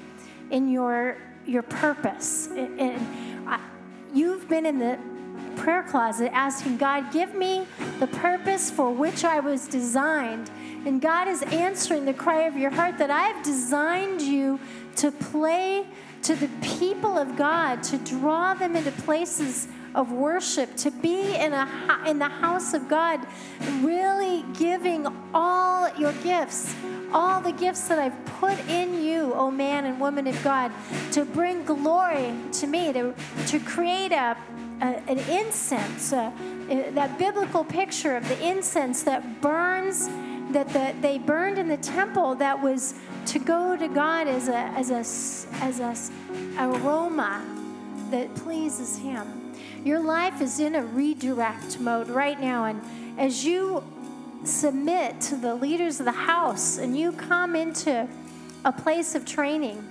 in 0.50 0.68
your 0.68 1.16
your 1.46 1.62
purpose. 1.62 2.48
And 2.48 3.00
you've 4.12 4.48
been 4.48 4.66
in 4.66 4.78
the 4.78 4.98
prayer 5.56 5.82
closet 5.82 6.30
asking 6.32 6.78
God, 6.78 7.12
give 7.12 7.34
me 7.34 7.66
the 8.00 8.06
purpose 8.06 8.70
for 8.70 8.90
which 8.90 9.24
I 9.24 9.40
was 9.40 9.68
designed. 9.68 10.50
And 10.86 11.00
God 11.00 11.28
is 11.28 11.42
answering 11.42 12.04
the 12.04 12.14
cry 12.14 12.42
of 12.42 12.56
your 12.56 12.70
heart 12.70 12.98
that 12.98 13.10
I 13.10 13.22
have 13.22 13.44
designed 13.44 14.20
you 14.20 14.58
to 14.96 15.10
play 15.10 15.86
to 16.22 16.34
the 16.34 16.48
people 16.62 17.18
of 17.18 17.36
God, 17.36 17.82
to 17.84 17.98
draw 17.98 18.54
them 18.54 18.76
into 18.76 18.90
places 18.92 19.68
of 19.94 20.12
worship, 20.12 20.76
to 20.76 20.90
be 20.90 21.34
in, 21.36 21.52
a, 21.52 22.02
in 22.06 22.18
the 22.18 22.28
house 22.28 22.74
of 22.74 22.88
God, 22.88 23.20
really 23.80 24.44
giving 24.54 25.06
all 25.32 25.88
your 25.96 26.12
gifts 26.24 26.74
all 27.14 27.40
the 27.40 27.52
gifts 27.52 27.86
that 27.86 27.98
I've 27.98 28.24
put 28.40 28.58
in 28.68 29.02
you, 29.02 29.32
O 29.34 29.50
man 29.50 29.84
and 29.84 30.00
woman 30.00 30.26
of 30.26 30.42
God, 30.42 30.72
to 31.12 31.24
bring 31.24 31.64
glory 31.64 32.34
to 32.54 32.66
me, 32.66 32.92
to, 32.92 33.14
to 33.46 33.60
create 33.60 34.10
a, 34.10 34.36
a 34.80 34.84
an 34.84 35.18
incense, 35.30 36.12
uh, 36.12 36.32
that 36.90 37.16
biblical 37.16 37.64
picture 37.64 38.16
of 38.16 38.28
the 38.28 38.46
incense 38.46 39.04
that 39.04 39.40
burns, 39.40 40.08
that 40.50 40.68
the, 40.70 40.92
they 41.00 41.18
burned 41.18 41.58
in 41.58 41.68
the 41.68 41.76
temple 41.76 42.34
that 42.34 42.60
was 42.60 42.94
to 43.26 43.38
go 43.38 43.76
to 43.76 43.86
God 43.86 44.26
as 44.26 44.48
a, 44.48 44.56
as 44.56 44.90
a, 44.90 45.62
as 45.62 45.80
a 45.80 45.94
aroma 46.58 47.44
that 48.10 48.34
pleases 48.34 48.98
Him. 48.98 49.43
Your 49.84 50.00
life 50.00 50.40
is 50.40 50.60
in 50.60 50.74
a 50.76 50.82
redirect 50.82 51.78
mode 51.78 52.08
right 52.08 52.40
now, 52.40 52.64
and 52.64 52.80
as 53.18 53.44
you 53.44 53.84
submit 54.42 55.20
to 55.20 55.36
the 55.36 55.54
leaders 55.54 56.00
of 56.00 56.06
the 56.06 56.12
house 56.12 56.78
and 56.78 56.98
you 56.98 57.12
come 57.12 57.54
into 57.54 58.08
a 58.64 58.72
place 58.72 59.14
of 59.14 59.26
training, 59.26 59.86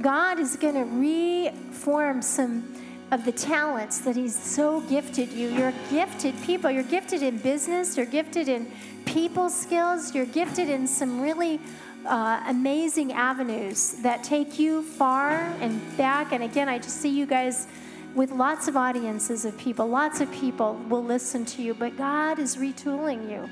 God 0.00 0.40
is 0.40 0.56
going 0.56 0.74
to 0.74 0.84
reform 0.84 2.20
some 2.20 2.74
of 3.12 3.24
the 3.24 3.30
talents 3.30 4.00
that 4.00 4.16
He's 4.16 4.36
so 4.36 4.80
gifted 4.80 5.30
you. 5.30 5.50
You're 5.50 5.74
gifted 5.88 6.34
people. 6.42 6.68
You're 6.68 6.82
gifted 6.82 7.22
in 7.22 7.38
business. 7.38 7.96
You're 7.96 8.06
gifted 8.06 8.48
in 8.48 8.72
people 9.04 9.50
skills. 9.50 10.16
You're 10.16 10.26
gifted 10.26 10.68
in 10.68 10.88
some 10.88 11.20
really 11.20 11.60
uh, 12.06 12.42
amazing 12.48 13.12
avenues 13.12 13.92
that 14.02 14.24
take 14.24 14.58
you 14.58 14.82
far 14.82 15.34
and 15.60 15.96
back. 15.96 16.32
And 16.32 16.42
again, 16.42 16.68
I 16.68 16.78
just 16.78 17.00
see 17.00 17.10
you 17.10 17.26
guys 17.26 17.68
with 18.14 18.30
lots 18.30 18.68
of 18.68 18.76
audiences 18.76 19.44
of 19.44 19.56
people. 19.56 19.86
Lots 19.86 20.20
of 20.20 20.30
people 20.32 20.74
will 20.88 21.04
listen 21.04 21.44
to 21.46 21.62
you, 21.62 21.74
but 21.74 21.96
God 21.96 22.38
is 22.38 22.56
retooling 22.56 23.30
you. 23.30 23.48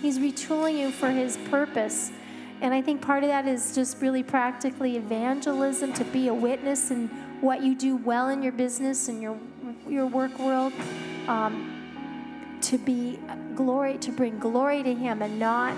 He's 0.00 0.18
retooling 0.18 0.78
you 0.78 0.90
for 0.90 1.10
His 1.10 1.36
purpose. 1.50 2.12
And 2.60 2.72
I 2.72 2.80
think 2.80 3.02
part 3.02 3.24
of 3.24 3.28
that 3.28 3.46
is 3.46 3.74
just 3.74 4.00
really 4.00 4.22
practically 4.22 4.96
evangelism 4.96 5.92
to 5.94 6.04
be 6.04 6.28
a 6.28 6.34
witness 6.34 6.90
in 6.90 7.08
what 7.40 7.62
you 7.62 7.74
do 7.74 7.96
well 7.96 8.28
in 8.28 8.42
your 8.42 8.52
business 8.52 9.08
and 9.08 9.20
your 9.20 9.36
your 9.88 10.06
work 10.06 10.38
world. 10.38 10.72
Um, 11.28 11.70
to 12.62 12.78
be 12.78 13.18
glory, 13.54 13.98
to 13.98 14.10
bring 14.10 14.38
glory 14.38 14.82
to 14.82 14.94
Him, 14.94 15.20
and 15.20 15.38
not 15.38 15.76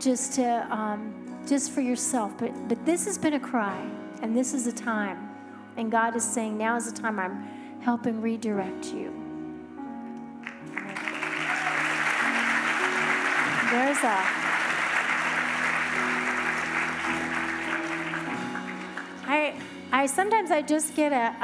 just 0.00 0.34
to 0.34 0.66
um, 0.74 1.14
just 1.46 1.70
for 1.70 1.80
yourself. 1.80 2.32
But 2.38 2.68
but 2.68 2.84
this 2.84 3.04
has 3.04 3.18
been 3.18 3.34
a 3.34 3.40
cry, 3.40 3.80
and 4.22 4.36
this 4.36 4.52
is 4.52 4.66
a 4.66 4.72
time, 4.72 5.25
and 5.76 5.90
God 5.90 6.16
is 6.16 6.24
saying 6.24 6.56
now 6.56 6.76
is 6.76 6.90
the 6.90 7.00
time 7.00 7.18
I'm 7.18 7.80
helping 7.80 8.20
redirect 8.20 8.86
you. 8.86 9.12
There's 13.70 13.98
a. 13.98 14.16
I 19.28 19.54
I 19.92 20.06
sometimes 20.06 20.50
I 20.50 20.62
just 20.62 20.94
get 20.94 21.12
a, 21.12 21.34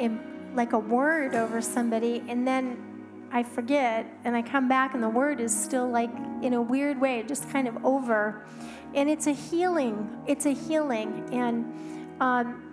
a 0.00 0.10
like 0.54 0.72
a 0.72 0.78
word 0.78 1.34
over 1.34 1.60
somebody, 1.60 2.22
and 2.28 2.46
then 2.46 2.90
I 3.32 3.42
forget, 3.42 4.06
and 4.24 4.36
I 4.36 4.42
come 4.42 4.68
back, 4.68 4.94
and 4.94 5.02
the 5.02 5.08
word 5.08 5.40
is 5.40 5.56
still 5.56 5.88
like 5.88 6.10
in 6.42 6.54
a 6.54 6.62
weird 6.62 7.00
way, 7.00 7.22
just 7.26 7.48
kind 7.50 7.68
of 7.68 7.84
over. 7.84 8.44
And 8.94 9.08
it's 9.08 9.26
a 9.26 9.32
healing. 9.32 10.22
It's 10.26 10.46
a 10.46 10.52
healing. 10.52 11.28
And 11.32 12.12
um, 12.20 12.69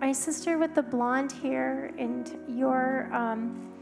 my 0.00 0.12
sister 0.12 0.58
with 0.58 0.74
the 0.74 0.82
blonde 0.82 1.32
hair, 1.32 1.92
and 1.98 2.30
your, 2.48 3.08
um, 3.12 3.72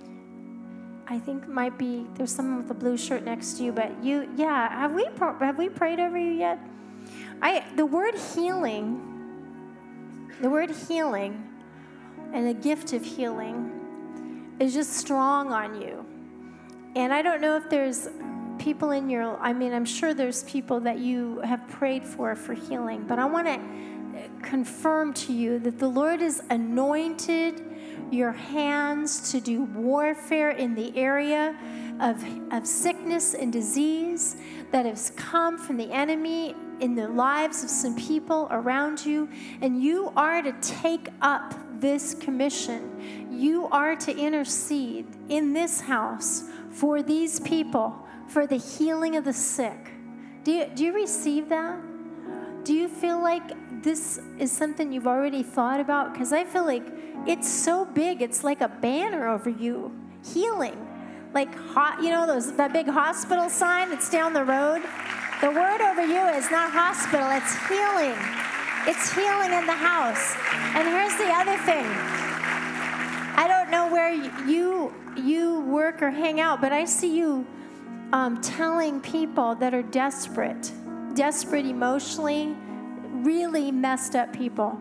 I 1.06 1.18
think 1.18 1.46
might 1.46 1.78
be 1.78 2.06
there's 2.14 2.32
someone 2.32 2.62
with 2.62 2.70
a 2.70 2.74
blue 2.74 2.96
shirt 2.96 3.24
next 3.24 3.54
to 3.54 3.64
you, 3.64 3.72
but 3.72 4.02
you, 4.02 4.28
yeah. 4.36 4.68
Have 4.70 4.94
we 4.94 5.06
have 5.20 5.58
we 5.58 5.68
prayed 5.68 6.00
over 6.00 6.18
you 6.18 6.32
yet? 6.32 6.58
I 7.42 7.64
the 7.76 7.86
word 7.86 8.14
healing. 8.34 9.12
The 10.40 10.50
word 10.50 10.70
healing 10.70 11.42
and 12.34 12.46
the 12.46 12.54
gift 12.54 12.92
of 12.92 13.04
healing 13.04 14.56
is 14.60 14.74
just 14.74 14.92
strong 14.92 15.52
on 15.52 15.80
you. 15.80 16.04
And 16.94 17.12
I 17.12 17.22
don't 17.22 17.40
know 17.40 17.56
if 17.56 17.68
there's 17.70 18.08
people 18.58 18.90
in 18.90 19.08
your, 19.08 19.36
I 19.38 19.52
mean, 19.52 19.72
I'm 19.72 19.84
sure 19.84 20.14
there's 20.14 20.44
people 20.44 20.80
that 20.80 20.98
you 20.98 21.40
have 21.40 21.66
prayed 21.68 22.04
for 22.04 22.34
for 22.34 22.54
healing, 22.54 23.04
but 23.06 23.18
I 23.18 23.24
want 23.24 23.46
to 23.46 23.60
confirm 24.42 25.12
to 25.14 25.32
you 25.32 25.58
that 25.60 25.78
the 25.78 25.88
Lord 25.88 26.20
has 26.20 26.42
anointed 26.50 27.62
your 28.10 28.32
hands 28.32 29.32
to 29.32 29.40
do 29.40 29.64
warfare 29.64 30.50
in 30.50 30.74
the 30.74 30.96
area 30.96 31.56
of, 32.00 32.24
of 32.52 32.66
sickness 32.66 33.34
and 33.34 33.52
disease 33.52 34.36
that 34.70 34.86
has 34.86 35.10
come 35.16 35.58
from 35.58 35.76
the 35.76 35.90
enemy 35.90 36.54
in 36.80 36.94
the 36.94 37.08
lives 37.08 37.64
of 37.64 37.70
some 37.70 37.96
people 37.96 38.48
around 38.50 39.04
you. 39.04 39.28
And 39.60 39.82
you 39.82 40.12
are 40.16 40.42
to 40.42 40.52
take 40.60 41.08
up 41.22 41.54
this 41.80 42.14
commission. 42.14 43.28
You 43.30 43.68
are 43.68 43.96
to 43.96 44.16
intercede 44.16 45.06
in 45.28 45.52
this 45.52 45.80
house 45.80 46.44
for 46.70 47.02
these 47.02 47.40
people 47.40 48.06
for 48.28 48.46
the 48.46 48.56
healing 48.56 49.16
of 49.16 49.24
the 49.24 49.32
sick. 49.32 49.90
Do 50.44 50.52
you, 50.52 50.66
do 50.74 50.84
you 50.84 50.92
receive 50.92 51.48
that? 51.48 51.78
Do 52.66 52.74
you 52.74 52.88
feel 52.88 53.22
like 53.22 53.52
this 53.84 54.18
is 54.40 54.50
something 54.50 54.90
you've 54.90 55.06
already 55.06 55.44
thought 55.44 55.78
about? 55.78 56.12
Because 56.12 56.32
I 56.32 56.42
feel 56.42 56.66
like 56.66 56.82
it's 57.24 57.48
so 57.48 57.84
big, 57.84 58.22
it's 58.22 58.42
like 58.42 58.60
a 58.60 58.66
banner 58.66 59.28
over 59.28 59.48
you. 59.48 59.92
Healing. 60.34 60.76
Like, 61.32 61.54
hot, 61.54 62.02
you 62.02 62.10
know, 62.10 62.26
those, 62.26 62.52
that 62.56 62.72
big 62.72 62.88
hospital 62.88 63.48
sign 63.48 63.90
that's 63.90 64.10
down 64.10 64.32
the 64.32 64.42
road? 64.42 64.82
The 65.42 65.52
word 65.52 65.80
over 65.80 66.04
you 66.04 66.26
is 66.34 66.50
not 66.50 66.72
hospital, 66.72 67.30
it's 67.30 67.54
healing. 67.68 68.18
It's 68.88 69.14
healing 69.14 69.52
in 69.52 69.64
the 69.64 69.72
house. 69.72 70.34
And 70.74 70.88
here's 70.88 71.16
the 71.18 71.30
other 71.38 71.56
thing. 71.62 71.86
I 73.38 73.46
don't 73.46 73.70
know 73.70 73.92
where 73.92 74.12
you 74.44 74.92
you 75.16 75.60
work 75.60 76.02
or 76.02 76.10
hang 76.10 76.40
out, 76.40 76.60
but 76.60 76.72
I 76.72 76.84
see 76.84 77.16
you 77.16 77.46
um, 78.12 78.40
telling 78.40 79.00
people 79.00 79.54
that 79.54 79.72
are 79.72 79.82
desperate, 79.82 80.72
desperate 81.16 81.66
emotionally, 81.66 82.54
really 83.24 83.72
messed 83.72 84.14
up 84.14 84.32
people. 84.32 84.78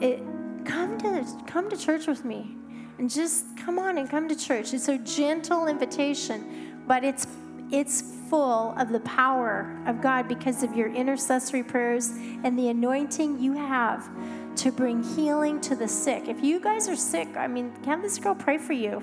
It, 0.00 0.22
come 0.64 0.96
to 0.98 1.26
come 1.46 1.68
to 1.70 1.76
church 1.76 2.06
with 2.06 2.24
me, 2.24 2.56
and 2.98 3.10
just 3.10 3.44
come 3.56 3.78
on 3.78 3.98
and 3.98 4.08
come 4.08 4.28
to 4.28 4.36
church. 4.36 4.72
It's 4.72 4.88
a 4.88 4.98
gentle 4.98 5.66
invitation, 5.66 6.84
but 6.86 7.02
it's 7.02 7.26
it's 7.72 8.02
full 8.30 8.74
of 8.78 8.90
the 8.90 9.00
power 9.00 9.76
of 9.86 10.00
God 10.00 10.28
because 10.28 10.62
of 10.62 10.76
your 10.76 10.92
intercessory 10.92 11.62
prayers 11.62 12.10
and 12.44 12.58
the 12.58 12.68
anointing 12.68 13.40
you 13.40 13.54
have 13.54 14.08
to 14.56 14.70
bring 14.70 15.02
healing 15.02 15.60
to 15.62 15.74
the 15.74 15.88
sick. 15.88 16.28
If 16.28 16.42
you 16.42 16.60
guys 16.60 16.88
are 16.88 16.96
sick, 16.96 17.28
I 17.36 17.48
mean, 17.48 17.72
can 17.82 18.02
this 18.02 18.18
girl 18.18 18.34
pray 18.34 18.58
for 18.58 18.74
you. 18.74 19.02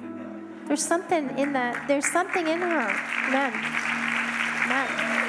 There's 0.67 0.83
something 0.83 1.38
in 1.38 1.53
that. 1.53 1.88
There's 1.88 2.09
something 2.09 2.47
in 2.47 2.61
her. 2.61 2.89
Amen. 3.27 3.53
Amen. 4.65 5.20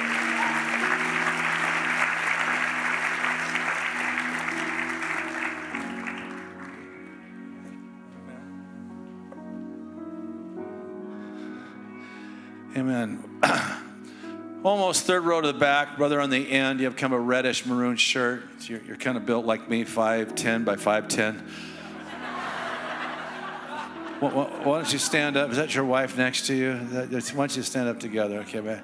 Amen. 12.75 13.23
Almost 14.63 15.05
third 15.05 15.25
row 15.25 15.41
to 15.41 15.51
the 15.51 15.53
back, 15.53 15.97
brother 15.97 16.19
on 16.19 16.31
the 16.31 16.49
end. 16.49 16.79
You 16.79 16.85
have 16.85 16.95
kind 16.95 17.13
of 17.13 17.19
a 17.19 17.21
reddish 17.21 17.67
maroon 17.67 17.97
shirt. 17.97 18.45
You're, 18.61 18.81
you're 18.81 18.97
kind 18.97 19.15
of 19.15 19.27
built 19.27 19.45
like 19.45 19.69
me, 19.69 19.85
5'10 19.85 20.65
by 20.65 20.75
5'10. 20.75 21.39
why, 24.21 24.29
why 24.29 24.59
don't 24.63 24.91
you 24.91 24.97
stand 24.97 25.37
up? 25.37 25.51
Is 25.51 25.57
that 25.57 25.75
your 25.75 25.85
wife 25.85 26.17
next 26.17 26.47
to 26.47 26.55
you? 26.55 26.79
That, 26.79 27.11
why 27.11 27.41
don't 27.41 27.55
you 27.55 27.61
stand 27.61 27.89
up 27.89 27.99
together? 27.99 28.39
Okay, 28.39 28.61
man. 28.61 28.81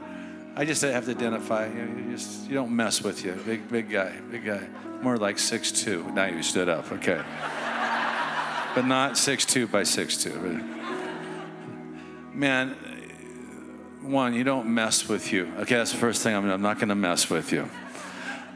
I 0.55 0.65
just 0.65 0.83
have 0.83 1.05
to 1.05 1.11
identify. 1.11 1.65
You, 1.67 1.91
you, 1.97 2.11
just, 2.11 2.47
you 2.47 2.53
don't 2.53 2.75
mess 2.75 3.01
with 3.01 3.25
you. 3.25 3.31
Big, 3.45 3.67
big 3.69 3.89
guy, 3.89 4.13
big 4.29 4.45
guy. 4.45 4.67
More 5.01 5.17
like 5.17 5.37
6'2. 5.37 6.13
Now 6.13 6.25
you 6.25 6.43
stood 6.43 6.69
up. 6.69 6.91
Okay. 6.91 7.15
but 8.75 8.85
not 8.85 9.13
6'2 9.13 9.71
by 9.71 9.81
6'2. 9.81 10.75
Man, 12.35 12.75
one, 14.01 14.33
you 14.33 14.43
don't 14.43 14.73
mess 14.73 15.07
with 15.07 15.31
you. 15.31 15.51
Okay, 15.59 15.75
that's 15.75 15.91
the 15.91 15.97
first 15.97 16.23
thing. 16.23 16.35
I'm, 16.35 16.49
I'm 16.49 16.61
not 16.61 16.77
going 16.77 16.89
to 16.89 16.95
mess 16.95 17.29
with 17.29 17.51
you. 17.51 17.69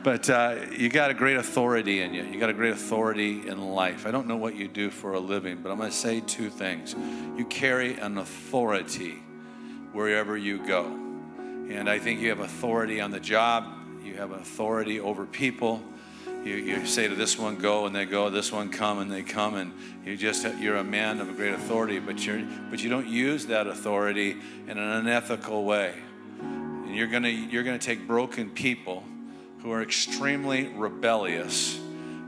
But 0.03 0.29
uh, 0.29 0.57
you 0.71 0.89
got 0.89 1.11
a 1.11 1.13
great 1.13 1.37
authority 1.37 2.01
in 2.01 2.13
you. 2.13 2.23
You 2.23 2.39
got 2.39 2.49
a 2.49 2.53
great 2.53 2.73
authority 2.73 3.47
in 3.47 3.73
life. 3.73 4.05
I 4.05 4.11
don't 4.11 4.27
know 4.27 4.35
what 4.35 4.55
you 4.55 4.67
do 4.67 4.89
for 4.89 5.13
a 5.13 5.19
living, 5.19 5.61
but 5.61 5.71
I'm 5.71 5.77
going 5.77 5.89
to 5.89 5.95
say 5.95 6.19
two 6.19 6.49
things. 6.49 6.93
You 7.37 7.45
carry 7.45 7.95
an 7.95 8.17
authority 8.17 9.15
wherever 9.93 10.35
you 10.35 10.65
go. 10.65 10.85
And 10.85 11.89
I 11.89 11.99
think 11.99 12.19
you 12.19 12.29
have 12.29 12.41
authority 12.41 12.99
on 12.99 13.11
the 13.11 13.19
job, 13.19 13.65
you 14.03 14.15
have 14.15 14.31
authority 14.31 14.99
over 14.99 15.25
people 15.25 15.81
you, 16.43 16.55
you 16.55 16.85
say 16.85 17.07
to 17.07 17.15
this 17.15 17.37
one 17.37 17.55
go 17.55 17.85
and 17.85 17.95
they 17.95 18.05
go. 18.05 18.29
This 18.29 18.51
one 18.51 18.69
come 18.69 18.99
and 18.99 19.11
they 19.11 19.23
come. 19.23 19.55
And 19.55 19.73
you 20.05 20.17
just 20.17 20.45
you're 20.57 20.75
a 20.75 20.83
man 20.83 21.21
of 21.21 21.29
a 21.29 21.33
great 21.33 21.53
authority 21.53 21.99
but 21.99 22.25
you're 22.25 22.43
but 22.69 22.83
you 22.83 22.89
don't 22.89 23.07
use 23.07 23.45
that 23.47 23.67
authority 23.67 24.31
in 24.67 24.77
an 24.77 24.77
unethical 24.77 25.63
way. 25.63 25.95
And 26.39 26.95
you're 26.95 27.07
gonna 27.07 27.29
you're 27.29 27.63
gonna 27.63 27.79
take 27.79 28.05
broken 28.05 28.49
people 28.49 29.03
who 29.59 29.71
are 29.71 29.81
extremely 29.81 30.67
rebellious 30.67 31.79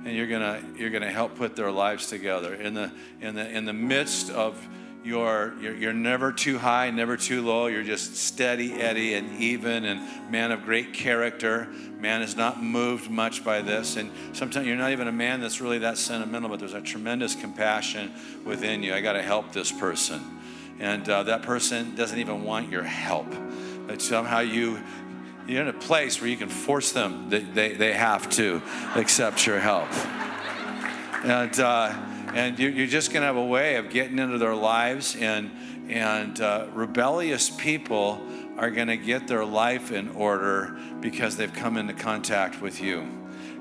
and 0.06 0.16
you're 0.16 0.28
gonna 0.28 0.64
you're 0.78 0.92
gonna 0.92 1.12
help 1.12 1.36
put 1.36 1.56
their 1.56 1.72
lives 1.72 2.08
together. 2.08 2.54
In 2.54 2.74
the 2.74 2.92
in 3.20 3.36
the 3.36 3.50
in 3.50 3.66
the 3.66 3.74
midst 3.74 4.30
of 4.30 4.66
you're, 5.06 5.54
you're, 5.62 5.76
you're 5.76 5.94
never 5.94 6.32
too 6.32 6.58
high, 6.58 6.90
never 6.90 7.16
too 7.16 7.44
low. 7.44 7.68
You're 7.68 7.84
just 7.84 8.16
steady, 8.16 8.74
Eddie, 8.74 9.14
and 9.14 9.40
even, 9.40 9.86
and 9.86 10.32
man 10.32 10.52
of 10.52 10.64
great 10.64 10.94
character. 10.94 11.68
Man 12.00 12.24
is 12.24 12.36
not 12.36 12.64
moved 12.64 13.12
much 13.12 13.44
by 13.44 13.62
this. 13.62 13.98
And 13.98 14.10
sometimes 14.34 14.66
you're 14.66 14.76
not 14.76 14.92
even 14.92 15.08
a 15.08 15.12
man 15.12 15.42
that's 15.42 15.62
really 15.62 15.78
that 15.80 16.00
sentimental, 16.00 16.50
but 16.50 16.58
there's 16.58 16.74
a 16.74 16.82
tremendous 16.82 17.36
compassion 17.36 18.14
within 18.44 18.82
you. 18.82 18.96
I 18.96 19.02
got 19.02 19.14
to 19.14 19.22
help 19.22 19.54
this 19.54 19.72
person. 19.72 20.42
And 20.80 21.08
uh, 21.08 21.24
that 21.24 21.44
person 21.44 21.96
doesn't 21.96 22.18
even 22.18 22.44
want 22.44 22.72
your 22.72 22.84
help. 22.84 23.28
But 23.86 24.02
somehow 24.02 24.40
you, 24.40 24.82
you're 25.48 25.62
in 25.62 25.68
a 25.68 25.74
place 25.74 26.20
where 26.20 26.32
you 26.32 26.38
can 26.38 26.50
force 26.50 26.94
them, 26.94 27.30
they, 27.30 27.42
they, 27.42 27.74
they 27.76 27.94
have 27.94 28.28
to 28.32 28.60
accept 28.96 29.46
your 29.46 29.60
help. 29.60 29.88
And, 31.24 31.60
uh, 31.60 31.94
and 32.34 32.58
you're 32.60 32.88
just 32.88 33.12
going 33.12 33.22
to 33.22 33.28
have 33.28 33.38
a 33.38 33.46
way 33.46 33.76
of 33.76 33.90
getting 33.90 34.20
into 34.20 34.38
their 34.38 34.56
lives 34.56 35.16
and 35.16 35.52
and 35.90 36.42
uh, 36.42 36.66
rebellious 36.74 37.50
people 37.50 38.20
are 38.58 38.72
going 38.72 38.88
to 38.88 38.98
get 38.98 39.28
their 39.28 39.46
life 39.46 39.92
in 39.92 40.10
order 40.10 40.78
because 41.00 41.38
they've 41.38 41.54
come 41.54 41.78
into 41.78 41.94
contact 41.94 42.62
with 42.62 42.82
you. 42.82 43.08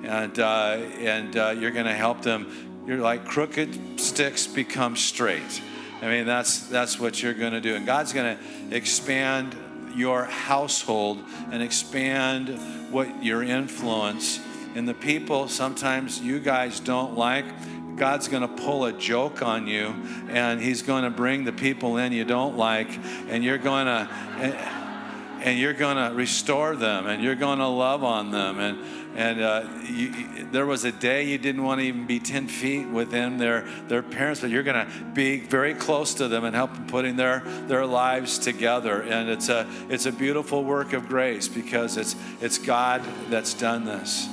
And, 0.04 0.38
uh, 0.38 0.78
and 0.98 1.36
uh, 1.36 1.54
you're 1.58 1.70
going 1.70 1.86
to 1.86 1.94
help 1.94 2.22
them. 2.22 2.84
You're 2.86 2.98
like 2.98 3.24
crooked 3.24 4.00
sticks 4.00 4.46
become 4.46 4.96
straight. 4.96 5.62
I 6.00 6.08
mean, 6.08 6.26
that's, 6.26 6.66
that's 6.68 6.98
what 6.98 7.22
you're 7.22 7.34
going 7.34 7.52
to 7.52 7.60
do. 7.60 7.74
And 7.74 7.86
God's 7.86 8.12
going 8.12 8.36
to 8.36 8.76
expand 8.76 9.56
your 9.94 10.24
household 10.24 11.22
and 11.50 11.62
expand 11.62 12.48
what 12.92 13.22
your 13.22 13.42
influence. 13.42 14.40
And 14.74 14.88
the 14.88 14.94
people 14.94 15.48
sometimes 15.48 16.20
you 16.20 16.40
guys 16.40 16.80
don't 16.80 17.16
like, 17.16 17.46
God's 17.96 18.28
going 18.28 18.42
to 18.42 18.62
pull 18.64 18.84
a 18.86 18.92
joke 18.92 19.42
on 19.42 19.66
you 19.66 19.94
and 20.28 20.60
he's 20.60 20.82
going 20.82 21.04
to 21.04 21.10
bring 21.10 21.44
the 21.44 21.52
people 21.52 21.96
in 21.96 22.12
you 22.12 22.24
don't 22.24 22.56
like 22.56 22.88
and 23.28 23.44
you're 23.44 23.58
going 23.58 23.86
to 23.86 24.08
and 25.44 25.58
you're 25.58 25.74
going 25.74 25.96
to 25.96 26.14
restore 26.14 26.74
them 26.74 27.06
and 27.06 27.22
you're 27.22 27.34
going 27.34 27.58
to 27.58 27.68
love 27.68 28.02
on 28.02 28.30
them 28.30 28.58
and 28.58 28.78
and 29.14 29.40
uh, 29.40 29.68
you, 29.84 30.12
there 30.50 30.66
was 30.66 30.84
a 30.84 30.90
day 30.90 31.28
you 31.28 31.38
didn't 31.38 31.62
want 31.62 31.80
to 31.80 31.86
even 31.86 32.04
be 32.04 32.18
10 32.18 32.48
feet 32.48 32.88
within 32.88 33.36
their, 33.38 33.64
their 33.86 34.02
parents, 34.02 34.40
but 34.40 34.50
you're 34.50 34.64
going 34.64 34.86
to 34.86 34.92
be 35.12 35.38
very 35.38 35.72
close 35.72 36.14
to 36.14 36.26
them 36.26 36.44
and 36.44 36.54
help 36.54 36.74
them 36.74 36.86
putting 36.88 37.14
their, 37.14 37.40
their 37.68 37.86
lives 37.86 38.38
together. 38.38 39.02
And 39.02 39.30
it's 39.30 39.48
a, 39.48 39.68
it's 39.88 40.06
a 40.06 40.12
beautiful 40.12 40.64
work 40.64 40.94
of 40.94 41.06
grace 41.06 41.46
because 41.46 41.96
it's, 41.96 42.16
it's 42.40 42.58
God 42.58 43.04
that's 43.30 43.54
done 43.54 43.84
this. 43.84 44.28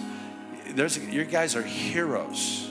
There's, 0.70 0.98
you 0.98 1.26
guys 1.26 1.56
are 1.56 1.62
heroes. 1.62 2.71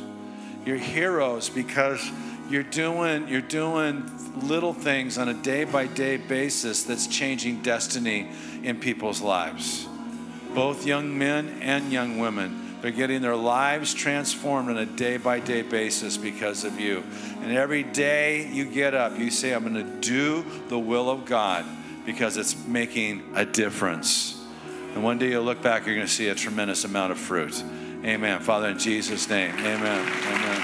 You're 0.70 0.78
heroes 0.78 1.48
because 1.48 2.08
you're 2.48 2.62
doing, 2.62 3.26
you're 3.26 3.40
doing 3.40 4.08
little 4.46 4.72
things 4.72 5.18
on 5.18 5.28
a 5.28 5.34
day 5.34 5.64
by 5.64 5.88
day 5.88 6.16
basis 6.16 6.84
that's 6.84 7.08
changing 7.08 7.62
destiny 7.62 8.30
in 8.62 8.78
people's 8.78 9.20
lives. 9.20 9.88
Both 10.54 10.86
young 10.86 11.18
men 11.18 11.58
and 11.60 11.90
young 11.90 12.20
women. 12.20 12.76
They're 12.82 12.92
getting 12.92 13.20
their 13.20 13.34
lives 13.34 13.92
transformed 13.92 14.70
on 14.70 14.78
a 14.78 14.86
day 14.86 15.16
by 15.16 15.40
day 15.40 15.62
basis 15.62 16.16
because 16.16 16.62
of 16.62 16.78
you. 16.78 17.02
And 17.42 17.50
every 17.50 17.82
day 17.82 18.46
you 18.46 18.64
get 18.64 18.94
up, 18.94 19.18
you 19.18 19.32
say, 19.32 19.52
I'm 19.52 19.64
going 19.64 19.74
to 19.74 20.08
do 20.08 20.46
the 20.68 20.78
will 20.78 21.10
of 21.10 21.24
God 21.24 21.64
because 22.06 22.36
it's 22.36 22.56
making 22.68 23.32
a 23.34 23.44
difference. 23.44 24.40
And 24.94 25.02
one 25.02 25.18
day 25.18 25.30
you'll 25.30 25.42
look 25.42 25.62
back, 25.62 25.84
you're 25.84 25.96
going 25.96 26.06
to 26.06 26.12
see 26.12 26.28
a 26.28 26.34
tremendous 26.36 26.84
amount 26.84 27.10
of 27.10 27.18
fruit. 27.18 27.60
Amen. 28.04 28.40
Father, 28.40 28.68
in 28.68 28.78
Jesus' 28.78 29.28
name, 29.28 29.54
amen. 29.56 29.76
Amen. 29.76 30.02
amen. 30.06 30.62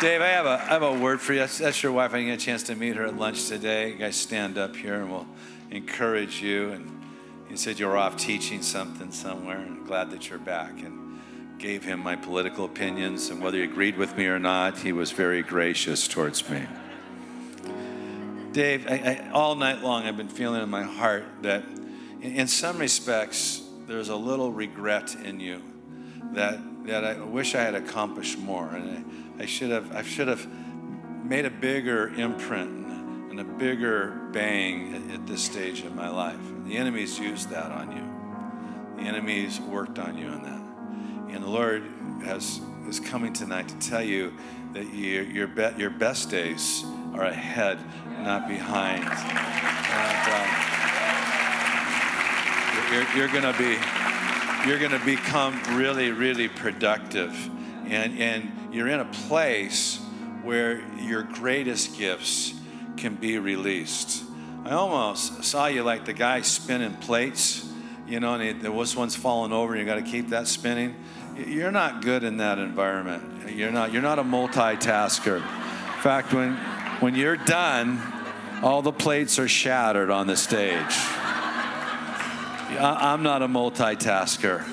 Dave, 0.00 0.20
I 0.20 0.28
have 0.28 0.46
a, 0.46 0.60
I 0.62 0.66
have 0.66 0.82
a 0.82 0.98
word 0.98 1.20
for 1.20 1.32
you. 1.32 1.38
That's, 1.38 1.58
that's 1.58 1.82
your 1.82 1.92
wife. 1.92 2.12
I 2.12 2.18
didn't 2.18 2.32
get 2.32 2.42
a 2.42 2.44
chance 2.44 2.64
to 2.64 2.74
meet 2.74 2.96
her 2.96 3.04
at 3.04 3.16
lunch 3.16 3.46
today. 3.46 3.92
You 3.92 3.98
guys 3.98 4.16
stand 4.16 4.58
up 4.58 4.74
here 4.74 4.94
and 4.94 5.10
we'll 5.10 5.28
encourage 5.70 6.42
you. 6.42 6.70
And 6.70 7.04
he 7.48 7.56
said 7.56 7.78
you 7.78 7.86
were 7.86 7.96
off 7.96 8.16
teaching 8.16 8.60
something 8.62 9.12
somewhere 9.12 9.58
and 9.58 9.86
glad 9.86 10.10
that 10.10 10.28
you're 10.28 10.38
back. 10.40 10.72
And 10.82 11.08
gave 11.58 11.84
him 11.84 12.00
my 12.00 12.16
political 12.16 12.64
opinions. 12.64 13.30
And 13.30 13.42
whether 13.42 13.58
he 13.58 13.64
agreed 13.64 13.96
with 13.96 14.16
me 14.16 14.26
or 14.26 14.38
not, 14.38 14.78
he 14.78 14.92
was 14.92 15.12
very 15.12 15.42
gracious 15.42 16.08
towards 16.08 16.48
me. 16.48 16.66
Dave, 18.58 18.88
I, 18.88 18.94
I, 19.22 19.30
all 19.30 19.54
night 19.54 19.82
long 19.82 20.04
I've 20.06 20.16
been 20.16 20.26
feeling 20.26 20.60
in 20.60 20.68
my 20.68 20.82
heart 20.82 21.24
that 21.42 21.62
in, 22.20 22.34
in 22.34 22.48
some 22.48 22.78
respects 22.78 23.62
there's 23.86 24.08
a 24.08 24.16
little 24.16 24.50
regret 24.50 25.14
in 25.14 25.38
you 25.38 25.62
that, 26.32 26.58
that 26.86 27.04
I 27.04 27.22
wish 27.22 27.54
I 27.54 27.60
had 27.62 27.76
accomplished 27.76 28.36
more. 28.36 28.66
And 28.66 29.06
I, 29.38 29.42
I 29.44 29.46
should 29.46 29.70
have 29.70 29.94
I 29.94 30.02
should 30.02 30.26
have 30.26 30.44
made 31.22 31.44
a 31.44 31.50
bigger 31.50 32.08
imprint 32.08 32.88
and 33.30 33.38
a 33.38 33.44
bigger 33.44 34.28
bang 34.32 34.92
at, 34.92 35.20
at 35.20 35.26
this 35.28 35.44
stage 35.44 35.82
of 35.82 35.94
my 35.94 36.08
life. 36.08 36.34
And 36.34 36.66
The 36.66 36.78
enemy's 36.78 37.16
used 37.16 37.50
that 37.50 37.70
on 37.70 37.92
you. 37.92 39.00
The 39.00 39.08
enemy's 39.08 39.60
worked 39.60 40.00
on 40.00 40.18
you 40.18 40.26
on 40.26 40.42
that. 40.42 41.32
And 41.32 41.44
the 41.44 41.48
Lord 41.48 41.84
has 42.24 42.60
is 42.88 42.98
coming 42.98 43.32
tonight 43.32 43.68
to 43.68 43.78
tell 43.78 44.02
you 44.02 44.32
that 44.72 44.92
your 44.92 45.22
your, 45.22 45.46
be, 45.46 45.68
your 45.76 45.90
best 45.90 46.28
days 46.28 46.84
are 47.14 47.24
ahead, 47.24 47.78
not 48.22 48.48
behind. 48.48 49.04
And, 49.04 50.28
um, 50.32 50.68
you're, 52.92 53.06
you're 53.16 53.28
going 53.28 53.52
to 53.52 53.58
be 53.58 53.76
you're 54.66 54.78
going 54.78 54.90
to 54.90 55.04
become 55.04 55.60
really, 55.76 56.10
really 56.10 56.48
productive. 56.48 57.32
And, 57.86 58.18
and 58.18 58.74
you're 58.74 58.88
in 58.88 59.00
a 59.00 59.04
place 59.04 59.98
where 60.42 60.82
your 60.98 61.22
greatest 61.22 61.96
gifts 61.96 62.54
can 62.96 63.14
be 63.14 63.38
released. 63.38 64.24
I 64.64 64.72
almost 64.72 65.44
saw 65.44 65.66
you 65.66 65.82
like 65.84 66.04
the 66.04 66.12
guy 66.12 66.42
spinning 66.42 66.94
plates, 66.94 67.66
you 68.06 68.20
know, 68.20 68.34
and 68.34 68.60
there 68.60 68.72
was 68.72 68.96
one's 68.96 69.16
falling 69.16 69.52
over, 69.52 69.72
and 69.74 69.80
you 69.80 69.86
got 69.86 70.04
to 70.04 70.10
keep 70.10 70.30
that 70.30 70.48
spinning. 70.48 70.96
You're 71.36 71.70
not 71.70 72.02
good 72.02 72.24
in 72.24 72.38
that 72.38 72.58
environment. 72.58 73.50
You're 73.50 73.70
not. 73.70 73.92
You're 73.92 74.02
not 74.02 74.18
a 74.18 74.24
multitasker. 74.24 75.36
In 75.36 76.02
fact, 76.02 76.34
when 76.34 76.58
when 77.00 77.14
you're 77.14 77.36
done, 77.36 78.00
all 78.62 78.82
the 78.82 78.92
plates 78.92 79.38
are 79.38 79.48
shattered 79.48 80.10
on 80.10 80.26
the 80.26 80.36
stage. 80.36 80.96
I'm 82.78 83.22
not 83.22 83.42
a 83.42 83.48
multitasker. 83.48 84.64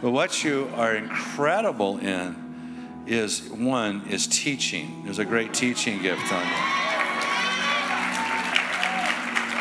But 0.00 0.12
what 0.12 0.42
you 0.42 0.70
are 0.74 0.96
incredible 0.96 1.98
in 1.98 3.04
is 3.06 3.48
one 3.50 4.06
is 4.08 4.26
teaching. 4.26 5.02
There's 5.04 5.18
a 5.18 5.24
great 5.24 5.52
teaching 5.52 6.00
gift 6.00 6.32
on 6.32 6.46
you. 6.46 6.54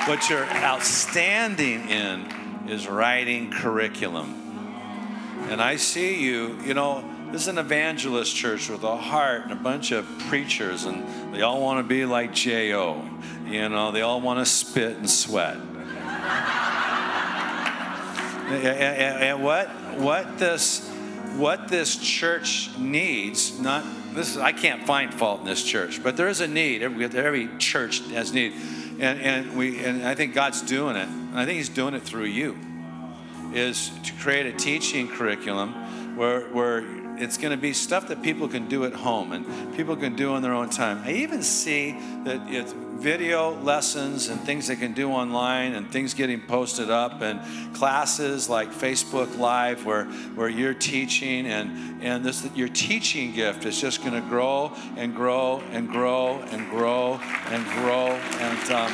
What 0.07 0.29
you're 0.29 0.45
outstanding 0.45 1.89
in 1.89 2.69
is 2.69 2.87
writing 2.87 3.51
curriculum. 3.51 4.35
And 5.49 5.61
I 5.61 5.75
see 5.75 6.23
you, 6.23 6.59
you 6.63 6.73
know, 6.73 7.03
this 7.31 7.43
is 7.43 7.47
an 7.47 7.57
evangelist 7.59 8.35
church 8.35 8.69
with 8.69 8.83
a 8.83 8.97
heart 8.97 9.43
and 9.43 9.51
a 9.51 9.55
bunch 9.55 9.91
of 9.91 10.05
preachers, 10.27 10.85
and 10.85 11.33
they 11.33 11.41
all 11.41 11.61
want 11.61 11.83
to 11.83 11.87
be 11.87 12.05
like 12.05 12.33
J.O. 12.33 13.07
You 13.47 13.69
know, 13.69 13.91
they 13.91 14.01
all 14.01 14.19
want 14.19 14.39
to 14.39 14.45
spit 14.45 14.97
and 14.97 15.09
sweat. 15.09 15.55
and, 18.47 18.65
and, 18.65 19.23
and 19.23 19.43
what, 19.43 19.67
what 19.97 20.39
this 20.39 20.87
what 21.35 21.67
this 21.69 21.95
church 21.95 22.69
needs, 22.77 23.59
not 23.59 23.85
this 24.13 24.35
I 24.35 24.51
can't 24.51 24.85
find 24.85 25.13
fault 25.13 25.41
in 25.41 25.45
this 25.45 25.63
church, 25.63 26.03
but 26.03 26.17
there 26.17 26.27
is 26.27 26.41
a 26.41 26.47
need. 26.47 26.81
Every, 26.81 27.05
every 27.05 27.49
church 27.57 27.99
has 28.09 28.33
need. 28.33 28.53
And, 28.99 29.21
and 29.21 29.57
we 29.57 29.83
and 29.83 30.05
I 30.05 30.15
think 30.15 30.33
God's 30.33 30.61
doing 30.61 30.95
it. 30.95 31.07
And 31.07 31.39
I 31.39 31.45
think 31.45 31.57
He's 31.57 31.69
doing 31.69 31.93
it 31.93 32.03
through 32.03 32.25
you. 32.25 32.57
Is 33.53 33.91
to 34.03 34.13
create 34.13 34.45
a 34.45 34.51
teaching 34.51 35.07
curriculum 35.07 36.17
where 36.17 36.41
where 36.49 36.98
it's 37.19 37.37
going 37.37 37.51
to 37.51 37.61
be 37.61 37.73
stuff 37.73 38.07
that 38.07 38.21
people 38.21 38.47
can 38.47 38.67
do 38.67 38.85
at 38.85 38.93
home 38.93 39.33
and 39.33 39.75
people 39.75 39.95
can 39.95 40.15
do 40.15 40.35
in 40.35 40.41
their 40.41 40.53
own 40.53 40.69
time. 40.69 41.01
I 41.03 41.11
even 41.13 41.43
see 41.43 41.91
that 42.23 42.41
it's 42.47 42.73
video 42.99 43.51
lessons 43.61 44.27
and 44.27 44.41
things 44.41 44.67
they 44.67 44.75
can 44.75 44.91
do 44.93 45.09
online 45.09 45.73
and 45.73 45.89
things 45.89 46.13
getting 46.13 46.41
posted 46.41 46.89
up 46.89 47.21
and 47.21 47.39
classes 47.73 48.49
like 48.49 48.71
Facebook 48.71 49.37
Live 49.37 49.85
where, 49.85 50.05
where 50.35 50.49
you're 50.49 50.73
teaching 50.73 51.45
and, 51.45 52.03
and 52.03 52.25
this 52.25 52.47
your 52.55 52.67
teaching 52.67 53.31
gift 53.31 53.65
is 53.65 53.79
just 53.79 54.01
going 54.01 54.21
to 54.21 54.27
grow 54.27 54.73
and 54.97 55.15
grow 55.15 55.63
and 55.71 55.89
grow 55.89 56.39
and 56.51 56.69
grow 56.69 57.19
and 57.47 57.65
grow 57.67 58.07
and 58.39 58.71
um, 58.71 58.91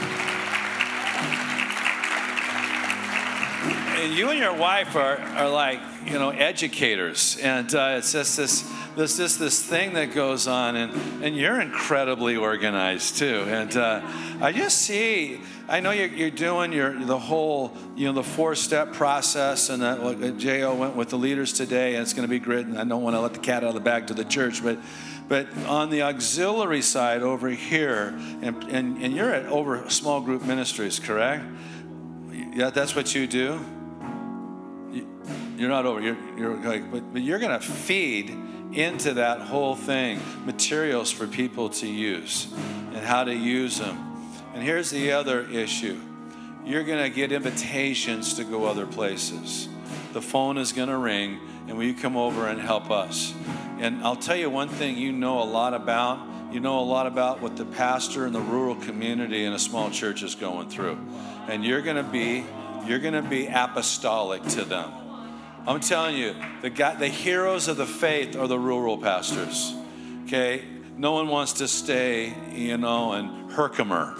and 3.97 4.13
you 4.13 4.29
and 4.29 4.37
your 4.37 4.53
wife 4.53 4.95
are, 4.95 5.17
are 5.17 5.49
like 5.49 5.79
you 6.05 6.19
know 6.19 6.29
educators 6.29 7.37
and 7.37 7.73
uh, 7.73 7.95
it's 7.97 8.11
just 8.11 8.37
this 8.37 8.63
there's 8.95 9.17
just 9.17 9.39
this 9.39 9.61
thing 9.61 9.93
that 9.93 10.13
goes 10.13 10.47
on, 10.47 10.75
and, 10.77 11.23
and 11.23 11.35
you're 11.35 11.59
incredibly 11.59 12.37
organized 12.37 13.17
too. 13.17 13.43
And 13.47 13.75
uh, 13.75 14.01
I 14.39 14.53
just 14.53 14.77
see, 14.77 15.41
I 15.67 15.81
know 15.81 15.91
you're, 15.91 16.07
you're 16.07 16.29
doing 16.29 16.71
your 16.71 16.97
the 16.97 17.19
whole, 17.19 17.73
you 17.95 18.07
know, 18.07 18.13
the 18.13 18.23
four-step 18.23 18.93
process, 18.93 19.69
and 19.69 19.81
that 19.81 20.01
like, 20.01 20.37
Jo 20.37 20.73
went 20.75 20.95
with 20.95 21.09
the 21.09 21.17
leaders 21.17 21.51
today, 21.51 21.95
and 21.95 22.03
it's 22.03 22.13
going 22.13 22.27
to 22.27 22.29
be 22.29 22.39
great. 22.39 22.65
And 22.65 22.79
I 22.79 22.85
don't 22.85 23.03
want 23.03 23.15
to 23.15 23.19
let 23.19 23.33
the 23.33 23.39
cat 23.39 23.63
out 23.63 23.69
of 23.69 23.73
the 23.75 23.81
bag 23.81 24.07
to 24.07 24.13
the 24.13 24.25
church, 24.25 24.63
but 24.63 24.79
but 25.27 25.47
on 25.65 25.89
the 25.89 26.03
auxiliary 26.03 26.83
side 26.83 27.23
over 27.23 27.49
here, 27.49 28.13
and, 28.43 28.63
and, 28.65 29.01
and 29.01 29.15
you're 29.15 29.33
at 29.33 29.47
over 29.47 29.89
small 29.89 30.21
group 30.21 30.43
ministries, 30.43 30.99
correct? 30.99 31.43
Yeah, 32.31 32.69
that's 32.69 32.95
what 32.95 33.15
you 33.15 33.25
do. 33.25 33.59
You're 35.57 35.69
not 35.69 35.85
over. 35.85 36.01
You're, 36.01 36.17
you're 36.37 36.57
like, 36.57 36.91
but, 36.91 37.13
but 37.13 37.21
you're 37.21 37.39
going 37.39 37.59
to 37.59 37.65
feed 37.65 38.35
into 38.73 39.13
that 39.15 39.39
whole 39.39 39.75
thing 39.75 40.19
materials 40.45 41.11
for 41.11 41.27
people 41.27 41.69
to 41.69 41.87
use 41.87 42.51
and 42.93 42.97
how 42.97 43.23
to 43.23 43.33
use 43.33 43.79
them. 43.79 43.97
And 44.53 44.63
here's 44.63 44.89
the 44.89 45.11
other 45.11 45.41
issue 45.49 45.99
you're 46.65 46.83
going 46.83 47.03
to 47.03 47.15
get 47.15 47.31
invitations 47.31 48.33
to 48.35 48.43
go 48.43 48.65
other 48.65 48.87
places. 48.87 49.69
The 50.13 50.21
phone 50.21 50.57
is 50.57 50.73
going 50.73 50.89
to 50.89 50.97
ring, 50.97 51.39
and 51.67 51.77
will 51.77 51.83
you 51.83 51.93
come 51.93 52.17
over 52.17 52.47
and 52.47 52.59
help 52.59 52.89
us? 52.89 53.35
And 53.77 54.03
I'll 54.03 54.15
tell 54.15 54.35
you 54.35 54.49
one 54.49 54.69
thing 54.69 54.97
you 54.97 55.11
know 55.11 55.43
a 55.43 55.45
lot 55.45 55.73
about 55.75 56.33
you 56.51 56.59
know 56.59 56.79
a 56.79 56.81
lot 56.81 57.05
about 57.05 57.41
what 57.41 57.57
the 57.57 57.65
pastor 57.65 58.25
in 58.25 58.33
the 58.33 58.39
rural 58.39 58.75
community 58.75 59.43
in 59.43 59.53
a 59.53 59.59
small 59.59 59.91
church 59.91 60.23
is 60.23 60.35
going 60.35 60.69
through. 60.69 60.97
And 61.47 61.65
you're 61.65 61.81
going 61.81 61.97
to 61.97 62.03
be 62.03 62.45
you're 62.87 62.99
going 62.99 63.13
to 63.13 63.27
be 63.27 63.47
apostolic 63.47 64.41
to 64.49 64.63
them. 64.63 65.04
I'm 65.67 65.79
telling 65.79 66.15
you, 66.15 66.35
the 66.61 66.69
guy, 66.69 66.95
the 66.95 67.07
heroes 67.07 67.67
of 67.67 67.77
the 67.77 67.85
faith 67.85 68.35
are 68.35 68.47
the 68.47 68.59
rural 68.59 68.97
pastors. 68.97 69.73
Okay? 70.25 70.63
No 70.97 71.13
one 71.13 71.27
wants 71.27 71.53
to 71.53 71.67
stay, 71.67 72.33
you 72.53 72.77
know, 72.77 73.13
in 73.13 73.49
Herkimer 73.49 74.15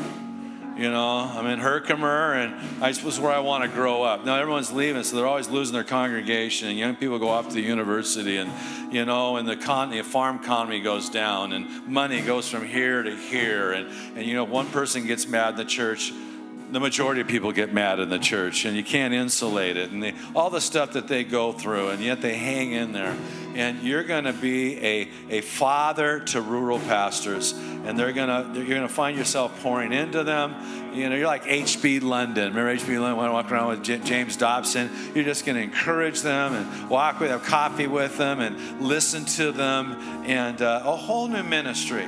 you 0.78 0.92
know, 0.92 1.20
I'm 1.20 1.46
in 1.48 1.60
Herkimer, 1.60 2.34
and 2.34 2.84
I 2.84 2.92
suppose 2.92 3.18
where 3.18 3.32
I 3.32 3.40
want 3.40 3.64
to 3.64 3.70
grow 3.70 4.04
up. 4.04 4.26
Now 4.26 4.36
everyone's 4.36 4.74
leaving, 4.74 5.04
so 5.04 5.16
they're 5.16 5.28
always 5.28 5.50
losing 5.50 5.74
their 5.74 5.86
congregation. 5.86 6.68
And 6.68 6.78
young 6.78 6.98
people 6.98 7.18
go 7.18 7.30
off 7.30 7.48
to 7.48 7.54
the 7.54 7.62
university, 7.62 8.38
and 8.38 8.52
you 8.94 9.06
know, 9.06 9.38
and 9.38 9.48
the, 9.48 9.56
the 9.56 10.04
farm 10.04 10.42
economy 10.44 10.82
goes 10.82 11.10
down, 11.10 11.54
and 11.54 11.88
money 11.88 12.22
goes 12.22 12.50
from 12.50 12.66
here 12.66 13.04
to 13.04 13.16
here. 13.16 13.72
And 13.72 13.88
and 14.18 14.26
you 14.26 14.34
know, 14.34 14.44
one 14.44 14.68
person 14.68 15.08
gets 15.08 15.28
mad 15.28 15.52
in 15.52 15.56
the 15.56 15.66
church, 15.66 16.12
the 16.76 16.82
majority 16.82 17.22
of 17.22 17.28
people 17.30 17.54
get 17.54 17.72
mad 17.72 18.02
in 18.02 18.10
the 18.10 18.20
church, 18.20 18.66
and 18.66 18.76
you 18.76 18.84
can't 18.84 19.14
insulate 19.14 19.78
it, 19.78 19.92
and 19.92 20.04
they, 20.04 20.14
all 20.36 20.50
the 20.50 20.60
stuff 20.60 20.92
that 20.92 21.08
they 21.08 21.24
go 21.24 21.54
through, 21.54 21.88
and 21.88 22.04
yet 22.04 22.22
they 22.22 22.36
hang 22.36 22.74
in 22.74 22.92
there. 22.92 23.16
And 23.56 23.82
you're 23.82 24.04
going 24.04 24.26
to 24.26 24.34
be 24.34 24.78
a, 24.86 25.10
a 25.30 25.40
father 25.40 26.20
to 26.20 26.42
rural 26.42 26.80
pastors, 26.80 27.54
and 27.54 27.98
they're 27.98 28.12
going 28.12 28.28
to 28.28 28.60
you're 28.60 28.68
going 28.68 28.82
to 28.82 28.94
find 28.94 29.18
yourself 29.18 29.64
pouring 29.64 29.94
into 29.94 30.26
them. 30.26 30.94
You 30.94 31.10
know, 31.10 31.16
you're 31.16 31.28
like 31.28 31.44
H.B. 31.48 32.02
London. 32.02 32.50
Remember 32.50 32.72
H.B. 32.72 33.00
London 33.00 33.32
walk 33.32 33.50
around 33.50 33.70
with 33.70 33.82
J- 33.82 34.00
James 34.00 34.36
Dobson? 34.36 34.92
You're 35.16 35.24
just 35.24 35.46
going 35.46 35.56
to 35.56 35.62
encourage 35.64 36.24
them 36.24 36.56
and 36.56 36.90
walk 36.90 37.22
with, 37.22 37.32
have 37.32 37.44
coffee 37.44 37.88
with 37.88 38.18
them, 38.18 38.42
and 38.42 38.82
listen 38.82 39.24
to 39.24 39.54
them, 39.54 39.94
and 40.26 40.62
uh, 40.62 40.82
a 40.84 40.96
whole 40.98 41.30
new 41.30 41.44
ministry. 41.44 42.04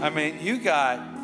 I 0.00 0.08
mean, 0.08 0.38
you 0.40 0.56
got 0.56 1.15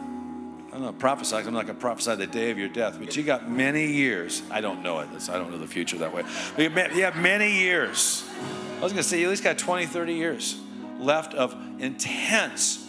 I 0.72 0.76
don't 0.76 0.84
know, 0.84 0.92
prophesy. 0.94 1.36
I'm 1.36 1.52
not 1.52 1.66
going 1.66 1.76
to 1.76 1.80
prophesy 1.80 2.14
the 2.14 2.26
day 2.26 2.50
of 2.50 2.58
your 2.58 2.70
death, 2.70 2.96
but 2.98 3.14
you 3.14 3.22
got 3.22 3.46
many 3.50 3.92
years. 3.92 4.40
I 4.50 4.62
don't 4.62 4.82
know 4.82 5.00
it. 5.00 5.08
I 5.28 5.36
don't 5.36 5.50
know 5.50 5.58
the 5.58 5.66
future 5.66 5.98
that 5.98 6.14
way. 6.14 6.22
But 6.56 6.94
you 6.94 7.04
have 7.04 7.16
many 7.16 7.58
years. 7.58 8.26
I 8.78 8.82
was 8.82 8.92
going 8.92 9.02
to 9.02 9.08
say, 9.08 9.20
you 9.20 9.26
at 9.26 9.30
least 9.30 9.44
got 9.44 9.58
20, 9.58 9.84
30 9.84 10.14
years 10.14 10.58
left 10.98 11.34
of 11.34 11.54
intense 11.78 12.88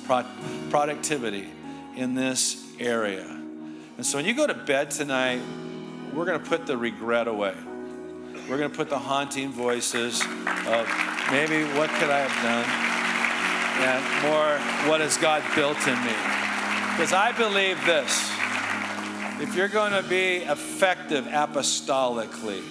productivity 0.69 1.49
in 1.97 2.15
this 2.15 2.65
area. 2.79 3.25
And 3.97 4.05
so 4.05 4.17
when 4.17 4.25
you 4.25 4.33
go 4.33 4.47
to 4.47 4.53
bed 4.53 4.89
tonight, 4.89 5.41
we're 6.13 6.25
going 6.25 6.39
to 6.39 6.45
put 6.45 6.65
the 6.65 6.77
regret 6.77 7.27
away. 7.27 7.55
We're 8.49 8.57
going 8.57 8.71
to 8.71 8.75
put 8.75 8.89
the 8.89 8.99
haunting 8.99 9.51
voices 9.51 10.21
of 10.21 10.87
maybe 11.31 11.65
what 11.77 11.89
could 11.99 12.09
I 12.09 12.19
have 12.25 12.43
done? 12.43 12.65
And 13.83 14.01
more, 14.23 14.89
what 14.89 15.01
has 15.01 15.17
God 15.17 15.43
built 15.53 15.85
in 15.85 16.01
me? 16.05 16.42
Because 16.93 17.11
I 17.11 17.31
believe 17.31 17.83
this 17.87 18.31
if 19.41 19.55
you're 19.55 19.67
going 19.67 19.93
to 19.93 20.07
be 20.07 20.43
effective 20.43 21.25
apostolically, 21.25 22.61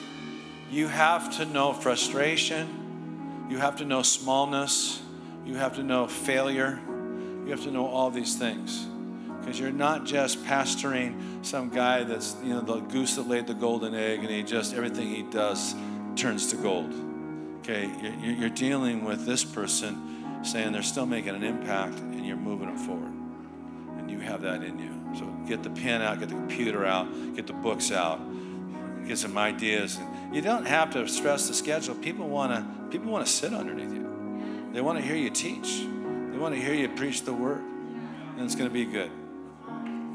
you 0.71 0.87
have 0.87 1.39
to 1.39 1.45
know 1.45 1.73
frustration, 1.73 3.49
you 3.51 3.59
have 3.59 3.79
to 3.79 3.85
know 3.85 4.03
smallness, 4.03 5.03
you 5.45 5.57
have 5.57 5.75
to 5.75 5.83
know 5.83 6.07
failure, 6.07 6.79
you 7.45 7.51
have 7.51 7.65
to 7.65 7.73
know 7.73 7.89
all 7.89 8.13
these 8.13 8.37
things. 8.37 8.87
Because 9.41 9.59
you're 9.59 9.73
not 9.73 10.07
just 10.07 10.45
pastoring 10.45 11.45
some 11.45 11.69
guy 11.69 12.05
that's, 12.05 12.37
you 12.45 12.51
know, 12.51 12.61
the 12.61 12.79
goose 12.79 13.17
that 13.17 13.27
laid 13.27 13.49
the 13.49 13.55
golden 13.55 13.93
egg 13.93 14.21
and 14.21 14.31
he 14.31 14.45
just, 14.45 14.73
everything 14.73 15.09
he 15.09 15.25
does 15.25 15.75
turns 16.15 16.47
to 16.53 16.57
gold. 16.57 16.95
Okay, 17.59 17.91
you're, 18.23 18.49
dealing 18.51 19.05
with 19.05 19.27
this 19.27 19.43
person 19.45 20.45
saying 20.45 20.71
they're 20.71 20.83
still 20.83 21.07
making 21.07 21.35
an 21.35 21.43
impact 21.43 21.99
and 21.99 22.25
you're 22.25 22.37
moving 22.37 22.69
them 22.69 22.79
forward 22.79 23.12
you 24.13 24.21
have 24.21 24.43
that 24.43 24.63
in 24.63 24.79
you. 24.79 25.19
So 25.19 25.27
get 25.49 25.63
the 25.63 25.71
pen 25.71 26.03
out, 26.03 26.21
get 26.21 26.29
the 26.29 26.35
computer 26.35 26.87
out, 26.87 27.09
get 27.35 27.47
the 27.47 27.53
books 27.53 27.91
out, 27.91 28.21
get 29.07 29.19
some 29.19 29.37
ideas. 29.37 29.99
You 30.33 30.43
don't 30.43 30.67
have 30.67 30.91
to 30.93 31.09
stress 31.09 31.49
the 31.49 31.55
schedule. 31.55 31.95
People 31.95 32.29
want 32.29 32.53
to 32.53 32.91
people 32.91 33.11
want 33.11 33.27
to 33.27 33.33
sit 33.33 33.53
underneath 33.53 33.93
you. 33.93 34.71
They 34.73 34.81
want 34.81 34.99
to 34.99 35.05
hear 35.05 35.17
you 35.17 35.31
teach. 35.31 35.81
They 35.81 36.39
want 36.39 36.55
to 36.55 36.61
hear 36.61 36.75
you 36.75 36.89
preach 36.89 37.23
the 37.23 37.33
word. 37.33 37.63
And 38.37 38.43
it's 38.43 38.55
going 38.55 38.69
to 38.69 38.73
be 38.73 38.85
good. 38.85 39.11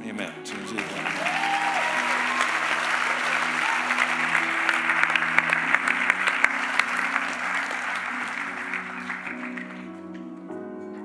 Amen. 0.04 0.34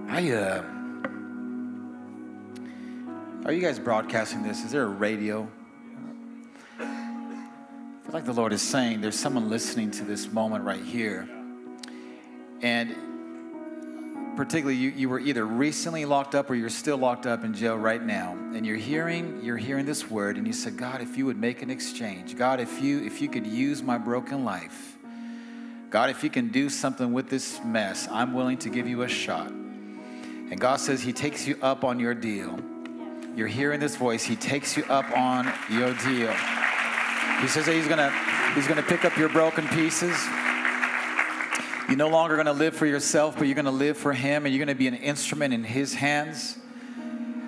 I 0.09 0.31
uh 0.31 0.82
are 3.45 3.53
you 3.53 3.61
guys 3.61 3.79
broadcasting 3.81 4.45
this? 4.45 4.65
Is 4.65 4.71
there 4.71 4.85
a 4.85 4.89
radio? 4.89 5.49
I 6.79 6.85
feel 8.05 8.13
like 8.13 8.25
the 8.25 8.33
Lord 8.33 8.53
is 8.53 8.63
saying 8.63 9.01
there's 9.01 9.19
someone 9.19 9.51
listening 9.51 9.91
to 9.93 10.05
this 10.05 10.31
moment 10.31 10.65
right 10.65 10.83
here. 10.83 11.29
And 12.61 12.95
particularly 14.37 14.77
you, 14.77 14.91
you 14.91 15.09
were 15.09 15.19
either 15.19 15.45
recently 15.45 16.05
locked 16.05 16.37
up 16.37 16.49
or 16.51 16.55
you're 16.55 16.71
still 16.71 16.97
locked 16.97 17.27
up 17.27 17.43
in 17.43 17.53
jail 17.53 17.77
right 17.77 18.03
now 18.03 18.33
and 18.55 18.65
you're 18.65 18.77
hearing 18.77 19.41
you're 19.43 19.59
hearing 19.59 19.85
this 19.85 20.11
word 20.11 20.39
and 20.39 20.47
you 20.47 20.55
said 20.55 20.75
god 20.75 21.03
if 21.03 21.19
you 21.19 21.27
would 21.27 21.37
make 21.37 21.61
an 21.61 21.69
exchange 21.69 22.35
god 22.35 22.59
if 22.59 22.81
you 22.81 23.05
if 23.05 23.21
you 23.21 23.29
could 23.29 23.47
use 23.47 23.83
my 23.83 23.99
broken 23.99 24.43
life 24.43 24.97
god 25.91 26.09
if 26.09 26.25
you 26.25 26.31
can 26.31 26.49
do 26.49 26.71
something 26.71 27.13
with 27.13 27.29
this 27.29 27.61
mess 27.63 28.09
i'm 28.11 28.33
willing 28.33 28.57
to 28.57 28.71
give 28.71 28.89
you 28.89 29.03
a 29.03 29.09
shot 29.09 29.49
and 29.49 30.59
god 30.59 30.77
says 30.77 31.03
he 31.03 31.13
takes 31.13 31.47
you 31.47 31.55
up 31.61 31.85
on 31.85 32.01
your 32.01 32.15
deal 32.15 32.59
you're 33.37 33.49
hearing 33.49 33.81
this 33.81 33.97
voice. 33.97 34.25
He 34.25 34.37
takes 34.37 34.77
you 34.77 34.85
up 34.85 35.11
on 35.17 35.51
your 35.71 35.95
deal. 35.95 36.33
He 37.41 37.49
says 37.49 37.67
that 37.67 37.75
he's 37.75 37.89
gonna 37.89 38.13
he's 38.55 38.67
gonna 38.67 38.83
pick 38.83 39.05
up 39.05 39.17
your 39.17 39.29
broken 39.29 39.67
pieces. 39.69 40.17
You're 41.89 41.97
no 41.97 42.09
longer 42.09 42.37
gonna 42.37 42.53
live 42.53 42.77
for 42.77 42.87
yourself, 42.87 43.37
but 43.37 43.47
you're 43.47 43.57
gonna 43.57 43.71
live 43.71 43.97
for 43.97 44.13
him, 44.13 44.45
and 44.45 44.55
you're 44.55 44.65
gonna 44.65 44.77
be 44.77 44.87
an 44.87 44.95
instrument 44.95 45.55
in 45.55 45.65
his 45.65 45.95
hands. 45.95 46.59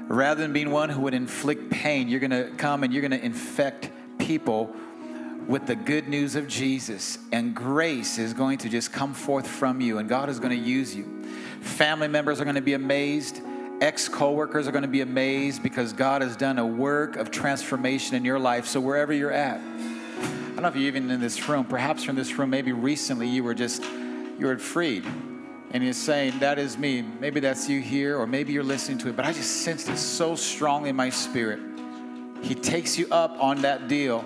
Rather 0.09 0.43
than 0.43 0.52
being 0.52 0.70
one 0.70 0.90
who 0.90 1.02
would 1.02 1.15
inflict 1.15 1.70
pain, 1.70 2.09
you're 2.09 2.20
gonna 2.20 2.51
come 2.56 2.82
and 2.82 2.93
you're 2.93 3.02
gonna 3.02 3.16
infect 3.16 3.90
people 4.19 4.74
with 5.47 5.66
the 5.66 5.77
good 5.77 6.09
news 6.09 6.36
of 6.36 6.48
Jesus, 6.48 7.19
and 7.31 7.55
grace 7.55 8.19
is 8.19 8.32
going 8.32 8.59
to 8.59 8.69
just 8.69 8.93
come 8.93 9.12
forth 9.12 9.47
from 9.47 9.81
you, 9.81 9.98
and 9.98 10.09
God 10.09 10.31
is 10.31 10.39
going 10.39 10.59
to 10.59 10.69
use 10.69 10.94
you. 10.94 11.23
Family 11.61 12.09
members 12.09 12.40
are 12.40 12.44
going 12.44 12.56
to 12.56 12.62
be 12.62 12.73
amazed 12.73 13.43
ex 13.85 14.09
coworkers 14.09 14.66
are 14.66 14.73
going 14.73 14.82
to 14.82 14.89
be 14.89 15.02
amazed 15.02 15.62
because 15.62 15.93
God 15.93 16.23
has 16.23 16.36
done 16.36 16.59
a 16.59 16.66
work 16.66 17.16
of 17.16 17.31
transformation 17.31 18.16
in 18.16 18.24
your 18.24 18.39
life. 18.39 18.66
So, 18.66 18.81
wherever 18.81 19.12
you're 19.12 19.31
at, 19.31 19.61
I 19.61 20.23
don't 20.55 20.62
know 20.62 20.69
if 20.69 20.74
you're 20.74 20.86
even 20.86 21.11
in 21.11 21.20
this 21.20 21.47
room, 21.48 21.66
perhaps 21.66 22.06
you're 22.06 22.15
this 22.15 22.39
room, 22.39 22.48
maybe 22.48 22.73
recently 22.73 23.28
you 23.28 23.44
were 23.44 23.55
just, 23.55 23.82
you 23.82 24.47
were 24.47 24.59
freed. 24.59 25.05
And 25.73 25.85
you're 25.85 25.93
saying, 25.93 26.39
That 26.39 26.59
is 26.59 26.78
me. 26.78 27.02
Maybe 27.02 27.40
that's 27.40 27.69
you 27.69 27.81
here, 27.81 28.16
or 28.16 28.27
maybe 28.27 28.55
you're 28.55 28.65
listening 28.65 28.97
to 28.98 29.11
it, 29.11 29.16
but 29.16 29.27
I 29.27 29.32
just 29.32 29.62
sensed 29.62 29.90
it 29.90 29.98
so 29.98 30.35
strongly 30.35 30.89
in 30.89 30.97
my 30.97 31.11
spirit. 31.11 31.61
He 32.43 32.55
takes 32.55 32.97
you 32.97 33.06
up 33.11 33.36
on 33.39 33.62
that 33.62 33.89
deal, 33.89 34.24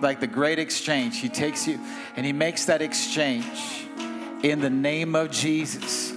like 0.00 0.18
the 0.18 0.26
great 0.26 0.58
exchange. 0.58 1.20
He 1.20 1.28
takes 1.28 1.68
you 1.68 1.78
and 2.16 2.26
He 2.26 2.32
makes 2.32 2.64
that 2.64 2.82
exchange 2.82 3.86
in 4.42 4.60
the 4.60 4.70
name 4.70 5.14
of 5.14 5.30
Jesus. 5.30 6.11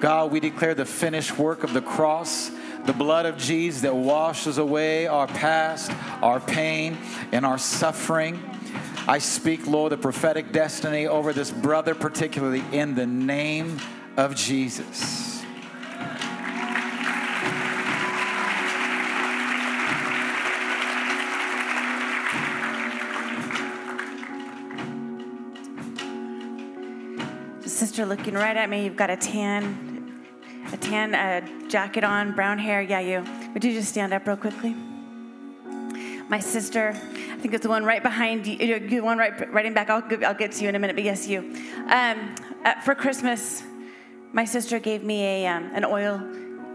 God, 0.00 0.30
we 0.30 0.38
declare 0.38 0.74
the 0.74 0.84
finished 0.84 1.38
work 1.38 1.64
of 1.64 1.74
the 1.74 1.82
cross, 1.82 2.52
the 2.86 2.92
blood 2.92 3.26
of 3.26 3.36
Jesus 3.36 3.82
that 3.82 3.94
washes 3.94 4.58
away 4.58 5.08
our 5.08 5.26
past, 5.26 5.90
our 6.22 6.38
pain, 6.38 6.96
and 7.32 7.44
our 7.44 7.58
suffering. 7.58 8.40
I 9.08 9.18
speak, 9.18 9.66
Lord, 9.66 9.90
the 9.90 9.96
prophetic 9.96 10.52
destiny 10.52 11.06
over 11.08 11.32
this 11.32 11.50
brother, 11.50 11.94
particularly 11.96 12.62
in 12.70 12.94
the 12.94 13.06
name 13.06 13.80
of 14.16 14.36
Jesus. 14.36 15.28
Sister 27.66 28.04
looking 28.04 28.34
right 28.34 28.56
at 28.56 28.68
me. 28.68 28.84
You've 28.84 28.96
got 28.96 29.08
a 29.08 29.16
tan 29.16 29.87
a 30.72 30.76
tan 30.76 31.68
jacket 31.68 32.04
on, 32.04 32.34
brown 32.34 32.58
hair. 32.58 32.82
Yeah, 32.82 33.00
you. 33.00 33.24
Would 33.54 33.64
you 33.64 33.72
just 33.72 33.88
stand 33.88 34.12
up 34.12 34.26
real 34.26 34.36
quickly? 34.36 34.74
My 36.28 36.40
sister, 36.40 36.90
I 36.94 37.36
think 37.40 37.54
it's 37.54 37.62
the 37.62 37.70
one 37.70 37.84
right 37.84 38.02
behind 38.02 38.46
you, 38.46 38.78
the 38.78 39.00
one 39.00 39.16
right, 39.16 39.52
right 39.52 39.64
in 39.64 39.72
back. 39.72 39.88
I'll, 39.88 40.02
I'll 40.26 40.34
get 40.34 40.52
to 40.52 40.62
you 40.62 40.68
in 40.68 40.74
a 40.74 40.78
minute, 40.78 40.94
but 40.94 41.04
yes, 41.04 41.26
you. 41.26 41.40
Um, 41.88 42.34
uh, 42.64 42.80
for 42.82 42.94
Christmas, 42.94 43.62
my 44.32 44.44
sister 44.44 44.78
gave 44.78 45.02
me 45.02 45.24
a, 45.24 45.46
um, 45.46 45.70
an 45.72 45.84
oil 45.84 46.18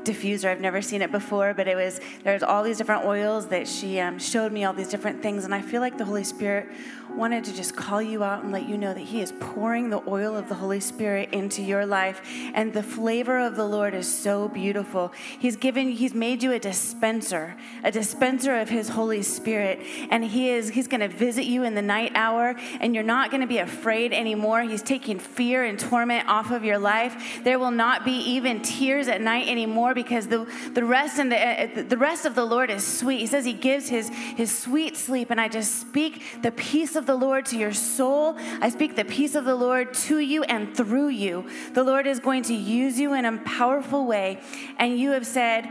diffuser. 0.04 0.50
I've 0.50 0.60
never 0.60 0.82
seen 0.82 1.02
it 1.02 1.12
before, 1.12 1.54
but 1.54 1.68
it 1.68 1.76
was 1.76 2.02
there's 2.24 2.44
all 2.44 2.64
these 2.64 2.78
different 2.78 3.06
oils 3.06 3.48
that 3.48 3.68
she 3.68 4.00
um, 4.00 4.20
showed 4.20 4.52
me 4.52 4.64
all 4.64 4.74
these 4.74 4.90
different 4.90 5.22
things, 5.22 5.46
and 5.46 5.54
I 5.54 5.62
feel 5.62 5.82
like 5.82 5.98
the 5.98 6.06
Holy 6.06 6.24
Spirit 6.24 6.70
wanted 7.16 7.44
to 7.46 7.54
just 7.54 7.76
call 7.76 8.02
you 8.02 8.24
out 8.24 8.44
and 8.44 8.52
let 8.52 8.68
you 8.68 8.78
know 8.78 8.94
that 8.94 9.02
He 9.02 9.22
is 9.22 9.34
pouring 9.40 9.90
the 9.90 10.02
oil 10.08 10.36
of 10.36 10.50
the 10.50 10.56
Holy 10.56 10.80
Spirit 10.80 11.30
into 11.32 11.62
your 11.62 11.86
life, 11.86 12.22
and 12.54 12.74
the 12.74 12.84
flavor 12.84 13.40
of 13.40 13.56
the 13.56 13.66
Lord 13.66 13.94
is 13.94 14.08
so 14.12 14.48
beautiful. 14.48 15.12
He's 15.40 15.56
given, 15.56 15.90
He's 15.92 16.14
made 16.14 16.44
you 16.44 16.52
a 16.52 16.60
dispenser, 16.60 17.56
a 17.84 17.92
dispenser 17.92 18.60
of 18.60 18.70
His 18.70 18.90
Holy 18.90 19.22
Spirit, 19.22 19.80
and 20.10 20.24
He 20.24 20.50
is 20.50 20.70
He's 20.70 20.88
going 20.88 21.02
to 21.02 21.08
visit 21.08 21.46
you 21.46 21.64
in 21.64 21.76
the 21.76 21.82
night 21.82 22.12
hour, 22.16 22.56
and 22.80 22.96
you're 22.96 23.04
not 23.04 23.30
going 23.30 23.42
to 23.42 23.48
be 23.48 23.60
afraid 23.60 24.14
anymore. 24.14 24.62
He's 24.62 24.82
taking 24.82 25.20
fear 25.20 25.64
and 25.64 25.80
torment 25.80 26.28
off 26.28 26.52
of 26.52 26.64
your 26.64 26.78
life. 26.78 27.42
There 27.44 27.60
will 27.60 27.72
not 27.72 28.06
be 28.06 28.18
even 28.32 28.62
tears 28.62 29.08
at 29.08 29.22
night 29.22 29.48
anymore 29.48 29.94
because 29.94 30.28
the 30.28 30.46
the 30.74 30.84
rest 30.84 31.20
and 31.20 31.32
the 31.32 31.38
uh, 31.38 31.82
uh, 31.82 31.84
the 31.84 31.98
rest 31.98 32.26
of 32.26 32.36
the 32.36 32.46
Lord 32.46 32.70
is 32.70 32.86
sweet. 32.86 33.20
He 33.20 33.28
says 33.28 33.46
He 33.46 33.54
gives 33.54 33.88
His 33.90 34.10
His 34.10 34.56
sweet 34.58 34.98
sleep, 34.98 35.30
and 35.30 35.40
I 35.40 35.48
just 35.48 35.80
speak 35.80 36.42
the 36.42 36.52
peace 36.52 36.96
of 36.96 37.03
the 37.06 37.16
Lord 37.16 37.46
to 37.48 37.58
your 37.58 37.74
soul. 37.74 38.36
I 38.62 38.70
speak 38.70 38.96
the 38.96 39.06
peace 39.06 39.36
of 39.36 39.46
the 39.46 39.56
Lord 39.56 39.94
to 39.94 40.20
you 40.20 40.44
and 40.44 40.76
through 40.76 41.10
you. 41.10 41.48
The 41.74 41.84
Lord 41.84 42.08
is 42.08 42.20
going 42.20 42.44
to 42.44 42.54
use 42.54 43.00
you 43.00 43.14
in 43.14 43.26
a 43.26 43.38
powerful 43.40 44.06
way. 44.06 44.40
And 44.78 44.98
you 44.98 45.12
have 45.12 45.26
said, 45.26 45.70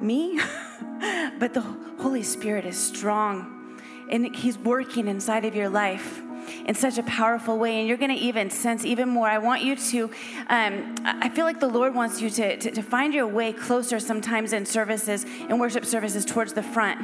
Me? 0.00 0.40
but 1.38 1.54
the 1.54 1.62
Holy 1.98 2.22
Spirit 2.22 2.64
is 2.64 2.78
strong 2.78 3.80
and 4.10 4.34
He's 4.34 4.58
working 4.58 5.08
inside 5.08 5.44
of 5.44 5.54
your 5.54 5.68
life 5.68 6.22
in 6.66 6.74
such 6.74 6.98
a 6.98 7.02
powerful 7.04 7.58
way 7.58 7.78
and 7.78 7.88
you're 7.88 7.96
going 7.96 8.14
to 8.14 8.22
even 8.22 8.50
sense 8.50 8.84
even 8.84 9.08
more 9.08 9.26
i 9.26 9.38
want 9.38 9.62
you 9.62 9.74
to 9.74 10.10
um, 10.48 10.94
i 11.04 11.28
feel 11.30 11.44
like 11.44 11.58
the 11.58 11.66
lord 11.66 11.94
wants 11.94 12.20
you 12.20 12.28
to, 12.28 12.56
to, 12.58 12.70
to 12.70 12.82
find 12.82 13.14
your 13.14 13.26
way 13.26 13.52
closer 13.52 13.98
sometimes 13.98 14.52
in 14.52 14.66
services 14.66 15.24
in 15.24 15.58
worship 15.58 15.84
services 15.84 16.24
towards 16.24 16.52
the 16.52 16.62
front 16.62 17.00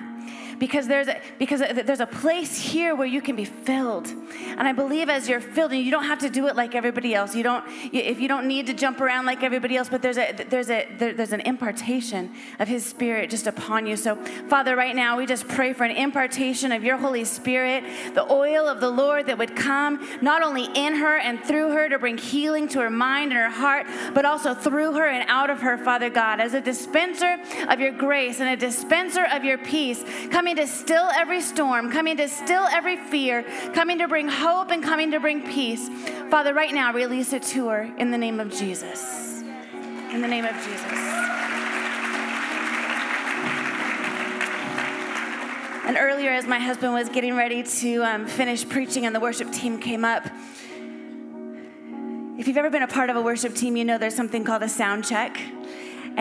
because 0.59 0.87
there's 0.87 1.09
a, 1.09 1.21
because 1.39 1.61
there's 1.61 2.01
a 2.01 2.07
place 2.07 2.61
here 2.61 2.95
where 2.95 3.07
you 3.07 3.23
can 3.23 3.35
be 3.35 3.47
filled. 3.47 4.09
And 4.09 4.69
I 4.69 4.73
believe 4.73 5.09
as 5.09 5.29
you're 5.29 5.41
filled, 5.41 5.73
and 5.73 5.83
you 5.83 5.91
don't 5.91 6.05
have 6.05 6.19
to 6.21 6.31
do 6.31 6.47
it 6.47 6.55
like 6.55 6.75
everybody 6.75 7.15
else. 7.15 7.35
You 7.35 7.43
don't 7.43 7.65
if 7.93 8.21
you 8.21 8.29
don't 8.29 8.47
need 8.47 8.67
to 8.67 8.75
jump 8.75 9.01
around 9.01 9.27
like 9.27 9.43
everybody 9.43 9.77
else, 9.77 9.89
but 9.89 10.03
there's 10.03 10.19
a 10.19 10.33
there's 10.49 10.71
a 10.71 10.87
there's 10.99 11.33
an 11.33 11.41
impartation 11.41 12.31
of 12.59 12.69
His 12.69 12.85
Spirit 12.85 13.31
just 13.31 13.47
upon 13.47 13.87
you. 13.87 13.97
So 13.97 14.17
Father, 14.49 14.77
right 14.77 14.95
now 14.95 15.17
we 15.17 15.27
just 15.27 15.49
pray 15.49 15.73
for 15.73 15.85
an 15.85 15.97
impartation 15.97 16.73
of 16.73 16.85
Your 16.85 16.99
Holy 16.99 17.25
Spirit, 17.25 17.83
the 18.15 18.31
oil 18.31 18.69
of 18.69 18.81
the 18.81 18.91
Lord 18.91 19.27
that 19.27 19.39
would 19.39 19.57
come 19.57 20.07
not 20.21 20.43
only 20.43 20.69
in 20.75 20.97
her 20.97 21.17
and 21.17 21.43
through 21.43 21.73
her 21.73 21.89
to 21.89 21.99
bring 21.99 22.19
healing 22.19 22.69
to 22.69 22.81
her 22.81 22.91
mind 22.91 23.33
and 23.33 23.41
her 23.41 23.51
heart, 23.51 23.87
but 24.15 24.25
also 24.25 24.55
through 24.55 24.93
her 24.93 25.07
and 25.07 25.29
out 25.29 25.51
of 25.51 25.61
her, 25.61 25.79
Father 25.79 26.11
God, 26.11 26.41
as 26.41 26.55
a 26.55 26.61
dispenser 26.61 27.39
of 27.69 27.81
Your 27.81 27.93
grace 27.93 28.41
and 28.41 28.49
a 28.49 28.57
dispenser 28.57 29.25
of 29.33 29.45
Your 29.45 29.59
peace, 29.59 30.05
coming 30.31 30.57
to 30.57 30.67
still 30.67 31.09
every 31.15 31.41
storm, 31.41 31.91
coming 31.91 32.17
to 32.19 32.29
still 32.29 32.65
every 32.65 32.97
fear, 32.97 33.45
coming 33.75 33.99
to 33.99 34.09
bring 34.09 34.29
hope 34.29 34.71
and 34.71 34.83
coming 34.83 35.11
to 35.13 35.21
bring 35.21 35.47
peace. 35.47 35.89
Father, 36.31 36.55
right 36.55 36.73
now, 36.73 36.93
release 36.93 37.33
it 37.33 37.43
to 37.45 37.69
her 37.69 37.83
in 37.99 38.11
the 38.11 38.19
name 38.19 38.41
of 38.41 38.51
Jesus. 38.53 39.43
In 40.13 40.21
the 40.23 40.29
name 40.29 40.45
of 40.45 40.55
Jesus. 40.57 41.31
And 45.87 45.97
earlier, 45.99 46.31
as 46.31 46.47
my 46.47 46.61
husband 46.61 46.93
was 46.93 47.09
getting 47.09 47.35
ready 47.35 47.65
to 47.65 48.05
um, 48.05 48.27
finish 48.27 48.69
preaching 48.69 49.07
and 49.07 49.15
the 49.15 49.19
worship 49.19 49.51
team 49.51 49.81
came 49.81 50.05
up, 50.05 50.25
if 52.39 52.47
you've 52.47 52.57
ever 52.57 52.71
been 52.71 52.85
a 52.85 52.89
part 52.89 53.11
of 53.11 53.17
a 53.17 53.21
worship 53.21 53.55
team, 53.55 53.77
you 53.77 53.85
know 53.85 53.99
there's 53.99 54.15
something 54.15 54.45
called 54.45 54.63
a 54.63 54.69
sound 54.69 55.05
check. 55.05 55.37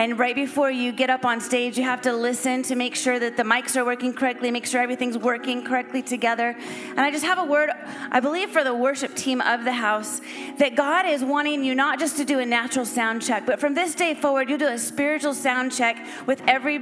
And 0.00 0.18
right 0.18 0.34
before 0.34 0.70
you 0.70 0.92
get 0.92 1.10
up 1.10 1.26
on 1.26 1.42
stage, 1.42 1.76
you 1.76 1.84
have 1.84 2.00
to 2.00 2.14
listen 2.14 2.62
to 2.62 2.74
make 2.74 2.96
sure 2.96 3.18
that 3.18 3.36
the 3.36 3.42
mics 3.42 3.76
are 3.76 3.84
working 3.84 4.14
correctly, 4.14 4.50
make 4.50 4.64
sure 4.64 4.80
everything's 4.80 5.18
working 5.18 5.62
correctly 5.62 6.00
together. 6.00 6.56
And 6.88 7.00
I 7.00 7.10
just 7.10 7.26
have 7.26 7.36
a 7.38 7.44
word, 7.44 7.68
I 8.10 8.18
believe, 8.18 8.48
for 8.48 8.64
the 8.64 8.74
worship 8.74 9.14
team 9.14 9.42
of 9.42 9.64
the 9.64 9.74
house 9.74 10.22
that 10.56 10.74
God 10.74 11.04
is 11.04 11.22
wanting 11.22 11.62
you 11.64 11.74
not 11.74 11.98
just 11.98 12.16
to 12.16 12.24
do 12.24 12.38
a 12.38 12.46
natural 12.46 12.86
sound 12.86 13.20
check, 13.20 13.44
but 13.44 13.60
from 13.60 13.74
this 13.74 13.94
day 13.94 14.14
forward, 14.14 14.48
you 14.48 14.56
do 14.56 14.68
a 14.68 14.78
spiritual 14.78 15.34
sound 15.34 15.70
check 15.70 16.02
with 16.26 16.40
every, 16.48 16.80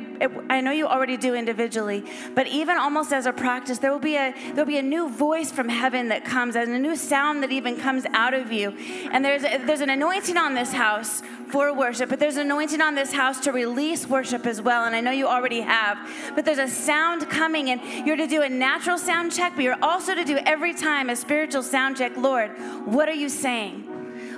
I 0.49 0.61
know 0.61 0.71
you 0.71 0.87
already 0.87 1.17
do 1.17 1.35
individually, 1.35 2.05
but 2.37 2.47
even 2.47 2.79
almost 2.79 3.13
as 3.13 3.27
a 3.27 3.33
practice, 3.33 3.79
there 3.79 3.91
will 3.91 3.99
be 3.99 4.15
a, 4.15 4.33
there'll 4.53 4.65
be 4.65 4.79
a 4.79 4.83
new 4.83 5.11
voice 5.11 5.51
from 5.51 5.69
heaven 5.69 6.11
that 6.11 6.25
comes 6.25 6.55
and 6.55 6.71
a 6.71 6.79
new 6.79 6.95
sound 6.95 7.43
that 7.43 7.51
even 7.51 7.81
comes 7.81 8.07
out 8.13 8.33
of 8.33 8.53
you. 8.53 8.71
And 9.11 9.25
there's, 9.25 9.43
there's 9.43 9.81
an 9.81 9.91
anointing 9.91 10.37
on 10.37 10.55
this 10.55 10.73
house 10.73 11.21
for 11.51 11.73
worship, 11.73 12.09
but 12.09 12.19
there's 12.19 12.37
an 12.37 12.43
anointing 12.43 12.81
on 12.81 12.95
this 12.95 13.13
house 13.13 13.41
to 13.41 13.53
release 13.53 14.07
worship 14.07 14.47
as 14.47 14.61
well. 14.61 14.85
And 14.85 14.95
I 14.95 15.01
know 15.01 15.11
you 15.11 15.27
already 15.27 15.61
have, 15.61 15.99
but 16.35 16.45
there's 16.45 16.59
a 16.59 16.69
sound 16.69 17.29
coming, 17.29 17.71
and 17.71 18.07
you're 18.07 18.17
to 18.17 18.27
do 18.27 18.43
a 18.43 18.49
natural 18.49 18.99
sound 18.99 19.33
check, 19.33 19.55
but 19.55 19.65
you're 19.65 19.83
also 19.83 20.15
to 20.15 20.25
do 20.25 20.39
every 20.39 20.75
time 20.75 21.11
a 21.11 21.17
spiritual 21.17 21.63
sound 21.63 21.97
check. 21.97 22.17
Lord, 22.17 22.51
what 22.87 23.09
are 23.09 23.15
you 23.15 23.29
saying? 23.29 23.85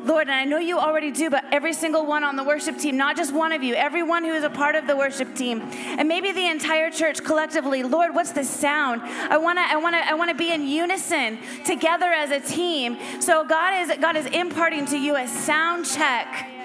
Lord, 0.05 0.29
and 0.29 0.35
I 0.35 0.45
know 0.45 0.59
you 0.59 0.79
already 0.79 1.11
do, 1.11 1.29
but 1.29 1.45
every 1.53 1.75
single 1.75 2.07
one 2.07 2.25
on 2.25 2.37
the 2.37 2.45
worship 2.45 2.79
team, 2.79 2.97
not 2.97 3.17
just 3.17 3.35
one 3.35 3.53
of 3.53 3.63
you, 3.63 3.75
everyone 3.75 4.25
who 4.25 4.33
is 4.33 4.45
a 4.45 4.51
part 4.51 4.75
of 4.75 4.87
the 4.87 4.97
worship 4.97 5.35
team, 5.35 5.61
and 5.61 6.09
maybe 6.09 6.33
the 6.33 6.47
entire 6.47 6.91
church 6.91 7.23
collectively, 7.23 7.83
Lord, 7.83 8.15
what's 8.15 8.33
the 8.33 8.45
sound? 8.45 9.03
I 9.03 9.37
wanna, 9.37 9.63
I 9.63 9.77
wanna, 9.77 9.99
I 9.99 10.15
wanna 10.15 10.35
be 10.35 10.51
in 10.53 10.67
unison 10.67 11.39
together 11.65 12.07
as 12.07 12.31
a 12.31 12.41
team. 12.41 12.97
So 13.21 13.45
God 13.45 13.83
is 13.83 13.99
God 13.99 14.17
is 14.17 14.27
imparting 14.27 14.87
to 14.87 14.99
you 14.99 15.17
a 15.17 15.29
sound 15.29 15.85
check 15.85 16.60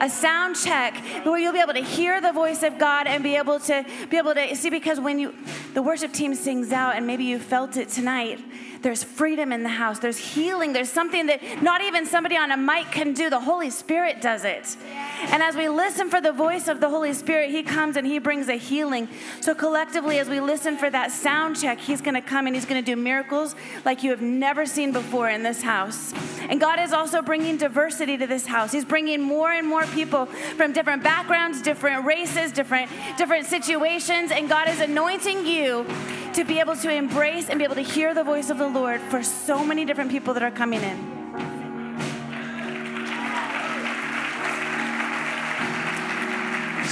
a 0.00 0.08
sound 0.08 0.56
check 0.56 0.96
where 1.24 1.38
you'll 1.38 1.52
be 1.52 1.60
able 1.60 1.74
to 1.74 1.82
hear 1.82 2.20
the 2.20 2.32
voice 2.32 2.62
of 2.62 2.78
God 2.78 3.06
and 3.06 3.22
be 3.22 3.36
able 3.36 3.60
to 3.60 3.84
be 4.10 4.16
able 4.16 4.34
to 4.34 4.54
see 4.56 4.70
because 4.70 5.00
when 5.00 5.18
you 5.18 5.34
the 5.74 5.82
worship 5.82 6.12
team 6.12 6.34
sings 6.34 6.72
out 6.72 6.96
and 6.96 7.06
maybe 7.06 7.24
you 7.24 7.38
felt 7.38 7.76
it 7.76 7.88
tonight 7.88 8.40
there's 8.84 9.02
freedom 9.02 9.50
in 9.50 9.62
the 9.62 9.70
house. 9.70 9.98
There's 9.98 10.18
healing. 10.18 10.74
There's 10.74 10.90
something 10.90 11.24
that 11.28 11.62
not 11.62 11.80
even 11.80 12.04
somebody 12.04 12.36
on 12.36 12.52
a 12.52 12.56
mic 12.58 12.90
can 12.90 13.14
do. 13.14 13.30
The 13.30 13.40
Holy 13.40 13.70
Spirit 13.70 14.20
does 14.20 14.44
it. 14.44 14.76
And 15.22 15.42
as 15.42 15.56
we 15.56 15.70
listen 15.70 16.10
for 16.10 16.20
the 16.20 16.32
voice 16.32 16.68
of 16.68 16.80
the 16.80 16.90
Holy 16.90 17.14
Spirit, 17.14 17.50
He 17.50 17.62
comes 17.62 17.96
and 17.96 18.06
He 18.06 18.18
brings 18.18 18.46
a 18.48 18.56
healing. 18.56 19.08
So 19.40 19.54
collectively, 19.54 20.18
as 20.18 20.28
we 20.28 20.38
listen 20.38 20.76
for 20.76 20.90
that 20.90 21.12
sound 21.12 21.58
check, 21.58 21.80
He's 21.80 22.02
going 22.02 22.14
to 22.14 22.20
come 22.20 22.46
and 22.46 22.54
He's 22.54 22.66
going 22.66 22.84
to 22.84 22.84
do 22.84 22.94
miracles 22.94 23.56
like 23.86 24.02
you 24.02 24.10
have 24.10 24.20
never 24.20 24.66
seen 24.66 24.92
before 24.92 25.30
in 25.30 25.42
this 25.42 25.62
house. 25.62 26.12
And 26.50 26.60
God 26.60 26.78
is 26.78 26.92
also 26.92 27.22
bringing 27.22 27.56
diversity 27.56 28.18
to 28.18 28.26
this 28.26 28.44
house. 28.44 28.70
He's 28.70 28.84
bringing 28.84 29.22
more 29.22 29.50
and 29.50 29.66
more 29.66 29.83
people 29.88 30.26
from 30.26 30.72
different 30.72 31.02
backgrounds, 31.02 31.62
different 31.62 32.04
races, 32.04 32.52
different 32.52 32.90
different 33.16 33.46
situations, 33.46 34.30
and 34.30 34.48
God 34.48 34.68
is 34.68 34.80
anointing 34.80 35.46
you 35.46 35.86
to 36.34 36.44
be 36.44 36.58
able 36.60 36.76
to 36.76 36.90
embrace 36.90 37.48
and 37.48 37.58
be 37.58 37.64
able 37.64 37.76
to 37.76 37.80
hear 37.80 38.12
the 38.14 38.24
voice 38.24 38.50
of 38.50 38.58
the 38.58 38.68
Lord 38.68 39.00
for 39.00 39.22
so 39.22 39.64
many 39.64 39.84
different 39.84 40.10
people 40.10 40.34
that 40.34 40.42
are 40.42 40.50
coming 40.50 40.82
in. 40.82 41.14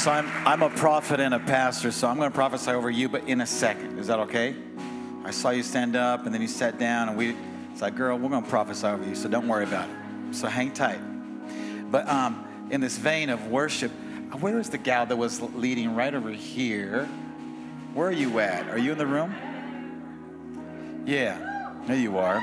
So 0.03 0.11
I'm, 0.11 0.29
I'm 0.45 0.63
a 0.63 0.71
prophet 0.71 1.21
and 1.21 1.33
a 1.33 1.39
pastor, 1.39 1.93
so 1.93 2.09
I'm 2.09 2.17
going 2.17 2.29
to 2.29 2.35
prophesy 2.35 2.73
over 2.73 2.91
you, 2.91 3.09
but 3.09 3.29
in 3.29 3.41
a 3.41 3.47
second. 3.47 4.01
Is 4.01 4.09
that 4.09 4.19
okay? 4.19 4.57
I 5.25 5.31
saw 5.31 5.51
you 5.51 5.63
stand 5.63 5.95
up 5.95 6.27
and 6.27 6.35
then 6.35 6.43
you 6.43 6.49
sat 6.49 6.77
down, 6.77 7.09
and 7.09 7.17
we, 7.17 7.37
it's 7.71 7.83
like, 7.83 7.95
girl, 7.95 8.19
we're 8.19 8.29
going 8.29 8.43
to 8.43 8.51
prophesy 8.51 8.89
over 8.89 9.05
you, 9.05 9.15
so 9.15 9.29
don't 9.29 9.47
worry 9.47 9.63
about 9.63 9.89
it. 9.89 10.35
So 10.35 10.49
hang 10.49 10.73
tight. 10.73 10.99
But 11.93 12.09
um, 12.09 12.45
in 12.73 12.81
this 12.81 12.97
vein 12.97 13.29
of 13.29 13.49
worship, 13.49 13.93
where 14.41 14.59
is 14.59 14.71
the 14.71 14.79
gal 14.79 15.05
that 15.05 15.17
was 15.17 15.41
leading 15.41 15.95
right 15.95 16.15
over 16.15 16.31
here? 16.31 17.05
Where 17.93 18.09
are 18.09 18.13
you 18.13 18.41
at? 18.41 18.67
Are 18.71 18.79
you 18.79 18.93
in 18.93 18.99
the 18.99 19.07
room? 19.07 19.35
Yeah, 21.05 21.75
there 21.87 21.99
you 21.99 22.17
are. 22.17 22.41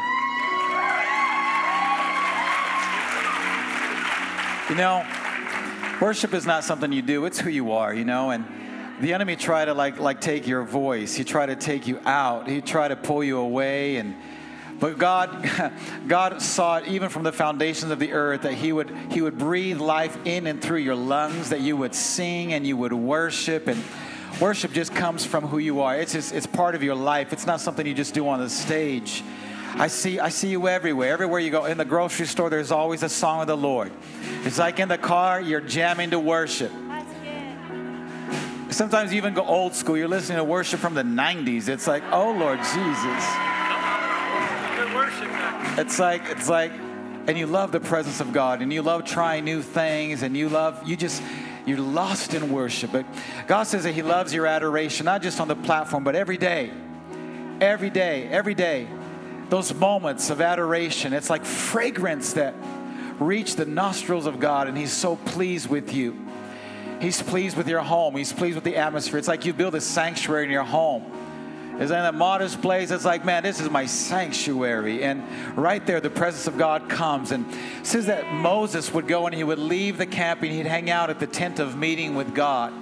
You 4.69 4.75
know, 4.75 5.03
worship 5.99 6.35
is 6.35 6.45
not 6.45 6.63
something 6.63 6.91
you 6.91 7.01
do, 7.01 7.25
it's 7.25 7.39
who 7.39 7.49
you 7.49 7.71
are, 7.71 7.91
you 7.91 8.05
know, 8.05 8.29
and 8.29 8.45
the 9.01 9.13
enemy 9.13 9.35
try 9.35 9.65
to 9.65 9.73
like 9.73 9.99
like 9.99 10.21
take 10.21 10.45
your 10.45 10.61
voice. 10.63 11.15
He 11.15 11.23
try 11.23 11.47
to 11.47 11.55
take 11.55 11.87
you 11.87 11.99
out. 12.05 12.47
He 12.47 12.61
try 12.61 12.87
to 12.87 12.95
pull 12.95 13.23
you 13.23 13.39
away 13.39 13.95
and 13.95 14.15
but 14.79 14.97
God, 14.97 15.73
God 16.07 16.41
saw 16.41 16.77
it 16.77 16.87
even 16.87 17.09
from 17.09 17.23
the 17.23 17.31
foundations 17.31 17.91
of 17.91 17.99
the 17.99 18.13
earth 18.13 18.43
that 18.43 18.53
He 18.53 18.71
would 18.71 18.89
He 19.11 19.21
would 19.21 19.37
breathe 19.37 19.79
life 19.79 20.17
in 20.25 20.47
and 20.47 20.61
through 20.61 20.77
your 20.77 20.95
lungs, 20.95 21.49
that 21.49 21.61
you 21.61 21.75
would 21.77 21.95
sing 21.95 22.53
and 22.53 22.65
you 22.65 22.77
would 22.77 22.93
worship 22.93 23.67
and 23.67 23.83
Worship 24.39 24.71
just 24.71 24.95
comes 24.95 25.25
from 25.25 25.45
who 25.45 25.57
you 25.57 25.81
are. 25.81 25.97
It's 25.97 26.13
just, 26.13 26.33
it's 26.33 26.47
part 26.47 26.73
of 26.73 26.81
your 26.81 26.95
life. 26.95 27.33
It's 27.33 27.45
not 27.45 27.59
something 27.59 27.85
you 27.85 27.93
just 27.93 28.13
do 28.13 28.25
on 28.29 28.39
the 28.39 28.49
stage. 28.49 29.21
I 29.75 29.87
see, 29.87 30.17
I 30.17 30.29
see 30.29 30.47
you 30.47 30.69
everywhere. 30.69 31.11
Everywhere 31.11 31.41
you 31.41 31.51
go, 31.51 31.65
in 31.65 31.77
the 31.77 31.83
grocery 31.83 32.25
store, 32.25 32.49
there's 32.49 32.71
always 32.71 33.03
a 33.03 33.09
song 33.09 33.41
of 33.41 33.47
the 33.47 33.57
Lord. 33.57 33.91
It's 34.45 34.57
like 34.57 34.79
in 34.79 34.87
the 34.87 34.97
car, 34.97 35.41
you're 35.41 35.59
jamming 35.59 36.11
to 36.11 36.19
worship. 36.19 36.71
Sometimes 38.69 39.11
you 39.11 39.17
even 39.17 39.33
go 39.33 39.43
old 39.43 39.75
school. 39.75 39.97
You're 39.97 40.07
listening 40.07 40.37
to 40.37 40.43
worship 40.45 40.79
from 40.79 40.93
the 40.93 41.03
90s. 41.03 41.67
It's 41.67 41.87
like, 41.87 42.03
oh 42.11 42.31
Lord 42.31 42.59
Jesus. 42.59 43.48
It's 45.77 45.99
like, 45.99 46.23
it's 46.29 46.49
like, 46.49 46.71
and 47.27 47.37
you 47.37 47.45
love 47.45 47.71
the 47.71 47.79
presence 47.79 48.21
of 48.21 48.33
God 48.33 48.61
and 48.61 48.73
you 48.73 48.81
love 48.81 49.05
trying 49.05 49.45
new 49.45 49.61
things 49.61 50.23
and 50.23 50.35
you 50.35 50.49
love, 50.49 50.87
you 50.87 50.95
just, 50.95 51.21
you're 51.65 51.79
lost 51.79 52.33
in 52.33 52.51
worship. 52.51 52.91
But 52.91 53.05
God 53.47 53.63
says 53.63 53.83
that 53.83 53.93
He 53.93 54.01
loves 54.01 54.33
your 54.33 54.47
adoration, 54.47 55.05
not 55.05 55.21
just 55.21 55.39
on 55.39 55.47
the 55.47 55.55
platform, 55.55 56.03
but 56.03 56.15
every 56.15 56.37
day. 56.37 56.71
Every 57.61 57.89
day, 57.89 58.27
every 58.27 58.55
day. 58.55 58.87
Those 59.49 59.73
moments 59.73 60.29
of 60.29 60.41
adoration, 60.41 61.13
it's 61.13 61.29
like 61.29 61.45
fragrance 61.45 62.33
that 62.33 62.53
reach 63.19 63.55
the 63.55 63.65
nostrils 63.65 64.25
of 64.25 64.39
God, 64.39 64.67
and 64.67 64.77
He's 64.77 64.93
so 64.93 65.15
pleased 65.15 65.69
with 65.69 65.93
you. 65.93 66.27
He's 67.01 67.21
pleased 67.21 67.55
with 67.55 67.67
your 67.67 67.81
home. 67.81 68.15
He's 68.15 68.33
pleased 68.33 68.55
with 68.55 68.63
the 68.63 68.75
atmosphere. 68.75 69.19
It's 69.19 69.27
like 69.27 69.45
you 69.45 69.53
build 69.53 69.75
a 69.75 69.81
sanctuary 69.81 70.45
in 70.45 70.51
your 70.51 70.63
home. 70.63 71.03
Is 71.79 71.91
in 71.91 71.97
a 71.97 72.11
modest 72.11 72.61
place. 72.61 72.91
It's 72.91 73.05
like, 73.05 73.23
man, 73.23 73.43
this 73.43 73.61
is 73.61 73.69
my 73.69 73.85
sanctuary. 73.85 75.01
And 75.03 75.23
right 75.57 75.85
there, 75.85 76.01
the 76.01 76.09
presence 76.09 76.45
of 76.45 76.57
God 76.57 76.89
comes. 76.89 77.31
And 77.31 77.45
says 77.83 78.07
that 78.07 78.33
Moses 78.33 78.93
would 78.93 79.07
go 79.07 79.27
and 79.27 79.33
he 79.33 79.45
would 79.45 79.59
leave 79.59 79.97
the 79.97 80.05
camp 80.05 80.43
and 80.43 80.51
he'd 80.51 80.65
hang 80.65 80.89
out 80.89 81.09
at 81.09 81.21
the 81.21 81.27
tent 81.27 81.59
of 81.59 81.77
meeting 81.77 82.15
with 82.15 82.35
God. 82.35 82.73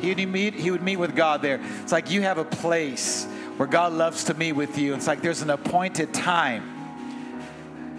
He'd 0.00 0.26
meet, 0.26 0.54
he 0.54 0.70
would 0.70 0.82
meet 0.82 0.96
with 0.96 1.14
God 1.14 1.42
there. 1.42 1.60
It's 1.82 1.92
like 1.92 2.10
you 2.10 2.22
have 2.22 2.38
a 2.38 2.44
place 2.44 3.26
where 3.56 3.68
God 3.68 3.92
loves 3.92 4.24
to 4.24 4.34
meet 4.34 4.52
with 4.52 4.78
you. 4.78 4.94
It's 4.94 5.06
like 5.06 5.20
there's 5.20 5.42
an 5.42 5.50
appointed 5.50 6.14
time. 6.14 6.72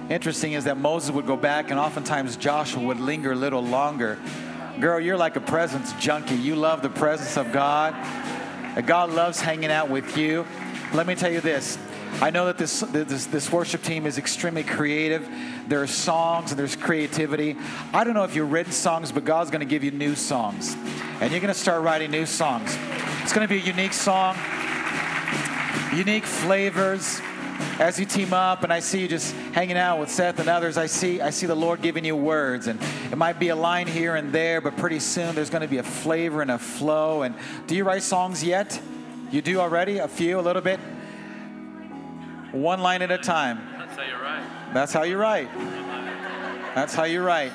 Interesting 0.09 0.53
is 0.53 0.63
that 0.63 0.77
Moses 0.77 1.11
would 1.11 1.27
go 1.27 1.35
back, 1.35 1.69
and 1.69 1.79
oftentimes 1.79 2.37
Joshua 2.37 2.81
would 2.81 2.99
linger 2.99 3.33
a 3.33 3.35
little 3.35 3.63
longer. 3.63 4.17
Girl, 4.79 4.99
you're 4.99 5.17
like 5.17 5.35
a 5.35 5.41
presence 5.41 5.91
junkie. 5.93 6.35
You 6.35 6.55
love 6.55 6.81
the 6.81 6.89
presence 6.89 7.35
of 7.35 7.51
God. 7.51 7.93
God 8.85 9.11
loves 9.11 9.41
hanging 9.41 9.71
out 9.71 9.89
with 9.89 10.17
you. 10.17 10.45
Let 10.93 11.07
me 11.07 11.15
tell 11.15 11.31
you 11.31 11.41
this. 11.41 11.77
I 12.21 12.31
know 12.31 12.45
that 12.45 12.57
this, 12.57 12.79
this, 12.79 13.25
this 13.25 13.51
worship 13.51 13.83
team 13.83 14.05
is 14.05 14.17
extremely 14.17 14.63
creative. 14.63 15.27
There 15.67 15.81
are 15.81 15.87
songs 15.87 16.51
and 16.51 16.59
there's 16.59 16.75
creativity. 16.75 17.55
I 17.93 18.03
don't 18.03 18.13
know 18.13 18.23
if 18.23 18.35
you've 18.35 18.51
written 18.51 18.71
songs, 18.71 19.11
but 19.11 19.25
God's 19.25 19.51
going 19.51 19.59
to 19.59 19.67
give 19.67 19.83
you 19.83 19.91
new 19.91 20.15
songs. 20.15 20.75
And 21.21 21.31
you're 21.31 21.41
going 21.41 21.53
to 21.53 21.59
start 21.59 21.83
writing 21.83 22.09
new 22.09 22.25
songs. 22.25 22.75
It's 23.21 23.33
going 23.33 23.47
to 23.47 23.53
be 23.53 23.59
a 23.59 23.63
unique 23.63 23.93
song, 23.93 24.35
unique 25.93 26.25
flavors 26.25 27.21
as 27.79 27.99
you 27.99 28.05
team 28.05 28.33
up 28.33 28.63
and 28.63 28.73
I 28.73 28.79
see 28.79 29.01
you 29.01 29.07
just 29.07 29.33
hanging 29.53 29.77
out 29.77 29.99
with 29.99 30.09
Seth 30.09 30.39
and 30.39 30.49
others, 30.49 30.77
I 30.77 30.87
see 30.87 31.21
I 31.21 31.29
see 31.29 31.45
the 31.45 31.55
Lord 31.55 31.81
giving 31.81 32.05
you 32.05 32.15
words 32.15 32.67
and 32.67 32.79
it 33.11 33.17
might 33.17 33.39
be 33.39 33.49
a 33.49 33.55
line 33.55 33.87
here 33.87 34.15
and 34.15 34.31
there, 34.31 34.61
but 34.61 34.77
pretty 34.77 34.99
soon 34.99 35.35
there's 35.35 35.49
going 35.49 35.61
to 35.61 35.67
be 35.67 35.77
a 35.77 35.83
flavor 35.83 36.41
and 36.41 36.51
a 36.51 36.57
flow. 36.57 37.21
And 37.23 37.35
do 37.67 37.75
you 37.75 37.83
write 37.83 38.03
songs 38.03 38.43
yet? 38.43 38.79
You 39.31 39.41
do 39.41 39.59
already? 39.59 39.99
A 39.99 40.07
few, 40.07 40.39
a 40.39 40.41
little 40.41 40.61
bit? 40.61 40.79
One 42.51 42.81
line 42.81 43.01
at 43.01 43.11
a 43.11 43.17
time. 43.17 43.59
That's 43.77 43.95
how 43.95 44.03
you 44.03 44.15
write. 44.15 44.73
That's 44.73 44.93
how 44.93 45.03
you 45.03 45.17
write. 45.17 45.49
That's 46.75 46.93
how 46.93 47.03
you 47.03 47.21
write. 47.21 47.51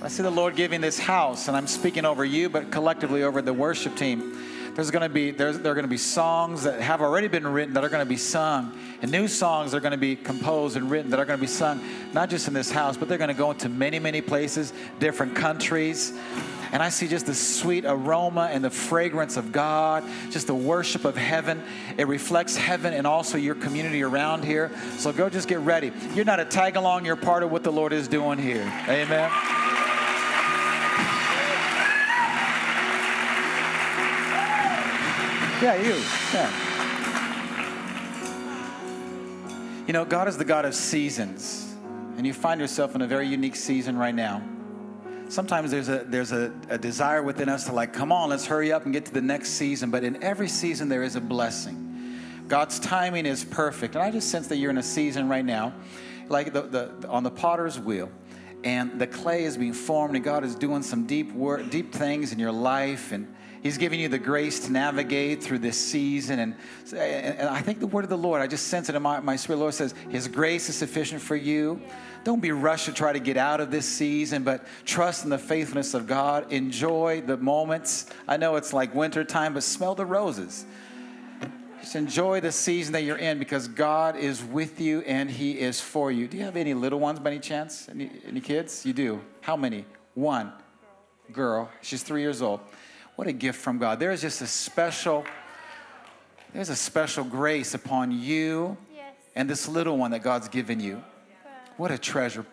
I 0.00 0.08
see 0.08 0.22
the 0.22 0.30
Lord 0.30 0.54
giving 0.54 0.80
this 0.80 0.98
house, 0.98 1.48
and 1.48 1.56
I'm 1.56 1.66
speaking 1.66 2.04
over 2.04 2.24
you, 2.24 2.48
but 2.48 2.70
collectively 2.70 3.22
over 3.24 3.42
the 3.42 3.52
worship 3.52 3.96
team 3.96 4.38
there's 4.78 4.92
going 4.92 5.02
to 5.02 5.08
be 5.08 5.32
there's, 5.32 5.58
there 5.58 5.72
are 5.72 5.74
going 5.74 5.82
to 5.82 5.88
be 5.88 5.96
songs 5.96 6.62
that 6.62 6.80
have 6.80 7.02
already 7.02 7.26
been 7.26 7.44
written 7.44 7.74
that 7.74 7.82
are 7.82 7.88
going 7.88 8.04
to 8.04 8.08
be 8.08 8.16
sung 8.16 8.72
and 9.02 9.10
new 9.10 9.26
songs 9.26 9.74
are 9.74 9.80
going 9.80 9.90
to 9.90 9.98
be 9.98 10.14
composed 10.14 10.76
and 10.76 10.88
written 10.88 11.10
that 11.10 11.18
are 11.18 11.24
going 11.24 11.36
to 11.36 11.40
be 11.40 11.48
sung 11.48 11.82
not 12.12 12.30
just 12.30 12.46
in 12.46 12.54
this 12.54 12.70
house 12.70 12.96
but 12.96 13.08
they're 13.08 13.18
going 13.18 13.26
to 13.26 13.34
go 13.34 13.50
into 13.50 13.68
many 13.68 13.98
many 13.98 14.20
places 14.20 14.72
different 15.00 15.34
countries 15.34 16.12
and 16.70 16.80
I 16.80 16.90
see 16.90 17.08
just 17.08 17.26
the 17.26 17.34
sweet 17.34 17.86
aroma 17.86 18.50
and 18.52 18.62
the 18.62 18.68
fragrance 18.68 19.36
of 19.38 19.52
God, 19.52 20.04
just 20.30 20.48
the 20.48 20.54
worship 20.54 21.06
of 21.06 21.16
heaven. 21.16 21.62
It 21.96 22.06
reflects 22.06 22.58
heaven 22.58 22.92
and 22.92 23.06
also 23.06 23.38
your 23.38 23.54
community 23.54 24.02
around 24.02 24.44
here. 24.44 24.70
So 24.98 25.10
go 25.10 25.30
just 25.30 25.48
get 25.48 25.60
ready. 25.60 25.92
You're 26.12 26.26
not 26.26 26.40
a 26.40 26.44
tag 26.44 26.76
along, 26.76 27.06
you're 27.06 27.16
part 27.16 27.42
of 27.42 27.50
what 27.50 27.64
the 27.64 27.72
Lord 27.72 27.94
is 27.94 28.06
doing 28.06 28.38
here. 28.38 28.70
Amen. 28.86 29.87
Yeah, 35.60 35.74
you. 35.74 36.00
Yeah. 36.32 36.78
You 39.88 39.92
know, 39.92 40.04
God 40.04 40.28
is 40.28 40.38
the 40.38 40.44
God 40.44 40.64
of 40.64 40.72
seasons, 40.72 41.74
and 42.16 42.24
you 42.24 42.32
find 42.32 42.60
yourself 42.60 42.94
in 42.94 43.02
a 43.02 43.08
very 43.08 43.26
unique 43.26 43.56
season 43.56 43.98
right 43.98 44.14
now. 44.14 44.40
Sometimes 45.28 45.72
there's 45.72 45.88
a 45.88 46.04
there's 46.06 46.30
a, 46.30 46.52
a 46.68 46.78
desire 46.78 47.24
within 47.24 47.48
us 47.48 47.64
to 47.66 47.72
like, 47.72 47.92
come 47.92 48.12
on, 48.12 48.30
let's 48.30 48.46
hurry 48.46 48.70
up 48.70 48.84
and 48.84 48.92
get 48.92 49.06
to 49.06 49.12
the 49.12 49.20
next 49.20 49.50
season. 49.50 49.90
But 49.90 50.04
in 50.04 50.22
every 50.22 50.48
season 50.48 50.88
there 50.88 51.02
is 51.02 51.16
a 51.16 51.20
blessing. 51.20 52.20
God's 52.46 52.78
timing 52.78 53.26
is 53.26 53.44
perfect, 53.44 53.96
and 53.96 54.04
I 54.04 54.12
just 54.12 54.30
sense 54.30 54.46
that 54.48 54.58
you're 54.58 54.70
in 54.70 54.78
a 54.78 54.82
season 54.82 55.28
right 55.28 55.44
now, 55.44 55.74
like 56.28 56.52
the, 56.52 56.62
the, 56.62 56.92
the 57.00 57.08
on 57.08 57.24
the 57.24 57.32
potter's 57.32 57.80
wheel 57.80 58.10
and 58.62 59.00
the 59.00 59.06
clay 59.06 59.44
is 59.44 59.56
being 59.56 59.72
formed 59.72 60.14
and 60.14 60.24
God 60.24 60.44
is 60.44 60.54
doing 60.54 60.82
some 60.82 61.06
deep 61.06 61.32
work, 61.32 61.70
deep 61.70 61.92
things 61.92 62.32
in 62.32 62.38
your 62.38 62.52
life 62.52 63.12
and 63.12 63.32
He's 63.62 63.78
giving 63.78 64.00
you 64.00 64.08
the 64.08 64.18
grace 64.18 64.60
to 64.66 64.72
navigate 64.72 65.42
through 65.42 65.58
this 65.58 65.78
season. 65.78 66.38
And, 66.38 66.54
and 66.92 67.48
I 67.48 67.60
think 67.60 67.80
the 67.80 67.86
word 67.86 68.04
of 68.04 68.10
the 68.10 68.18
Lord, 68.18 68.40
I 68.40 68.46
just 68.46 68.68
sense 68.68 68.88
it 68.88 68.94
in 68.94 69.02
my, 69.02 69.20
my 69.20 69.36
spirit. 69.36 69.58
Lord 69.58 69.74
says, 69.74 69.94
His 70.10 70.28
grace 70.28 70.68
is 70.68 70.76
sufficient 70.76 71.20
for 71.20 71.36
you. 71.36 71.80
Don't 72.24 72.40
be 72.40 72.52
rushed 72.52 72.86
to 72.86 72.92
try 72.92 73.12
to 73.12 73.20
get 73.20 73.36
out 73.36 73.60
of 73.60 73.70
this 73.70 73.86
season, 73.86 74.42
but 74.42 74.66
trust 74.84 75.24
in 75.24 75.30
the 75.30 75.38
faithfulness 75.38 75.94
of 75.94 76.06
God. 76.06 76.52
Enjoy 76.52 77.22
the 77.24 77.36
moments. 77.36 78.06
I 78.26 78.36
know 78.36 78.56
it's 78.56 78.72
like 78.72 78.94
winter 78.94 79.24
time, 79.24 79.54
but 79.54 79.62
smell 79.62 79.94
the 79.94 80.06
roses. 80.06 80.64
Just 81.80 81.96
enjoy 81.96 82.40
the 82.40 82.52
season 82.52 82.92
that 82.92 83.02
you're 83.02 83.16
in 83.16 83.38
because 83.38 83.68
God 83.68 84.16
is 84.16 84.42
with 84.44 84.80
you 84.80 85.00
and 85.02 85.30
He 85.30 85.58
is 85.58 85.80
for 85.80 86.12
you. 86.12 86.28
Do 86.28 86.36
you 86.36 86.44
have 86.44 86.56
any 86.56 86.74
little 86.74 86.98
ones 86.98 87.18
by 87.18 87.30
any 87.30 87.40
chance? 87.40 87.88
Any, 87.88 88.10
any 88.26 88.40
kids? 88.40 88.84
You 88.84 88.92
do. 88.92 89.20
How 89.40 89.56
many? 89.56 89.84
One 90.14 90.52
girl. 91.32 91.70
She's 91.82 92.02
three 92.02 92.20
years 92.20 92.42
old. 92.42 92.60
What 93.18 93.26
a 93.26 93.32
gift 93.32 93.58
from 93.58 93.78
God. 93.78 93.98
There 93.98 94.12
is 94.12 94.20
just 94.20 94.42
a 94.42 94.46
special, 94.46 95.24
there's 96.54 96.68
a 96.68 96.76
special 96.76 97.24
grace 97.24 97.74
upon 97.74 98.12
you 98.12 98.76
yes. 98.94 99.12
and 99.34 99.50
this 99.50 99.66
little 99.66 99.98
one 99.98 100.12
that 100.12 100.22
God's 100.22 100.46
given 100.46 100.78
you. 100.78 101.02
What 101.78 101.90
a 101.90 101.98
treasure. 101.98 102.46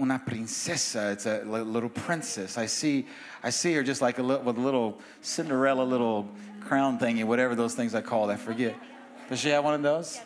Una 0.00 0.18
princesa, 0.18 1.10
it's 1.12 1.26
a 1.26 1.42
little 1.44 1.90
princess. 1.90 2.56
I 2.56 2.64
see, 2.64 3.08
I 3.42 3.50
see 3.50 3.74
her 3.74 3.82
just 3.82 4.00
like 4.00 4.18
a 4.18 4.22
little, 4.22 4.42
with 4.42 4.56
a 4.56 4.60
little 4.62 4.98
Cinderella 5.20 5.82
little 5.82 6.30
crown 6.60 6.98
thingy, 6.98 7.22
whatever 7.24 7.54
those 7.54 7.74
things 7.74 7.94
I 7.94 8.00
call. 8.00 8.30
I 8.30 8.36
forget. 8.36 8.74
Does 9.28 9.40
she 9.40 9.50
have 9.50 9.64
one 9.64 9.74
of 9.74 9.82
those? 9.82 10.18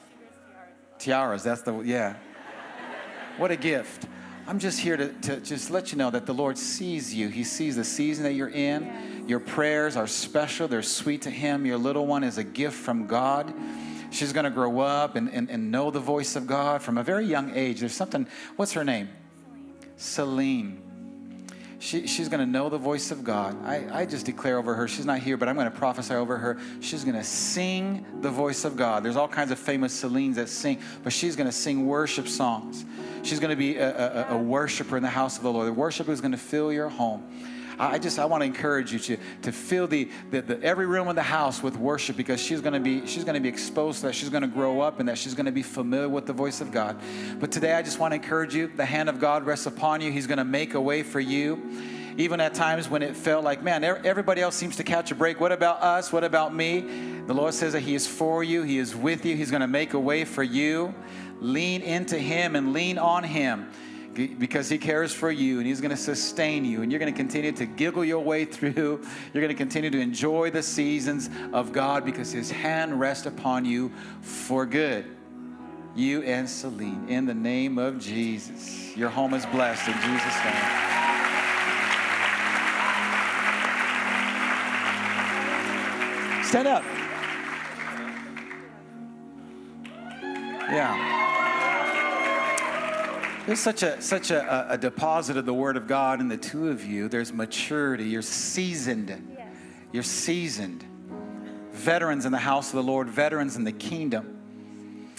tiaras. 1.01 1.43
That's 1.43 1.63
the 1.63 1.81
yeah. 1.81 2.15
What 3.39 3.51
a 3.51 3.57
gift. 3.57 4.07
I'm 4.47 4.59
just 4.59 4.79
here 4.79 4.97
to, 4.97 5.09
to 5.09 5.41
just 5.41 5.71
let 5.71 5.91
you 5.91 5.97
know 5.97 6.11
that 6.11 6.27
the 6.27 6.35
Lord 6.35 6.59
sees 6.59 7.15
you. 7.15 7.29
He 7.29 7.45
sees 7.45 7.77
the 7.77 7.85
season 7.85 8.25
that 8.25 8.35
you're 8.35 8.51
in. 8.51 9.25
Your 9.27 9.41
prayers 9.41 9.97
are 9.97 10.07
special, 10.07 10.69
they're 10.69 10.83
sweet 10.83 11.23
to 11.23 11.31
Him. 11.31 11.65
Your 11.65 11.79
little 11.79 12.07
one 12.07 12.23
is 12.23 12.37
a 12.37 12.45
gift 12.45 12.77
from 12.77 13.07
God. 13.07 13.55
She's 14.11 14.33
going 14.33 14.45
to 14.45 14.51
grow 14.51 14.81
up 14.81 15.17
and, 15.17 15.29
and, 15.31 15.51
and 15.51 15.71
know 15.71 15.91
the 15.91 15.99
voice 15.99 16.37
of 16.37 16.47
God 16.47 16.83
from 16.83 16.99
a 16.99 17.03
very 17.03 17.25
young 17.25 17.57
age. 17.57 17.81
There's 17.81 17.95
something, 17.95 18.29
what's 18.57 18.73
her 18.73 18.85
name? 18.85 19.09
Celine. 19.97 20.84
She, 21.85 22.07
she's 22.07 22.31
going 22.31 22.41
to 22.41 22.51
know 22.51 22.71
the 22.71 22.79
voice 22.79 23.11
of 23.11 23.25
God. 23.25 23.63
I, 23.63 23.85
I 23.93 24.07
just 24.07 24.25
declare 24.25 24.57
over 24.57 24.75
her, 24.75 24.89
she's 24.89 25.05
not 25.05 25.19
here, 25.19 25.37
but 25.37 25.51
I'm 25.51 25.55
going 25.55 25.71
to 25.71 25.79
prophesy 25.79 26.15
over 26.15 26.39
her. 26.39 26.57
She's 26.81 27.05
going 27.05 27.15
to 27.15 27.23
sing 27.23 28.07
the 28.23 28.31
voice 28.31 28.65
of 28.65 28.75
God. 28.75 29.03
There's 29.03 29.17
all 29.17 29.29
kinds 29.29 29.51
of 29.51 29.59
famous 29.59 29.93
Celines 29.93 30.37
that 30.37 30.49
sing, 30.49 30.81
but 31.03 31.13
she's 31.13 31.37
going 31.37 31.47
to 31.47 31.53
sing 31.53 31.87
worship 31.87 32.27
songs. 32.27 32.87
She's 33.23 33.39
going 33.39 33.51
to 33.51 33.57
be 33.57 33.77
a, 33.77 34.31
a, 34.31 34.35
a 34.35 34.39
worshiper 34.39 34.97
in 34.97 35.03
the 35.03 35.11
house 35.11 35.37
of 35.37 35.43
the 35.43 35.53
Lord. 35.53 35.67
The 35.69 35.75
worship 35.75 36.09
is 36.09 36.23
going 36.23 36.33
to 36.33 36.39
fill 36.39 36.73
your 36.73 36.89
home. 36.89 37.23
I 37.79 37.99
just 37.99 38.19
I 38.19 38.25
want 38.25 38.43
to 38.43 38.47
encourage 38.47 38.93
you 38.93 38.99
to 39.01 39.17
to 39.43 39.53
fill 39.53 39.87
the, 39.87 40.09
the, 40.31 40.43
the, 40.43 40.63
every 40.63 40.87
room 40.87 41.09
in 41.09 41.17
the 41.17 41.23
house 41.23 41.63
with 41.63 41.77
worship 41.77 42.17
because 42.17 42.41
she's 42.41 42.61
going 42.61 42.75
to 42.75 42.81
be 42.81 43.07
she's 43.07 43.25
going 43.25 43.35
to 43.35 43.41
be 43.41 43.49
exposed 43.49 44.01
to 44.01 44.07
that 44.07 44.15
she's 44.15 44.29
going 44.29 44.43
to 44.43 44.49
grow 44.49 44.81
up 44.81 45.01
and 45.01 45.09
that 45.09 45.19
she's 45.19 45.35
going 45.35 45.47
to 45.47 45.53
be 45.53 45.63
familiar 45.63 46.09
with 46.09 46.27
the 46.27 46.33
voice 46.33 46.61
of 46.61 46.71
God. 46.71 47.01
But 47.41 47.53
today 47.53 47.75
I 47.75 47.83
just 47.83 47.99
want 47.99 48.13
to 48.13 48.17
encourage 48.17 48.55
you. 48.55 48.69
The 48.69 48.85
hand 48.85 49.09
of 49.09 49.19
God 49.19 49.45
rests 49.45 49.67
upon 49.67 50.01
you. 50.01 50.11
He's 50.13 50.27
going 50.27 50.39
to 50.39 50.45
make 50.45 50.75
a 50.75 50.81
way 50.81 51.03
for 51.03 51.21
you. 51.21 51.63
Even 52.17 52.41
at 52.41 52.55
times 52.55 52.89
when 52.89 53.03
it 53.03 53.17
felt 53.17 53.43
like, 53.43 53.63
man, 53.63 53.83
everybody 53.83 54.41
else 54.41 54.55
seems 54.55 54.77
to 54.77 54.85
catch 54.85 55.11
a 55.11 55.17
break. 55.17 55.41
What 55.41 55.51
about 55.51 55.83
us? 55.83 56.13
What 56.13 56.23
about 56.23 56.55
me? 56.55 56.81
The 57.27 57.35
Lord 57.35 57.55
says 57.55 57.73
that 57.73 57.81
He 57.81 57.97
is 57.97 58.07
for 58.07 58.45
you. 58.45 58.63
He 58.63 58.79
is 58.79 58.95
with 58.95 59.27
you. 59.27 59.37
He's 59.37 59.51
going 59.51 59.63
to 59.63 59.67
make 59.67 59.95
a 59.95 59.99
way 59.99 60.25
for 60.25 60.45
you. 60.45 60.95
Lean 61.41 61.83
into 61.83 62.17
Him 62.17 62.55
and 62.55 62.73
lean 62.73 62.99
on 62.99 63.25
Him 63.25 63.69
because 64.15 64.69
He 64.69 64.79
cares 64.79 65.13
for 65.13 65.31
you 65.31 65.59
and 65.59 65.67
He's 65.67 65.81
going 65.81 65.91
to 65.91 65.97
sustain 65.97 66.65
you. 66.65 66.83
And 66.83 66.91
you're 66.91 66.99
going 66.99 67.13
to 67.13 67.17
continue 67.17 67.53
to 67.53 67.67
giggle 67.67 68.05
your 68.05 68.21
way 68.21 68.45
through. 68.55 68.73
You're 69.33 69.43
going 69.43 69.49
to 69.49 69.55
continue 69.55 69.91
to 69.91 70.01
enjoy 70.01 70.51
the 70.51 70.63
seasons 70.63 71.31
of 71.53 71.73
God 71.73 72.05
because 72.05 72.33
His 72.33 72.51
hand 72.51 72.99
rests 72.99 73.27
upon 73.27 73.65
you 73.65 73.93
for 74.21 74.67
good. 74.67 75.05
You 75.97 76.23
and 76.23 76.49
Celine, 76.49 77.09
in 77.09 77.25
the 77.25 77.35
name 77.35 77.79
of 77.79 78.01
Jesus. 78.01 78.97
Your 78.97 79.11
home 79.11 79.33
is 79.35 79.47
blessed 79.47 79.87
in 79.87 79.95
Jesus' 79.95 80.45
name. 80.45 80.95
Stand 86.45 86.69
up. 86.69 86.85
Yeah. 90.71 91.34
There's 93.47 93.61
such 93.61 93.83
a 93.83 94.01
such 94.01 94.31
a, 94.31 94.73
a 94.73 94.79
deposit 94.79 95.37
of 95.37 95.45
the 95.45 95.53
Word 95.53 95.77
of 95.77 95.87
God 95.87 96.21
in 96.21 96.29
the 96.29 96.37
two 96.37 96.71
of 96.71 96.85
you. 96.85 97.09
There's 97.09 97.33
maturity. 97.33 98.05
You're 98.05 98.23
seasoned. 98.23 99.11
Yes. 99.37 99.49
You're 99.93 100.03
seasoned. 100.03 100.83
Veterans 101.73 102.25
in 102.25 102.33
the 102.33 102.39
house 102.39 102.71
of 102.71 102.77
the 102.77 102.83
Lord, 102.83 103.09
veterans 103.09 103.57
in 103.57 103.65
the 103.65 103.73
kingdom. 103.73 104.41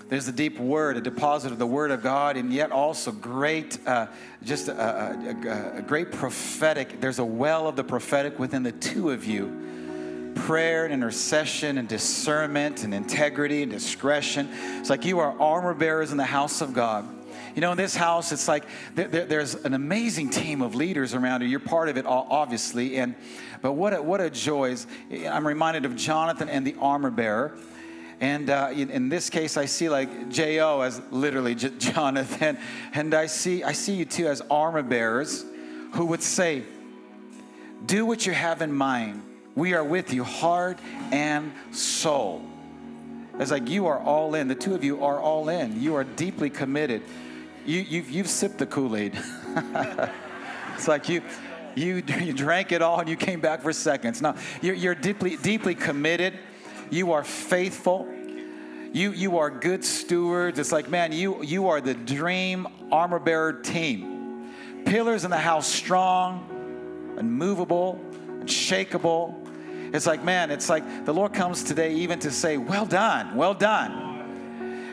There's 0.07 0.27
a 0.27 0.31
deep 0.31 0.59
word, 0.59 0.97
a 0.97 1.01
deposit 1.01 1.51
of 1.51 1.59
the 1.59 1.65
Word 1.65 1.91
of 1.91 2.01
God, 2.03 2.37
and 2.37 2.53
yet 2.53 2.71
also 2.71 3.11
great, 3.11 3.79
uh, 3.87 4.07
just 4.43 4.67
a, 4.69 4.73
a, 4.73 5.75
a, 5.75 5.77
a 5.77 5.81
great 5.81 6.11
prophetic. 6.11 7.01
There's 7.01 7.19
a 7.19 7.25
well 7.25 7.67
of 7.67 7.75
the 7.75 7.83
prophetic 7.83 8.37
within 8.37 8.63
the 8.63 8.71
two 8.71 9.09
of 9.09 9.25
you. 9.25 10.33
Prayer 10.35 10.85
and 10.85 10.93
intercession 10.93 11.77
and 11.77 11.87
discernment 11.87 12.83
and 12.83 12.93
integrity 12.93 13.63
and 13.63 13.71
discretion. 13.71 14.49
It's 14.79 14.89
like 14.89 15.05
you 15.05 15.19
are 15.19 15.39
armor 15.39 15.73
bearers 15.73 16.11
in 16.11 16.17
the 16.17 16.23
house 16.23 16.61
of 16.61 16.73
God. 16.73 17.07
You 17.55 17.61
know, 17.61 17.71
in 17.71 17.77
this 17.77 17.95
house, 17.95 18.33
it's 18.33 18.49
like 18.49 18.65
there, 18.95 19.07
there, 19.07 19.25
there's 19.25 19.55
an 19.55 19.73
amazing 19.73 20.29
team 20.29 20.61
of 20.61 20.75
leaders 20.75 21.13
around 21.13 21.41
you. 21.41 21.47
You're 21.47 21.61
part 21.61 21.87
of 21.87 21.95
it, 21.95 22.05
obviously. 22.05 22.97
And 22.97 23.15
but 23.61 23.71
what 23.73 23.93
a, 23.93 24.01
what 24.01 24.19
a 24.19 24.29
joy! 24.29 24.71
Is, 24.71 24.87
I'm 25.09 25.47
reminded 25.47 25.85
of 25.85 25.95
Jonathan 25.95 26.49
and 26.49 26.67
the 26.67 26.75
armor 26.81 27.09
bearer. 27.09 27.57
And 28.19 28.49
uh, 28.49 28.71
in, 28.73 28.89
in, 28.89 29.09
this 29.09 29.29
case, 29.29 29.55
I 29.55 29.65
see 29.65 29.89
like 29.89 30.29
J.O. 30.29 30.81
as 30.81 31.01
literally 31.11 31.55
J- 31.55 31.71
Jonathan. 31.77 32.57
And 32.93 33.13
I 33.13 33.27
see, 33.27 33.63
I 33.63 33.71
see 33.71 33.95
you 33.95 34.05
too 34.05 34.27
as 34.27 34.41
armor 34.49 34.83
bearers 34.83 35.45
who 35.93 36.07
would 36.07 36.23
say, 36.23 36.63
Do 37.85 38.05
what 38.05 38.25
you 38.25 38.33
have 38.33 38.61
in 38.61 38.73
mind. 38.73 39.23
We 39.55 39.73
are 39.73 39.83
with 39.83 40.13
you, 40.13 40.25
heart 40.25 40.77
and 41.11 41.53
soul. 41.71 42.43
It's 43.39 43.51
like 43.51 43.69
you 43.69 43.87
are 43.87 43.99
all 43.99 44.35
in. 44.35 44.49
The 44.49 44.55
two 44.55 44.75
of 44.75 44.83
you 44.83 45.05
are 45.05 45.19
all 45.19 45.47
in. 45.47 45.81
You 45.81 45.95
are 45.95 46.03
deeply 46.03 46.49
committed. 46.49 47.01
You, 47.65 47.79
you've, 47.81 48.09
you've 48.11 48.29
sipped 48.29 48.59
the 48.59 48.67
Kool 48.67 48.95
Aid. 48.95 49.13
it's 50.75 50.87
like 50.87 51.09
you, 51.09 51.23
you, 51.73 52.03
you 52.21 52.31
drank 52.31 52.71
it 52.71 52.83
all 52.83 52.99
and 52.99 53.09
you 53.09 53.15
came 53.15 53.41
back 53.41 53.61
for 53.61 53.73
seconds. 53.73 54.21
Now, 54.21 54.35
you're, 54.61 54.75
you're 54.75 54.95
deeply, 54.95 55.37
deeply 55.37 55.73
committed. 55.73 56.37
You 56.91 57.13
are 57.13 57.23
faithful. 57.23 58.07
You, 58.93 59.11
you 59.11 59.39
are 59.39 59.49
good 59.49 59.83
stewards. 59.83 60.59
It's 60.59 60.71
like, 60.71 60.89
man, 60.89 61.11
you, 61.11 61.43
you 61.43 61.67
are 61.67 61.81
the 61.81 61.95
dream 61.95 62.67
armor 62.91 63.19
bearer 63.19 63.53
team. 63.53 64.53
Pillars 64.85 65.25
in 65.25 65.31
the 65.31 65.37
house 65.37 65.67
strong, 65.67 67.15
unmovable, 67.17 67.99
unshakable. 68.41 69.41
It's 69.91 70.05
like, 70.05 70.23
man, 70.23 70.51
it's 70.51 70.69
like 70.69 71.05
the 71.05 71.13
Lord 71.13 71.33
comes 71.33 71.63
today 71.63 71.95
even 71.95 72.19
to 72.19 72.31
say, 72.31 72.57
well 72.57 72.85
done, 72.85 73.35
well 73.35 73.55
done. 73.55 74.14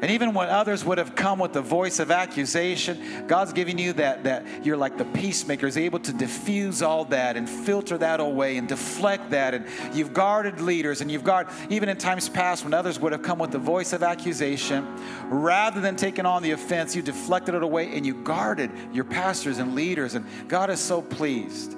And 0.02 0.10
even 0.10 0.34
when 0.34 0.48
others 0.48 0.84
would 0.84 0.98
have 0.98 1.14
come 1.14 1.38
with 1.38 1.52
the 1.52 1.62
voice 1.62 2.00
of 2.00 2.10
accusation, 2.10 3.24
God's 3.28 3.52
giving 3.52 3.78
you 3.78 3.92
that, 3.92 4.24
that 4.24 4.44
you're 4.64 4.76
like 4.76 4.98
the 4.98 5.04
peacemaker, 5.04 5.68
is 5.68 5.76
able 5.76 6.00
to 6.00 6.12
diffuse 6.12 6.82
all 6.82 7.04
that 7.06 7.36
and 7.36 7.48
filter 7.48 7.96
that 7.98 8.18
away 8.18 8.56
and 8.56 8.66
deflect 8.66 9.30
that. 9.30 9.54
And 9.54 9.64
you've 9.94 10.12
guarded 10.12 10.60
leaders 10.60 11.02
and 11.02 11.10
you've 11.10 11.22
guarded, 11.22 11.54
even 11.70 11.88
in 11.88 11.98
times 11.98 12.28
past 12.28 12.64
when 12.64 12.74
others 12.74 12.98
would 12.98 13.12
have 13.12 13.22
come 13.22 13.38
with 13.38 13.52
the 13.52 13.60
voice 13.60 13.92
of 13.92 14.02
accusation, 14.02 14.84
rather 15.28 15.80
than 15.80 15.94
taking 15.94 16.26
on 16.26 16.42
the 16.42 16.50
offense, 16.50 16.96
you 16.96 17.02
deflected 17.02 17.54
it 17.54 17.62
away 17.62 17.96
and 17.96 18.04
you 18.04 18.24
guarded 18.24 18.72
your 18.92 19.04
pastors 19.04 19.58
and 19.58 19.76
leaders. 19.76 20.16
And 20.16 20.26
God 20.48 20.68
is 20.68 20.80
so 20.80 21.00
pleased. 21.00 21.76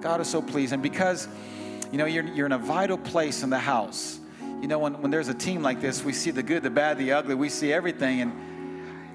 God 0.00 0.20
is 0.20 0.26
so 0.26 0.42
pleased. 0.42 0.72
And 0.72 0.82
because, 0.82 1.28
you 1.92 1.98
know, 1.98 2.06
you're, 2.06 2.24
you're 2.24 2.46
in 2.46 2.52
a 2.52 2.58
vital 2.58 2.98
place 2.98 3.44
in 3.44 3.50
the 3.50 3.58
house 3.60 4.18
you 4.62 4.68
know, 4.68 4.78
when, 4.78 5.02
when 5.02 5.10
there's 5.10 5.26
a 5.26 5.34
team 5.34 5.60
like 5.60 5.80
this, 5.80 6.04
we 6.04 6.12
see 6.12 6.30
the 6.30 6.42
good, 6.42 6.62
the 6.62 6.70
bad, 6.70 6.96
the 6.96 7.10
ugly, 7.12 7.34
we 7.34 7.48
see 7.48 7.72
everything. 7.72 8.20
And, 8.20 8.32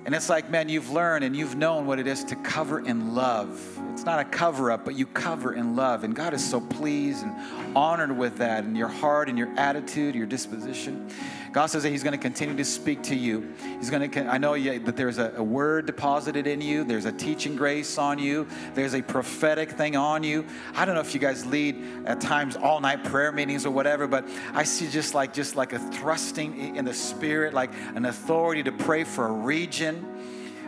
and 0.06 0.14
it's 0.14 0.30
like, 0.30 0.49
man, 0.49 0.68
you've 0.68 0.90
learned 0.90 1.24
and 1.24 1.34
you've 1.34 1.56
known 1.56 1.86
what 1.86 1.99
it 1.99 2.07
is 2.07 2.26
to 2.26 2.36
cover 2.36 2.86
in 2.86 3.15
love. 3.15 3.80
It's 3.94 4.03
not 4.03 4.19
a 4.19 4.26
cover 4.26 4.72
up, 4.72 4.84
but 4.84 4.95
you 4.95 5.06
cover 5.06 5.53
in 5.53 5.78
love. 5.78 6.03
And 6.03 6.14
God 6.14 6.34
is 6.34 6.48
so 6.48 6.60
pleased 6.60 7.24
and 7.24 7.78
honored 7.78 8.15
with 8.15 8.40
that 8.40 8.65
in 8.65 8.76
your 8.76 8.90
heart 8.90 9.30
and 9.30 9.38
your 9.38 9.48
attitude, 9.57 10.15
your 10.15 10.26
disposition. 10.26 11.10
God 11.52 11.68
says 11.68 11.84
that 11.84 11.90
He's 11.90 12.03
going 12.03 12.14
to 12.14 12.22
continue 12.22 12.56
to 12.57 12.65
speak 12.65 13.03
to 13.03 13.15
you. 13.15 13.53
He's 13.80 13.90
going 13.90 14.10
to, 14.10 14.26
I 14.28 14.38
know 14.38 14.57
that 14.57 14.95
there's 14.95 15.18
a, 15.18 15.34
a 15.38 15.44
word 15.44 15.86
deposited 15.86 16.48
in 16.48 16.61
you, 16.61 16.84
there's 16.84 17.06
a 17.06 17.11
teaching 17.11 17.56
grace 17.56 17.98
on 17.98 18.19
you, 18.19 18.48
there's 18.74 18.94
a 18.94 19.02
prophetic 19.02 19.72
thing 19.72 19.95
on 19.95 20.24
you. 20.24 20.45
I 20.76 20.86
don't 20.86 20.95
know 20.95 21.02
if 21.02 21.14
you 21.14 21.19
guys 21.19 21.45
lead 21.45 21.84
at 22.06 22.22
times 22.22 22.56
all 22.56 22.80
night 22.80 23.03
prayer 23.03 23.32
meetings 23.32 23.65
or 23.65 23.72
whatever, 23.72 24.07
but 24.07 24.28
I 24.53 24.64
see 24.64 24.90
just 24.90 25.14
like, 25.14 25.34
just 25.34 25.56
like 25.56 25.74
a 25.74 25.80
thrusting 25.80 26.76
in 26.76 26.86
the 26.86 26.94
spirit, 26.94 27.53
like 27.53 27.72
an 27.95 28.06
authority 28.06 28.64
to 28.64 28.72
pray 28.72 29.03
for 29.03 29.28
a 29.28 29.32
region. 29.32 30.06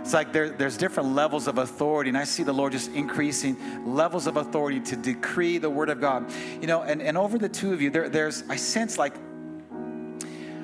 It's 0.01 0.13
like 0.13 0.31
there, 0.31 0.49
there's 0.49 0.77
different 0.77 1.13
levels 1.13 1.47
of 1.47 1.57
authority, 1.57 2.09
and 2.09 2.17
I 2.17 2.23
see 2.23 2.43
the 2.43 2.53
Lord 2.53 2.71
just 2.71 2.91
increasing 2.93 3.57
levels 3.85 4.27
of 4.27 4.37
authority 4.37 4.79
to 4.79 4.95
decree 4.95 5.57
the 5.57 5.69
word 5.69 5.89
of 5.89 5.99
God. 5.99 6.31
You 6.61 6.67
know, 6.67 6.81
and, 6.81 7.01
and 7.01 7.17
over 7.17 7.37
the 7.37 7.49
two 7.49 7.73
of 7.73 7.81
you, 7.81 7.89
there, 7.89 8.09
there's 8.09 8.43
I 8.49 8.55
sense 8.55 8.97
like 8.97 9.13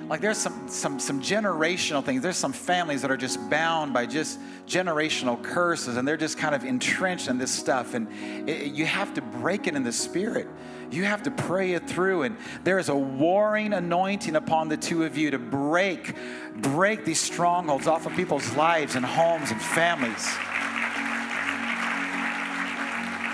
like 0.08 0.22
there's 0.22 0.38
some 0.38 0.68
some 0.70 1.00
some 1.00 1.22
generational 1.22 2.04
things. 2.04 2.22
There's 2.22 2.38
some 2.38 2.54
families 2.54 3.02
that 3.02 3.10
are 3.10 3.18
just 3.18 3.50
bound 3.50 3.94
by 3.94 4.06
just 4.06 4.40
generational 4.68 5.42
curses 5.42 5.98
and 5.98 6.08
they're 6.08 6.18
just 6.18 6.38
kind 6.38 6.54
of 6.54 6.64
entrenched 6.64 7.28
in 7.28 7.38
this 7.38 7.52
stuff. 7.52 7.94
And 7.94 8.08
it, 8.48 8.74
you 8.74 8.86
have 8.86 9.14
to 9.16 9.22
break 9.22 9.68
it 9.68 9.76
in 9.76 9.84
the 9.84 9.92
spirit. 9.92 10.48
You 10.92 11.06
have 11.06 11.24
to 11.24 11.32
pray 11.32 11.74
it 11.74 11.90
through. 11.90 12.24
And 12.24 12.38
there 12.64 12.78
is 12.78 12.90
a 12.90 12.96
warring 12.96 13.74
anointing 13.74 14.36
upon 14.36 14.70
the 14.70 14.78
two 14.78 15.04
of 15.04 15.18
you 15.18 15.32
to 15.32 15.40
break 15.40 16.16
break 16.56 17.04
these 17.04 17.20
strongholds 17.20 17.88
off 17.88 18.06
of 18.06 18.14
people's 18.14 18.56
lives 18.56 18.96
and 18.96 19.04
homes 19.04 19.50
and 19.50 19.62
families. 19.62 20.28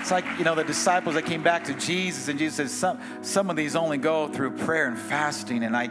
It's 0.00 0.10
like, 0.10 0.24
you 0.36 0.44
know, 0.44 0.56
the 0.56 0.64
disciples 0.64 1.14
that 1.14 1.26
came 1.26 1.44
back 1.44 1.62
to 1.64 1.74
Jesus, 1.74 2.26
and 2.26 2.36
Jesus 2.36 2.56
says, 2.56 2.72
some, 2.72 2.98
some 3.22 3.50
of 3.50 3.54
these 3.54 3.76
only 3.76 3.98
go 3.98 4.26
through 4.26 4.50
prayer 4.50 4.88
and 4.88 4.98
fasting. 4.98 5.62
And 5.62 5.76
I, 5.76 5.90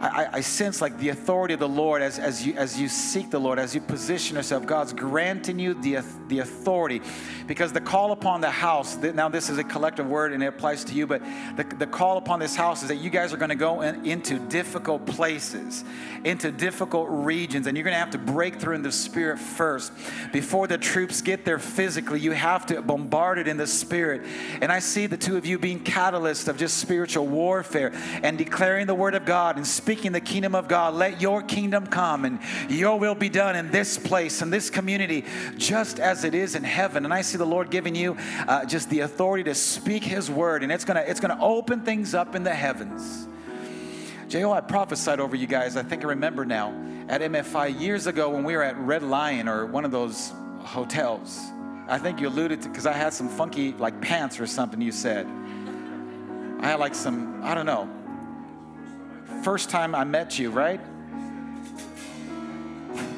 I, 0.00 0.28
I, 0.34 0.40
sense 0.42 0.80
like 0.80 0.96
the 0.98 1.08
authority 1.08 1.54
of 1.54 1.60
the 1.60 1.68
Lord 1.68 2.02
as, 2.02 2.20
as, 2.20 2.46
you, 2.46 2.54
as 2.54 2.80
you 2.80 2.88
seek 2.88 3.30
the 3.30 3.40
Lord, 3.40 3.58
as 3.58 3.74
you 3.74 3.80
position 3.80 4.36
yourself. 4.36 4.64
God's 4.64 4.92
granting 4.92 5.58
you 5.58 5.74
the, 5.74 6.04
the 6.28 6.38
authority 6.38 7.02
because 7.48 7.72
the 7.72 7.80
call 7.80 8.12
upon 8.12 8.40
the 8.40 8.50
house, 8.50 8.96
now 8.96 9.28
this 9.28 9.50
is 9.50 9.58
a 9.58 9.64
collective 9.64 10.06
word 10.06 10.32
and 10.32 10.42
it 10.42 10.46
applies 10.46 10.84
to 10.84 10.94
you, 10.94 11.08
but 11.08 11.20
the, 11.56 11.64
the 11.78 11.86
call 11.86 12.16
upon 12.16 12.38
this 12.38 12.54
house 12.54 12.82
is 12.82 12.88
that 12.88 12.96
you 12.96 13.10
guys 13.10 13.32
are 13.32 13.38
going 13.38 13.48
to 13.48 13.56
go 13.56 13.80
in, 13.80 14.06
into 14.06 14.38
difficult 14.38 15.04
places, 15.04 15.82
into 16.22 16.52
difficult 16.52 17.08
regions, 17.10 17.66
and 17.66 17.76
you're 17.76 17.84
going 17.84 17.94
to 17.94 17.98
have 17.98 18.10
to 18.10 18.18
break 18.18 18.60
through 18.60 18.76
in 18.76 18.82
the 18.82 18.92
spirit 18.92 19.40
first. 19.40 19.92
Before 20.32 20.68
the 20.68 20.78
troops 20.78 21.22
get 21.22 21.44
there 21.44 21.58
physically, 21.58 22.20
you 22.20 22.32
have 22.32 22.66
to 22.66 22.82
bombard 22.82 23.38
it 23.38 23.48
in 23.48 23.56
the 23.56 23.66
spirit. 23.66 24.22
And 24.60 24.70
I 24.70 24.78
see 24.78 25.06
the 25.06 25.16
two 25.16 25.36
of 25.36 25.44
you 25.44 25.58
being 25.58 25.82
catalysts 25.82 26.46
of 26.46 26.56
just 26.56 26.78
spiritual 26.78 27.26
warfare 27.26 27.92
and 28.22 28.38
declaring 28.38 28.86
the 28.86 28.94
word 28.94 29.16
of 29.16 29.24
God 29.24 29.56
and 29.56 29.66
speaking 29.66 29.87
the 29.88 30.20
kingdom 30.20 30.54
of 30.54 30.68
God. 30.68 30.94
Let 30.94 31.20
your 31.20 31.42
kingdom 31.42 31.86
come 31.86 32.26
and 32.26 32.38
your 32.68 32.98
will 32.98 33.14
be 33.14 33.30
done 33.30 33.56
in 33.56 33.70
this 33.70 33.96
place, 33.96 34.42
in 34.42 34.50
this 34.50 34.68
community, 34.68 35.24
just 35.56 35.98
as 35.98 36.24
it 36.24 36.34
is 36.34 36.54
in 36.54 36.62
heaven. 36.62 37.06
And 37.06 37.14
I 37.14 37.22
see 37.22 37.38
the 37.38 37.46
Lord 37.46 37.70
giving 37.70 37.94
you 37.94 38.16
uh, 38.46 38.66
just 38.66 38.90
the 38.90 39.00
authority 39.00 39.44
to 39.44 39.54
speak 39.54 40.04
His 40.04 40.30
word, 40.30 40.62
and 40.62 40.70
it's 40.70 40.84
gonna 40.84 41.04
it's 41.06 41.20
gonna 41.20 41.38
open 41.40 41.80
things 41.80 42.14
up 42.14 42.34
in 42.34 42.44
the 42.44 42.54
heavens. 42.54 43.26
J.O., 44.28 44.52
I 44.52 44.60
prophesied 44.60 45.20
over 45.20 45.34
you 45.34 45.46
guys, 45.46 45.74
I 45.74 45.82
think 45.82 46.04
I 46.04 46.08
remember 46.08 46.44
now, 46.44 46.68
at 47.08 47.22
MFI 47.22 47.80
years 47.80 48.06
ago 48.06 48.28
when 48.28 48.44
we 48.44 48.54
were 48.54 48.62
at 48.62 48.76
Red 48.76 49.02
Lion 49.02 49.48
or 49.48 49.64
one 49.64 49.86
of 49.86 49.90
those 49.90 50.32
hotels. 50.60 51.40
I 51.88 51.96
think 51.96 52.20
you 52.20 52.28
alluded 52.28 52.60
to, 52.62 52.68
because 52.68 52.84
I 52.84 52.92
had 52.92 53.14
some 53.14 53.30
funky, 53.30 53.72
like 53.72 54.02
pants 54.02 54.38
or 54.38 54.46
something, 54.46 54.82
you 54.82 54.92
said. 54.92 55.26
I 56.60 56.66
had 56.66 56.78
like 56.78 56.94
some, 56.94 57.42
I 57.42 57.54
don't 57.54 57.64
know, 57.64 57.88
first 59.42 59.70
time 59.70 59.94
I 59.94 60.04
met 60.04 60.38
you, 60.38 60.50
right? 60.50 60.80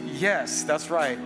Yes, 0.05 0.63
that's 0.63 0.91
right. 0.91 1.19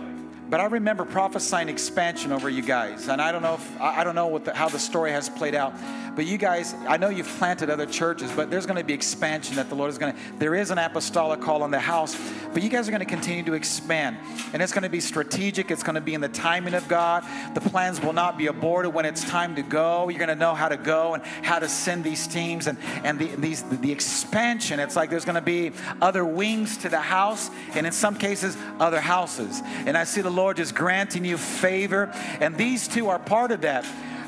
But 0.49 0.59
I 0.59 0.65
remember 0.65 1.05
prophesying 1.05 1.69
expansion 1.69 2.31
over 2.31 2.49
you 2.49 2.61
guys, 2.61 3.07
and 3.07 3.21
I 3.21 3.31
don't 3.31 3.41
know 3.41 3.55
if 3.55 3.81
I 3.81 4.03
don't 4.03 4.15
know 4.15 4.37
the, 4.37 4.53
how 4.53 4.69
the 4.69 4.79
story 4.79 5.11
has 5.11 5.27
played 5.27 5.55
out. 5.55 5.73
But 6.15 6.25
you 6.25 6.37
guys, 6.37 6.73
I 6.87 6.95
know 6.95 7.09
you've 7.09 7.27
planted 7.27 7.69
other 7.69 7.85
churches, 7.85 8.31
but 8.31 8.49
there's 8.49 8.65
going 8.65 8.77
to 8.77 8.83
be 8.83 8.93
expansion 8.93 9.57
that 9.57 9.67
the 9.67 9.75
Lord 9.75 9.89
is 9.89 9.97
going 9.97 10.13
to. 10.13 10.19
There 10.39 10.55
is 10.55 10.71
an 10.71 10.77
apostolic 10.77 11.41
call 11.41 11.61
on 11.61 11.71
the 11.71 11.79
house, 11.79 12.15
but 12.53 12.63
you 12.63 12.69
guys 12.69 12.87
are 12.87 12.91
going 12.91 13.01
to 13.01 13.05
continue 13.05 13.43
to 13.43 13.53
expand, 13.53 14.17
and 14.53 14.61
it's 14.61 14.71
going 14.71 14.83
to 14.83 14.89
be 14.89 15.01
strategic. 15.01 15.71
It's 15.71 15.83
going 15.83 15.95
to 15.95 16.01
be 16.01 16.13
in 16.13 16.21
the 16.21 16.29
timing 16.29 16.73
of 16.73 16.87
God. 16.87 17.25
The 17.53 17.59
plans 17.59 17.99
will 17.99 18.13
not 18.13 18.37
be 18.37 18.47
aborted 18.47 18.93
when 18.93 19.03
it's 19.03 19.25
time 19.25 19.55
to 19.55 19.61
go. 19.61 20.07
You're 20.07 20.19
going 20.19 20.29
to 20.29 20.35
know 20.35 20.55
how 20.55 20.69
to 20.69 20.77
go 20.77 21.15
and 21.15 21.23
how 21.23 21.59
to 21.59 21.67
send 21.67 22.05
these 22.05 22.27
teams 22.27 22.67
and 22.67 22.77
and 23.03 23.19
the, 23.19 23.35
these 23.35 23.63
the 23.63 23.91
expansion. 23.91 24.79
It's 24.79 24.95
like 24.95 25.09
there's 25.09 25.25
going 25.25 25.35
to 25.35 25.41
be 25.41 25.73
other 26.01 26.23
wings 26.23 26.77
to 26.77 26.89
the 26.89 27.01
house, 27.01 27.49
and 27.73 27.85
in 27.85 27.91
some 27.91 28.15
cases 28.15 28.55
other 28.79 29.01
houses. 29.01 29.61
And 29.85 29.97
I 29.97 30.05
see 30.05 30.21
the 30.21 30.29
Lord 30.29 30.57
just 30.57 30.75
granting 30.75 31.25
you 31.25 31.37
favor, 31.37 32.09
and 32.39 32.55
these 32.55 32.87
two 32.87 33.09
are 33.09 33.19
part 33.19 33.51
of 33.51 33.61
that 33.61 33.85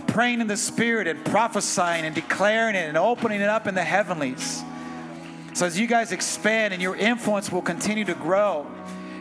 praying 0.07 0.41
in 0.41 0.47
the 0.47 0.57
Spirit 0.57 1.07
and 1.07 1.23
prophesying 1.25 2.05
and 2.05 2.15
declaring 2.15 2.75
it 2.75 2.87
and 2.87 2.97
opening 2.97 3.41
it 3.41 3.49
up 3.49 3.67
in 3.67 3.75
the 3.75 3.83
heavenlies. 3.83 4.63
So, 5.53 5.65
as 5.65 5.79
you 5.79 5.87
guys 5.87 6.11
expand 6.11 6.73
and 6.73 6.81
your 6.81 6.95
influence 6.95 7.51
will 7.51 7.61
continue 7.61 8.05
to 8.05 8.13
grow, 8.13 8.67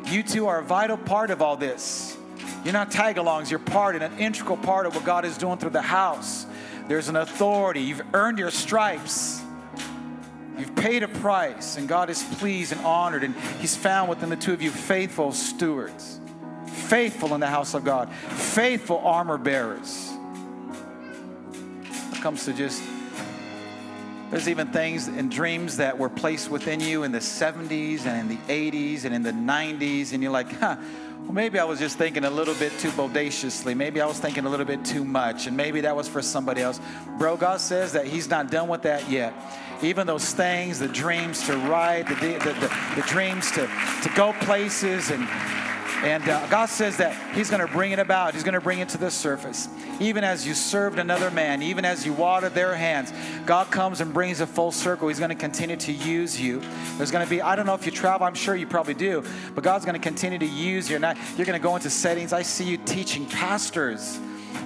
you 0.06 0.22
two 0.22 0.46
are 0.46 0.60
a 0.60 0.64
vital 0.64 0.96
part 0.96 1.30
of 1.30 1.42
all 1.42 1.56
this. 1.56 2.16
You're 2.64 2.72
not 2.72 2.90
tag 2.90 3.16
alongs, 3.16 3.50
you're 3.50 3.58
part 3.58 3.94
and 3.94 4.04
an 4.04 4.18
integral 4.18 4.56
part 4.56 4.86
of 4.86 4.94
what 4.94 5.04
God 5.04 5.24
is 5.24 5.38
doing 5.38 5.58
through 5.58 5.70
the 5.70 5.82
house. 5.82 6.46
There's 6.88 7.08
an 7.08 7.16
authority. 7.16 7.80
You've 7.80 8.02
earned 8.12 8.38
your 8.38 8.50
stripes. 8.50 9.42
You've 10.58 10.74
paid 10.74 11.02
a 11.02 11.08
price, 11.08 11.76
and 11.76 11.86
God 11.86 12.08
is 12.08 12.22
pleased 12.22 12.72
and 12.72 12.80
honored, 12.80 13.24
and 13.24 13.34
He's 13.60 13.76
found 13.76 14.08
within 14.08 14.30
the 14.30 14.36
two 14.36 14.52
of 14.52 14.62
you 14.62 14.70
faithful 14.70 15.32
stewards, 15.32 16.18
faithful 16.66 17.34
in 17.34 17.40
the 17.40 17.46
house 17.46 17.74
of 17.74 17.84
God, 17.84 18.10
faithful 18.10 18.98
armor 18.98 19.36
bearers. 19.36 20.15
Comes 22.20 22.44
to 22.47 22.52
just, 22.52 22.82
there's 24.30 24.48
even 24.48 24.68
things 24.68 25.06
and 25.06 25.30
dreams 25.30 25.76
that 25.76 25.97
were 25.97 26.09
placed 26.09 26.51
within 26.51 26.80
you 26.80 27.05
in 27.05 27.12
the 27.12 27.18
70s 27.18 28.06
and 28.06 28.18
in 28.18 28.36
the 28.36 28.43
80s 28.70 29.05
and 29.05 29.14
in 29.14 29.22
the 29.22 29.32
90s, 29.32 30.12
and 30.12 30.22
you're 30.22 30.32
like, 30.32 30.51
huh 30.52 30.76
well, 31.26 31.32
maybe 31.32 31.59
I 31.59 31.64
was 31.64 31.80
just 31.80 31.98
thinking 31.98 32.24
a 32.24 32.30
little 32.30 32.55
bit 32.55 32.70
too 32.78 32.93
bodaciously. 32.93 33.74
Maybe 33.74 34.01
I 34.01 34.06
was 34.06 34.20
thinking 34.20 34.44
a 34.44 34.48
little 34.48 34.64
bit 34.64 34.84
too 34.84 35.05
much, 35.05 35.48
and 35.48 35.56
maybe 35.56 35.80
that 35.80 35.97
was 35.97 36.06
for 36.06 36.22
somebody 36.22 36.62
else. 36.62 36.80
Bro, 37.18 37.38
God 37.38 37.60
says 37.60 37.94
that 37.94 38.06
He's 38.06 38.30
not 38.30 38.48
done 38.48 38.68
with 38.68 38.82
that 38.82 39.10
yet. 39.10 39.34
Even 39.82 40.06
those 40.06 40.32
things, 40.32 40.78
the 40.78 40.86
dreams 40.86 41.44
to 41.47 41.56
ride, 41.56 42.06
the, 42.06 42.14
the, 42.14 42.38
the, 42.38 42.93
the 42.94 43.02
dreams 43.09 43.51
to, 43.52 43.68
to 44.02 44.10
go 44.14 44.34
places 44.34 45.10
and 45.10 45.26
and 46.02 46.28
uh, 46.28 46.46
God 46.48 46.66
says 46.66 46.96
that 46.98 47.34
He's 47.34 47.50
going 47.50 47.66
to 47.66 47.72
bring 47.72 47.92
it 47.92 47.98
about. 47.98 48.34
He's 48.34 48.42
going 48.42 48.54
to 48.54 48.60
bring 48.60 48.80
it 48.80 48.88
to 48.90 48.98
the 48.98 49.10
surface. 49.10 49.68
Even 50.00 50.24
as 50.24 50.46
you 50.46 50.54
served 50.54 50.98
another 50.98 51.30
man, 51.30 51.62
even 51.62 51.84
as 51.84 52.04
you 52.04 52.12
watered 52.12 52.54
their 52.54 52.74
hands, 52.74 53.12
God 53.46 53.70
comes 53.70 54.00
and 54.00 54.12
brings 54.12 54.40
a 54.40 54.46
full 54.46 54.72
circle. 54.72 55.08
He's 55.08 55.18
going 55.18 55.30
to 55.30 55.34
continue 55.34 55.76
to 55.76 55.92
use 55.92 56.40
you. 56.40 56.62
There's 56.96 57.10
going 57.10 57.24
to 57.24 57.30
be, 57.30 57.40
I 57.40 57.56
don't 57.56 57.66
know 57.66 57.74
if 57.74 57.86
you 57.86 57.92
travel, 57.92 58.26
I'm 58.26 58.34
sure 58.34 58.54
you 58.54 58.66
probably 58.66 58.94
do, 58.94 59.24
but 59.54 59.64
God's 59.64 59.84
going 59.84 59.94
to 59.94 60.02
continue 60.02 60.38
to 60.38 60.46
use 60.46 60.90
you. 60.90 60.98
Not, 60.98 61.16
you're 61.36 61.46
going 61.46 61.58
to 61.58 61.62
go 61.62 61.76
into 61.76 61.90
settings. 61.90 62.32
I 62.32 62.42
see 62.42 62.64
you 62.64 62.76
teaching 62.78 63.26
pastors. 63.26 64.18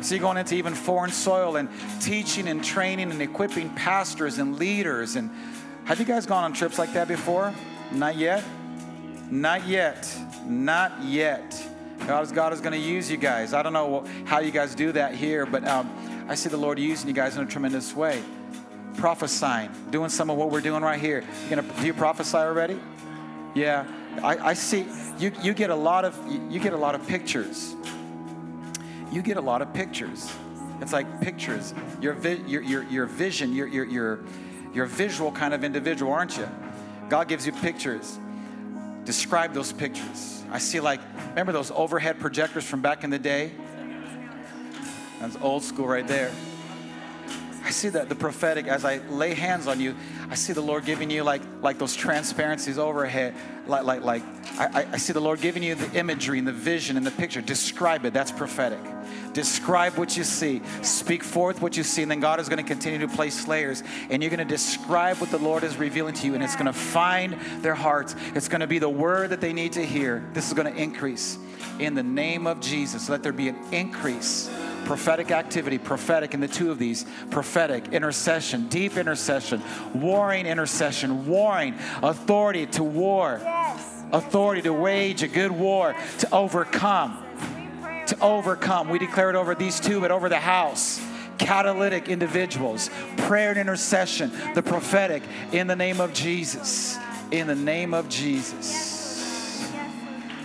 So 0.03 0.15
you're 0.15 0.23
going 0.23 0.39
into 0.39 0.55
even 0.55 0.75
foreign 0.75 1.11
soil 1.11 1.57
and 1.57 1.69
teaching 2.01 2.49
and 2.49 2.65
training 2.65 3.11
and 3.11 3.21
equipping 3.21 3.71
pastors 3.75 4.39
and 4.39 4.59
leaders. 4.59 5.17
And 5.17 5.31
have 5.85 5.99
you 5.99 6.07
guys 6.07 6.27
gone 6.27 6.45
on 6.45 6.53
trips 6.53 6.79
like 6.79 6.93
that 6.95 7.07
before? 7.07 7.53
Not 7.93 8.17
yet? 8.17 8.43
Not 9.31 9.67
yet. 9.67 10.13
Not 10.47 11.03
yet. 11.03 11.63
God 12.07 12.25
is, 12.25 12.33
God 12.33 12.53
is 12.53 12.61
going 12.61 12.73
to 12.73 12.79
use 12.79 13.11
you 13.11 13.17
guys. 13.17 13.53
I 13.53 13.63
don't 13.63 13.73
know 13.73 14.05
how 14.25 14.41
you 14.41 14.51
guys 14.51 14.75
do 14.75 14.93
that 14.93 15.15
here, 15.15 15.47
but 15.47 15.67
um, 15.67 16.27
I 16.29 16.35
see 16.35 16.49
the 16.49 16.57
Lord 16.57 16.79
using 16.79 17.09
you 17.09 17.15
guys 17.15 17.37
in 17.37 17.43
a 17.43 17.47
tremendous 17.47 17.95
way. 17.95 18.23
Prophesying, 18.95 19.71
doing 19.91 20.09
some 20.09 20.31
of 20.31 20.37
what 20.37 20.51
we're 20.51 20.61
doing 20.61 20.83
right 20.83 21.01
here. 21.01 21.23
You 21.45 21.57
gonna, 21.57 21.81
do 21.81 21.87
you 21.87 21.95
prophesy 21.95 22.37
already? 22.37 22.81
Yeah, 23.55 23.87
I, 24.23 24.39
I 24.39 24.55
see. 24.55 24.87
You, 25.19 25.33
you 25.43 25.55
get 25.55 25.71
a 25.71 25.75
lot 25.75 26.05
of 26.05 26.17
you 26.51 26.59
get 26.59 26.73
a 26.73 26.77
lot 26.77 26.95
of 26.95 27.07
pictures. 27.07 27.75
You 29.13 29.23
get 29.23 29.37
a 29.37 29.41
lot 29.41 29.63
of 29.63 29.73
pictures. 29.73 30.33
It's 30.81 30.93
like 30.93 31.21
pictures. 31.21 31.75
Your 32.01 32.15
vi- 32.15 32.43
your, 32.47 32.63
your, 32.63 32.83
your 32.85 33.07
vision. 33.07 33.53
Your 33.53 33.67
your 33.67 33.85
your 33.85 34.21
you're 34.73 34.87
visual 34.87 35.33
kind 35.33 35.55
of 35.55 35.65
individual, 35.65 36.13
aren't 36.13 36.37
you? 36.37 36.49
God 37.09 37.29
gives 37.29 37.47
you 37.47 37.53
pictures 37.53 38.19
describe 39.05 39.55
those 39.55 39.73
pictures. 39.73 40.45
I 40.51 40.59
see, 40.59 40.81
like, 40.81 41.01
remember 41.31 41.53
those 41.53 41.71
overhead 41.71 42.19
projectors 42.19 42.65
from 42.65 42.81
back 42.81 43.05
in 43.05 43.11
the 43.11 43.19
day? 43.19 43.53
That's 45.21 45.37
old 45.43 45.63
school 45.63 45.87
right 45.87 46.07
there. 46.07 46.33
I 47.63 47.71
see 47.71 47.89
that 47.91 48.09
the 48.09 48.15
prophetic 48.15 48.67
as 48.67 48.85
I 48.85 48.99
lay 49.09 49.35
hands 49.35 49.67
on 49.67 49.81
you. 49.81 49.95
I 50.31 50.35
see 50.35 50.53
the 50.53 50.61
Lord 50.61 50.85
giving 50.85 51.11
you 51.11 51.23
like 51.23 51.43
like 51.61 51.79
those 51.79 51.95
transparencies 51.95 52.79
overhead, 52.79 53.35
like 53.67 53.85
like 53.85 54.03
like 54.03 54.23
I, 54.59 54.87
I 54.93 54.97
see 54.97 55.13
the 55.13 55.21
Lord 55.21 55.41
giving 55.41 55.63
you 55.63 55.75
the 55.75 55.99
imagery 55.99 56.39
and 56.39 56.49
the 56.49 56.53
vision 56.53 56.97
and 56.97 57.07
the 57.07 57.11
picture. 57.11 57.41
Describe 57.41 58.05
it. 58.05 58.13
That's 58.13 58.33
prophetic. 58.33 58.81
Describe 59.33 59.97
what 59.97 60.17
you 60.17 60.25
see. 60.25 60.63
Speak 60.83 61.23
forth 61.23 61.61
what 61.61 61.77
you 61.77 61.83
see, 61.83 62.03
and 62.03 62.11
then 62.11 62.21
God 62.21 62.41
is 62.41 62.49
going 62.49 62.59
to 62.59 62.69
continue 62.69 62.99
to 63.01 63.09
place 63.09 63.47
layers, 63.47 63.83
and 64.09 64.23
you're 64.23 64.31
going 64.31 64.39
to 64.39 64.45
describe 64.45 65.19
what 65.19 65.31
the 65.31 65.39
Lord 65.39 65.63
is 65.63 65.77
revealing 65.77 66.15
to 66.15 66.27
you, 66.27 66.35
and 66.35 66.43
it's 66.43 66.57
going 66.57 66.67
to 66.67 66.73
find 66.73 67.35
their 67.63 67.75
hearts. 67.75 68.17
It's 68.35 68.49
going 68.49 68.61
to 68.61 68.67
be 68.67 68.79
the 68.79 68.89
word 68.89 69.31
that 69.31 69.41
they 69.41 69.53
need 69.53 69.73
to 69.75 69.85
hear. 69.85 70.29
This 70.33 70.49
is 70.49 70.55
going 70.55 70.73
to 70.73 70.81
increase 70.81 71.39
in 71.79 71.95
the 71.95 72.03
name 72.03 72.47
of 72.47 72.61
Jesus. 72.61 73.09
Let 73.09 73.23
there 73.23 73.33
be 73.33 73.49
an 73.49 73.59
increase 73.73 74.51
prophetic 74.85 75.31
activity, 75.31 75.79
prophetic 75.79 76.35
in 76.35 76.41
the 76.41 76.49
two 76.49 76.71
of 76.71 76.79
these 76.79 77.07
prophetic, 77.31 77.89
intercession, 77.89 78.69
deep 78.69 78.97
intercession, 78.97 79.63
warring 79.95 80.47
intercession, 80.47 81.27
warring, 81.27 81.75
authority 82.03 82.67
to 82.67 82.83
war, 82.83 83.41
yes. 83.43 84.05
authority 84.13 84.63
to 84.63 84.73
wage 84.73 85.23
a 85.23 85.29
good 85.29 85.53
war, 85.53 85.95
to 86.19 86.35
overcome. 86.35 87.25
To 88.07 88.21
overcome. 88.21 88.89
We 88.89 88.99
declare 88.99 89.31
it 89.31 89.37
over 89.37 89.55
these 89.55 89.79
two, 89.79 90.01
but 90.01 90.11
over 90.11 90.29
the 90.29 90.41
house 90.41 91.01
catalytic 91.39 92.09
individuals, 92.09 92.91
prayer 93.17 93.51
and 93.51 93.59
intercession, 93.59 94.31
the 94.55 94.63
prophetic, 94.63 95.23
in 95.53 95.67
the 95.67 95.75
name 95.75 95.99
of 95.99 96.13
Jesus. 96.13 96.99
In 97.31 97.47
the 97.47 97.55
name 97.55 97.95
of 97.95 98.11
Jesus. 98.11 99.73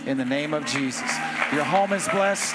In 0.06 0.16
the 0.16 0.24
name 0.24 0.54
of 0.54 0.64
Jesus. 0.64 1.10
Your 1.52 1.64
home 1.64 1.92
is 1.92 2.08
blessed 2.08 2.54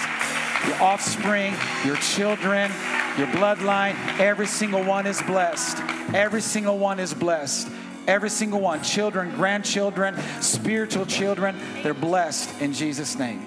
your 0.68 0.82
offspring, 0.82 1.54
your 1.86 1.96
children, 1.98 2.72
your 3.18 3.28
bloodline, 3.28 3.96
every 4.20 4.48
single 4.48 4.84
one 4.84 5.06
is 5.06 5.22
blessed. 5.24 5.78
Every 6.14 6.42
single 6.42 6.78
one 6.78 7.00
is 7.00 7.14
blessed. 7.14 7.70
Every 8.08 8.30
single 8.30 8.60
one, 8.60 8.82
children, 8.82 9.32
grandchildren, 9.32 10.18
spiritual 10.42 11.06
children, 11.06 11.56
they're 11.84 11.94
blessed 11.94 12.62
in 12.62 12.74
Jesus' 12.74 13.18
name. 13.18 13.40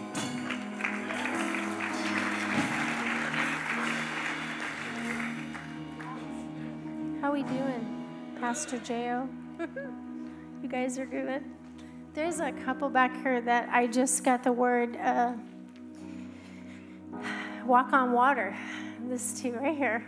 How 7.20 7.32
we 7.32 7.42
doing, 7.42 8.06
Pastor 8.38 8.78
Jo? 8.78 9.28
you 10.62 10.68
guys 10.68 10.98
are 10.98 11.06
good. 11.06 11.42
There's 12.14 12.38
a 12.38 12.52
couple 12.52 12.88
back 12.88 13.12
here 13.22 13.40
that 13.40 13.68
I 13.70 13.88
just 13.88 14.22
got 14.22 14.44
the 14.44 14.52
word. 14.52 14.96
Uh, 14.96 15.32
walk 17.66 17.92
on 17.92 18.12
water. 18.12 18.56
This 19.06 19.38
two 19.38 19.52
right 19.52 19.76
here. 19.76 20.02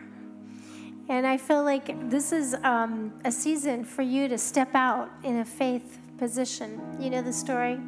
And 1.11 1.27
I 1.27 1.37
feel 1.37 1.63
like 1.63 2.09
this 2.09 2.33
is 2.33 2.55
um, 2.65 3.13
a 3.27 3.31
season 3.31 3.85
for 3.85 4.01
you 4.01 4.27
to 4.29 4.39
step 4.39 4.75
out 4.75 5.11
in 5.23 5.41
a 5.41 5.45
faith 5.45 5.99
position. 6.17 6.81
You 6.99 7.11
know 7.11 7.21
the 7.21 7.33
story? 7.33 7.79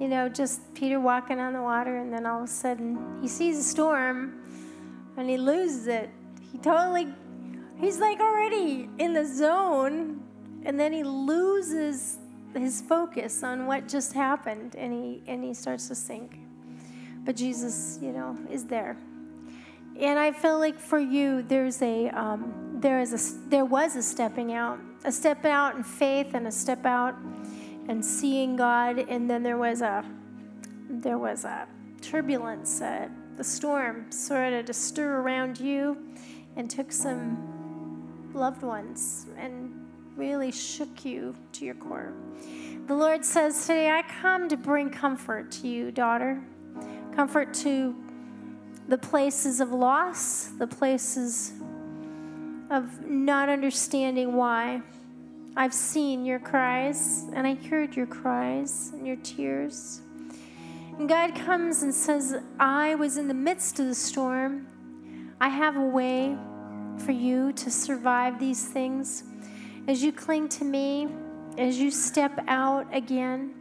You 0.00 0.08
know, 0.08 0.28
just 0.28 0.74
Peter 0.74 0.98
walking 0.98 1.38
on 1.38 1.52
the 1.52 1.62
water, 1.62 1.96
and 1.98 2.12
then 2.12 2.26
all 2.26 2.42
of 2.42 2.44
a 2.44 2.52
sudden 2.52 3.20
he 3.22 3.28
sees 3.28 3.58
a 3.58 3.62
storm 3.62 4.42
and 5.16 5.30
he 5.30 5.38
loses 5.38 5.86
it. 5.86 6.10
He 6.52 6.58
totally, 6.58 7.06
he's 7.78 7.98
like 7.98 8.18
already 8.20 8.90
in 8.98 9.14
the 9.14 9.24
zone, 9.24 10.20
and 10.64 10.78
then 10.78 10.92
he 10.92 11.04
loses 11.04 12.18
his 12.54 12.82
focus 12.82 13.42
on 13.42 13.66
what 13.66 13.88
just 13.88 14.12
happened 14.12 14.74
and 14.76 14.92
he, 14.92 15.22
and 15.26 15.44
he 15.44 15.54
starts 15.54 15.88
to 15.88 15.94
sink. 15.94 16.38
But 17.26 17.34
Jesus, 17.34 17.98
you 18.00 18.12
know, 18.12 18.38
is 18.48 18.64
there. 18.66 18.96
And 19.98 20.16
I 20.16 20.30
feel 20.30 20.60
like 20.60 20.78
for 20.78 21.00
you, 21.00 21.42
there's 21.42 21.82
a 21.82 22.08
um, 22.10 22.78
there 22.80 23.00
is 23.00 23.12
a 23.12 23.48
there 23.48 23.64
was 23.64 23.96
a 23.96 24.02
stepping 24.02 24.52
out, 24.52 24.78
a 25.04 25.10
step 25.10 25.44
out 25.44 25.74
in 25.74 25.82
faith, 25.82 26.34
and 26.34 26.46
a 26.46 26.52
step 26.52 26.86
out 26.86 27.16
and 27.88 28.04
seeing 28.04 28.54
God. 28.54 28.98
And 28.98 29.28
then 29.28 29.42
there 29.42 29.58
was 29.58 29.82
a 29.82 30.04
there 30.88 31.18
was 31.18 31.44
a 31.44 31.66
turbulence, 32.00 32.80
uh, 32.80 33.08
the 33.36 33.44
storm 33.44 34.10
sort 34.12 34.52
of 34.52 34.66
to 34.66 34.72
stir 34.72 35.20
around 35.20 35.58
you, 35.58 35.98
and 36.54 36.70
took 36.70 36.92
some 36.92 38.30
loved 38.34 38.62
ones 38.62 39.26
and 39.36 39.72
really 40.14 40.52
shook 40.52 41.04
you 41.04 41.34
to 41.52 41.64
your 41.64 41.74
core. 41.74 42.12
The 42.86 42.94
Lord 42.94 43.24
says 43.24 43.60
today, 43.62 43.90
I 43.90 44.02
come 44.02 44.48
to 44.48 44.56
bring 44.56 44.90
comfort 44.90 45.50
to 45.52 45.66
you, 45.66 45.90
daughter 45.90 46.40
comfort 47.16 47.54
to 47.54 47.96
the 48.88 48.98
places 48.98 49.60
of 49.60 49.72
loss, 49.72 50.50
the 50.58 50.66
places 50.66 51.54
of 52.70 53.08
not 53.08 53.48
understanding 53.48 54.36
why. 54.36 54.82
I've 55.56 55.72
seen 55.72 56.26
your 56.26 56.38
cries 56.38 57.24
and 57.32 57.46
I 57.46 57.54
heard 57.54 57.96
your 57.96 58.06
cries 58.06 58.90
and 58.92 59.06
your 59.06 59.16
tears. 59.16 60.02
And 60.98 61.08
God 61.08 61.34
comes 61.34 61.82
and 61.82 61.94
says, 61.94 62.36
I 62.60 62.94
was 62.96 63.16
in 63.16 63.28
the 63.28 63.34
midst 63.34 63.80
of 63.80 63.86
the 63.86 63.94
storm. 63.94 64.66
I 65.40 65.48
have 65.48 65.76
a 65.76 65.86
way 65.86 66.36
for 66.98 67.12
you 67.12 67.52
to 67.54 67.70
survive 67.70 68.38
these 68.38 68.66
things. 68.66 69.24
As 69.88 70.02
you 70.02 70.12
cling 70.12 70.50
to 70.50 70.64
me, 70.64 71.08
as 71.56 71.78
you 71.78 71.90
step 71.90 72.44
out 72.46 72.94
again, 72.94 73.55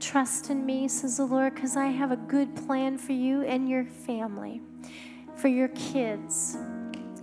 Trust 0.00 0.50
in 0.50 0.64
me, 0.64 0.88
says 0.88 1.16
the 1.16 1.24
Lord, 1.24 1.54
because 1.54 1.76
I 1.76 1.86
have 1.86 2.12
a 2.12 2.16
good 2.16 2.54
plan 2.54 2.98
for 2.98 3.12
you 3.12 3.42
and 3.42 3.68
your 3.68 3.84
family, 3.84 4.60
for 5.36 5.48
your 5.48 5.68
kids. 5.68 6.56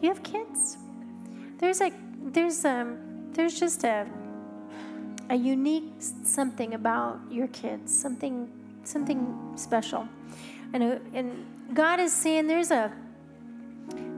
You 0.01 0.09
have 0.09 0.23
kids? 0.23 0.77
There's 1.57 1.81
a 1.81 1.91
there's 2.21 2.65
um 2.65 2.97
there's 3.31 3.59
just 3.59 3.83
a 3.83 4.05
a 5.29 5.35
unique 5.35 5.93
something 5.99 6.73
about 6.73 7.19
your 7.31 7.47
kids, 7.47 7.97
something 7.97 8.51
something 8.83 9.53
special. 9.55 10.07
And, 10.73 10.83
a, 10.83 11.01
and 11.13 11.45
God 11.73 11.99
is 11.99 12.13
saying 12.13 12.47
there's 12.47 12.71
a 12.71 12.91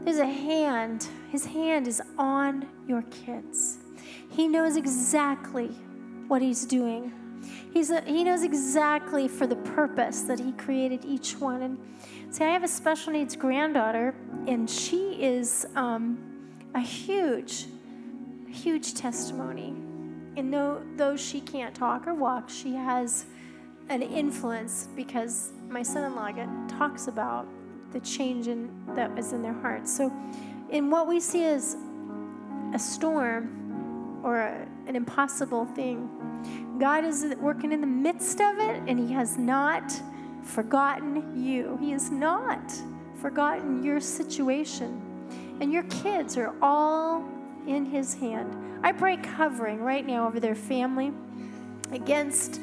there's 0.04 0.20
a 0.20 0.26
hand. 0.26 1.08
His 1.32 1.46
hand 1.46 1.88
is 1.88 2.02
on 2.18 2.68
your 2.88 3.04
kids. 3.04 3.78
He 4.32 4.48
knows 4.48 4.78
exactly 4.78 5.68
what 6.28 6.42
he's 6.42 6.66
doing. 6.66 7.14
He's 7.74 7.90
a, 7.90 8.02
he 8.02 8.24
knows 8.24 8.44
exactly 8.44 9.28
for 9.28 9.48
the 9.48 9.56
purpose 9.56 10.22
that 10.24 10.40
he 10.40 10.52
created 10.54 11.06
each 11.06 11.38
one. 11.38 11.62
And 11.62 11.78
see, 12.30 12.44
I 12.44 12.50
have 12.50 12.64
a 12.64 12.68
special 12.68 13.14
needs 13.14 13.36
granddaughter, 13.36 14.16
and 14.48 14.70
she 14.70 15.22
is 15.22 15.66
um, 15.76 16.18
a 16.74 16.80
huge, 16.80 17.66
huge 18.50 18.94
testimony. 18.94 19.76
And 20.38 20.54
though, 20.54 20.82
though 20.96 21.18
she 21.18 21.42
can't 21.42 21.74
talk 21.74 22.08
or 22.08 22.14
walk, 22.14 22.50
she 22.50 22.74
has 22.74 23.26
an 23.90 24.02
influence 24.02 24.88
because 24.96 25.52
my 25.70 25.82
son-in-law 25.82 26.32
talks 26.68 27.08
about 27.08 27.48
the 27.92 28.00
change 28.02 28.48
in, 28.48 28.70
that 28.96 29.14
was 29.16 29.34
in 29.34 29.42
their 29.42 29.54
hearts. 29.54 29.96
So, 29.96 30.12
in 30.70 30.90
what 30.90 31.08
we 31.08 31.20
see 31.20 31.46
as 31.46 31.78
a 32.74 32.80
storm 32.80 34.20
or 34.24 34.40
a, 34.40 34.68
an 34.88 34.96
impossible 34.96 35.66
thing, 35.66 36.10
God 36.80 37.04
is 37.04 37.26
working 37.40 37.72
in 37.72 37.82
the 37.82 37.88
midst 37.88 38.40
of 38.40 38.60
it, 38.60 38.84
and 38.88 39.00
He 39.00 39.12
has 39.14 39.38
not 39.38 39.92
forgotten 40.44 41.44
you. 41.44 41.78
He 41.82 41.92
has 41.92 42.12
not 42.12 42.74
forgotten 43.22 43.84
your 43.84 44.00
situation. 44.00 45.02
And 45.60 45.74
your 45.74 45.84
kids 45.84 46.38
are 46.38 46.54
all 46.62 47.28
in 47.66 47.86
His 47.86 48.14
hand. 48.14 48.56
I 48.84 48.92
pray 48.92 49.18
covering 49.18 49.82
right 49.82 50.06
now 50.06 50.28
over 50.28 50.40
their 50.40 50.56
family 50.56 51.12
against 51.92 52.62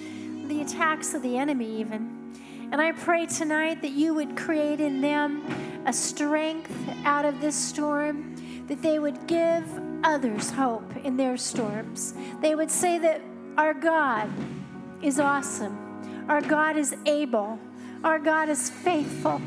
the 0.48 0.60
attacks 0.60 1.14
of 1.14 1.22
the 1.22 1.36
enemy, 1.36 1.80
even. 1.80 2.32
And 2.70 2.80
I 2.80 2.92
pray 2.92 3.26
tonight 3.26 3.82
that 3.82 3.92
you 3.92 4.14
would 4.14 4.36
create 4.36 4.80
in 4.80 5.00
them 5.00 5.44
a 5.86 5.92
strength 5.92 6.72
out 7.04 7.24
of 7.24 7.40
this 7.40 7.54
storm, 7.54 8.36
that 8.68 8.80
they 8.80 8.98
would 8.98 9.26
give 9.26 9.64
others 10.02 10.50
hope 10.50 10.96
in 11.04 11.16
their 11.16 11.36
storms. 11.36 12.14
They 12.40 12.54
would 12.54 12.70
say 12.70 12.98
that 12.98 13.20
our 13.56 13.74
God 13.74 14.28
is 15.02 15.20
awesome, 15.20 16.26
our 16.28 16.40
God 16.40 16.76
is 16.76 16.96
able, 17.06 17.58
our 18.02 18.18
God 18.18 18.48
is 18.48 18.70
faithful, 18.70 19.40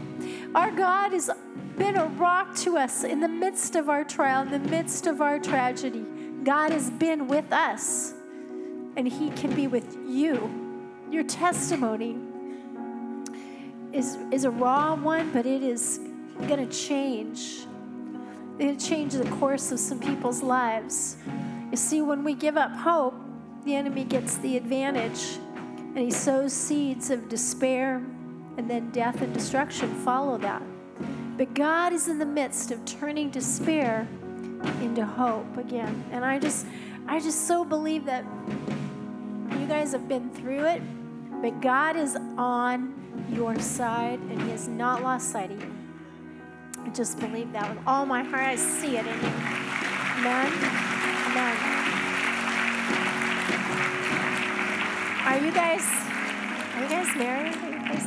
our 0.55 0.71
God 0.71 1.11
has 1.11 1.29
been 1.77 1.95
a 1.95 2.05
rock 2.05 2.55
to 2.55 2.77
us 2.77 3.03
in 3.03 3.19
the 3.19 3.27
midst 3.27 3.75
of 3.75 3.89
our 3.89 4.03
trial, 4.03 4.43
in 4.43 4.51
the 4.51 4.69
midst 4.69 5.07
of 5.07 5.21
our 5.21 5.39
tragedy. 5.39 6.05
God 6.43 6.71
has 6.71 6.89
been 6.89 7.27
with 7.27 7.51
us, 7.51 8.13
and 8.95 9.07
He 9.07 9.29
can 9.31 9.53
be 9.53 9.67
with 9.67 9.97
you. 10.07 10.49
Your 11.11 11.23
testimony 11.23 12.17
is, 13.93 14.17
is 14.31 14.43
a 14.43 14.51
raw 14.51 14.95
one, 14.95 15.31
but 15.31 15.45
it 15.45 15.61
is 15.63 15.99
going 16.47 16.67
to 16.67 16.73
change. 16.75 17.65
It'll 18.59 18.75
change 18.75 19.13
the 19.13 19.29
course 19.31 19.71
of 19.71 19.79
some 19.79 19.99
people's 19.99 20.41
lives. 20.41 21.17
You 21.71 21.77
see, 21.77 22.01
when 22.01 22.23
we 22.23 22.33
give 22.33 22.57
up 22.57 22.71
hope, 22.71 23.13
the 23.65 23.75
enemy 23.75 24.03
gets 24.03 24.37
the 24.37 24.57
advantage 24.57 25.39
and 25.97 25.97
he 25.97 26.11
sows 26.11 26.53
seeds 26.53 27.09
of 27.09 27.27
despair, 27.27 27.95
and 28.57 28.69
then 28.69 28.91
death 28.91 29.21
and 29.21 29.33
destruction 29.33 29.93
follow 30.03 30.37
that. 30.37 30.61
But 31.37 31.53
God 31.55 31.91
is 31.91 32.07
in 32.07 32.19
the 32.19 32.25
midst 32.25 32.69
of 32.69 32.83
turning 32.85 33.31
despair 33.31 34.07
into 34.81 35.05
hope 35.05 35.57
again. 35.57 36.03
And 36.11 36.23
I 36.23 36.37
just 36.37 36.67
I 37.07 37.19
just 37.19 37.47
so 37.47 37.63
believe 37.63 38.05
that 38.05 38.25
you 39.51 39.65
guys 39.67 39.91
have 39.91 40.07
been 40.07 40.29
through 40.31 40.65
it, 40.65 40.81
but 41.41 41.61
God 41.61 41.95
is 41.95 42.15
on 42.37 42.93
your 43.31 43.57
side 43.59 44.19
and 44.19 44.41
He 44.41 44.49
has 44.49 44.67
not 44.67 45.01
lost 45.01 45.31
sight 45.31 45.51
of 45.51 45.59
you. 45.59 45.73
I 46.83 46.89
just 46.89 47.19
believe 47.19 47.51
that 47.53 47.75
with 47.75 47.83
all 47.87 48.05
my 48.05 48.23
heart. 48.23 48.43
I 48.43 48.55
see 48.55 48.97
it 48.97 49.05
in 49.05 49.13
you. 49.13 49.29
Amen. 50.19 50.53
Amen. 51.31 51.86
Are 55.27 55.37
you 55.39 55.51
guys 55.51 55.83
are 56.77 56.83
you 56.83 56.89
guys 56.89 57.15
married? 57.17 57.53
Are 57.57 57.69
you 57.69 57.79
guys, 57.79 58.05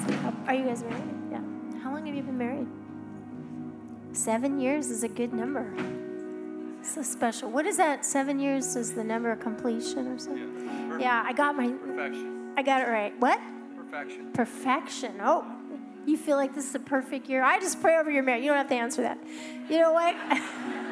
are 0.48 0.54
you 0.54 0.64
guys 0.64 0.82
married? 0.82 1.04
Yeah. 1.30 1.82
How 1.82 1.92
long 1.92 2.06
have 2.06 2.14
you 2.14 2.22
been 2.22 2.38
married? 2.38 2.66
Seven 4.16 4.58
years 4.58 4.88
is 4.88 5.02
a 5.02 5.08
good 5.08 5.34
number. 5.34 5.70
So 6.82 7.02
special. 7.02 7.50
What 7.50 7.66
is 7.66 7.76
that? 7.76 8.06
Seven 8.06 8.40
years 8.40 8.74
is 8.74 8.94
the 8.94 9.04
number 9.04 9.30
of 9.30 9.38
completion 9.38 10.06
or 10.06 10.18
something? 10.18 10.64
Yeah, 10.92 10.98
yeah 10.98 11.22
I 11.26 11.34
got 11.34 11.54
my 11.56 11.68
Perfection. 11.68 12.54
I 12.56 12.62
got 12.62 12.80
it 12.80 12.90
right. 12.90 13.12
What? 13.20 13.38
Perfection. 13.76 14.32
Perfection. 14.32 15.20
Oh, 15.20 15.44
you 16.06 16.16
feel 16.16 16.38
like 16.38 16.54
this 16.54 16.70
is 16.70 16.74
a 16.74 16.80
perfect 16.80 17.28
year. 17.28 17.42
I 17.42 17.60
just 17.60 17.82
pray 17.82 17.98
over 17.98 18.10
your 18.10 18.22
marriage. 18.22 18.44
You 18.44 18.48
don't 18.48 18.56
have 18.56 18.70
to 18.70 18.76
answer 18.76 19.02
that. 19.02 19.18
You 19.68 19.78
know 19.78 19.92
what? 19.92 20.16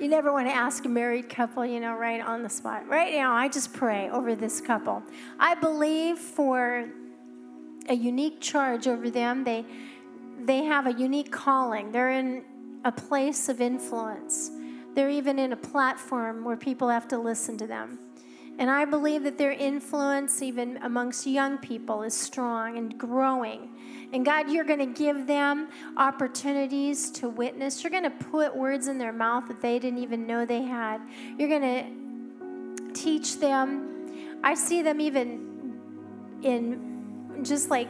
you 0.00 0.08
never 0.08 0.32
want 0.32 0.46
to 0.48 0.54
ask 0.54 0.84
a 0.84 0.88
married 0.88 1.28
couple, 1.28 1.64
you 1.64 1.80
know, 1.80 1.94
right 1.94 2.20
on 2.20 2.42
the 2.42 2.48
spot. 2.48 2.88
Right 2.88 3.12
now, 3.14 3.32
I 3.32 3.48
just 3.48 3.72
pray 3.72 4.10
over 4.10 4.34
this 4.34 4.60
couple. 4.60 5.02
I 5.38 5.54
believe 5.54 6.18
for 6.18 6.88
a 7.88 7.94
unique 7.94 8.40
charge 8.40 8.86
over 8.86 9.10
them. 9.10 9.44
They 9.44 9.64
they 10.40 10.64
have 10.64 10.86
a 10.86 10.92
unique 10.92 11.32
calling. 11.32 11.90
They're 11.90 12.12
in 12.12 12.44
a 12.84 12.92
place 12.92 13.48
of 13.48 13.60
influence. 13.60 14.50
They're 14.94 15.10
even 15.10 15.38
in 15.38 15.52
a 15.52 15.56
platform 15.56 16.44
where 16.44 16.56
people 16.56 16.88
have 16.88 17.08
to 17.08 17.18
listen 17.18 17.58
to 17.58 17.66
them. 17.66 17.98
And 18.58 18.70
I 18.70 18.84
believe 18.84 19.22
that 19.24 19.38
their 19.38 19.52
influence, 19.52 20.42
even 20.42 20.78
amongst 20.78 21.26
young 21.26 21.58
people, 21.58 22.02
is 22.02 22.14
strong 22.14 22.76
and 22.76 22.98
growing. 22.98 23.70
And 24.12 24.24
God, 24.24 24.50
you're 24.50 24.64
going 24.64 24.78
to 24.78 24.86
give 24.86 25.26
them 25.26 25.68
opportunities 25.96 27.10
to 27.12 27.28
witness. 27.28 27.82
You're 27.82 27.90
going 27.90 28.04
to 28.04 28.10
put 28.10 28.56
words 28.56 28.88
in 28.88 28.98
their 28.98 29.12
mouth 29.12 29.48
that 29.48 29.60
they 29.60 29.78
didn't 29.78 30.02
even 30.02 30.26
know 30.26 30.46
they 30.46 30.62
had. 30.62 31.00
You're 31.36 31.48
going 31.48 31.62
to 31.62 32.92
teach 32.94 33.38
them. 33.38 34.40
I 34.42 34.54
see 34.54 34.82
them 34.82 35.00
even 35.00 36.40
in 36.42 37.42
just 37.42 37.70
like 37.70 37.88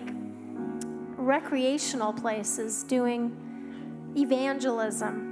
recreational 1.16 2.12
places 2.12 2.82
doing 2.82 3.36
evangelism 4.16 5.28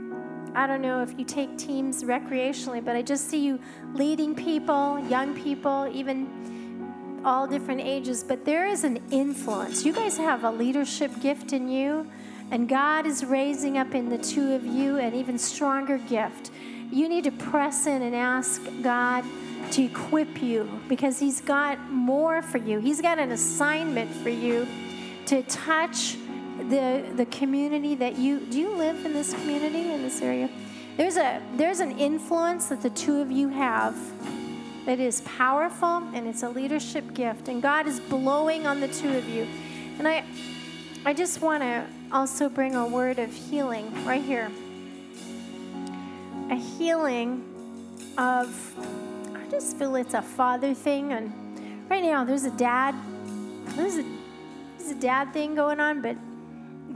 I 0.57 0.67
don't 0.67 0.81
know 0.81 1.03
if 1.03 1.19
you 1.19 1.25
take 1.27 1.59
teams 1.59 2.03
recreationally, 2.03 2.83
but 2.83 2.97
I 2.97 3.03
just 3.03 3.29
see 3.29 3.45
you 3.45 3.61
leading 3.93 4.35
people, 4.35 4.99
young 5.07 5.35
people, 5.35 5.87
even 5.93 6.56
all 7.27 7.47
different 7.47 7.81
ages. 7.81 8.23
But 8.23 8.45
there 8.45 8.67
is 8.67 8.85
an 8.85 9.03
influence. 9.11 9.85
You 9.85 9.93
guys 9.93 10.17
have 10.17 10.45
a 10.45 10.51
leadership 10.51 11.11
gift 11.21 11.53
in 11.53 11.69
you, 11.69 12.09
and 12.51 12.69
God 12.69 13.05
is 13.05 13.25
raising 13.25 13.77
up 13.77 13.95
in 13.95 14.09
the 14.09 14.19
two 14.19 14.53
of 14.53 14.65
you 14.65 14.97
an 14.99 15.15
even 15.15 15.37
stronger 15.39 15.99
gift. 15.99 16.51
You 16.91 17.09
need 17.09 17.25
to 17.25 17.33
press 17.33 17.87
in 17.87 18.01
and 18.03 18.15
ask 18.15 18.63
God 18.81 19.25
to 19.73 19.83
equip 19.83 20.41
you 20.41 20.81
because 20.89 21.19
He's 21.19 21.41
got 21.41 21.91
more 21.91 22.41
for 22.41 22.59
you. 22.59 22.79
He's 22.79 23.03
got 23.03 23.19
an 23.19 23.33
assignment 23.33 24.11
for 24.13 24.31
you 24.31 24.67
to 25.27 25.43
touch 25.43 26.17
the 26.69 27.05
the 27.17 27.27
community 27.27 27.95
that 27.97 28.17
you 28.17 28.41
do 28.41 28.59
you 28.59 28.75
live 28.75 29.05
in 29.05 29.13
this 29.13 29.35
community 29.35 29.93
in 29.93 30.03
this 30.03 30.23
area 30.23 30.49
there's 30.97 31.17
a 31.17 31.43
there's 31.57 31.81
an 31.81 31.99
influence 31.99 32.69
that 32.69 32.81
the 32.81 32.91
two 32.91 33.21
of 33.21 33.31
you 33.31 33.49
have 33.49 33.95
that 34.87 34.99
is 34.99 35.21
powerful 35.23 36.03
and 36.15 36.27
it's 36.27 36.43
a 36.43 36.49
leadership 36.49 37.13
gift 37.15 37.49
and 37.49 37.61
god 37.63 37.87
is 37.87 38.01
blowing 38.01 38.67
on 38.67 38.81
the 38.81 38.89
two 38.89 39.17
of 39.17 39.29
you 39.29 39.47
and 39.99 40.09
i 40.09 40.25
i 41.05 41.13
just 41.13 41.43
want 41.43 41.63
to 41.63 41.85
also 42.13 42.49
bring 42.49 42.75
a 42.75 42.87
word 42.87 43.19
of 43.19 43.33
healing 43.33 43.93
right 44.05 44.23
here 44.23 44.51
a 46.51 46.57
healing 46.57 47.45
of 48.17 48.75
i 49.35 49.51
just 49.51 49.77
feel 49.77 49.95
it's 49.97 50.15
a 50.15 50.23
father 50.23 50.73
thing 50.73 51.13
and 51.13 51.33
right 51.91 52.03
now 52.03 52.25
there's 52.25 52.45
a 52.45 52.57
dad 52.57 52.95
there's 53.77 53.99
a 53.99 54.05
there's 54.79 54.93
a 54.93 55.01
dad 55.01 55.33
thing 55.33 55.55
going 55.55 55.81
on 55.81 56.01
but 56.01 56.17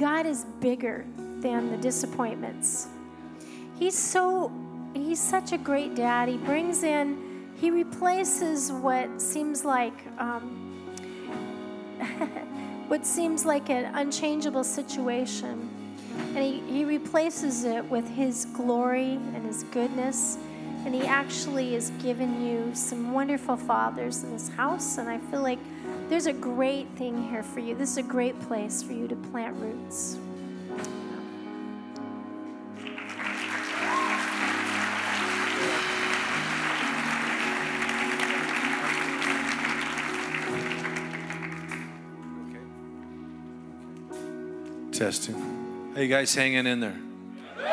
God 0.00 0.24
is 0.24 0.46
bigger 0.60 1.04
than 1.18 1.70
the 1.70 1.76
disappointments. 1.76 2.88
He's 3.78 3.98
so, 3.98 4.50
he's 4.94 5.20
such 5.20 5.52
a 5.52 5.58
great 5.58 5.94
dad. 5.94 6.30
He 6.30 6.38
brings 6.38 6.82
in, 6.82 7.29
he 7.60 7.70
replaces 7.70 8.72
what 8.72 9.20
seems 9.20 9.66
like, 9.66 9.92
um, 10.18 10.86
what 12.88 13.04
seems 13.04 13.44
like 13.44 13.68
an 13.68 13.94
unchangeable 13.94 14.64
situation. 14.64 15.68
And 16.34 16.38
he, 16.38 16.60
he 16.60 16.84
replaces 16.86 17.64
it 17.64 17.84
with 17.84 18.08
his 18.08 18.46
glory 18.46 19.12
and 19.34 19.44
his 19.44 19.64
goodness. 19.64 20.38
And 20.86 20.94
he 20.94 21.02
actually 21.02 21.74
has 21.74 21.90
given 22.02 22.42
you 22.46 22.74
some 22.74 23.12
wonderful 23.12 23.58
fathers 23.58 24.22
in 24.22 24.32
this 24.32 24.48
house. 24.48 24.96
And 24.96 25.06
I 25.06 25.18
feel 25.18 25.42
like 25.42 25.58
there's 26.08 26.26
a 26.26 26.32
great 26.32 26.88
thing 26.96 27.28
here 27.28 27.42
for 27.42 27.60
you. 27.60 27.74
This 27.74 27.90
is 27.90 27.98
a 27.98 28.02
great 28.02 28.40
place 28.40 28.82
for 28.82 28.94
you 28.94 29.06
to 29.06 29.16
plant 29.16 29.54
roots. 29.56 30.16
Testing. 45.00 45.94
You 45.96 46.08
guys 46.08 46.34
hanging 46.34 46.66
in 46.66 46.80
there? 46.80 46.94
All 47.56 47.64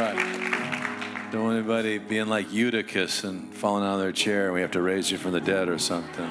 right. 0.00 1.28
Don't 1.30 1.52
anybody 1.52 1.98
being 1.98 2.28
like 2.28 2.50
Eutychus 2.50 3.22
and 3.22 3.52
falling 3.52 3.84
out 3.84 3.96
of 3.96 4.00
their 4.00 4.12
chair. 4.12 4.46
and 4.46 4.54
We 4.54 4.62
have 4.62 4.70
to 4.70 4.80
raise 4.80 5.10
you 5.10 5.18
from 5.18 5.32
the 5.32 5.42
dead 5.42 5.68
or 5.68 5.76
something. 5.76 6.30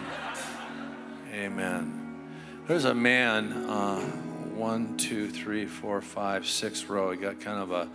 Amen. 1.32 2.32
There's 2.65 2.86
a 2.86 2.95
man, 2.95 3.52
uh, 3.69 3.99
one, 4.56 4.98
two, 4.98 5.30
three, 5.30 5.68
four, 5.68 6.02
five, 6.02 6.48
six 6.48 6.86
row. 6.86 7.11
He 7.11 7.18
got 7.18 7.40
kind 7.40 7.61
of 7.61 7.72
a 7.72 7.88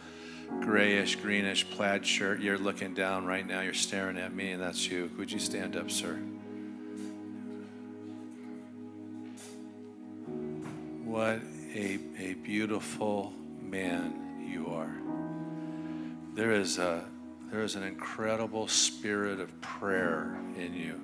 grayish, 0.61 1.17
greenish 1.17 1.69
plaid 1.71 2.07
shirt. 2.07 2.39
You're 2.39 2.57
looking 2.57 2.95
down 2.95 3.27
right 3.27 3.45
now. 3.45 3.63
You're 3.63 3.75
staring 3.75 4.17
at 4.17 4.33
me, 4.33 4.53
and 4.53 4.63
that's 4.63 4.87
you. 4.87 5.11
Would 5.19 5.33
you 5.33 5.41
stand 5.41 5.75
up, 5.75 5.91
sir? 5.91 6.21
What 11.11 11.41
a, 11.75 11.99
a 12.21 12.35
beautiful 12.35 13.33
man 13.61 14.47
you 14.49 14.69
are. 14.69 14.95
There 16.37 16.53
is, 16.53 16.79
a, 16.79 17.05
there 17.51 17.65
is 17.65 17.75
an 17.75 17.83
incredible 17.83 18.69
spirit 18.69 19.41
of 19.41 19.61
prayer 19.61 20.39
in 20.57 20.73
you. 20.73 21.01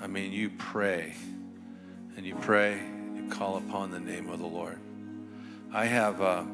I 0.00 0.06
mean, 0.06 0.32
you 0.32 0.48
pray 0.48 1.12
and 2.16 2.24
you 2.24 2.36
pray, 2.36 2.80
you 3.14 3.28
call 3.28 3.58
upon 3.58 3.90
the 3.90 4.00
name 4.00 4.30
of 4.30 4.38
the 4.38 4.46
Lord. 4.46 4.78
I 5.70 5.84
have 5.84 6.22
a, 6.22 6.46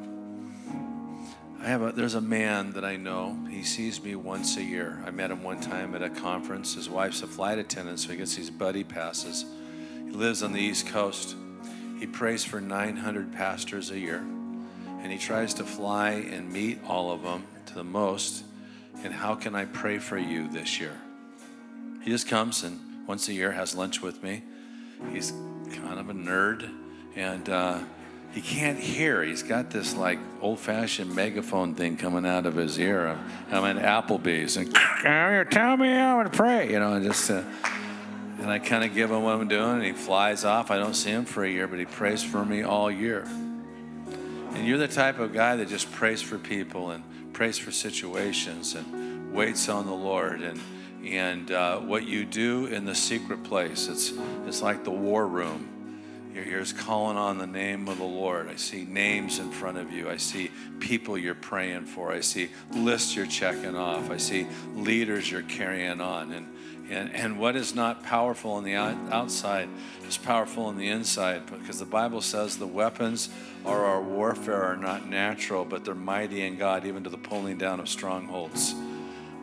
I 1.61 1.67
have 1.69 1.81
a, 1.81 1.93
there's 1.93 2.15
a 2.15 2.21
man 2.21 2.73
that 2.73 2.83
I 2.83 2.97
know. 2.97 3.39
He 3.49 3.63
sees 3.63 4.03
me 4.03 4.17
once 4.17 4.57
a 4.57 4.63
year. 4.63 5.01
I 5.05 5.11
met 5.11 5.31
him 5.31 5.43
one 5.43 5.61
time 5.61 5.95
at 5.95 6.03
a 6.03 6.09
conference. 6.09 6.73
His 6.73 6.89
wife's 6.89 7.21
a 7.21 7.27
flight 7.27 7.57
attendant, 7.57 8.01
so 8.01 8.09
he 8.09 8.17
gets 8.17 8.35
these 8.35 8.49
buddy 8.49 8.83
passes. 8.83 9.45
He 10.03 10.11
lives 10.11 10.43
on 10.43 10.51
the 10.51 10.59
East 10.59 10.87
Coast. 10.87 11.37
He 12.01 12.07
prays 12.07 12.43
for 12.43 12.59
900 12.59 13.31
pastors 13.31 13.91
a 13.91 13.99
year, 13.99 14.25
and 15.03 15.11
he 15.11 15.19
tries 15.19 15.53
to 15.53 15.63
fly 15.63 16.13
and 16.13 16.51
meet 16.51 16.79
all 16.87 17.11
of 17.11 17.21
them 17.21 17.43
to 17.67 17.75
the 17.75 17.83
most. 17.83 18.43
And 19.03 19.13
how 19.13 19.35
can 19.35 19.53
I 19.53 19.65
pray 19.65 19.99
for 19.99 20.17
you 20.17 20.47
this 20.47 20.79
year? 20.79 20.99
He 22.01 22.09
just 22.09 22.27
comes 22.27 22.63
and 22.63 23.07
once 23.07 23.27
a 23.27 23.33
year 23.33 23.51
has 23.51 23.75
lunch 23.75 24.01
with 24.01 24.23
me. 24.23 24.41
He's 25.13 25.29
kind 25.75 25.99
of 25.99 26.09
a 26.09 26.13
nerd, 26.13 26.71
and 27.15 27.47
uh, 27.47 27.77
he 28.31 28.41
can't 28.41 28.79
hear. 28.79 29.21
He's 29.21 29.43
got 29.43 29.69
this 29.69 29.95
like 29.95 30.17
old-fashioned 30.41 31.13
megaphone 31.15 31.75
thing 31.75 31.97
coming 31.97 32.25
out 32.25 32.47
of 32.47 32.55
his 32.55 32.79
ear. 32.79 33.15
I'm 33.51 33.77
at 33.77 34.07
Applebee's, 34.07 34.57
and 34.57 34.73
tell 35.51 35.77
me 35.77 35.93
how 35.93 36.23
to 36.23 36.31
pray, 36.31 36.71
you 36.71 36.79
know, 36.79 36.93
and 36.93 37.05
just. 37.05 37.29
Uh, 37.29 37.43
and 38.41 38.49
I 38.49 38.57
kind 38.57 38.83
of 38.83 38.95
give 38.95 39.11
him 39.11 39.21
what 39.21 39.35
I'm 39.35 39.47
doing, 39.47 39.75
and 39.75 39.83
he 39.83 39.91
flies 39.91 40.43
off. 40.43 40.71
I 40.71 40.79
don't 40.79 40.95
see 40.95 41.11
him 41.11 41.25
for 41.25 41.43
a 41.43 41.49
year, 41.49 41.67
but 41.67 41.77
he 41.77 41.85
prays 41.85 42.23
for 42.23 42.43
me 42.43 42.63
all 42.63 42.89
year. 42.89 43.27
And 44.53 44.67
you're 44.67 44.79
the 44.79 44.87
type 44.87 45.19
of 45.19 45.31
guy 45.31 45.55
that 45.57 45.69
just 45.69 45.91
prays 45.91 46.23
for 46.23 46.39
people 46.39 46.89
and 46.89 47.03
prays 47.33 47.59
for 47.59 47.71
situations 47.71 48.73
and 48.73 49.31
waits 49.31 49.69
on 49.69 49.85
the 49.85 49.93
Lord 49.93 50.41
and 50.41 50.59
and 51.05 51.51
uh, 51.51 51.79
what 51.79 52.05
you 52.05 52.25
do 52.25 52.67
in 52.67 52.85
the 52.85 52.93
secret 52.95 53.43
place. 53.43 53.87
It's 53.87 54.11
it's 54.47 54.61
like 54.61 54.83
the 54.83 54.91
war 54.91 55.27
room. 55.27 55.67
You're 56.33 56.59
just 56.59 56.77
calling 56.77 57.17
on 57.17 57.37
the 57.37 57.47
name 57.47 57.87
of 57.87 57.99
the 57.99 58.03
Lord. 58.03 58.49
I 58.49 58.55
see 58.55 58.85
names 58.85 59.37
in 59.37 59.51
front 59.51 59.77
of 59.77 59.91
you. 59.91 60.09
I 60.09 60.17
see 60.17 60.49
people 60.79 61.17
you're 61.17 61.35
praying 61.35 61.85
for. 61.85 62.11
I 62.11 62.21
see 62.21 62.49
lists 62.71 63.15
you're 63.15 63.25
checking 63.27 63.75
off. 63.75 64.09
I 64.09 64.17
see 64.17 64.47
leaders 64.73 65.29
you're 65.29 65.41
carrying 65.43 66.01
on 66.01 66.31
and 66.31 66.47
and, 66.91 67.13
and 67.15 67.39
what 67.39 67.55
is 67.55 67.73
not 67.73 68.03
powerful 68.03 68.51
on 68.51 68.63
the 68.63 68.75
outside 68.75 69.69
is 70.07 70.17
powerful 70.17 70.65
on 70.65 70.77
the 70.77 70.89
inside 70.89 71.45
because 71.45 71.79
the 71.79 71.85
Bible 71.85 72.21
says 72.21 72.57
the 72.57 72.67
weapons 72.67 73.29
of 73.61 73.67
our 73.67 74.01
warfare 74.01 74.61
are 74.61 74.75
not 74.75 75.07
natural, 75.07 75.63
but 75.63 75.85
they're 75.85 75.95
mighty 75.95 76.45
in 76.45 76.57
God, 76.57 76.85
even 76.85 77.03
to 77.05 77.09
the 77.09 77.17
pulling 77.17 77.57
down 77.57 77.79
of 77.79 77.87
strongholds. 77.87 78.75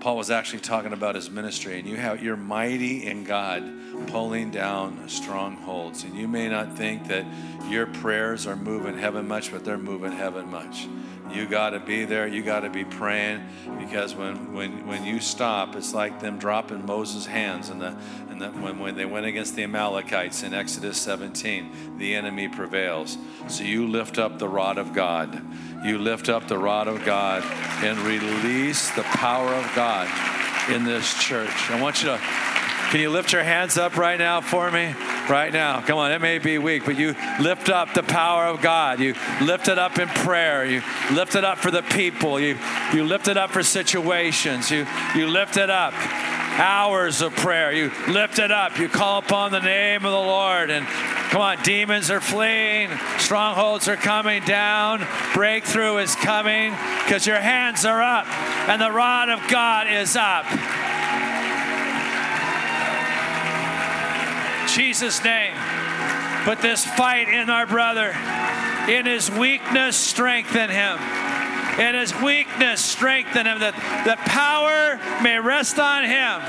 Paul 0.00 0.16
was 0.16 0.30
actually 0.30 0.60
talking 0.60 0.92
about 0.92 1.14
his 1.14 1.30
ministry, 1.30 1.78
and 1.78 1.88
you 1.88 1.96
have 1.96 2.22
you're 2.22 2.36
mighty 2.36 3.06
in 3.06 3.24
God, 3.24 3.64
pulling 4.08 4.50
down 4.50 5.08
strongholds. 5.08 6.04
And 6.04 6.14
you 6.14 6.28
may 6.28 6.48
not 6.48 6.76
think 6.76 7.08
that 7.08 7.24
your 7.68 7.86
prayers 7.86 8.46
are 8.46 8.56
moving 8.56 8.96
heaven 8.96 9.26
much, 9.26 9.50
but 9.50 9.64
they're 9.64 9.78
moving 9.78 10.12
heaven 10.12 10.50
much. 10.50 10.86
You 11.30 11.46
got 11.46 11.70
to 11.70 11.80
be 11.80 12.04
there. 12.04 12.26
You 12.26 12.42
got 12.42 12.60
to 12.60 12.70
be 12.70 12.84
praying 12.84 13.46
because 13.78 14.14
when, 14.14 14.52
when, 14.52 14.86
when 14.86 15.04
you 15.04 15.20
stop, 15.20 15.76
it's 15.76 15.94
like 15.94 16.20
them 16.20 16.38
dropping 16.38 16.86
Moses' 16.86 17.26
hands 17.26 17.68
and, 17.68 17.80
the, 17.80 17.96
and 18.30 18.40
the, 18.40 18.48
when, 18.50 18.78
when 18.78 18.96
they 18.96 19.04
went 19.04 19.26
against 19.26 19.54
the 19.56 19.64
Amalekites 19.64 20.42
in 20.42 20.54
Exodus 20.54 20.98
17, 21.00 21.98
the 21.98 22.14
enemy 22.14 22.48
prevails. 22.48 23.18
So 23.48 23.64
you 23.64 23.86
lift 23.88 24.18
up 24.18 24.38
the 24.38 24.48
rod 24.48 24.78
of 24.78 24.92
God. 24.92 25.42
You 25.84 25.98
lift 25.98 26.28
up 26.28 26.48
the 26.48 26.58
rod 26.58 26.88
of 26.88 27.04
God 27.04 27.44
and 27.84 27.98
release 28.00 28.90
the 28.92 29.02
power 29.02 29.52
of 29.52 29.70
God 29.74 30.08
in 30.70 30.84
this 30.84 31.22
church. 31.22 31.70
I 31.70 31.80
want 31.80 32.02
you 32.02 32.08
to, 32.08 32.20
can 32.90 33.00
you 33.00 33.10
lift 33.10 33.32
your 33.32 33.44
hands 33.44 33.76
up 33.78 33.96
right 33.96 34.18
now 34.18 34.40
for 34.40 34.70
me? 34.70 34.94
right 35.28 35.52
now. 35.52 35.80
Come 35.80 35.98
on, 35.98 36.12
it 36.12 36.20
may 36.20 36.38
be 36.38 36.58
weak, 36.58 36.84
but 36.84 36.96
you 36.96 37.14
lift 37.40 37.68
up 37.68 37.94
the 37.94 38.02
power 38.02 38.46
of 38.46 38.60
God. 38.60 39.00
You 39.00 39.14
lift 39.40 39.68
it 39.68 39.78
up 39.78 39.98
in 39.98 40.08
prayer. 40.08 40.64
You 40.64 40.82
lift 41.12 41.34
it 41.34 41.44
up 41.44 41.58
for 41.58 41.70
the 41.70 41.82
people. 41.82 42.40
You, 42.40 42.56
you 42.92 43.04
lift 43.04 43.28
it 43.28 43.36
up 43.36 43.50
for 43.50 43.62
situations. 43.62 44.70
You, 44.70 44.86
you 45.14 45.28
lift 45.28 45.56
it 45.56 45.70
up. 45.70 45.92
Hours 46.60 47.20
of 47.20 47.34
prayer. 47.36 47.72
You 47.72 47.92
lift 48.08 48.38
it 48.38 48.50
up. 48.50 48.78
You 48.78 48.88
call 48.88 49.18
upon 49.18 49.52
the 49.52 49.60
name 49.60 50.04
of 50.04 50.10
the 50.10 50.18
Lord. 50.18 50.70
And 50.70 50.86
come 51.30 51.40
on, 51.40 51.62
demons 51.62 52.10
are 52.10 52.20
fleeing. 52.20 52.90
Strongholds 53.18 53.86
are 53.86 53.96
coming 53.96 54.42
down. 54.44 55.06
Breakthrough 55.34 55.98
is 55.98 56.14
coming 56.16 56.72
because 57.04 57.26
your 57.26 57.40
hands 57.40 57.84
are 57.84 58.02
up 58.02 58.26
and 58.68 58.80
the 58.80 58.90
rod 58.90 59.28
of 59.28 59.46
God 59.48 59.86
is 59.86 60.16
up. 60.16 60.46
Jesus' 64.78 65.24
name. 65.24 65.54
Put 66.44 66.62
this 66.62 66.84
fight 66.84 67.28
in 67.28 67.50
our 67.50 67.66
brother. 67.66 68.14
In 68.88 69.06
his 69.06 69.28
weakness, 69.28 69.96
strengthen 69.96 70.70
him. 70.70 70.98
In 71.80 71.96
his 71.96 72.14
weakness, 72.20 72.80
strengthen 72.80 73.44
him. 73.44 73.58
That, 73.58 73.74
that 74.06 74.18
power 74.18 75.00
may 75.20 75.40
rest 75.40 75.80
on 75.80 76.04
him. 76.04 76.40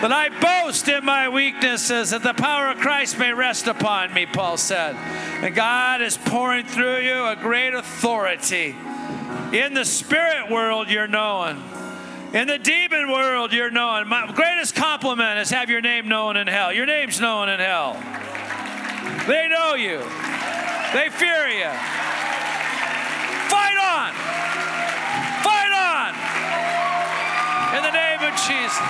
That 0.00 0.10
I 0.10 0.30
boast 0.30 0.88
in 0.88 1.04
my 1.04 1.28
weaknesses, 1.28 2.10
that 2.10 2.22
the 2.22 2.32
power 2.32 2.70
of 2.70 2.78
Christ 2.78 3.18
may 3.18 3.34
rest 3.34 3.66
upon 3.66 4.14
me, 4.14 4.24
Paul 4.24 4.56
said. 4.56 4.96
And 5.44 5.54
God 5.54 6.00
is 6.00 6.16
pouring 6.16 6.64
through 6.64 7.00
you 7.00 7.26
a 7.26 7.36
great 7.36 7.74
authority. 7.74 8.74
In 9.52 9.74
the 9.74 9.84
spirit 9.84 10.50
world, 10.50 10.88
you're 10.88 11.06
known. 11.06 11.62
In 12.34 12.48
the 12.48 12.58
demon 12.58 13.12
world, 13.12 13.52
you're 13.52 13.70
known. 13.70 14.08
My 14.08 14.26
greatest 14.34 14.74
compliment 14.74 15.38
is 15.38 15.50
have 15.50 15.70
your 15.70 15.80
name 15.80 16.08
known 16.08 16.36
in 16.36 16.48
hell. 16.48 16.72
Your 16.72 16.84
name's 16.84 17.20
known 17.20 17.48
in 17.48 17.60
hell. 17.60 17.92
They 19.28 19.46
know 19.48 19.74
you, 19.74 19.98
they 20.92 21.10
fear 21.10 21.46
you. 21.46 21.70
Fight 23.48 23.78
on! 23.78 24.12
Fight 25.44 25.72
on! 25.78 26.10
In 27.76 27.84
the 27.84 27.92
name 27.92 28.18
of 28.18 28.34
Jesus. 28.34 28.80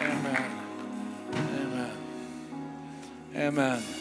Amen. 0.00 0.50
Amen. 1.54 1.96
Amen. 3.36 3.93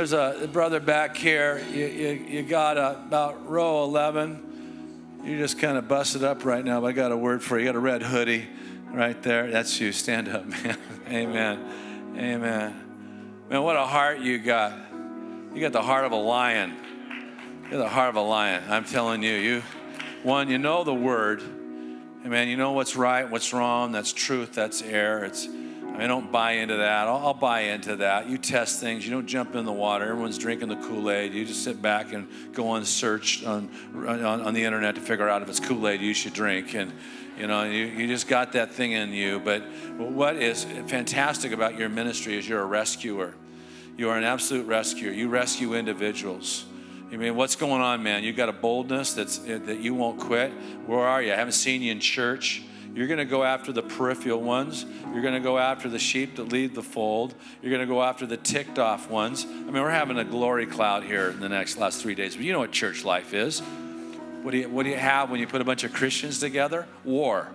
There's 0.00 0.14
a 0.14 0.48
brother 0.50 0.80
back 0.80 1.14
here. 1.14 1.62
You, 1.70 1.84
you, 1.84 2.08
you 2.26 2.42
got 2.42 2.78
a, 2.78 2.92
about 2.92 3.46
row 3.46 3.84
11. 3.84 5.20
You're 5.24 5.36
just 5.36 5.58
kind 5.58 5.76
of 5.76 5.88
busted 5.88 6.24
up 6.24 6.46
right 6.46 6.64
now, 6.64 6.80
but 6.80 6.86
I 6.86 6.92
got 6.92 7.12
a 7.12 7.16
word 7.18 7.42
for 7.42 7.58
you. 7.58 7.66
You 7.66 7.68
got 7.68 7.76
a 7.76 7.80
red 7.80 8.02
hoodie 8.02 8.48
right 8.86 9.22
there. 9.22 9.50
That's 9.50 9.78
you. 9.78 9.92
Stand 9.92 10.28
up, 10.28 10.46
man. 10.46 10.78
Amen. 11.06 12.14
Amen. 12.16 13.44
Man, 13.50 13.62
what 13.62 13.76
a 13.76 13.84
heart 13.84 14.20
you 14.20 14.38
got. 14.38 14.72
You 15.52 15.60
got 15.60 15.72
the 15.72 15.82
heart 15.82 16.06
of 16.06 16.12
a 16.12 16.16
lion. 16.16 16.76
You're 17.68 17.80
the 17.80 17.86
heart 17.86 18.08
of 18.08 18.16
a 18.16 18.22
lion. 18.22 18.64
I'm 18.70 18.86
telling 18.86 19.22
you, 19.22 19.34
you, 19.34 19.62
one, 20.22 20.48
you 20.48 20.56
know 20.56 20.82
the 20.82 20.94
word. 20.94 21.42
And 21.42 22.30
man, 22.30 22.48
you 22.48 22.56
know 22.56 22.72
what's 22.72 22.96
right, 22.96 23.30
what's 23.30 23.52
wrong, 23.52 23.92
that's 23.92 24.14
truth, 24.14 24.54
that's 24.54 24.80
error. 24.80 25.26
It's 25.26 25.46
I 25.96 26.06
don't 26.06 26.32
buy 26.32 26.52
into 26.52 26.76
that. 26.76 27.06
I'll, 27.08 27.26
I'll, 27.26 27.34
buy 27.34 27.60
into 27.60 27.96
that. 27.96 28.28
You 28.28 28.38
test 28.38 28.80
things. 28.80 29.04
You 29.04 29.10
don't 29.10 29.26
jump 29.26 29.54
in 29.54 29.64
the 29.64 29.72
water. 29.72 30.06
Everyone's 30.06 30.38
drinking 30.38 30.68
the 30.68 30.76
Kool 30.76 31.10
Aid. 31.10 31.34
You 31.34 31.44
just 31.44 31.62
sit 31.62 31.82
back 31.82 32.12
and 32.12 32.26
go 32.52 32.68
on 32.68 32.84
search 32.84 33.44
on, 33.44 33.68
on, 33.94 34.24
on 34.24 34.54
the 34.54 34.64
internet 34.64 34.94
to 34.94 35.00
figure 35.00 35.28
out 35.28 35.42
if 35.42 35.48
it's 35.48 35.60
Kool 35.60 35.86
Aid 35.88 36.00
you 36.00 36.14
should 36.14 36.32
drink. 36.32 36.74
And, 36.74 36.92
you 37.38 37.46
know, 37.46 37.64
you, 37.64 37.84
you 37.84 38.06
just 38.06 38.28
got 38.28 38.52
that 38.52 38.72
thing 38.72 38.92
in 38.92 39.12
you. 39.12 39.40
But 39.40 39.62
what 39.98 40.36
is 40.36 40.64
fantastic 40.64 41.52
about 41.52 41.78
your 41.78 41.88
ministry 41.88 42.38
is 42.38 42.48
you're 42.48 42.62
a 42.62 42.66
rescuer. 42.66 43.34
You 43.98 44.08
are 44.08 44.16
an 44.16 44.24
absolute 44.24 44.66
rescuer. 44.66 45.12
You 45.12 45.28
rescue 45.28 45.74
individuals. 45.74 46.64
I 47.12 47.16
mean, 47.16 47.34
what's 47.34 47.56
going 47.56 47.82
on, 47.82 48.02
man? 48.02 48.22
You 48.22 48.32
got 48.32 48.48
a 48.48 48.52
boldness 48.52 49.14
that's 49.14 49.38
that 49.38 49.80
you 49.80 49.94
won't 49.94 50.20
quit. 50.20 50.52
Where 50.86 51.00
are 51.00 51.20
you? 51.20 51.32
I 51.32 51.36
haven't 51.36 51.52
seen 51.52 51.82
you 51.82 51.90
in 51.90 51.98
church. 51.98 52.62
You're 52.94 53.06
going 53.06 53.18
to 53.18 53.24
go 53.24 53.44
after 53.44 53.72
the 53.72 53.82
peripheral 53.82 54.40
ones. 54.40 54.84
You're 55.12 55.22
going 55.22 55.34
to 55.34 55.40
go 55.40 55.58
after 55.58 55.88
the 55.88 55.98
sheep 55.98 56.36
that 56.36 56.44
lead 56.44 56.74
the 56.74 56.82
fold. 56.82 57.34
You're 57.62 57.70
going 57.70 57.86
to 57.86 57.92
go 57.92 58.02
after 58.02 58.26
the 58.26 58.36
ticked 58.36 58.78
off 58.78 59.08
ones. 59.08 59.44
I 59.44 59.48
mean, 59.48 59.74
we're 59.74 59.90
having 59.90 60.18
a 60.18 60.24
glory 60.24 60.66
cloud 60.66 61.04
here 61.04 61.30
in 61.30 61.40
the 61.40 61.48
next 61.48 61.78
last 61.78 62.02
three 62.02 62.14
days, 62.14 62.34
but 62.36 62.44
you 62.44 62.52
know 62.52 62.58
what 62.58 62.72
church 62.72 63.04
life 63.04 63.32
is. 63.32 63.60
What 64.42 64.52
do 64.52 64.58
you, 64.58 64.68
what 64.68 64.84
do 64.84 64.88
you 64.88 64.96
have 64.96 65.30
when 65.30 65.38
you 65.38 65.46
put 65.46 65.60
a 65.60 65.64
bunch 65.64 65.84
of 65.84 65.92
Christians 65.92 66.40
together? 66.40 66.86
War. 67.04 67.48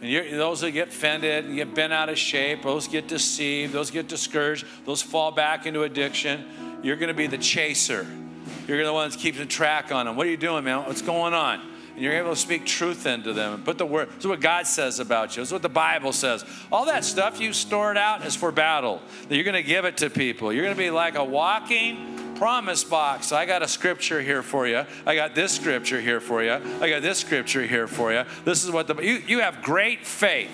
And 0.00 0.38
those 0.38 0.60
that 0.60 0.72
get 0.72 0.88
offended 0.88 1.46
and 1.46 1.54
get 1.56 1.74
bent 1.74 1.92
out 1.92 2.10
of 2.10 2.18
shape, 2.18 2.62
those 2.62 2.88
get 2.88 3.08
deceived, 3.08 3.72
those 3.72 3.90
get 3.90 4.06
discouraged, 4.06 4.66
those 4.84 5.00
fall 5.00 5.32
back 5.32 5.64
into 5.64 5.82
addiction. 5.82 6.80
You're 6.82 6.96
going 6.96 7.08
to 7.08 7.14
be 7.14 7.26
the 7.26 7.38
chaser. 7.38 8.06
You're 8.66 8.84
the 8.84 8.92
ones 8.92 9.22
a 9.24 9.46
track 9.46 9.92
on 9.92 10.06
them. 10.06 10.16
What 10.16 10.26
are 10.26 10.30
you 10.30 10.36
doing, 10.36 10.64
man? 10.64 10.84
What's 10.86 11.02
going 11.02 11.34
on? 11.34 11.60
And 11.94 12.02
you're 12.02 12.14
able 12.14 12.30
to 12.30 12.36
speak 12.36 12.66
truth 12.66 13.06
into 13.06 13.32
them 13.32 13.54
and 13.54 13.64
put 13.64 13.78
the 13.78 13.86
word. 13.86 14.08
This 14.08 14.20
is 14.20 14.26
what 14.26 14.40
God 14.40 14.66
says 14.66 14.98
about 14.98 15.36
you. 15.36 15.42
This 15.42 15.50
is 15.50 15.52
what 15.52 15.62
the 15.62 15.68
Bible 15.68 16.12
says. 16.12 16.44
All 16.72 16.86
that 16.86 17.04
stuff 17.04 17.40
you 17.40 17.52
stored 17.52 17.96
out 17.96 18.26
is 18.26 18.34
for 18.34 18.50
battle. 18.50 19.00
That 19.28 19.36
you're 19.36 19.44
going 19.44 19.54
to 19.54 19.62
give 19.62 19.84
it 19.84 19.98
to 19.98 20.10
people. 20.10 20.52
You're 20.52 20.64
going 20.64 20.74
to 20.74 20.82
be 20.82 20.90
like 20.90 21.14
a 21.14 21.24
walking 21.24 22.36
promise 22.36 22.82
box. 22.82 23.30
I 23.30 23.46
got 23.46 23.62
a 23.62 23.68
scripture 23.68 24.20
here 24.20 24.42
for 24.42 24.66
you. 24.66 24.84
I 25.06 25.14
got 25.14 25.34
this 25.34 25.52
scripture 25.52 26.00
here 26.00 26.20
for 26.20 26.42
you. 26.42 26.52
I 26.80 26.88
got 26.88 27.02
this 27.02 27.18
scripture 27.18 27.64
here 27.64 27.86
for 27.86 28.12
you. 28.12 28.24
This 28.44 28.64
is 28.64 28.70
what 28.70 28.88
the 28.88 28.96
you, 28.96 29.22
you 29.26 29.40
have 29.40 29.62
great 29.62 30.04
faith. 30.04 30.50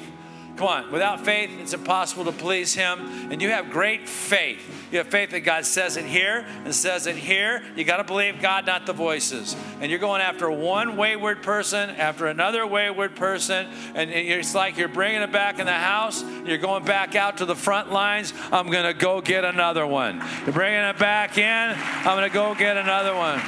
Come 0.60 0.68
on, 0.68 0.92
without 0.92 1.24
faith, 1.24 1.48
it's 1.58 1.72
impossible 1.72 2.26
to 2.26 2.32
please 2.32 2.74
Him. 2.74 3.32
And 3.32 3.40
you 3.40 3.48
have 3.48 3.70
great 3.70 4.06
faith. 4.06 4.60
You 4.92 4.98
have 4.98 5.06
faith 5.06 5.30
that 5.30 5.40
God 5.40 5.64
says 5.64 5.96
it 5.96 6.04
here 6.04 6.44
and 6.66 6.74
says 6.74 7.06
it 7.06 7.16
here. 7.16 7.62
You 7.76 7.84
got 7.84 7.96
to 7.96 8.04
believe 8.04 8.42
God, 8.42 8.66
not 8.66 8.84
the 8.84 8.92
voices. 8.92 9.56
And 9.80 9.90
you're 9.90 9.98
going 9.98 10.20
after 10.20 10.50
one 10.50 10.98
wayward 10.98 11.42
person 11.42 11.88
after 11.88 12.26
another 12.26 12.66
wayward 12.66 13.16
person. 13.16 13.68
And 13.94 14.10
it's 14.10 14.54
like 14.54 14.76
you're 14.76 14.88
bringing 14.88 15.22
it 15.22 15.32
back 15.32 15.60
in 15.60 15.64
the 15.64 15.72
house. 15.72 16.22
You're 16.44 16.58
going 16.58 16.84
back 16.84 17.14
out 17.14 17.38
to 17.38 17.46
the 17.46 17.56
front 17.56 17.90
lines. 17.90 18.34
I'm 18.52 18.70
going 18.70 18.84
to 18.84 18.92
go 18.92 19.22
get 19.22 19.46
another 19.46 19.86
one. 19.86 20.22
You're 20.44 20.52
bringing 20.52 20.80
it 20.80 20.98
back 20.98 21.38
in. 21.38 21.74
I'm 21.74 22.18
going 22.18 22.28
to 22.28 22.34
go 22.34 22.54
get 22.54 22.76
another 22.76 23.16
one. 23.16 23.40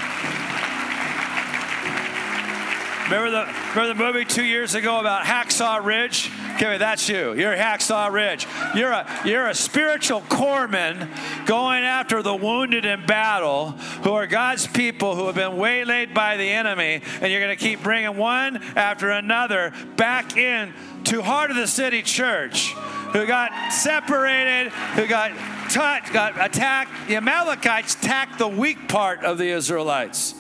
Remember 3.05 3.31
the, 3.31 3.53
remember 3.75 3.89
the 3.89 3.95
movie 3.95 4.25
two 4.25 4.45
years 4.45 4.75
ago 4.75 5.01
about 5.01 5.25
Hacksaw 5.25 5.85
Ridge? 5.85 6.31
Okay, 6.55 6.79
that's 6.79 7.09
you. 7.09 7.35
You're 7.35 7.57
Hacksaw 7.57 8.13
Ridge. 8.13 8.47
You're 8.75 8.93
a, 8.93 9.21
you're 9.25 9.49
a 9.49 9.55
spiritual 9.55 10.21
corpsman 10.23 11.09
going 11.47 11.83
after 11.83 12.23
the 12.23 12.35
wounded 12.35 12.85
in 12.85 13.05
battle 13.05 13.73
who 14.03 14.13
are 14.13 14.27
God's 14.27 14.67
people 14.67 15.17
who 15.17 15.27
have 15.27 15.35
been 15.35 15.57
waylaid 15.57 16.15
by 16.15 16.37
the 16.37 16.49
enemy, 16.49 17.03
and 17.21 17.33
you're 17.33 17.41
going 17.41 17.57
to 17.57 17.63
keep 17.63 17.83
bringing 17.83 18.17
one 18.17 18.63
after 18.77 19.11
another 19.11 19.73
back 19.97 20.37
in 20.37 20.73
to 21.05 21.23
Heart 21.23 21.51
of 21.51 21.57
the 21.57 21.67
City 21.67 22.03
Church 22.03 22.73
who 23.13 23.27
got 23.27 23.73
separated, 23.73 24.73
who 24.95 25.07
got 25.07 25.33
touched, 25.71 26.13
got 26.13 26.41
attacked. 26.41 27.09
The 27.09 27.17
Amalekites 27.17 27.95
attacked 27.95 28.39
the 28.39 28.49
weak 28.49 28.89
part 28.89 29.23
of 29.25 29.39
the 29.39 29.49
Israelites. 29.49 30.35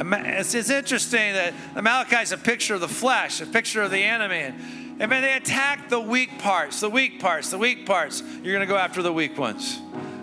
It's, 0.00 0.54
it's 0.54 0.70
interesting 0.70 1.32
that 1.32 1.54
Malachi 1.74 2.22
is 2.22 2.32
a 2.32 2.38
picture 2.38 2.74
of 2.74 2.80
the 2.80 2.88
flesh, 2.88 3.40
a 3.40 3.46
picture 3.46 3.82
of 3.82 3.90
the 3.90 4.02
enemy. 4.02 4.54
And, 5.00 5.10
man, 5.10 5.22
they 5.22 5.34
attack 5.34 5.88
the 5.88 6.00
weak 6.00 6.38
parts, 6.38 6.80
the 6.80 6.90
weak 6.90 7.20
parts, 7.20 7.50
the 7.50 7.58
weak 7.58 7.84
parts. 7.84 8.22
You're 8.42 8.54
going 8.54 8.60
to 8.60 8.66
go 8.66 8.76
after 8.76 9.02
the 9.02 9.12
weak 9.12 9.36
ones. 9.36 9.78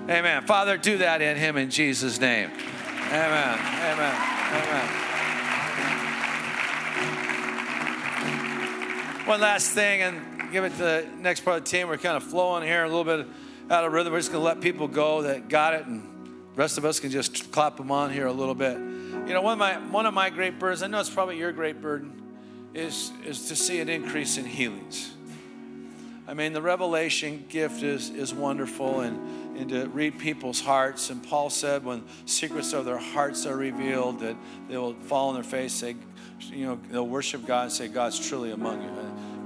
Amen. 0.09 0.43
Father, 0.45 0.77
do 0.77 0.99
that 0.99 1.21
in 1.21 1.35
him 1.35 1.57
in 1.57 1.69
Jesus' 1.69 2.19
name. 2.19 2.49
Amen. 3.07 3.59
Amen. 3.59 4.15
Amen. 4.53 4.89
One 9.27 9.41
last 9.41 9.71
thing, 9.71 10.03
and 10.03 10.51
give 10.51 10.63
it 10.63 10.69
to 10.71 10.77
the 10.77 11.07
next 11.17 11.41
part 11.41 11.57
of 11.57 11.63
the 11.63 11.69
team. 11.69 11.87
We're 11.87 11.97
kind 11.97 12.15
of 12.15 12.23
flowing 12.23 12.63
here 12.63 12.83
a 12.83 12.87
little 12.87 13.03
bit 13.03 13.27
out 13.71 13.83
of 13.83 13.91
rhythm. 13.91 14.13
We're 14.13 14.19
just 14.19 14.31
going 14.31 14.41
to 14.41 14.45
let 14.45 14.61
people 14.61 14.87
go 14.87 15.23
that 15.23 15.49
got 15.49 15.73
it, 15.73 15.85
and 15.85 16.03
the 16.53 16.57
rest 16.57 16.77
of 16.77 16.85
us 16.85 16.99
can 16.99 17.09
just 17.09 17.51
clap 17.51 17.77
them 17.77 17.91
on 17.91 18.11
here 18.11 18.27
a 18.27 18.31
little 18.31 18.55
bit. 18.55 18.94
You 19.25 19.33
know, 19.33 19.41
one 19.41 19.53
of 19.53 19.59
my 19.59 19.79
one 19.79 20.05
of 20.05 20.13
my 20.13 20.29
great 20.29 20.59
burdens, 20.59 20.83
I 20.83 20.87
know 20.87 20.99
it's 20.99 21.09
probably 21.09 21.37
your 21.39 21.51
great 21.51 21.81
burden, 21.81 22.21
is 22.75 23.11
is 23.25 23.47
to 23.47 23.55
see 23.55 23.79
an 23.79 23.89
increase 23.89 24.37
in 24.37 24.45
healings. 24.45 25.13
I 26.27 26.35
mean, 26.35 26.53
the 26.53 26.61
revelation 26.61 27.45
gift 27.49 27.81
is 27.81 28.11
is 28.11 28.35
wonderful 28.35 29.01
and, 29.01 29.57
and 29.57 29.69
to 29.69 29.87
read 29.87 30.19
people's 30.19 30.61
hearts. 30.61 31.09
And 31.09 31.23
Paul 31.23 31.49
said 31.49 31.83
when 31.83 32.03
secrets 32.27 32.71
of 32.71 32.85
their 32.85 32.99
hearts 32.99 33.47
are 33.47 33.57
revealed, 33.57 34.19
that 34.19 34.35
they 34.69 34.77
will 34.77 34.93
fall 34.93 35.29
on 35.29 35.33
their 35.33 35.43
face, 35.43 35.73
say, 35.73 35.95
you 36.51 36.67
know, 36.67 36.79
they'll 36.91 37.07
worship 37.07 37.47
God 37.47 37.63
and 37.63 37.71
say, 37.71 37.87
God's 37.87 38.27
truly 38.29 38.51
among 38.51 38.83
you. 38.83 38.89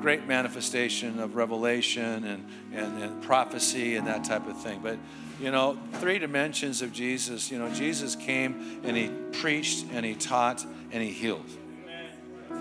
Great 0.01 0.27
manifestation 0.27 1.19
of 1.19 1.35
revelation 1.35 2.25
and, 2.25 2.45
and, 2.73 3.01
and 3.01 3.21
prophecy 3.21 3.95
and 3.95 4.07
that 4.07 4.25
type 4.25 4.47
of 4.47 4.61
thing. 4.61 4.79
But 4.81 4.97
you 5.39 5.51
know, 5.51 5.77
three 5.93 6.19
dimensions 6.19 6.81
of 6.81 6.91
Jesus. 6.91 7.49
You 7.49 7.59
know, 7.59 7.73
Jesus 7.73 8.15
came 8.15 8.81
and 8.83 8.95
he 8.95 9.09
preached 9.39 9.85
and 9.91 10.05
he 10.05 10.15
taught 10.15 10.65
and 10.91 11.01
he 11.01 11.11
healed. 11.11 11.49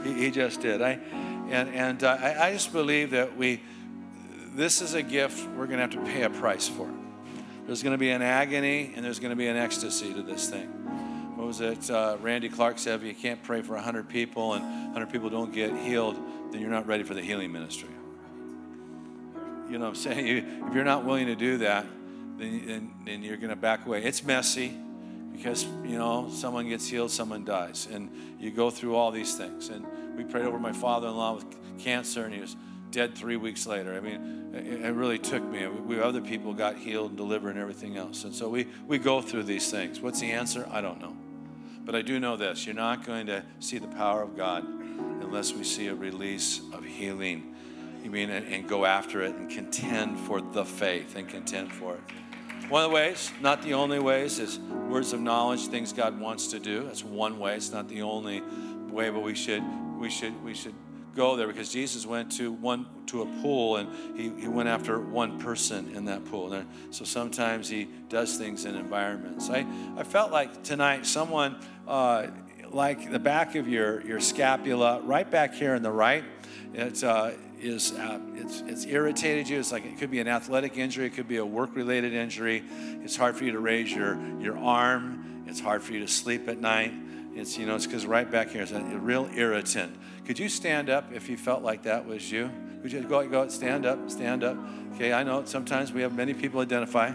He, 0.04 0.14
he 0.14 0.30
just 0.30 0.60
did. 0.60 0.80
I, 0.80 1.00
and 1.50 1.68
and 1.74 2.04
uh, 2.04 2.18
I, 2.20 2.48
I 2.48 2.52
just 2.52 2.72
believe 2.72 3.10
that 3.10 3.36
we, 3.36 3.60
this 4.54 4.80
is 4.80 4.94
a 4.94 5.02
gift 5.02 5.48
we're 5.50 5.66
going 5.66 5.78
to 5.78 5.96
have 5.96 6.04
to 6.04 6.12
pay 6.12 6.22
a 6.22 6.30
price 6.30 6.68
for. 6.68 6.88
There's 7.66 7.82
going 7.82 7.94
to 7.94 7.98
be 7.98 8.10
an 8.10 8.22
agony 8.22 8.92
and 8.94 9.04
there's 9.04 9.18
going 9.18 9.30
to 9.30 9.36
be 9.36 9.48
an 9.48 9.56
ecstasy 9.56 10.14
to 10.14 10.22
this 10.22 10.48
thing. 10.48 10.68
What 11.36 11.46
was 11.46 11.60
it? 11.60 11.90
Uh, 11.90 12.16
Randy 12.20 12.48
Clark 12.48 12.78
said, 12.78 13.00
if 13.00 13.06
you 13.06 13.14
can't 13.14 13.42
pray 13.42 13.62
for 13.62 13.74
100 13.74 14.08
people 14.08 14.54
and 14.54 14.64
100 14.64 15.12
people 15.12 15.30
don't 15.30 15.52
get 15.52 15.76
healed, 15.76 16.16
then 16.50 16.60
you're 16.60 16.70
not 16.70 16.86
ready 16.86 17.02
for 17.02 17.14
the 17.14 17.20
healing 17.20 17.52
ministry. 17.52 17.90
You 19.68 19.78
know 19.78 19.80
what 19.80 19.88
I'm 19.88 19.94
saying? 19.96 20.26
You, 20.26 20.64
if 20.66 20.74
you're 20.74 20.84
not 20.84 21.04
willing 21.04 21.26
to 21.26 21.36
do 21.36 21.58
that, 21.58 21.84
then, 22.38 22.66
then, 22.66 22.94
then 23.04 23.22
you're 23.22 23.36
going 23.36 23.50
to 23.50 23.56
back 23.56 23.86
away. 23.86 24.04
It's 24.04 24.22
messy 24.22 24.76
because, 25.32 25.64
you 25.84 25.98
know, 25.98 26.30
someone 26.32 26.68
gets 26.68 26.88
healed, 26.88 27.10
someone 27.10 27.44
dies. 27.44 27.88
And 27.90 28.10
you 28.38 28.50
go 28.50 28.70
through 28.70 28.96
all 28.96 29.10
these 29.10 29.36
things. 29.36 29.68
And 29.68 29.86
we 30.16 30.24
prayed 30.24 30.46
over 30.46 30.58
my 30.58 30.72
father 30.72 31.08
in 31.08 31.16
law 31.16 31.34
with 31.34 31.44
cancer, 31.78 32.24
and 32.24 32.34
he 32.34 32.40
was 32.40 32.56
dead 32.90 33.14
three 33.14 33.36
weeks 33.36 33.66
later. 33.66 33.94
I 33.94 34.00
mean, 34.00 34.50
it, 34.54 34.84
it 34.84 34.92
really 34.92 35.18
took 35.18 35.42
me. 35.42 35.66
We, 35.66 36.00
other 36.00 36.20
people 36.20 36.54
got 36.54 36.76
healed 36.76 37.10
and 37.10 37.16
delivered 37.16 37.50
and 37.50 37.58
everything 37.58 37.96
else. 37.96 38.24
And 38.24 38.34
so 38.34 38.48
we, 38.48 38.66
we 38.86 38.98
go 38.98 39.20
through 39.20 39.44
these 39.44 39.70
things. 39.70 40.00
What's 40.00 40.20
the 40.20 40.32
answer? 40.32 40.66
I 40.70 40.80
don't 40.80 41.00
know. 41.00 41.16
But 41.84 41.94
I 41.94 42.02
do 42.02 42.20
know 42.20 42.36
this 42.36 42.66
you're 42.66 42.74
not 42.74 43.06
going 43.06 43.26
to 43.26 43.42
see 43.60 43.78
the 43.78 43.88
power 43.88 44.22
of 44.22 44.36
God 44.36 44.64
unless 44.64 45.52
we 45.52 45.64
see 45.64 45.88
a 45.88 45.94
release 45.94 46.60
of 46.72 46.84
healing. 46.84 47.54
You 48.02 48.10
mean, 48.10 48.30
and, 48.30 48.46
and 48.52 48.68
go 48.68 48.84
after 48.84 49.22
it 49.22 49.34
and 49.34 49.50
contend 49.50 50.18
for 50.20 50.40
the 50.40 50.64
faith 50.64 51.16
and 51.16 51.28
contend 51.28 51.72
for 51.72 51.94
it. 51.94 52.00
One 52.68 52.84
of 52.84 52.90
the 52.90 52.94
ways, 52.94 53.32
not 53.40 53.62
the 53.62 53.72
only 53.72 53.98
ways, 53.98 54.38
is 54.38 54.58
words 54.58 55.14
of 55.14 55.20
knowledge, 55.20 55.68
things 55.68 55.94
God 55.94 56.20
wants 56.20 56.48
to 56.48 56.58
do. 56.58 56.84
That's 56.84 57.02
one 57.02 57.38
way. 57.38 57.56
It's 57.56 57.72
not 57.72 57.88
the 57.88 58.02
only 58.02 58.42
way, 58.90 59.08
but 59.08 59.20
we 59.20 59.34
should 59.34 59.62
we 59.98 60.10
should 60.10 60.44
we 60.44 60.52
should 60.52 60.74
go 61.14 61.34
there 61.34 61.46
because 61.46 61.72
Jesus 61.72 62.04
went 62.04 62.30
to 62.32 62.52
one 62.52 62.86
to 63.06 63.22
a 63.22 63.26
pool 63.40 63.76
and 63.76 64.16
he, 64.16 64.30
he 64.38 64.48
went 64.48 64.68
after 64.68 65.00
one 65.00 65.38
person 65.38 65.94
in 65.96 66.04
that 66.04 66.26
pool. 66.26 66.52
And 66.52 66.68
So 66.90 67.06
sometimes 67.06 67.70
he 67.70 67.88
does 68.10 68.36
things 68.36 68.66
in 68.66 68.74
environments. 68.74 69.48
I, 69.48 69.66
I 69.96 70.04
felt 70.04 70.30
like 70.30 70.62
tonight 70.62 71.06
someone 71.06 71.56
uh, 71.86 72.26
like 72.70 73.10
the 73.10 73.18
back 73.18 73.54
of 73.54 73.66
your, 73.66 74.02
your 74.02 74.20
scapula, 74.20 75.00
right 75.00 75.28
back 75.28 75.54
here 75.54 75.74
in 75.74 75.82
the 75.82 75.90
right, 75.90 76.22
it's 76.74 77.02
uh, 77.02 77.34
is 77.60 77.92
uh, 77.92 78.20
it's, 78.34 78.60
it's 78.62 78.86
irritated 78.86 79.48
you. 79.48 79.58
It's 79.58 79.72
like 79.72 79.84
it 79.84 79.98
could 79.98 80.10
be 80.10 80.20
an 80.20 80.28
athletic 80.28 80.76
injury, 80.76 81.06
it 81.06 81.14
could 81.14 81.28
be 81.28 81.38
a 81.38 81.46
work 81.46 81.74
related 81.74 82.12
injury. 82.12 82.62
It's 83.02 83.16
hard 83.16 83.36
for 83.36 83.44
you 83.44 83.52
to 83.52 83.58
raise 83.58 83.92
your, 83.92 84.18
your 84.40 84.58
arm, 84.58 85.44
it's 85.46 85.60
hard 85.60 85.82
for 85.82 85.92
you 85.92 86.00
to 86.00 86.08
sleep 86.08 86.48
at 86.48 86.58
night. 86.58 86.92
It's, 87.34 87.56
you 87.56 87.66
know, 87.66 87.76
it's 87.76 87.86
because 87.86 88.04
right 88.04 88.28
back 88.28 88.50
here 88.50 88.62
is 88.62 88.72
a 88.72 88.80
real 88.80 89.28
irritant. 89.34 89.94
Could 90.24 90.38
you 90.38 90.48
stand 90.48 90.90
up 90.90 91.12
if 91.12 91.28
you 91.28 91.36
felt 91.36 91.62
like 91.62 91.84
that 91.84 92.04
was 92.04 92.30
you? 92.32 92.50
Would 92.82 92.92
you 92.92 93.00
go, 93.02 93.26
go, 93.28 93.48
stand 93.48 93.86
up, 93.86 94.10
stand 94.10 94.42
up? 94.42 94.56
Okay, 94.94 95.12
I 95.12 95.22
know 95.22 95.44
sometimes 95.44 95.92
we 95.92 96.02
have 96.02 96.12
many 96.12 96.34
people 96.34 96.60
identify. 96.60 97.12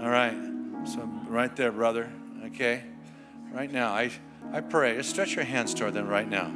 All 0.00 0.08
right, 0.08 0.36
so 0.84 1.00
right 1.28 1.54
there, 1.56 1.72
brother. 1.72 2.10
Okay, 2.46 2.82
right 3.52 3.70
now, 3.70 3.92
I, 3.92 4.10
I 4.52 4.60
pray. 4.60 4.96
Just 4.96 5.10
stretch 5.10 5.34
your 5.34 5.44
hands 5.44 5.74
toward 5.74 5.94
them 5.94 6.06
right 6.06 6.28
now. 6.28 6.52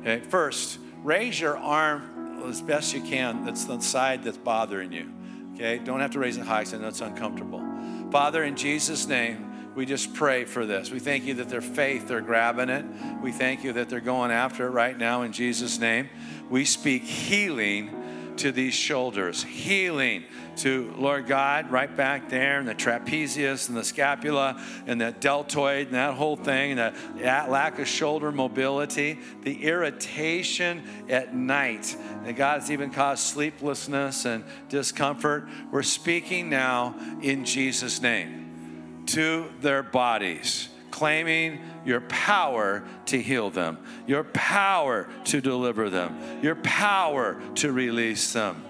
Okay, 0.00 0.20
first, 0.20 0.78
raise 1.02 1.38
your 1.38 1.58
arm 1.58 2.17
as 2.46 2.60
best 2.60 2.94
you 2.94 3.00
can 3.00 3.44
that's 3.44 3.64
the 3.64 3.80
side 3.80 4.22
that's 4.22 4.36
bothering 4.36 4.92
you. 4.92 5.12
Okay? 5.54 5.78
Don't 5.78 6.00
have 6.00 6.12
to 6.12 6.18
raise 6.18 6.36
it 6.36 6.44
high 6.46 6.60
because 6.60 6.74
I 6.74 6.78
know 6.78 6.88
it's 6.88 7.00
uncomfortable. 7.00 7.64
Father, 8.10 8.44
in 8.44 8.56
Jesus' 8.56 9.06
name, 9.06 9.72
we 9.74 9.86
just 9.86 10.14
pray 10.14 10.44
for 10.44 10.66
this. 10.66 10.90
We 10.90 10.98
thank 10.98 11.24
you 11.24 11.34
that 11.34 11.48
their 11.48 11.60
faith, 11.60 12.08
they're 12.08 12.20
grabbing 12.20 12.68
it. 12.68 12.84
We 13.22 13.32
thank 13.32 13.62
you 13.62 13.72
that 13.74 13.88
they're 13.88 14.00
going 14.00 14.30
after 14.30 14.66
it 14.66 14.70
right 14.70 14.96
now 14.96 15.22
in 15.22 15.32
Jesus' 15.32 15.78
name. 15.78 16.08
We 16.50 16.64
speak 16.64 17.04
healing 17.04 17.97
to 18.38 18.52
these 18.52 18.74
shoulders, 18.74 19.42
healing 19.42 20.24
to 20.56 20.92
Lord 20.96 21.26
God 21.26 21.70
right 21.70 21.94
back 21.94 22.28
there, 22.28 22.58
and 22.58 22.68
the 22.68 22.74
trapezius 22.74 23.68
and 23.68 23.76
the 23.76 23.84
scapula 23.84 24.62
and 24.86 25.00
the 25.00 25.12
deltoid 25.12 25.86
and 25.86 25.94
that 25.94 26.14
whole 26.14 26.36
thing, 26.36 26.78
and 26.78 26.94
the 26.94 27.46
lack 27.48 27.78
of 27.78 27.86
shoulder 27.86 28.32
mobility, 28.32 29.18
the 29.42 29.64
irritation 29.64 30.82
at 31.08 31.34
night. 31.34 31.96
And 32.24 32.36
God 32.36 32.60
has 32.60 32.70
even 32.70 32.90
caused 32.90 33.22
sleeplessness 33.22 34.24
and 34.24 34.44
discomfort. 34.68 35.48
We're 35.70 35.82
speaking 35.82 36.50
now 36.50 36.96
in 37.22 37.44
Jesus' 37.44 38.00
name 38.00 39.04
to 39.06 39.50
their 39.60 39.82
bodies 39.82 40.68
claiming 40.90 41.60
your 41.84 42.00
power 42.02 42.84
to 43.06 43.20
heal 43.20 43.50
them, 43.50 43.78
your 44.06 44.24
power 44.24 45.08
to 45.24 45.40
deliver 45.40 45.90
them, 45.90 46.18
your 46.42 46.56
power 46.56 47.40
to 47.56 47.72
release 47.72 48.32
them 48.32 48.64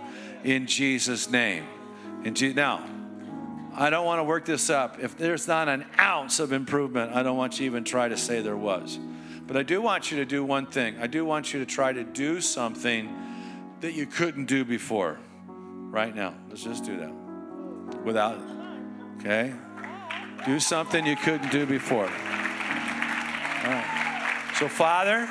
in 0.44 0.66
Jesus' 0.66 1.30
name. 1.30 1.64
In 2.24 2.34
Je- 2.34 2.52
now, 2.52 2.84
I 3.74 3.90
don't 3.90 4.04
want 4.04 4.18
to 4.18 4.24
work 4.24 4.44
this 4.44 4.70
up. 4.70 4.98
If 5.00 5.16
there's 5.16 5.46
not 5.46 5.68
an 5.68 5.84
ounce 5.98 6.40
of 6.40 6.52
improvement, 6.52 7.12
I 7.14 7.22
don't 7.22 7.36
want 7.36 7.60
you 7.60 7.66
even 7.66 7.84
try 7.84 8.08
to 8.08 8.16
say 8.16 8.40
there 8.40 8.56
was. 8.56 8.98
But 9.46 9.56
I 9.56 9.62
do 9.62 9.80
want 9.80 10.10
you 10.10 10.18
to 10.18 10.24
do 10.24 10.44
one 10.44 10.66
thing. 10.66 10.98
I 11.00 11.06
do 11.06 11.24
want 11.24 11.52
you 11.54 11.60
to 11.60 11.66
try 11.66 11.92
to 11.92 12.04
do 12.04 12.40
something 12.40 13.14
that 13.80 13.94
you 13.94 14.06
couldn't 14.06 14.46
do 14.46 14.64
before. 14.64 15.18
Right 15.46 16.14
now. 16.14 16.34
Let's 16.50 16.64
just 16.64 16.84
do 16.84 16.98
that. 16.98 18.04
Without, 18.04 18.38
okay? 19.18 19.54
Do 20.46 20.60
something 20.60 21.06
you 21.06 21.16
couldn't 21.16 21.50
do 21.50 21.66
before. 21.66 22.08
So, 24.58 24.68
Father, 24.68 25.28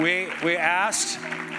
we, 0.00 0.28
we 0.44 0.56
asked 0.56 1.18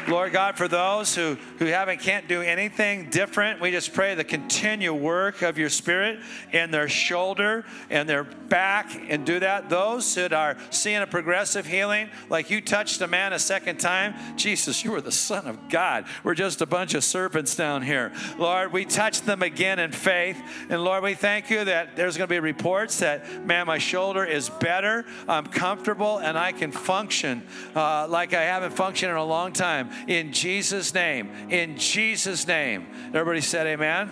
Lord 0.10 0.34
God, 0.34 0.58
for 0.58 0.68
those 0.68 1.16
who, 1.16 1.38
who 1.60 1.66
haven't 1.66 2.00
can't 2.00 2.28
do 2.28 2.42
anything 2.42 3.12
different, 3.12 3.62
we 3.62 3.70
just 3.70 3.94
pray 3.94 4.16
the 4.16 4.24
continual 4.24 4.98
work 4.98 5.44
of 5.44 5.60
your 5.60 5.70
spirit 5.70 6.20
in 6.52 6.72
their 6.72 6.90
shoulder 6.90 7.64
and 7.92 8.10
their 8.10 8.24
back 8.24 9.00
and 9.08 9.24
do 9.24 9.40
that. 9.40 9.70
Those 9.70 10.16
that 10.16 10.34
are 10.34 10.58
seeing 10.72 11.04
a 11.04 11.08
progressive 11.08 11.68
healing, 11.68 12.10
like 12.28 12.50
you 12.50 12.60
touched 12.60 13.00
a 13.02 13.08
man 13.08 13.34
a 13.34 13.40
second 13.40 13.80
time, 13.80 14.16
Jesus, 14.36 14.84
you 14.84 14.96
are 14.96 15.02
the 15.02 15.12
Son 15.12 15.46
of 15.46 15.70
God. 15.70 16.06
We're 16.24 16.34
just 16.34 16.62
a 16.62 16.66
bunch 16.66 16.96
of 16.96 17.04
serpents 17.04 17.56
down 17.56 17.84
here. 17.84 18.12
Lord, 18.40 18.74
we 18.74 18.86
touch 18.86 19.22
them 19.22 19.44
again 19.44 19.78
in 19.78 19.92
faith. 19.92 20.42
And 20.70 20.84
Lord, 20.84 21.04
we 21.04 21.14
thank 21.14 21.52
you 21.52 21.64
that 21.66 21.96
there's 21.96 22.18
going 22.18 22.28
to 22.28 22.34
be 22.34 22.40
reports 22.40 23.00
that, 23.00 23.46
man, 23.46 23.68
my 23.68 23.78
shoulder 23.78 24.26
is 24.26 24.50
better, 24.50 25.06
I'm 25.28 25.46
comfortable, 25.46 26.18
and 26.18 26.36
I 26.36 26.52
can 26.52 26.72
function 26.72 27.44
uh, 27.76 28.08
like 28.08 28.34
I 28.34 28.42
haven't 28.42 28.72
functioned 28.72 29.12
in 29.12 29.18
a 29.18 29.24
long 29.24 29.54
time 29.54 29.92
in 30.08 30.32
Jesus' 30.32 30.94
name. 30.94 31.32
In 31.50 31.78
Jesus' 31.78 32.48
name. 32.48 32.88
Everybody 33.08 33.42
said 33.42 33.68
amen? 33.68 34.12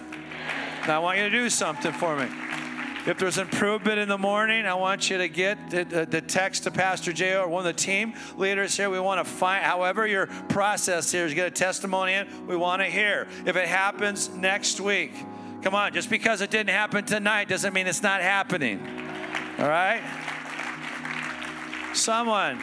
Now 0.88 0.98
I 0.98 1.00
want 1.00 1.18
you 1.18 1.26
to 1.26 1.30
do 1.30 1.50
something 1.50 1.92
for 1.92 2.16
me. 2.16 2.28
If 3.08 3.18
there's 3.18 3.38
improvement 3.38 4.00
in 4.00 4.10
the 4.10 4.18
morning, 4.18 4.66
I 4.66 4.74
want 4.74 5.10
you 5.10 5.18
to 5.18 5.30
get 5.30 5.70
the, 5.70 6.06
the, 6.10 6.20
text 6.20 6.64
to 6.64 6.72
Pastor 6.72 7.14
Jay 7.14 7.38
or 7.38 7.48
one 7.48 7.66
of 7.66 7.74
the 7.74 7.82
team 7.82 8.14
leaders 8.36 8.76
here. 8.76 8.90
We 8.90 9.00
want 9.00 9.26
to 9.26 9.32
find, 9.32 9.64
however, 9.64 10.06
your 10.06 10.28
process 10.50 11.10
here 11.10 11.26
is 11.26 11.34
get 11.34 11.48
a 11.48 11.52
testimony 11.52 12.16
in, 12.16 12.48
we 12.48 12.58
want 12.58 12.82
to 12.82 12.86
hear. 12.88 13.30
If 13.46 13.56
it 13.56 13.66
happens 13.70 14.28
next 14.28 14.82
week, 14.82 15.14
come 15.62 15.74
on, 15.74 15.94
just 15.94 16.10
because 16.10 16.42
it 16.42 16.52
didn't 16.52 16.72
happen 16.72 17.06
tonight 17.06 17.48
doesn't 17.48 17.74
mean 17.74 17.88
it's 17.88 18.04
not 18.04 18.22
happening. 18.22 18.86
All 19.58 19.70
right? 19.70 20.04
Someone 21.94 22.60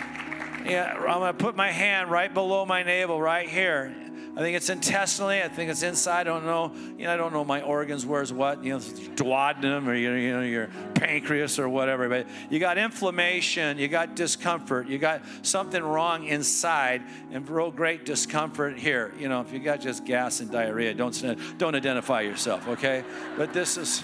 yeah, 0.65 0.95
I'm 0.95 1.21
going 1.21 1.33
to 1.33 1.45
put 1.45 1.57
my 1.57 1.71
hand 1.71 2.11
right 2.11 2.33
below 2.33 2.65
my 2.65 2.83
navel, 2.83 3.21
right 3.21 3.49
here. 3.49 3.95
I 4.37 4.41
think 4.41 4.57
it's 4.57 4.69
intestinally. 4.69 5.41
I 5.41 5.49
think 5.49 5.71
it's 5.71 5.85
inside. 5.85 6.23
I 6.23 6.25
don't 6.25 6.45
know. 6.45 6.73
You 6.99 7.05
know, 7.05 7.15
I 7.15 7.17
don't 7.17 7.33
know 7.33 7.45
my 7.45 7.63
organs. 7.63 8.05
Where's 8.05 8.33
what? 8.33 8.65
You 8.65 8.73
know, 8.73 8.79
duodenum 8.81 9.87
or 9.87 9.95
you 9.95 10.33
know 10.33 10.43
your 10.43 10.71
pancreas 10.95 11.61
or 11.61 11.69
whatever. 11.69 12.09
But 12.09 12.27
you 12.51 12.59
got 12.59 12.77
inflammation. 12.77 13.79
You 13.79 13.87
got 13.87 14.17
discomfort. 14.17 14.89
You 14.89 14.99
got 14.99 15.23
something 15.43 15.81
wrong 15.81 16.25
inside, 16.25 17.03
and 17.31 17.49
real 17.49 17.71
great 17.71 18.05
discomfort 18.05 18.77
here. 18.77 19.15
You 19.21 19.29
know, 19.29 19.41
if 19.41 19.53
you 19.53 19.61
got 19.61 19.81
just 19.81 20.05
gas 20.05 20.41
and 20.41 20.51
diarrhea, 20.51 20.95
don't 20.95 21.57
don't 21.57 21.77
identify 21.77 22.23
yourself. 22.23 22.67
Okay, 22.67 23.05
but 23.37 23.53
this 23.53 23.77
is. 23.77 24.03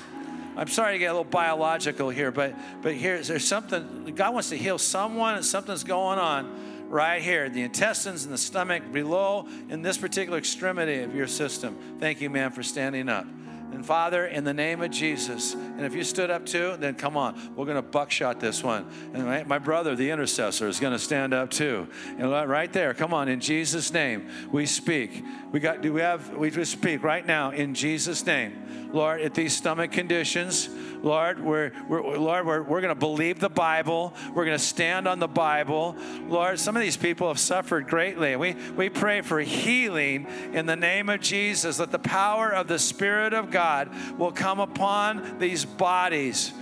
I'm 0.60 0.68
sorry 0.68 0.92
to 0.92 0.98
get 0.98 1.06
a 1.06 1.12
little 1.12 1.24
biological 1.24 2.10
here, 2.10 2.30
but 2.30 2.54
but 2.82 2.92
here 2.92 3.22
there's 3.22 3.48
something 3.48 4.12
God 4.14 4.34
wants 4.34 4.50
to 4.50 4.58
heal 4.58 4.76
someone 4.76 5.36
and 5.36 5.44
something's 5.44 5.84
going 5.84 6.18
on 6.18 6.86
right 6.90 7.22
here, 7.22 7.48
the 7.48 7.62
intestines 7.62 8.24
and 8.24 8.34
the 8.34 8.38
stomach 8.38 8.92
below 8.92 9.48
in 9.70 9.80
this 9.80 9.96
particular 9.96 10.36
extremity 10.36 11.00
of 11.00 11.14
your 11.14 11.28
system. 11.28 11.78
Thank 11.98 12.20
you, 12.20 12.28
man, 12.28 12.50
for 12.50 12.62
standing 12.62 13.08
up. 13.08 13.24
And 13.72 13.86
Father, 13.86 14.26
in 14.26 14.44
the 14.44 14.52
name 14.52 14.82
of 14.82 14.90
Jesus, 14.90 15.54
and 15.54 15.82
if 15.82 15.94
you 15.94 16.04
stood 16.04 16.30
up 16.30 16.44
too, 16.44 16.76
then 16.78 16.94
come 16.94 17.16
on, 17.16 17.54
we're 17.54 17.64
going 17.64 17.76
to 17.76 17.82
buckshot 17.82 18.40
this 18.40 18.62
one. 18.62 18.86
And 19.14 19.24
my, 19.24 19.44
my 19.44 19.58
brother, 19.58 19.94
the 19.94 20.10
intercessor, 20.10 20.68
is 20.68 20.80
going 20.80 20.92
to 20.92 20.98
stand 20.98 21.32
up 21.32 21.50
too. 21.50 21.88
And 22.18 22.30
right 22.30 22.72
there, 22.72 22.92
come 22.94 23.14
on, 23.14 23.28
in 23.28 23.40
Jesus' 23.40 23.92
name, 23.92 24.28
we 24.52 24.66
speak. 24.66 25.24
We 25.52 25.60
got, 25.60 25.82
do 25.82 25.92
we 25.92 26.00
have, 26.00 26.36
we 26.36 26.50
just 26.50 26.72
speak 26.72 27.02
right 27.02 27.24
now 27.24 27.50
in 27.50 27.74
Jesus' 27.74 28.26
name. 28.26 28.90
Lord, 28.92 29.20
at 29.20 29.34
these 29.34 29.56
stomach 29.56 29.92
conditions, 29.92 30.68
Lord, 31.02 31.40
we're, 31.40 31.72
we're 31.88 32.16
Lord, 32.18 32.46
we're, 32.46 32.62
we're 32.62 32.80
going 32.80 32.94
to 32.94 32.98
believe 32.98 33.40
the 33.40 33.48
Bible. 33.48 34.14
We're 34.34 34.44
going 34.44 34.58
to 34.58 34.64
stand 34.64 35.08
on 35.08 35.18
the 35.18 35.28
Bible. 35.28 35.96
Lord, 36.28 36.58
some 36.58 36.76
of 36.76 36.82
these 36.82 36.96
people 36.96 37.28
have 37.28 37.38
suffered 37.38 37.86
greatly. 37.86 38.36
We, 38.36 38.54
we 38.76 38.88
pray 38.88 39.22
for 39.22 39.40
healing 39.40 40.26
in 40.52 40.66
the 40.66 40.76
name 40.76 41.08
of 41.08 41.20
Jesus, 41.20 41.78
that 41.78 41.90
the 41.90 41.98
power 41.98 42.50
of 42.50 42.68
the 42.68 42.78
Spirit 42.78 43.32
of 43.34 43.50
God 43.50 43.90
will 44.18 44.32
come 44.32 44.60
upon 44.60 45.38
these 45.38 45.64
bodies 45.64 46.52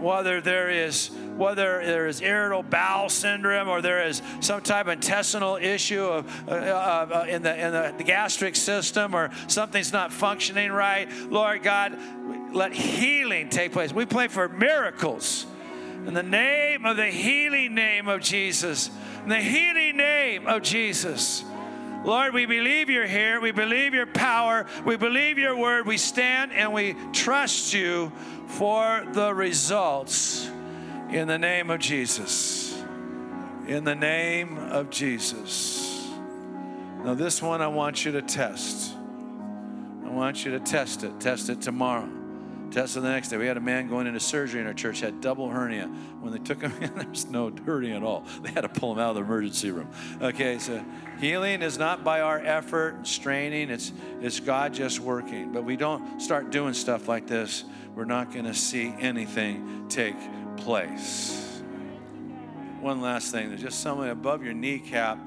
whether 0.00 0.40
there 0.40 0.70
is 0.70 1.10
whether 1.36 1.84
there 1.84 2.06
is 2.06 2.20
irritable 2.20 2.62
bowel 2.62 3.08
syndrome 3.08 3.68
or 3.68 3.80
there 3.80 4.06
is 4.06 4.22
some 4.40 4.60
type 4.60 4.86
of 4.86 4.92
intestinal 4.92 5.56
issue 5.56 6.04
of, 6.04 6.48
uh, 6.48 6.52
uh, 6.52 7.26
in, 7.28 7.42
the, 7.42 7.66
in 7.66 7.96
the 7.96 8.04
gastric 8.04 8.54
system 8.54 9.14
or 9.14 9.30
something's 9.48 9.92
not 9.92 10.12
functioning 10.12 10.70
right 10.70 11.10
lord 11.30 11.62
god 11.62 11.98
let 12.54 12.72
healing 12.72 13.48
take 13.48 13.72
place 13.72 13.92
we 13.92 14.06
pray 14.06 14.28
for 14.28 14.48
miracles 14.48 15.46
in 16.06 16.14
the 16.14 16.22
name 16.22 16.84
of 16.86 16.96
the 16.96 17.06
healing 17.06 17.74
name 17.74 18.08
of 18.08 18.20
jesus 18.20 18.90
in 19.22 19.28
the 19.28 19.40
healing 19.40 19.96
name 19.96 20.46
of 20.46 20.62
jesus 20.62 21.44
Lord, 22.04 22.34
we 22.34 22.44
believe 22.44 22.90
you're 22.90 23.06
here. 23.06 23.40
We 23.40 23.50
believe 23.50 23.94
your 23.94 24.06
power. 24.06 24.66
We 24.84 24.96
believe 24.96 25.38
your 25.38 25.56
word. 25.56 25.86
We 25.86 25.96
stand 25.96 26.52
and 26.52 26.74
we 26.74 26.94
trust 27.14 27.72
you 27.72 28.12
for 28.46 29.06
the 29.12 29.32
results 29.32 30.50
in 31.08 31.28
the 31.28 31.38
name 31.38 31.70
of 31.70 31.80
Jesus. 31.80 32.78
In 33.66 33.84
the 33.84 33.94
name 33.94 34.58
of 34.58 34.90
Jesus. 34.90 36.06
Now, 37.02 37.14
this 37.14 37.40
one 37.40 37.62
I 37.62 37.68
want 37.68 38.04
you 38.04 38.12
to 38.12 38.22
test. 38.22 38.94
I 40.04 40.10
want 40.10 40.44
you 40.44 40.52
to 40.52 40.60
test 40.60 41.04
it. 41.04 41.20
Test 41.20 41.48
it 41.48 41.62
tomorrow. 41.62 42.23
Test 42.74 42.96
it 42.96 43.02
the 43.02 43.08
next 43.08 43.28
day. 43.28 43.36
We 43.36 43.46
had 43.46 43.56
a 43.56 43.60
man 43.60 43.86
going 43.88 44.08
into 44.08 44.18
surgery 44.18 44.60
in 44.60 44.66
our 44.66 44.74
church, 44.74 44.98
had 44.98 45.20
double 45.20 45.48
hernia. 45.48 45.86
When 46.18 46.32
they 46.32 46.40
took 46.40 46.60
him 46.60 46.72
in, 46.82 46.92
there's 46.96 47.24
no 47.26 47.52
hernia 47.64 47.98
at 47.98 48.02
all. 48.02 48.24
They 48.42 48.50
had 48.50 48.62
to 48.62 48.68
pull 48.68 48.90
him 48.90 48.98
out 48.98 49.10
of 49.10 49.14
the 49.14 49.20
emergency 49.22 49.70
room. 49.70 49.88
Okay, 50.20 50.58
so 50.58 50.84
healing 51.20 51.62
is 51.62 51.78
not 51.78 52.02
by 52.02 52.20
our 52.20 52.40
effort, 52.40 52.94
and 52.96 53.06
straining, 53.06 53.70
it's, 53.70 53.92
it's 54.20 54.40
God 54.40 54.74
just 54.74 54.98
working. 54.98 55.52
But 55.52 55.62
we 55.62 55.76
don't 55.76 56.20
start 56.20 56.50
doing 56.50 56.74
stuff 56.74 57.06
like 57.06 57.28
this 57.28 57.64
we're 57.94 58.06
not 58.06 58.32
going 58.32 58.46
to 58.46 58.54
see 58.54 58.92
anything 58.98 59.86
take 59.88 60.16
place. 60.56 61.62
One 62.80 63.00
last 63.00 63.30
thing, 63.30 63.50
there's 63.50 63.62
just 63.62 63.82
something 63.82 64.08
above 64.08 64.42
your 64.42 64.52
kneecap, 64.52 65.20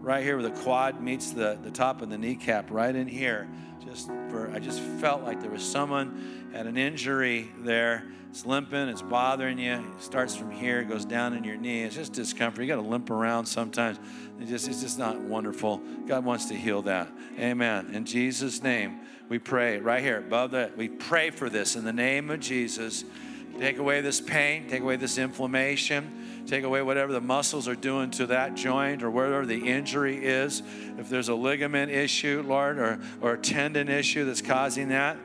right 0.00 0.22
here 0.22 0.36
where 0.36 0.48
the 0.48 0.62
quad 0.62 1.02
meets 1.02 1.32
the, 1.32 1.58
the 1.64 1.72
top 1.72 2.00
of 2.00 2.10
the 2.10 2.18
kneecap, 2.18 2.70
right 2.70 2.94
in 2.94 3.08
here. 3.08 3.48
Just 3.92 4.06
for 4.30 4.50
I 4.54 4.58
just 4.58 4.80
felt 4.80 5.22
like 5.22 5.42
there 5.42 5.50
was 5.50 5.62
someone 5.62 6.50
had 6.54 6.66
an 6.66 6.78
injury 6.78 7.52
there. 7.58 8.06
It's 8.30 8.46
limping, 8.46 8.88
it's 8.88 9.02
bothering 9.02 9.58
you. 9.58 9.72
It 9.74 10.02
starts 10.02 10.34
from 10.34 10.50
here, 10.50 10.82
goes 10.82 11.04
down 11.04 11.34
in 11.34 11.44
your 11.44 11.58
knee. 11.58 11.82
It's 11.82 11.96
just 11.96 12.14
discomfort. 12.14 12.62
You 12.62 12.68
got 12.68 12.80
to 12.80 12.88
limp 12.88 13.10
around 13.10 13.44
sometimes. 13.44 13.98
It 14.40 14.46
just, 14.46 14.66
it's 14.66 14.80
just 14.80 14.98
not 14.98 15.20
wonderful. 15.20 15.82
God 16.06 16.24
wants 16.24 16.46
to 16.46 16.54
heal 16.54 16.80
that. 16.82 17.12
Amen. 17.38 17.90
In 17.92 18.06
Jesus' 18.06 18.62
name. 18.62 19.00
We 19.28 19.38
pray 19.38 19.78
right 19.78 20.02
here 20.02 20.20
above 20.20 20.52
that. 20.52 20.74
We 20.74 20.88
pray 20.88 21.28
for 21.28 21.50
this 21.50 21.76
in 21.76 21.84
the 21.84 21.92
name 21.92 22.30
of 22.30 22.40
Jesus. 22.40 23.04
Take 23.58 23.76
away 23.76 24.00
this 24.00 24.22
pain, 24.22 24.70
take 24.70 24.80
away 24.80 24.96
this 24.96 25.18
inflammation, 25.18 26.21
take 26.46 26.64
away 26.64 26.82
whatever 26.82 27.12
the 27.12 27.20
muscles 27.20 27.68
are 27.68 27.74
doing 27.74 28.10
to 28.12 28.26
that 28.26 28.54
joint 28.54 29.02
or 29.02 29.10
wherever 29.10 29.46
the 29.46 29.68
injury 29.68 30.24
is. 30.24 30.62
If 30.98 31.08
there's 31.08 31.28
a 31.28 31.34
ligament 31.34 31.90
issue, 31.90 32.44
Lord, 32.46 32.78
or, 32.78 33.00
or 33.20 33.34
a 33.34 33.38
tendon 33.38 33.88
issue 33.88 34.24
that's 34.24 34.42
causing 34.42 34.88
that, 34.88 35.16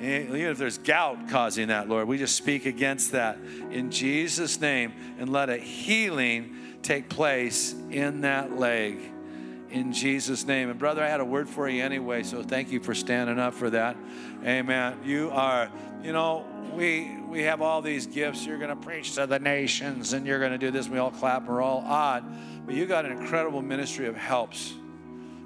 even 0.00 0.36
if 0.36 0.58
there's 0.58 0.78
gout 0.78 1.28
causing 1.28 1.68
that, 1.68 1.88
Lord, 1.88 2.06
we 2.06 2.18
just 2.18 2.36
speak 2.36 2.66
against 2.66 3.12
that 3.12 3.38
in 3.70 3.90
Jesus' 3.90 4.60
name 4.60 4.92
and 5.18 5.30
let 5.30 5.50
a 5.50 5.56
healing 5.56 6.56
take 6.82 7.08
place 7.08 7.74
in 7.90 8.20
that 8.20 8.56
leg 8.56 9.12
in 9.70 9.92
Jesus' 9.92 10.46
name. 10.46 10.70
And 10.70 10.78
brother, 10.78 11.02
I 11.02 11.08
had 11.08 11.20
a 11.20 11.24
word 11.24 11.48
for 11.48 11.68
you 11.68 11.82
anyway, 11.82 12.22
so 12.22 12.42
thank 12.42 12.70
you 12.70 12.80
for 12.80 12.94
standing 12.94 13.38
up 13.38 13.54
for 13.54 13.70
that. 13.70 13.96
Amen. 14.44 14.98
You 15.04 15.30
are, 15.30 15.70
you 16.02 16.12
know, 16.12 16.46
we 16.74 17.16
we 17.26 17.42
have 17.42 17.60
all 17.60 17.82
these 17.82 18.06
gifts. 18.06 18.46
You're 18.46 18.58
going 18.58 18.70
to 18.70 18.76
preach 18.76 19.14
to 19.14 19.26
the 19.26 19.38
nations, 19.38 20.12
and 20.12 20.26
you're 20.26 20.38
going 20.38 20.52
to 20.52 20.58
do 20.58 20.70
this. 20.70 20.88
We 20.88 20.98
all 20.98 21.10
clap. 21.10 21.46
We're 21.46 21.62
all 21.62 21.84
odd, 21.86 22.24
but 22.66 22.74
you 22.74 22.86
got 22.86 23.04
an 23.04 23.12
incredible 23.12 23.62
ministry 23.62 24.06
of 24.06 24.16
helps. 24.16 24.74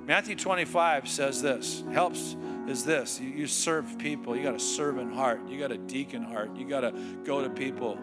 Matthew 0.07 0.37
25 0.37 1.09
says 1.09 1.43
this: 1.43 1.83
helps 1.93 2.37
is 2.69 2.85
this. 2.85 3.20
You, 3.20 3.29
you 3.29 3.47
serve 3.47 3.99
people. 3.99 4.37
You 4.37 4.43
got 4.43 4.55
a 4.55 4.61
servant 4.61 5.15
heart. 5.15 5.41
You 5.49 5.59
got 5.59 5.73
a 5.73 5.79
deacon 5.79 6.23
heart. 6.23 6.55
You 6.57 6.69
got 6.69 6.81
to 6.81 6.93
go 7.24 7.43
to 7.43 7.51
people. 7.51 7.99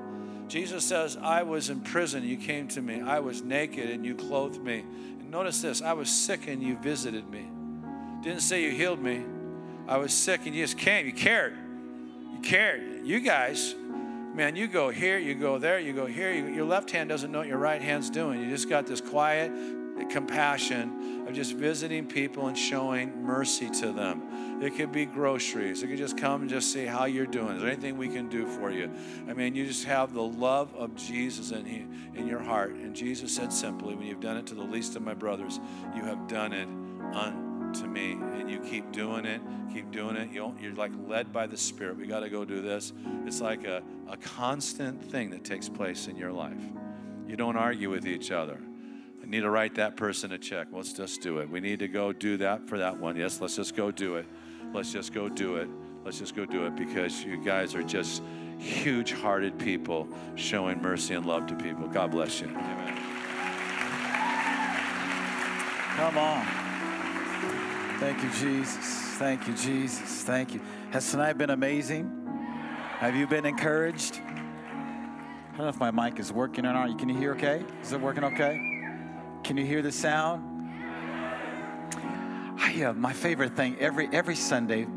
Jesus 0.49 0.83
says, 0.83 1.15
I 1.15 1.43
was 1.43 1.69
in 1.69 1.81
prison, 1.81 2.23
you 2.23 2.35
came 2.35 2.67
to 2.69 2.81
me. 2.81 3.01
I 3.01 3.19
was 3.19 3.43
naked 3.43 3.87
and 3.87 4.03
you 4.03 4.15
clothed 4.15 4.61
me. 4.61 4.79
And 4.79 5.29
notice 5.29 5.61
this 5.61 5.81
I 5.81 5.93
was 5.93 6.09
sick 6.09 6.47
and 6.47 6.61
you 6.61 6.75
visited 6.77 7.29
me. 7.29 7.47
Didn't 8.23 8.41
say 8.41 8.63
you 8.63 8.71
healed 8.71 8.99
me. 8.99 9.23
I 9.87 9.97
was 9.97 10.11
sick 10.11 10.41
and 10.45 10.55
you 10.55 10.63
just 10.63 10.77
came. 10.77 11.05
You 11.05 11.13
cared. 11.13 11.55
You 12.39 12.49
cared. 12.49 13.05
You 13.05 13.19
guys, 13.19 13.75
man, 14.33 14.55
you 14.55 14.67
go 14.67 14.89
here, 14.89 15.17
you 15.17 15.35
go 15.35 15.57
there, 15.57 15.77
you 15.77 15.91
go 15.91 16.05
here. 16.05 16.31
You, 16.31 16.47
your 16.47 16.63
left 16.63 16.89
hand 16.89 17.09
doesn't 17.09 17.33
know 17.33 17.39
what 17.39 17.49
your 17.49 17.57
right 17.57 17.81
hand's 17.81 18.09
doing. 18.09 18.41
You 18.41 18.49
just 18.49 18.69
got 18.69 18.87
this 18.87 19.01
quiet 19.01 19.51
compassion 20.09 21.25
of 21.27 21.33
just 21.33 21.53
visiting 21.55 22.07
people 22.07 22.47
and 22.47 22.57
showing 22.57 23.23
mercy 23.23 23.69
to 23.81 23.91
them. 23.91 24.61
It 24.63 24.77
could 24.77 24.93
be 24.93 25.05
groceries. 25.05 25.83
It 25.83 25.87
could 25.87 25.97
just 25.97 26.17
come 26.17 26.41
and 26.41 26.49
just 26.49 26.71
see 26.71 26.85
how 26.85 27.03
you're 27.03 27.25
doing. 27.25 27.57
Is 27.57 27.61
there 27.61 27.71
anything 27.71 27.97
we 27.97 28.07
can 28.07 28.29
do 28.29 28.47
for 28.47 28.71
you? 28.71 28.89
I 29.27 29.33
mean, 29.33 29.53
you 29.53 29.65
just 29.65 29.83
have 29.83 30.13
the 30.13 30.23
love 30.23 30.73
of 30.75 30.95
Jesus 30.95 31.51
in, 31.51 32.13
in 32.15 32.25
your 32.25 32.39
heart. 32.39 32.71
And 32.71 32.95
Jesus 32.95 33.35
said 33.35 33.51
simply, 33.51 33.95
when 33.95 34.07
you've 34.07 34.21
done 34.21 34.37
it 34.37 34.47
to 34.47 34.55
the 34.55 34.63
least 34.63 34.95
of 34.95 35.01
my 35.01 35.13
brothers, 35.13 35.59
you 35.93 36.03
have 36.03 36.29
done 36.29 36.53
it 36.53 36.69
unto 37.13 37.48
me. 37.87 38.13
And 38.13 38.49
you 38.49 38.59
keep 38.59 38.91
doing 38.91 39.25
it, 39.25 39.41
keep 39.73 39.91
doing 39.91 40.15
it. 40.15 40.31
You 40.31 40.55
you're 40.59 40.73
like 40.73 40.91
led 41.07 41.31
by 41.31 41.47
the 41.47 41.57
Spirit. 41.57 41.97
We 41.97 42.07
got 42.07 42.21
to 42.21 42.29
go 42.29 42.45
do 42.45 42.61
this. 42.61 42.93
It's 43.25 43.41
like 43.41 43.65
a, 43.65 43.81
a 44.07 44.17
constant 44.17 45.03
thing 45.03 45.29
that 45.31 45.43
takes 45.43 45.69
place 45.69 46.07
in 46.07 46.15
your 46.15 46.31
life. 46.31 46.61
You 47.27 47.35
don't 47.35 47.57
argue 47.57 47.89
with 47.89 48.07
each 48.07 48.31
other 48.31 48.59
I 49.21 49.25
need 49.31 49.41
to 49.41 49.49
write 49.49 49.75
that 49.75 49.95
person 49.95 50.31
a 50.31 50.39
check. 50.39 50.67
Let's 50.71 50.93
just 50.93 51.21
do 51.21 51.37
it. 51.37 51.49
We 51.49 51.59
need 51.59 51.79
to 51.79 51.87
go 51.87 52.11
do 52.11 52.37
that 52.37 52.67
for 52.67 52.79
that 52.79 52.99
one. 52.99 53.15
Yes, 53.15 53.39
let's 53.41 53.55
just 53.55 53.75
go 53.75 53.91
do 53.91 54.15
it. 54.15 54.25
Let's 54.73 54.91
just 54.91 55.13
go 55.13 55.29
do 55.29 55.57
it. 55.57 55.69
Let's 56.03 56.17
just 56.17 56.35
go 56.35 56.45
do 56.45 56.65
it 56.65 56.75
because 56.75 57.23
you 57.23 57.37
guys 57.37 57.75
are 57.75 57.83
just 57.83 58.23
huge 58.57 59.11
hearted 59.11 59.59
people 59.59 60.07
showing 60.35 60.81
mercy 60.81 61.13
and 61.13 61.25
love 61.25 61.45
to 61.47 61.55
people. 61.55 61.87
God 61.87 62.09
bless 62.09 62.41
you. 62.41 62.47
Amen. 62.47 62.97
Come 65.95 66.17
on. 66.17 66.58
Thank 67.99 68.23
you, 68.23 68.29
Jesus. 68.29 68.85
Thank 69.17 69.45
you, 69.45 69.53
Jesus. 69.53 70.23
Thank 70.23 70.53
you. 70.53 70.61
Has 70.91 71.11
tonight 71.11 71.33
been 71.33 71.49
amazing? 71.49 72.09
Have 72.99 73.13
you 73.13 73.27
been 73.27 73.45
encouraged? 73.45 74.21
I 74.23 75.57
don't 75.57 75.57
know 75.57 75.67
if 75.67 75.79
my 75.81 75.91
mic 75.91 76.17
is 76.17 76.31
working 76.31 76.65
or 76.65 76.71
not. 76.71 76.97
Can 76.97 77.09
you 77.09 77.17
hear 77.17 77.33
okay? 77.33 77.61
Is 77.81 77.91
it 77.91 77.99
working 77.99 78.23
okay? 78.23 78.57
Can 79.43 79.57
you 79.57 79.65
hear 79.65 79.81
the 79.81 79.91
sound? 79.91 80.71
I, 82.57 82.83
uh, 82.83 82.93
my 82.93 83.11
favorite 83.11 83.57
thing 83.57 83.75
every 83.81 84.07
every 84.13 84.35
Sunday, 84.37 84.87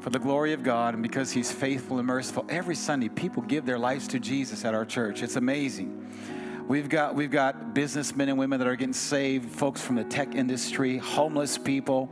for 0.00 0.10
the 0.10 0.18
glory 0.18 0.52
of 0.52 0.64
God 0.64 0.94
and 0.94 1.04
because 1.04 1.30
He's 1.30 1.52
faithful 1.52 1.98
and 1.98 2.06
merciful, 2.08 2.44
every 2.48 2.74
Sunday 2.74 3.08
people 3.08 3.44
give 3.44 3.64
their 3.64 3.78
lives 3.78 4.08
to 4.08 4.18
Jesus 4.18 4.64
at 4.64 4.74
our 4.74 4.84
church. 4.84 5.22
It's 5.22 5.36
amazing. 5.36 6.04
We've 6.70 6.88
got 6.88 7.16
we've 7.16 7.32
got 7.32 7.74
businessmen 7.74 8.28
and 8.28 8.38
women 8.38 8.60
that 8.60 8.68
are 8.68 8.76
getting 8.76 8.92
saved, 8.92 9.50
folks 9.50 9.80
from 9.80 9.96
the 9.96 10.04
tech 10.04 10.36
industry, 10.36 10.98
homeless 10.98 11.58
people, 11.58 12.08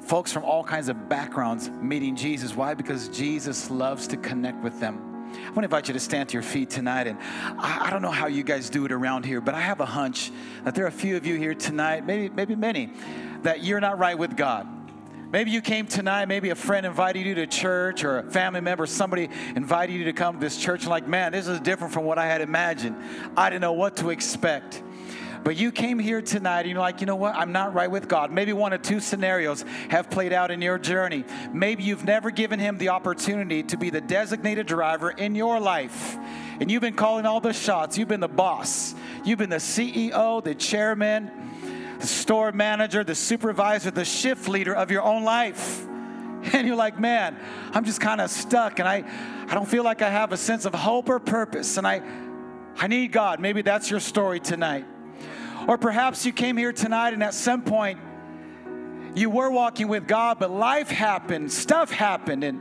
folks 0.00 0.32
from 0.32 0.42
all 0.42 0.64
kinds 0.64 0.88
of 0.88 1.08
backgrounds 1.08 1.70
meeting 1.70 2.16
Jesus. 2.16 2.56
Why? 2.56 2.74
Because 2.74 3.08
Jesus 3.10 3.70
loves 3.70 4.08
to 4.08 4.16
connect 4.16 4.60
with 4.60 4.80
them. 4.80 5.30
I 5.32 5.44
want 5.50 5.58
to 5.58 5.62
invite 5.62 5.86
you 5.86 5.94
to 5.94 6.00
stand 6.00 6.30
to 6.30 6.32
your 6.32 6.42
feet 6.42 6.68
tonight. 6.68 7.06
And 7.06 7.16
I, 7.56 7.86
I, 7.86 7.90
don't 7.90 8.02
know 8.02 8.10
how 8.10 8.26
you 8.26 8.42
guys 8.42 8.70
do 8.70 8.84
it 8.84 8.90
around 8.90 9.24
here, 9.24 9.40
but 9.40 9.54
I 9.54 9.60
have 9.60 9.78
a 9.78 9.86
hunch 9.86 10.32
that 10.64 10.74
there 10.74 10.84
are 10.84 10.88
a 10.88 10.90
few 10.90 11.16
of 11.16 11.24
you 11.24 11.36
here 11.36 11.54
tonight, 11.54 12.04
maybe, 12.04 12.28
maybe 12.28 12.56
many, 12.56 12.90
that 13.42 13.62
you're 13.62 13.80
not 13.80 14.00
right 14.00 14.18
with 14.18 14.36
God. 14.36 14.66
Maybe 15.32 15.50
you 15.50 15.62
came 15.62 15.86
tonight, 15.86 16.28
maybe 16.28 16.50
a 16.50 16.54
friend 16.54 16.84
invited 16.84 17.24
you 17.24 17.34
to 17.36 17.46
church 17.46 18.04
or 18.04 18.18
a 18.18 18.22
family 18.22 18.60
member, 18.60 18.84
somebody 18.84 19.30
invited 19.56 19.94
you 19.94 20.04
to 20.04 20.12
come 20.12 20.34
to 20.34 20.40
this 20.40 20.58
church, 20.58 20.82
and 20.82 20.90
like, 20.90 21.08
man, 21.08 21.32
this 21.32 21.48
is 21.48 21.58
different 21.60 21.94
from 21.94 22.04
what 22.04 22.18
I 22.18 22.26
had 22.26 22.42
imagined. 22.42 22.96
I 23.34 23.48
didn't 23.48 23.62
know 23.62 23.72
what 23.72 23.96
to 23.96 24.10
expect. 24.10 24.82
But 25.42 25.56
you 25.56 25.72
came 25.72 25.98
here 25.98 26.20
tonight 26.20 26.60
and 26.60 26.70
you're 26.70 26.80
like, 26.80 27.00
you 27.00 27.06
know 27.06 27.16
what? 27.16 27.34
I'm 27.34 27.50
not 27.50 27.72
right 27.72 27.90
with 27.90 28.08
God. 28.08 28.30
Maybe 28.30 28.52
one 28.52 28.74
or 28.74 28.78
two 28.78 29.00
scenarios 29.00 29.64
have 29.88 30.10
played 30.10 30.34
out 30.34 30.50
in 30.50 30.60
your 30.60 30.78
journey. 30.78 31.24
Maybe 31.50 31.82
you've 31.82 32.04
never 32.04 32.30
given 32.30 32.60
Him 32.60 32.76
the 32.76 32.90
opportunity 32.90 33.62
to 33.64 33.78
be 33.78 33.88
the 33.88 34.02
designated 34.02 34.66
driver 34.66 35.10
in 35.10 35.34
your 35.34 35.58
life. 35.58 36.16
And 36.60 36.70
you've 36.70 36.82
been 36.82 36.94
calling 36.94 37.24
all 37.24 37.40
the 37.40 37.54
shots. 37.54 37.96
You've 37.96 38.08
been 38.08 38.20
the 38.20 38.28
boss. 38.28 38.94
You've 39.24 39.38
been 39.38 39.50
the 39.50 39.56
CEO, 39.56 40.44
the 40.44 40.54
chairman, 40.54 41.30
the 42.02 42.08
store 42.08 42.52
manager, 42.52 43.04
the 43.04 43.14
supervisor, 43.14 43.90
the 43.90 44.04
shift 44.04 44.48
leader 44.48 44.74
of 44.74 44.90
your 44.90 45.02
own 45.02 45.24
life. 45.24 45.86
And 46.52 46.66
you're 46.66 46.74
like, 46.74 46.98
man, 46.98 47.38
I'm 47.72 47.84
just 47.84 48.00
kind 48.00 48.20
of 48.20 48.28
stuck 48.28 48.80
and 48.80 48.88
I, 48.88 49.04
I 49.46 49.54
don't 49.54 49.68
feel 49.68 49.84
like 49.84 50.02
I 50.02 50.10
have 50.10 50.32
a 50.32 50.36
sense 50.36 50.64
of 50.64 50.74
hope 50.74 51.08
or 51.08 51.20
purpose. 51.20 51.76
And 51.76 51.86
I, 51.86 52.02
I 52.76 52.88
need 52.88 53.12
God. 53.12 53.38
Maybe 53.38 53.62
that's 53.62 53.88
your 53.88 54.00
story 54.00 54.40
tonight. 54.40 54.84
Or 55.68 55.78
perhaps 55.78 56.26
you 56.26 56.32
came 56.32 56.56
here 56.56 56.72
tonight 56.72 57.14
and 57.14 57.22
at 57.22 57.34
some 57.34 57.62
point 57.62 58.00
you 59.14 59.30
were 59.30 59.50
walking 59.50 59.86
with 59.86 60.08
God, 60.08 60.40
but 60.40 60.50
life 60.50 60.90
happened, 60.90 61.52
stuff 61.52 61.92
happened, 61.92 62.42
and 62.42 62.60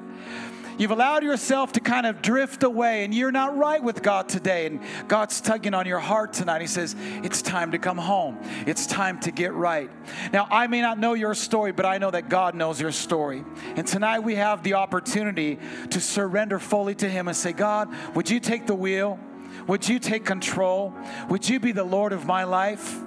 you've 0.81 0.91
allowed 0.91 1.23
yourself 1.23 1.73
to 1.73 1.79
kind 1.79 2.07
of 2.07 2.23
drift 2.23 2.63
away 2.63 3.03
and 3.03 3.13
you're 3.13 3.31
not 3.31 3.55
right 3.55 3.83
with 3.83 4.01
God 4.01 4.27
today. 4.27 4.65
And 4.65 4.81
God's 5.07 5.39
tugging 5.39 5.75
on 5.75 5.85
your 5.85 5.99
heart 5.99 6.33
tonight. 6.33 6.61
He 6.61 6.67
says, 6.67 6.95
It's 7.23 7.43
time 7.43 7.71
to 7.71 7.77
come 7.77 7.99
home. 7.99 8.39
It's 8.65 8.87
time 8.87 9.19
to 9.21 9.31
get 9.31 9.53
right. 9.53 9.91
Now, 10.33 10.47
I 10.49 10.65
may 10.65 10.81
not 10.81 10.97
know 10.97 11.13
your 11.13 11.35
story, 11.35 11.71
but 11.71 11.85
I 11.85 11.99
know 11.99 12.09
that 12.09 12.29
God 12.29 12.55
knows 12.55 12.81
your 12.81 12.91
story. 12.91 13.43
And 13.75 13.85
tonight 13.85 14.19
we 14.19 14.35
have 14.35 14.63
the 14.63 14.73
opportunity 14.73 15.59
to 15.91 16.01
surrender 16.01 16.57
fully 16.57 16.95
to 16.95 17.07
Him 17.07 17.27
and 17.27 17.37
say, 17.37 17.53
God, 17.53 17.89
would 18.15 18.29
you 18.29 18.39
take 18.39 18.65
the 18.65 18.75
wheel? 18.75 19.19
Would 19.67 19.87
you 19.87 19.99
take 19.99 20.25
control? 20.25 20.93
Would 21.29 21.47
you 21.47 21.59
be 21.59 21.71
the 21.73 21.83
Lord 21.83 22.11
of 22.11 22.25
my 22.25 22.43
life? 22.43 22.99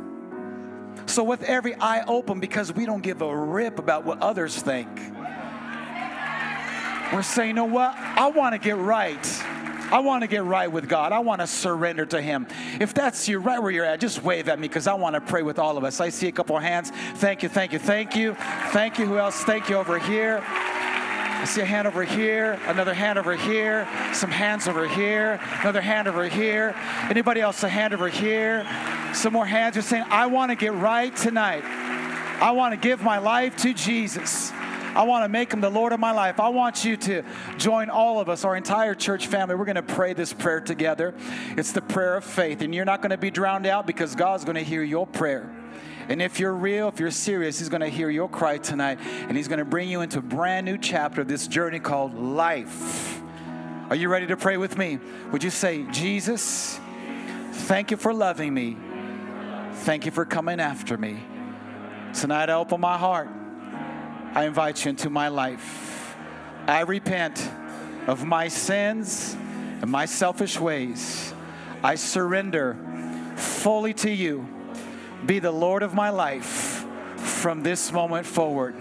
So, 1.07 1.23
with 1.23 1.43
every 1.43 1.75
eye 1.75 2.05
open, 2.07 2.41
because 2.41 2.73
we 2.73 2.87
don't 2.87 3.03
give 3.03 3.21
a 3.21 3.37
rip 3.37 3.79
about 3.79 4.05
what 4.05 4.21
others 4.21 4.57
think, 4.57 4.89
we're 7.13 7.23
saying, 7.23 7.49
you 7.49 7.55
know 7.55 7.65
what? 7.65 7.95
I 7.97 8.29
want 8.29 8.55
to 8.55 8.59
get 8.59 8.77
right. 8.77 9.43
I 9.93 10.01
want 10.01 10.23
to 10.23 10.27
get 10.27 10.45
right 10.45 10.71
with 10.71 10.89
God. 10.89 11.13
I 11.13 11.21
want 11.21 11.41
to 11.41 11.47
surrender 11.47 12.07
to 12.07 12.21
Him. 12.21 12.47
If 12.81 12.95
that's 12.95 13.29
you, 13.29 13.39
right 13.39 13.63
where 13.63 13.71
you're 13.71 13.85
at, 13.85 14.01
just 14.01 14.25
wave 14.25 14.49
at 14.49 14.59
me 14.59 14.67
because 14.67 14.87
I 14.87 14.95
want 14.95 15.15
to 15.15 15.21
pray 15.21 15.43
with 15.43 15.59
all 15.59 15.77
of 15.77 15.85
us. 15.85 16.01
I 16.01 16.09
see 16.09 16.27
a 16.27 16.33
couple 16.33 16.57
of 16.57 16.63
hands. 16.63 16.91
Thank 17.17 17.43
you, 17.43 17.49
thank 17.49 17.73
you, 17.73 17.79
thank 17.79 18.17
you. 18.17 18.35
Thank 18.71 18.99
you. 18.99 19.07
Who 19.07 19.19
else? 19.19 19.45
Thank 19.45 19.69
you 19.69 19.77
over 19.77 19.99
here. 19.99 20.43
I 20.47 21.47
see 21.47 21.61
a 21.61 21.67
hand 21.67 21.87
over 21.87 22.05
here, 22.05 22.59
another 22.67 22.95
hand 22.95 23.19
over 23.19 23.37
here, 23.37 23.87
some 24.15 24.31
hands 24.31 24.67
over 24.67 24.89
here, 24.89 25.39
another 25.61 25.83
hand 25.83 26.09
over 26.09 26.27
here. 26.27 26.75
Anybody 27.11 27.43
else? 27.43 27.63
A 27.63 27.69
hand 27.69 27.93
over 27.93 28.09
here. 28.09 28.67
Some 29.13 29.35
more 29.35 29.45
hands. 29.45 29.77
You're 29.77 29.83
saying, 29.83 30.07
I 30.09 30.27
want 30.27 30.53
to 30.53 30.57
get 30.57 30.73
right 30.73 31.15
tonight. 31.15 31.63
I 32.41 32.51
want 32.53 32.73
to 32.73 32.77
give 32.79 33.03
my 33.03 33.19
life 33.19 33.57
to 33.59 33.75
Jesus. 33.75 34.53
I 34.95 35.03
want 35.03 35.25
to 35.25 35.29
make 35.29 35.53
him 35.53 35.61
the 35.61 35.71
Lord 35.71 35.93
of 35.93 36.01
my 36.01 36.13
life. 36.13 36.39
I 36.39 36.49
want 36.49 36.85
you 36.85 36.97
to 36.99 37.23
join 37.57 37.91
all 37.91 38.21
of 38.21 38.29
us, 38.29 38.45
our 38.45 38.57
entire 38.57 38.95
church 38.95 39.27
family. 39.27 39.55
We're 39.57 39.65
going 39.65 39.75
to 39.77 39.83
pray 39.83 40.13
this 40.13 40.33
prayer 40.33 40.61
together. 40.61 41.15
It's 41.57 41.73
the 41.73 41.83
prayer 41.83 42.17
of 42.17 42.25
faith, 42.25 42.63
and 42.63 42.75
you're 42.75 42.85
not 42.85 43.03
going 43.03 43.11
to 43.11 43.19
be 43.19 43.31
drowned 43.31 43.67
out 43.67 43.87
because 43.87 44.15
God's 44.15 44.45
going 44.45 44.57
to 44.57 44.63
hear 44.63 44.83
your 44.83 45.07
prayer. 45.07 45.51
And 46.09 46.21
if 46.21 46.39
you're 46.39 46.55
real, 46.55 46.89
if 46.89 47.01
you're 47.01 47.11
serious, 47.11 47.59
He's 47.59 47.69
going 47.69 47.81
to 47.81 47.89
hear 47.89 48.11
your 48.11 48.29
cry 48.29 48.59
tonight 48.59 48.99
and 49.01 49.37
He's 49.37 49.49
going 49.49 49.59
to 49.59 49.65
bring 49.65 49.89
you 49.89 50.03
into 50.03 50.19
a 50.19 50.23
brand 50.23 50.67
new 50.67 50.77
chapter 50.77 51.23
of 51.23 51.29
this 51.29 51.49
journey 51.49 51.81
called 51.81 52.15
life. 52.15 53.23
Are 53.91 53.97
you 53.97 54.09
ready 54.09 54.27
to 54.27 54.37
pray 54.37 54.57
with 54.57 54.77
me? 54.77 54.99
Would 55.33 55.43
you 55.43 55.51
say, 55.51 55.85
Jesus, 55.85 56.79
thank 57.53 57.91
you 57.91 57.97
for 57.97 58.13
loving 58.13 58.53
me. 58.53 58.77
Thank 59.73 60.05
you 60.05 60.11
for 60.11 60.25
coming 60.25 60.61
after 60.61 60.97
me. 60.97 61.23
Tonight 62.13 62.51
I 62.51 62.55
open 62.55 62.81
my 62.81 62.97
heart. 62.97 63.29
I 64.35 64.47
invite 64.47 64.85
you 64.85 64.89
into 64.91 65.11
my 65.11 65.29
life. 65.29 66.17
I 66.67 66.81
repent 66.81 67.49
of 68.09 68.25
my 68.25 68.49
sins 68.49 69.37
and 69.81 69.89
my 69.89 70.07
selfish 70.07 70.59
ways. 70.59 71.33
I 71.85 71.95
surrender 71.95 72.77
fully 73.37 73.95
to 73.95 74.11
you 74.11 74.49
be 75.25 75.39
the 75.39 75.53
Lord 75.53 75.85
of 75.85 75.95
my 75.95 76.11
life 76.11 76.85
from 77.17 77.63
this 77.63 77.93
moment 77.93 78.27
forward. 78.27 78.75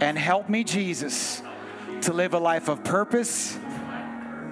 And 0.00 0.16
help 0.16 0.48
me, 0.48 0.62
Jesus, 0.62 1.42
to 2.02 2.12
live 2.12 2.32
a 2.34 2.38
life 2.38 2.68
of 2.68 2.84
purpose 2.84 3.58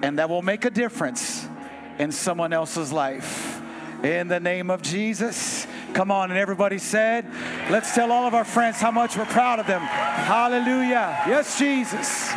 and 0.01 0.19
that 0.19 0.29
will 0.29 0.41
make 0.41 0.65
a 0.65 0.69
difference 0.69 1.47
in 1.99 2.11
someone 2.11 2.51
else's 2.51 2.91
life. 2.91 3.61
In 4.03 4.27
the 4.27 4.41
name 4.41 4.69
of 4.69 4.81
Jesus. 4.81 5.65
Come 5.97 6.11
on, 6.11 6.29
and 6.29 6.37
everybody 6.37 6.77
said, 6.77 7.25
Let's 7.71 7.95
tell 7.95 8.11
all 8.11 8.27
of 8.27 8.35
our 8.35 8.45
friends 8.45 8.77
how 8.77 8.91
much 8.91 9.17
we're 9.17 9.25
proud 9.25 9.57
of 9.57 9.65
them. 9.65 9.81
Hallelujah. 9.81 11.23
Yes, 11.25 11.57
Jesus. 11.57 12.29